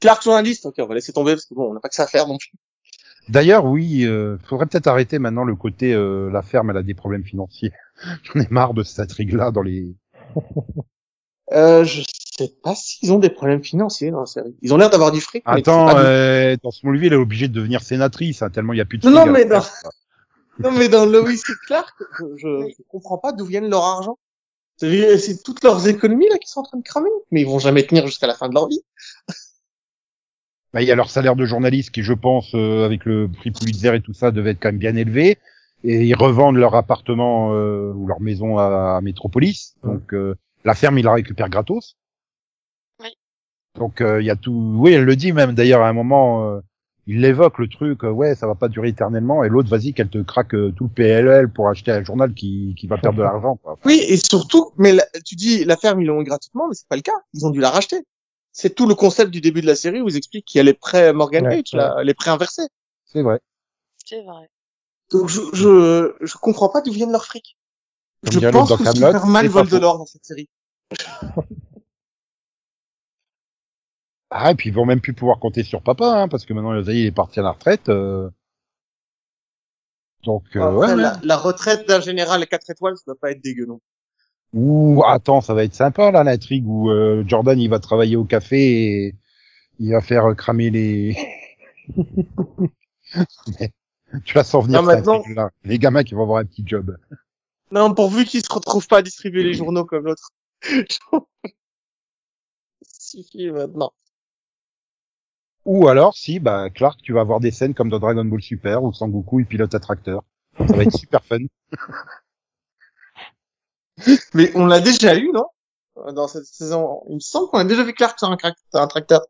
Clark 0.00 0.22
journaliste, 0.22 0.66
ok, 0.66 0.76
on 0.78 0.86
va 0.86 0.94
laisser 0.94 1.12
tomber 1.12 1.32
parce 1.32 1.44
que 1.44 1.54
bon, 1.54 1.70
on 1.70 1.74
n'a 1.74 1.80
pas 1.80 1.88
que 1.88 1.94
ça 1.94 2.04
à 2.04 2.06
faire 2.06 2.26
non 2.26 2.38
plus. 2.38 2.52
D'ailleurs, 3.28 3.64
oui, 3.64 4.04
euh, 4.06 4.38
faudrait 4.44 4.66
peut-être 4.66 4.86
arrêter 4.88 5.18
maintenant 5.18 5.44
le 5.44 5.54
côté 5.54 5.92
euh, 5.92 6.30
la 6.32 6.42
ferme, 6.42 6.70
elle 6.70 6.78
a 6.78 6.82
des 6.82 6.94
problèmes 6.94 7.24
financiers. 7.24 7.72
J'en 8.22 8.40
ai 8.40 8.48
marre 8.50 8.74
de 8.74 8.82
cette 8.82 9.00
intrigue-là 9.00 9.50
dans 9.50 9.62
les. 9.62 9.94
Euh, 11.52 11.82
je 11.82 12.02
sais 12.38 12.52
pas 12.62 12.76
s'ils 12.76 13.12
ont 13.12 13.18
des 13.18 13.28
problèmes 13.30 13.64
financiers 13.64 14.12
dans 14.12 14.20
la 14.20 14.26
série. 14.26 14.54
Ils 14.62 14.72
ont 14.72 14.76
l'air 14.76 14.88
d'avoir 14.88 15.10
du 15.10 15.20
fric. 15.20 15.42
mais 15.46 15.58
Attends, 15.58 15.86
du- 15.86 15.94
euh, 15.96 16.56
dans 16.62 16.70
Smallville, 16.70 17.08
elle 17.08 17.14
est 17.14 17.16
obligée 17.16 17.48
de 17.48 17.52
devenir 17.52 17.82
sénatrice, 17.82 18.42
hein, 18.42 18.50
tellement 18.50 18.72
il 18.72 18.76
y 18.76 18.80
a 18.80 18.84
plus 18.84 18.98
de. 18.98 19.08
Non, 19.08 19.26
non, 19.26 19.32
mais 19.32 19.44
dans-. 19.44 19.64
Non, 20.60 20.70
mais 20.72 20.88
dans 20.88 21.06
Lois 21.06 21.32
et 21.32 21.36
Clark, 21.66 21.94
je, 22.18 22.24
je, 22.36 22.68
je 22.68 22.82
comprends 22.88 23.18
pas 23.18 23.32
d'où 23.32 23.46
viennent 23.46 23.68
leur 23.68 23.82
argent. 23.82 24.18
C'est 24.76 25.18
c'est 25.18 25.42
toutes 25.42 25.64
leurs 25.64 25.88
économies 25.88 26.28
là 26.28 26.38
qui 26.38 26.48
sont 26.48 26.60
en 26.60 26.64
train 26.64 26.78
de 26.78 26.82
cramer, 26.84 27.10
mais 27.30 27.40
ils 27.40 27.46
vont 27.46 27.58
jamais 27.58 27.84
tenir 27.86 28.06
jusqu'à 28.06 28.26
la 28.28 28.34
fin 28.34 28.48
de 28.48 28.54
leur 28.54 28.68
vie. 28.68 28.80
Bah, 30.72 30.82
il 30.82 30.88
y 30.88 30.92
a 30.92 30.94
leur 30.94 31.10
salaire 31.10 31.34
de 31.36 31.44
journaliste 31.44 31.90
qui, 31.90 32.02
je 32.02 32.12
pense, 32.12 32.52
euh, 32.54 32.84
avec 32.84 33.04
le 33.04 33.28
prix 33.28 33.50
Pulitzer 33.50 33.94
et 33.96 34.00
tout 34.00 34.12
ça, 34.14 34.30
devait 34.30 34.50
être 34.50 34.60
quand 34.60 34.68
même 34.68 34.78
bien 34.78 34.94
élevé. 34.96 35.38
Et 35.82 36.04
ils 36.04 36.14
revendent 36.14 36.56
leur 36.56 36.74
appartement 36.74 37.54
euh, 37.54 37.92
ou 37.94 38.06
leur 38.06 38.20
maison 38.20 38.58
à, 38.58 38.96
à 38.96 39.00
Métropolis. 39.00 39.74
Donc 39.82 40.12
euh, 40.12 40.34
la 40.64 40.74
ferme, 40.74 40.98
ils 40.98 41.04
la 41.04 41.14
récupèrent 41.14 41.48
gratos. 41.48 41.96
Oui. 43.02 43.08
Donc 43.78 44.00
euh, 44.00 44.20
il 44.20 44.26
y 44.26 44.30
a 44.30 44.36
tout. 44.36 44.74
Oui, 44.78 44.92
elle 44.92 45.04
le 45.04 45.16
dit 45.16 45.32
même 45.32 45.54
d'ailleurs 45.54 45.82
à 45.82 45.88
un 45.88 45.92
moment. 45.92 46.48
euh, 46.56 46.60
il 47.06 47.20
l'évoque 47.22 47.58
le 47.58 47.66
truc. 47.66 48.04
euh, 48.04 48.10
ouais, 48.10 48.34
ça 48.34 48.46
va 48.46 48.54
pas 48.54 48.68
durer 48.68 48.88
éternellement. 48.88 49.42
Et 49.42 49.48
l'autre, 49.48 49.70
vas-y, 49.70 49.94
qu'elle 49.94 50.10
te 50.10 50.18
craque 50.18 50.54
euh, 50.54 50.70
tout 50.76 50.84
le 50.84 50.90
PLL 50.90 51.48
pour 51.48 51.68
acheter 51.68 51.90
un 51.90 52.04
journal 52.04 52.34
qui, 52.34 52.74
qui 52.78 52.86
va 52.86 52.98
perdre 52.98 53.18
de 53.18 53.22
l'argent. 53.24 53.56
quoi. 53.56 53.78
Oui, 53.86 54.00
et 54.06 54.18
surtout, 54.18 54.70
mais 54.76 54.92
la- 54.92 55.06
tu 55.24 55.34
dis 55.34 55.64
la 55.64 55.76
ferme 55.76 56.00
ils 56.02 56.06
l'ont 56.06 56.20
eu 56.20 56.24
gratuitement, 56.24 56.68
mais 56.68 56.74
c'est 56.74 56.86
pas 56.88 56.96
le 56.96 57.02
cas. 57.02 57.16
Ils 57.34 57.46
ont 57.46 57.50
dû 57.50 57.60
la 57.60 57.70
racheter. 57.70 57.96
C'est 58.52 58.74
tout 58.74 58.86
le 58.86 58.94
concept 58.94 59.30
du 59.30 59.40
début 59.40 59.60
de 59.60 59.66
la 59.66 59.76
série 59.76 60.00
où 60.00 60.08
ils 60.08 60.16
expliquent 60.16 60.44
qu'il 60.44 60.58
y 60.58 60.60
a 60.60 60.64
les 60.64 60.74
prêts 60.74 61.12
Morgan 61.12 61.46
Ouais, 61.46 61.62
Page, 61.62 61.72
là, 61.72 62.02
les 62.02 62.14
prêts 62.14 62.30
inversés. 62.30 62.66
C'est 63.04 63.22
vrai. 63.22 63.40
C'est 64.04 64.22
vrai. 64.22 64.50
Donc 65.10 65.28
je 65.28 65.40
je 65.52 66.14
je 66.20 66.36
comprends 66.36 66.68
pas 66.68 66.80
d'où 66.80 66.92
viennent 66.92 67.12
leurs 67.12 67.24
fric. 67.24 67.56
Comme 68.24 68.32
Je 68.40 68.48
pense 68.48 68.76
que 68.76 68.84
Superman 68.84 69.46
vole 69.48 69.68
de 69.68 69.76
l'or 69.78 69.98
dans 69.98 70.06
cette 70.06 70.24
série. 70.24 70.48
Ah, 74.30 74.52
et 74.52 74.54
puis 74.54 74.68
ils 74.68 74.72
vont 74.74 74.86
même 74.86 75.00
plus 75.00 75.12
pouvoir 75.12 75.40
compter 75.40 75.64
sur 75.64 75.82
papa, 75.82 76.06
hein, 76.22 76.28
parce 76.28 76.44
que 76.46 76.52
maintenant, 76.52 76.84
ça 76.84 76.92
y 76.92 76.98
est, 76.98 77.02
il 77.02 77.06
est 77.06 77.12
parti 77.12 77.40
à 77.40 77.42
la 77.42 77.50
retraite. 77.50 77.88
euh. 77.88 78.30
Donc, 80.22 80.44
euh, 80.54 80.60
Après, 80.62 80.76
ouais, 80.76 80.94
ouais. 80.94 81.02
la, 81.02 81.18
la 81.22 81.36
retraite 81.36 81.88
d'un 81.88 82.00
général 82.00 82.40
à 82.42 82.46
4 82.46 82.70
étoiles, 82.70 82.96
ça 82.96 83.02
doit 83.08 83.18
pas 83.18 83.32
être 83.32 83.42
dégueu 83.42 83.66
non. 83.66 83.80
Ouh, 84.52 85.02
attends, 85.06 85.40
ça 85.40 85.54
va 85.54 85.64
être 85.64 85.74
sympa 85.74 86.10
là 86.10 86.24
l'intrigue 86.24 86.66
où 86.66 86.90
euh, 86.90 87.22
Jordan 87.26 87.58
il 87.60 87.68
va 87.68 87.78
travailler 87.78 88.16
au 88.16 88.24
café 88.24 89.06
et 89.06 89.14
il 89.78 89.92
va 89.92 90.00
faire 90.00 90.26
euh, 90.26 90.34
cramer 90.34 90.70
les. 90.70 91.16
Mais, 91.96 93.72
tu 94.24 94.34
la 94.36 94.44
sens 94.44 94.64
venir 94.64 94.82
Non, 94.82 94.86
maintenant- 94.86 95.20
intrigue-là. 95.20 95.50
Les 95.64 95.78
gamins 95.78 96.02
qui 96.02 96.14
vont 96.14 96.22
avoir 96.22 96.38
un 96.38 96.44
petit 96.44 96.64
job. 96.66 96.96
Non, 97.70 97.94
pourvu 97.94 98.24
qu'ils 98.24 98.44
se 98.44 98.52
retrouvent 98.52 98.88
pas 98.88 98.98
à 98.98 99.02
distribuer 99.02 99.44
les 99.44 99.54
journaux 99.54 99.84
comme 99.84 100.04
l'autre. 100.04 100.30
Suffit 102.82 103.50
maintenant. 103.50 103.92
Ou 105.64 105.86
alors, 105.88 106.16
si, 106.16 106.40
bah 106.40 106.70
Clark, 106.70 107.00
tu 107.02 107.12
vas 107.12 107.20
avoir 107.20 107.38
des 107.38 107.50
scènes 107.50 107.74
comme 107.74 107.88
dans 107.90 107.98
Dragon 108.00 108.24
Ball 108.24 108.42
Super 108.42 108.82
où 108.82 108.92
Sangoku 108.92 109.40
il 109.40 109.46
pilote 109.46 109.74
un 109.74 109.78
tracteur. 109.78 110.24
Ça 110.58 110.64
va 110.64 110.82
être 110.82 110.96
super 110.96 111.24
fun. 111.24 111.38
Mais 114.34 114.50
on 114.54 114.66
l'a 114.66 114.80
déjà 114.80 115.14
eu, 115.16 115.30
non? 115.32 115.46
Dans 116.14 116.28
cette 116.28 116.44
saison, 116.46 117.02
il 117.08 117.16
me 117.16 117.20
semble 117.20 117.48
qu'on 117.50 117.58
a 117.58 117.64
déjà 117.64 117.82
vu 117.84 117.92
Clark 117.92 118.18
sur 118.18 118.28
un, 118.30 118.36
un 118.74 118.86
tracteur. 118.86 119.20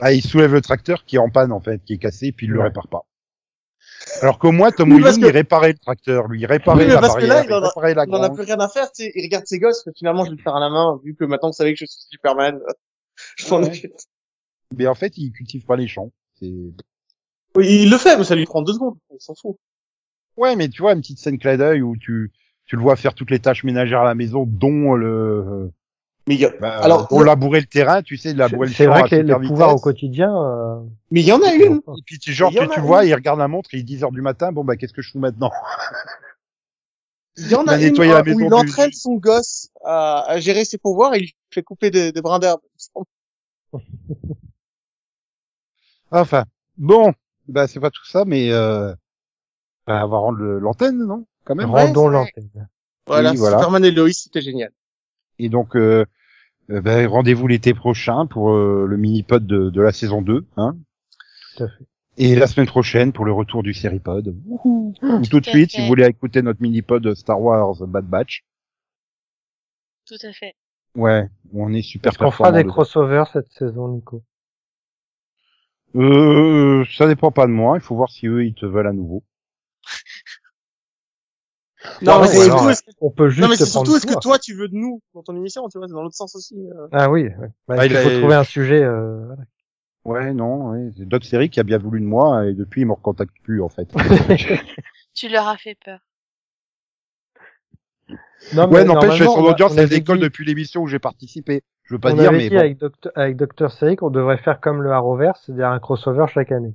Ah, 0.00 0.12
il 0.12 0.22
soulève 0.22 0.52
le 0.52 0.60
tracteur 0.60 1.04
qui 1.04 1.16
est 1.16 1.18
en 1.18 1.30
panne 1.30 1.52
en 1.52 1.60
fait, 1.60 1.82
qui 1.84 1.94
est 1.94 1.98
cassé, 1.98 2.32
puis 2.32 2.46
il 2.46 2.52
le 2.52 2.58
Ouais. 2.58 2.66
répare 2.66 2.88
pas. 2.88 3.06
Alors 4.20 4.38
qu'au 4.38 4.52
moins 4.52 4.70
Tom 4.70 4.88
que- 4.90 5.18
il 5.20 5.26
réparait 5.30 5.72
le 5.72 5.78
tracteur, 5.78 6.28
lui 6.28 6.40
il 6.40 6.46
réparait 6.46 6.78
Oui, 6.82 6.86
mais 6.88 6.94
la 6.94 7.00
parce 7.00 7.14
que 7.14 7.20
barrière, 7.20 7.36
là, 7.36 7.44
il 7.44 7.52
en 7.52 7.62
a- 7.62 7.90
il 7.90 7.94
la 7.96 8.04
Il 8.06 8.14
en 8.14 8.22
a 8.22 8.30
plus 8.30 8.42
rien 8.44 8.58
à 8.60 8.68
faire, 8.68 8.90
tu 8.92 9.04
sais. 9.04 9.12
Il 9.14 9.22
regarde 9.24 9.46
ses 9.46 9.58
gosses, 9.58 9.88
finalement, 9.96 10.24
je 10.24 10.30
vais 10.30 10.36
le 10.36 10.42
faire 10.42 10.54
à 10.56 10.60
la 10.60 10.70
main, 10.70 11.00
vu 11.04 11.14
que 11.14 11.24
maintenant, 11.24 11.50
vous 11.50 11.54
savez 11.54 11.72
que 11.72 11.78
je 11.78 11.86
suis 11.86 12.00
Superman. 12.10 12.58
Je 13.36 13.48
m'en 13.50 13.62
occupe. 13.62 13.92
Mais 14.76 14.86
en 14.86 14.94
fait, 14.94 15.16
il 15.18 15.32
cultive 15.32 15.64
pas 15.66 15.76
les 15.76 15.86
champs. 15.86 16.10
C'est 16.40 16.50
Oui, 17.56 17.82
il 17.82 17.90
le 17.90 17.98
fait, 17.98 18.16
mais 18.16 18.24
ça 18.24 18.34
lui 18.34 18.46
prend 18.46 18.62
deux 18.62 18.72
secondes. 18.72 18.96
Il 19.12 19.20
s'en 19.20 19.34
fout. 19.34 19.56
Ouais, 20.36 20.56
mais 20.56 20.68
tu 20.68 20.80
vois, 20.82 20.94
une 20.94 21.00
petite 21.02 21.18
scène 21.18 21.38
clin 21.38 21.56
d'œil 21.58 21.82
où 21.82 21.94
tu, 21.96 22.32
tu 22.66 22.76
le 22.76 22.82
vois 22.82 22.96
faire 22.96 23.14
toutes 23.14 23.30
les 23.30 23.38
tâches 23.38 23.64
ménagères 23.64 24.00
à 24.00 24.04
la 24.04 24.14
maison, 24.14 24.44
dont 24.46 24.94
le, 24.94 25.70
Mais 26.26 26.34
il 26.34 26.40
y 26.40 26.44
a, 26.44 26.50
bah, 26.60 26.78
Alors, 26.82 27.08
dont 27.08 27.20
labourer 27.20 27.60
le 27.60 27.66
terrain, 27.66 28.02
tu 28.02 28.16
sais, 28.16 28.32
labourer 28.32 28.68
le 28.68 28.72
C'est 28.74 28.84
champ 28.86 28.92
vrai 28.92 29.08
que 29.08 29.16
les 29.16 29.34
pouvoirs 29.34 29.74
au 29.74 29.80
quotidien, 29.80 30.34
euh, 30.34 30.80
mais 31.10 31.20
il 31.20 31.26
y 31.26 31.32
en 31.32 31.42
a 31.42 31.52
une. 31.52 31.80
Et 31.98 32.02
puis, 32.06 32.18
tu, 32.18 32.32
genre, 32.32 32.50
Il 32.50 32.56
y 32.56 32.60
en 32.60 32.68
tu, 32.68 32.80
vois, 32.80 33.02
une. 33.02 33.10
il 33.10 33.14
regarde 33.14 33.38
la 33.38 33.48
montre, 33.48 33.74
il 33.74 33.80
est 33.80 33.82
10 33.82 34.04
heures 34.04 34.12
du 34.12 34.22
matin, 34.22 34.52
bon, 34.52 34.64
bah, 34.64 34.76
qu'est-ce 34.76 34.92
que 34.92 35.02
je 35.02 35.10
fous 35.10 35.18
maintenant? 35.18 35.50
Il 37.36 37.50
y 37.50 37.54
en 37.54 37.66
a 37.66 37.72
a 37.72 37.78
une 37.80 37.96
la 37.98 38.20
où 38.20 38.24
maison 38.24 38.38
il 38.38 38.48
du- 38.48 38.52
entraîne 38.52 38.92
son 38.92 39.14
gosse 39.14 39.68
à, 39.84 40.20
à 40.30 40.38
gérer 40.38 40.64
ses 40.64 40.78
pouvoirs 40.78 41.14
et 41.14 41.20
il 41.20 41.32
fait 41.52 41.62
couper 41.62 41.90
des, 41.90 42.12
des 42.12 42.20
brins 42.20 42.38
d'herbe. 42.38 42.60
Enfin, 46.10 46.44
bon, 46.76 47.12
bah, 47.48 47.66
c'est 47.66 47.80
pas 47.80 47.90
tout 47.90 48.04
ça, 48.04 48.24
mais, 48.26 48.52
euh, 48.52 48.94
bah, 49.86 50.04
on 50.06 50.08
va 50.08 50.18
rendre 50.18 50.38
le- 50.38 50.58
l'antenne, 50.58 50.98
non? 51.04 51.26
Quand 51.44 51.54
même. 51.54 51.70
rendons 51.70 52.08
l'antenne. 52.08 52.68
Voilà, 53.06 53.32
Oui, 53.32 53.36
voilà. 53.36 53.58
Superman 53.58 53.84
et 53.84 53.90
Lois, 53.90 54.12
c'était 54.12 54.42
génial. 54.42 54.70
Et 55.38 55.48
donc, 55.48 55.74
euh, 55.76 56.04
euh, 56.70 56.80
bah, 56.80 57.06
rendez-vous 57.08 57.48
l'été 57.48 57.74
prochain 57.74 58.26
pour 58.26 58.52
euh, 58.52 58.86
le 58.88 58.96
mini-pod 58.96 59.46
de, 59.46 59.70
de 59.70 59.80
la 59.80 59.92
saison 59.92 60.22
2, 60.22 60.46
hein. 60.56 60.76
Tout 61.56 61.64
à 61.64 61.68
fait. 61.68 61.84
Et 62.18 62.36
la 62.36 62.46
semaine 62.46 62.66
prochaine 62.66 63.12
pour 63.12 63.24
le 63.24 63.32
retour 63.32 63.62
du 63.62 63.72
série-pod. 63.72 64.36
Ou 64.46 64.94
tout 65.30 65.40
de 65.40 65.46
suite, 65.46 65.70
fait. 65.70 65.76
si 65.76 65.80
vous 65.80 65.86
voulez 65.86 66.04
écouter 66.06 66.42
notre 66.42 66.60
mini-pod 66.60 67.14
Star 67.14 67.40
Wars 67.40 67.74
Bad 67.86 68.04
Batch. 68.04 68.44
Tout 70.06 70.18
à 70.22 70.32
fait. 70.32 70.54
Ouais, 70.94 71.28
on 71.54 71.72
est 71.72 71.82
super 71.82 72.10
Est-ce 72.10 72.18
qu'on 72.18 72.30
fera 72.30 72.52
des 72.52 72.64
crossovers 72.64 73.24
cette 73.32 73.50
saison, 73.52 73.88
Nico? 73.88 74.22
Euh, 75.94 76.84
ça 76.96 77.06
dépend 77.06 77.30
pas 77.30 77.46
de 77.46 77.52
moi. 77.52 77.78
Il 77.78 77.80
faut 77.82 77.96
voir 77.96 78.10
si 78.10 78.26
eux 78.26 78.44
ils 78.44 78.54
te 78.54 78.66
veulent 78.66 78.86
à 78.86 78.92
nouveau. 78.92 79.24
Non, 82.02 82.20
mais 82.20 82.28
ouais, 82.28 82.44
alors, 82.44 82.58
surtout, 82.58 82.68
est-ce 82.70 82.82
que- 82.82 82.90
On 83.00 83.10
peut 83.10 83.28
juste 83.28 83.40
non, 83.42 83.48
mais 83.48 83.56
c'est 83.56 83.64
surtout, 83.66 83.96
est-ce 83.96 84.06
que 84.06 84.18
toi. 84.20 84.38
tu 84.38 84.54
veux 84.54 84.68
de 84.68 84.74
nous 84.76 85.00
dans 85.14 85.22
ton 85.22 85.34
émission, 85.36 85.68
tu 85.68 85.78
vois, 85.78 85.88
c'est 85.88 85.94
dans 85.94 86.02
l'autre 86.02 86.14
sens 86.14 86.34
aussi. 86.36 86.54
euh. 86.56 86.86
Ah 86.92 87.10
oui, 87.10 87.24
ouais. 87.24 87.48
Bah, 87.68 87.74
Ah, 87.78 87.86
il 87.86 87.92
il 87.92 87.98
faut 87.98 88.08
a- 88.08 88.18
trouver 88.18 88.34
un 88.34 88.44
sujet. 88.44 88.82
Euh... 88.82 89.26
voilà. 90.04 90.26
Ouais, 90.26 90.32
non, 90.34 90.70
ouais. 90.70 90.90
c'est 90.96 91.04
d'autres 91.06 91.26
séries 91.26 91.50
qui 91.50 91.60
a 91.60 91.62
bien 91.64 91.78
voulu 91.78 92.00
de 92.00 92.06
moi 92.06 92.46
et 92.46 92.54
depuis 92.54 92.82
ils 92.82 92.86
me 92.86 92.92
recontactent 92.92 93.38
plus 93.42 93.62
en 93.62 93.68
fait. 93.68 93.88
Tu 95.14 95.28
leur 95.28 95.46
as 95.46 95.56
fait 95.58 95.76
peur. 95.84 95.98
Non, 98.54 98.64
ouais, 98.64 98.80
mais 98.80 98.84
n'empêche, 98.84 99.20
normalement, 99.20 99.34
son 99.34 99.40
on 99.42 99.46
a- 99.46 99.50
audience 99.52 99.74
décolle 99.76 100.18
dit- 100.18 100.24
depuis 100.24 100.44
l'émission 100.44 100.82
où 100.82 100.86
j'ai 100.88 100.98
participé. 100.98 101.62
Je 101.84 101.94
veux 101.94 102.00
pas 102.00 102.12
on 102.12 102.16
dire, 102.16 102.28
avait 102.30 102.38
mais 102.38 102.48
dit 102.48 102.54
bon. 102.54 102.60
avec, 102.60 102.78
Docteur, 102.78 103.12
avec 103.14 103.36
Dr. 103.36 103.70
Sey 103.70 103.96
qu'on 103.96 104.10
devrait 104.10 104.38
faire 104.38 104.60
comme 104.60 104.82
le 104.82 104.90
Arrowverse, 104.90 105.42
c'est-à-dire 105.46 105.68
un 105.68 105.78
crossover 105.78 106.26
chaque 106.32 106.50
année. 106.52 106.74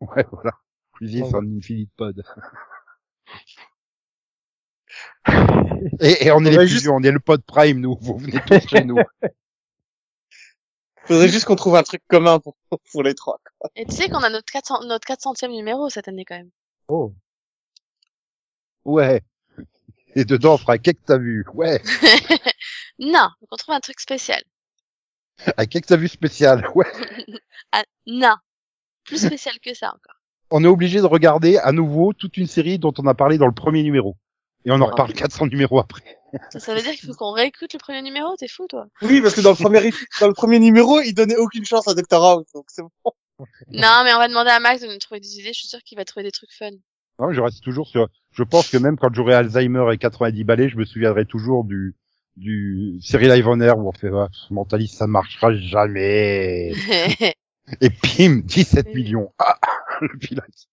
Ouais, 0.00 0.24
voilà. 0.30 0.52
Cuisine, 0.94 1.24
c'est 1.28 1.34
un 1.36 1.56
infinite 1.58 1.90
pod. 1.96 2.22
Et, 6.00 6.26
et 6.26 6.32
on 6.32 6.40
est 6.44 6.50
les 6.50 6.56
plus 6.56 6.68
juste- 6.68 6.82
vieux, 6.82 6.90
on 6.92 7.02
est 7.02 7.10
le 7.10 7.20
pod 7.20 7.42
prime, 7.44 7.80
nous. 7.80 7.96
Vous 8.00 8.18
venez 8.18 8.40
tous 8.46 8.68
chez 8.68 8.84
nous. 8.84 8.96
Faudrait 11.06 11.28
juste 11.28 11.44
qu'on 11.44 11.56
trouve 11.56 11.76
un 11.76 11.82
truc 11.82 12.02
commun 12.08 12.40
pour, 12.40 12.56
pour 12.90 13.02
les 13.02 13.14
trois. 13.14 13.38
quoi. 13.60 13.70
Et 13.76 13.84
tu 13.84 13.94
sais 13.94 14.08
qu'on 14.08 14.22
a 14.22 14.30
notre 14.30 14.50
400, 14.50 14.84
notre 14.86 15.06
400e 15.06 15.50
numéro 15.50 15.90
cette 15.90 16.08
année 16.08 16.24
quand 16.24 16.36
même. 16.36 16.50
Oh. 16.88 17.14
Ouais. 18.84 19.22
Et 20.14 20.24
dedans, 20.24 20.54
on 20.54 20.58
fera 20.58 20.78
qu'est-ce 20.78 20.96
que 20.96 21.04
t'as 21.06 21.18
vu? 21.18 21.44
Ouais. 21.52 21.82
non, 22.98 23.28
donc 23.40 23.48
on 23.50 23.56
trouve 23.56 23.74
un 23.74 23.80
truc 23.80 24.00
spécial. 24.00 24.42
À 25.56 25.66
qu'est-ce 25.66 25.82
que 25.82 25.88
t'as 25.88 25.96
vu 25.96 26.08
spécial? 26.08 26.66
Ouais. 26.74 26.90
Ah, 27.76 27.82
non. 28.06 28.36
Plus 29.02 29.26
spécial 29.26 29.58
que 29.58 29.74
ça 29.74 29.88
encore. 29.88 30.20
On 30.56 30.62
est 30.62 30.68
obligé 30.68 31.00
de 31.00 31.06
regarder 31.06 31.58
à 31.58 31.72
nouveau 31.72 32.12
toute 32.12 32.36
une 32.36 32.46
série 32.46 32.78
dont 32.78 32.92
on 32.98 33.06
a 33.08 33.14
parlé 33.14 33.38
dans 33.38 33.48
le 33.48 33.52
premier 33.52 33.82
numéro. 33.82 34.16
Et 34.64 34.70
on 34.70 34.74
en 34.76 34.82
Ouais. 34.82 34.90
reparle 34.92 35.12
400 35.12 35.46
numéros 35.48 35.80
après. 35.80 36.04
Ça, 36.50 36.60
ça 36.60 36.74
veut 36.76 36.80
dire 36.80 36.92
qu'il 36.92 37.08
faut 37.08 37.14
qu'on 37.14 37.32
réécoute 37.32 37.72
le 37.72 37.78
premier 37.80 38.02
numéro, 38.02 38.36
t'es 38.38 38.46
fou 38.46 38.68
toi 38.68 38.86
Oui, 39.02 39.20
parce 39.20 39.34
que 39.34 39.40
dans 39.40 39.50
le 39.50 39.56
premier, 39.56 39.90
dans 40.20 40.28
le 40.28 40.32
premier 40.32 40.60
numéro, 40.60 41.00
il 41.00 41.12
donnait 41.12 41.36
aucune 41.36 41.64
chance 41.64 41.88
à 41.88 41.94
Dr. 41.94 42.22
House, 42.22 42.46
donc 42.54 42.66
c'est 42.68 42.82
bon. 42.82 42.90
Non, 43.68 44.02
mais 44.04 44.14
on 44.14 44.18
va 44.18 44.28
demander 44.28 44.50
à 44.50 44.60
Max 44.60 44.80
de 44.80 44.86
nous 44.86 44.98
trouver 44.98 45.18
des 45.18 45.40
idées, 45.40 45.52
je 45.52 45.58
suis 45.58 45.66
sûre 45.68 45.82
qu'il 45.84 45.98
va 45.98 46.04
trouver 46.04 46.22
des 46.22 46.30
trucs 46.30 46.52
fun. 46.52 46.70
Non, 47.18 47.32
je 47.32 47.40
reste 47.40 47.64
toujours 47.64 47.88
sur. 47.88 48.06
Je 48.30 48.44
pense 48.44 48.70
que 48.70 48.76
même 48.76 48.96
quand 48.96 49.12
j'aurai 49.12 49.34
Alzheimer 49.34 49.92
et 49.92 49.98
90 49.98 50.44
balais, 50.44 50.68
je 50.68 50.76
me 50.76 50.84
souviendrai 50.84 51.26
toujours 51.26 51.64
du 51.64 51.96
du 52.36 52.98
Cyril 53.00 53.30
Ivoner 53.36 53.72
où 53.76 53.88
on 53.88 53.92
fait 53.92 54.10
ah, 54.14 54.28
mentaliste, 54.50 54.94
ça 54.98 55.08
marchera 55.08 55.52
jamais. 55.52 56.72
Et 57.80 57.90
pim, 57.90 58.42
17 58.44 58.94
millions. 58.94 59.32
Ah, 59.38 59.56
le 60.12 60.18
pilote. 60.18 60.68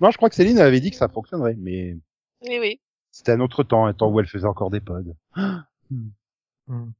Non, 0.00 0.10
je 0.10 0.16
crois 0.16 0.28
que 0.28 0.34
Céline 0.34 0.58
avait 0.58 0.80
dit 0.80 0.90
que 0.90 0.96
ça 0.96 1.08
fonctionnerait, 1.08 1.56
mais 1.58 1.96
oui, 2.42 2.58
oui. 2.60 2.80
c'était 3.10 3.32
un 3.32 3.40
autre 3.40 3.62
temps, 3.62 3.86
un 3.86 3.94
temps 3.94 4.10
où 4.10 4.20
elle 4.20 4.26
faisait 4.26 4.46
encore 4.46 4.70
des 4.70 4.80
pods. 4.80 5.14
Hmm. 6.68 6.90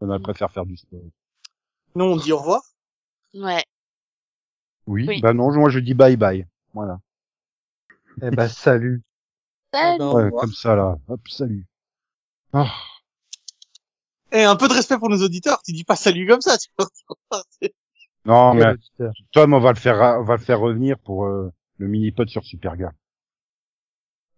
On 0.00 0.14
elle 0.14 0.22
préfère 0.22 0.50
faire 0.50 0.64
du 0.64 0.78
sport. 0.78 1.02
Nous, 1.94 2.04
on 2.06 2.16
dit 2.16 2.32
au 2.32 2.38
revoir. 2.38 2.62
Ouais. 3.34 3.62
Oui, 4.86 5.04
Oui. 5.06 5.20
bah 5.20 5.34
non, 5.34 5.52
moi 5.52 5.68
je 5.68 5.78
dis 5.78 5.92
bye 5.92 6.16
bye. 6.16 6.46
Voilà. 6.72 7.00
Eh 8.22 8.30
ben, 8.30 8.48
salut. 8.48 9.02
Salut. 9.74 10.02
Ouais, 10.02 10.30
comme 10.30 10.52
ça 10.52 10.74
là. 10.74 10.96
Hop, 11.06 11.20
salut. 11.28 11.66
Ah. 12.54 12.72
Et 14.32 14.42
un 14.42 14.56
peu 14.56 14.68
de 14.68 14.72
respect 14.72 14.98
pour 14.98 15.10
nos 15.10 15.22
auditeurs. 15.22 15.62
Tu 15.62 15.72
dis 15.72 15.84
pas 15.84 15.96
salut 15.96 16.26
comme 16.26 16.40
ça. 16.40 16.56
Tu 16.58 16.68
vois. 16.78 16.88
Non, 18.24 18.54
mais. 18.54 18.74
Tom, 19.32 19.54
on 19.54 19.60
va 19.60 19.72
le 19.72 19.78
faire, 19.78 20.18
on 20.20 20.24
va 20.24 20.36
le 20.36 20.42
faire 20.42 20.60
revenir 20.60 20.98
pour 20.98 21.24
euh, 21.24 21.52
le 21.78 21.88
mini-pod 21.88 22.28
sur 22.28 22.44
Supergirl. 22.44 22.92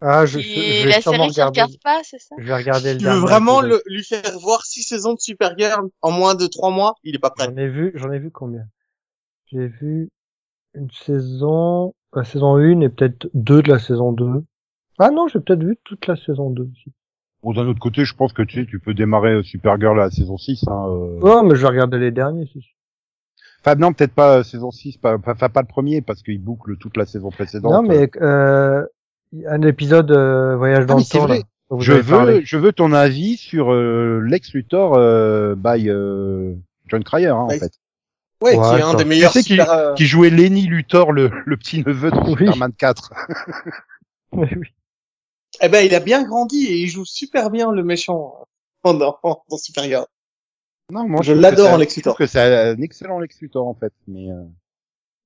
Ah, 0.05 0.27
je, 0.27 0.41
je, 0.41 0.49
je 0.49 0.85
vais 0.85 0.91
la 0.91 1.01
sûrement 1.01 1.31
série 1.31 1.35
qui 1.35 1.41
regarder. 1.43 1.61
regarde 1.61 1.83
pas, 1.83 2.01
c'est 2.03 2.19
ça? 2.19 2.35
Je 2.37 2.45
vais 2.45 2.57
regarder 2.57 2.95
le 2.95 2.99
Tu 2.99 3.05
veux 3.05 3.19
vraiment 3.21 3.61
le, 3.61 3.81
lui 3.87 4.03
faire 4.03 4.37
voir 4.41 4.65
six 4.65 4.83
saisons 4.83 5.15
de 5.15 5.21
Supergirl 5.21 5.89
en 6.01 6.11
moins 6.11 6.35
de 6.35 6.49
trois 6.49 6.71
mois? 6.71 6.97
Il 7.05 7.15
est 7.15 7.21
pas 7.21 7.31
prêt. 7.31 7.47
J'en 7.47 7.57
ai 7.57 7.69
vu, 7.69 7.93
j'en 7.95 8.11
ai 8.11 8.19
vu 8.19 8.33
combien? 8.33 8.65
J'ai 9.47 9.69
vu 9.69 10.09
une 10.75 10.91
saison, 10.91 11.95
la 12.15 12.25
saison 12.25 12.57
1 12.57 12.81
et 12.81 12.89
peut-être 12.89 13.29
deux 13.35 13.63
de 13.63 13.69
la 13.69 13.79
saison 13.79 14.11
2. 14.13 14.43
Ah 14.99 15.11
non, 15.11 15.29
j'ai 15.29 15.39
peut-être 15.39 15.63
vu 15.63 15.79
toute 15.85 16.07
la 16.09 16.17
saison 16.17 16.51
2 16.51 16.63
aussi. 16.63 16.93
Bon, 17.43 17.53
d'un 17.53 17.67
autre 17.67 17.81
côté, 17.81 18.05
je 18.05 18.15
pense 18.15 18.33
que 18.33 18.43
tu 18.43 18.61
sais, 18.61 18.67
tu 18.67 18.81
peux 18.81 18.95
démarrer 18.95 19.43
Supergirl 19.45 20.01
à 20.01 20.05
la 20.05 20.11
saison 20.11 20.37
6. 20.37 20.65
Hein, 20.69 20.87
euh. 20.89 21.19
Oh, 21.23 21.43
mais 21.45 21.55
je 21.55 21.63
vais 21.63 21.69
regarder 21.69 21.99
les 21.99 22.11
derniers, 22.11 22.49
c'est 22.53 22.61
sûr. 22.61 22.72
Enfin, 23.65 23.77
non, 23.77 23.93
peut-être 23.93 24.13
pas 24.15 24.39
euh, 24.39 24.43
saison 24.43 24.71
6, 24.71 24.97
pas, 24.99 25.17
enfin, 25.25 25.49
pas 25.49 25.61
le 25.61 25.67
premier, 25.69 26.01
parce 26.03 26.23
qu'il 26.23 26.41
boucle 26.41 26.77
toute 26.79 26.97
la 26.97 27.07
saison 27.07 27.31
précédente. 27.31 27.73
Non, 27.73 27.83
mais 27.83 28.11
euh, 28.21 28.85
un 29.47 29.63
épisode 29.63 30.11
euh, 30.11 30.57
voyage 30.57 30.87
dans 30.87 30.97
Ah, 30.99 30.99
mais 30.99 31.03
le 31.05 31.09
temps. 31.21 31.27
là, 31.29 31.37
je 31.81 31.93
parlé. 32.11 32.35
veux, 32.35 32.45
je 32.45 32.57
veux 32.59 32.73
ton 32.73 32.93
avis 32.93 33.37
sur 33.37 33.73
euh, 33.73 34.21
Lex 34.27 34.53
Luthor 34.53 34.95
euh, 34.97 35.55
by 35.57 35.89
euh, 35.89 36.55
John 36.89 37.05
Cryer, 37.05 37.29
hein, 37.29 37.35
en 37.37 37.49
fait. 37.51 37.73
Ouais, 38.43 38.57
Ouais, 38.57 38.69
qui 38.75 38.81
est 38.81 38.83
un 38.83 38.95
des 38.95 39.05
meilleurs 39.05 39.31
Tu 39.33 39.39
sais 39.39 39.45
qu'il- 39.45 39.61
super. 39.61 39.95
Qui 39.95 40.07
jouait 40.07 40.29
Lenny 40.31 40.63
Luthor, 40.67 41.13
le, 41.13 41.31
le 41.47 41.57
petit 41.57 41.85
neveu 41.87 42.11
de 42.11 42.17
Oui. 42.19 42.31
Superman 42.47 42.73
4. 42.77 43.13
Oui, 44.33 44.49
oui. 44.57 44.67
Eh 45.61 45.69
ben, 45.69 45.85
il 45.87 45.95
a 45.95 46.01
bien 46.01 46.25
grandi 46.25 46.65
et 46.67 46.79
il 46.79 46.89
joue 46.89 47.05
super 47.05 47.51
bien 47.51 47.71
le 47.71 47.85
méchant 47.85 48.35
euh, 48.87 48.93
dans, 48.95 49.19
dans 49.23 49.57
Supergirl. 49.59 50.07
Non, 50.91 51.09
moi, 51.09 51.23
Je 51.23 51.33
l'adore 51.33 51.71
en 51.71 51.77
Lex 51.79 51.95
Je 51.95 52.01
trouve 52.01 52.13
Luthor. 52.13 52.19
que 52.19 52.27
c'est 52.27 52.41
un 52.41 52.81
excellent 52.83 53.19
Lex 53.19 53.41
Luthor, 53.41 53.67
en 53.67 53.75
fait. 53.75 53.93
Mais 54.07 54.31
euh, 54.31 54.45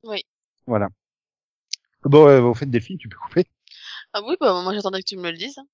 Oui. 0.04 0.24
Voilà. 0.66 0.88
Bon, 2.04 2.28
euh, 2.28 2.40
au 2.40 2.54
fait, 2.54 2.66
Delphine, 2.66 2.98
tu 2.98 3.08
peux 3.08 3.16
couper. 3.18 3.46
Ah 4.12 4.20
oui, 4.26 4.36
bah 4.40 4.62
moi 4.62 4.72
j'attendais 4.72 5.00
que 5.00 5.06
tu 5.08 5.16
me 5.16 5.30
le 5.30 5.36
dises. 5.36 5.58
hein. 5.58 5.66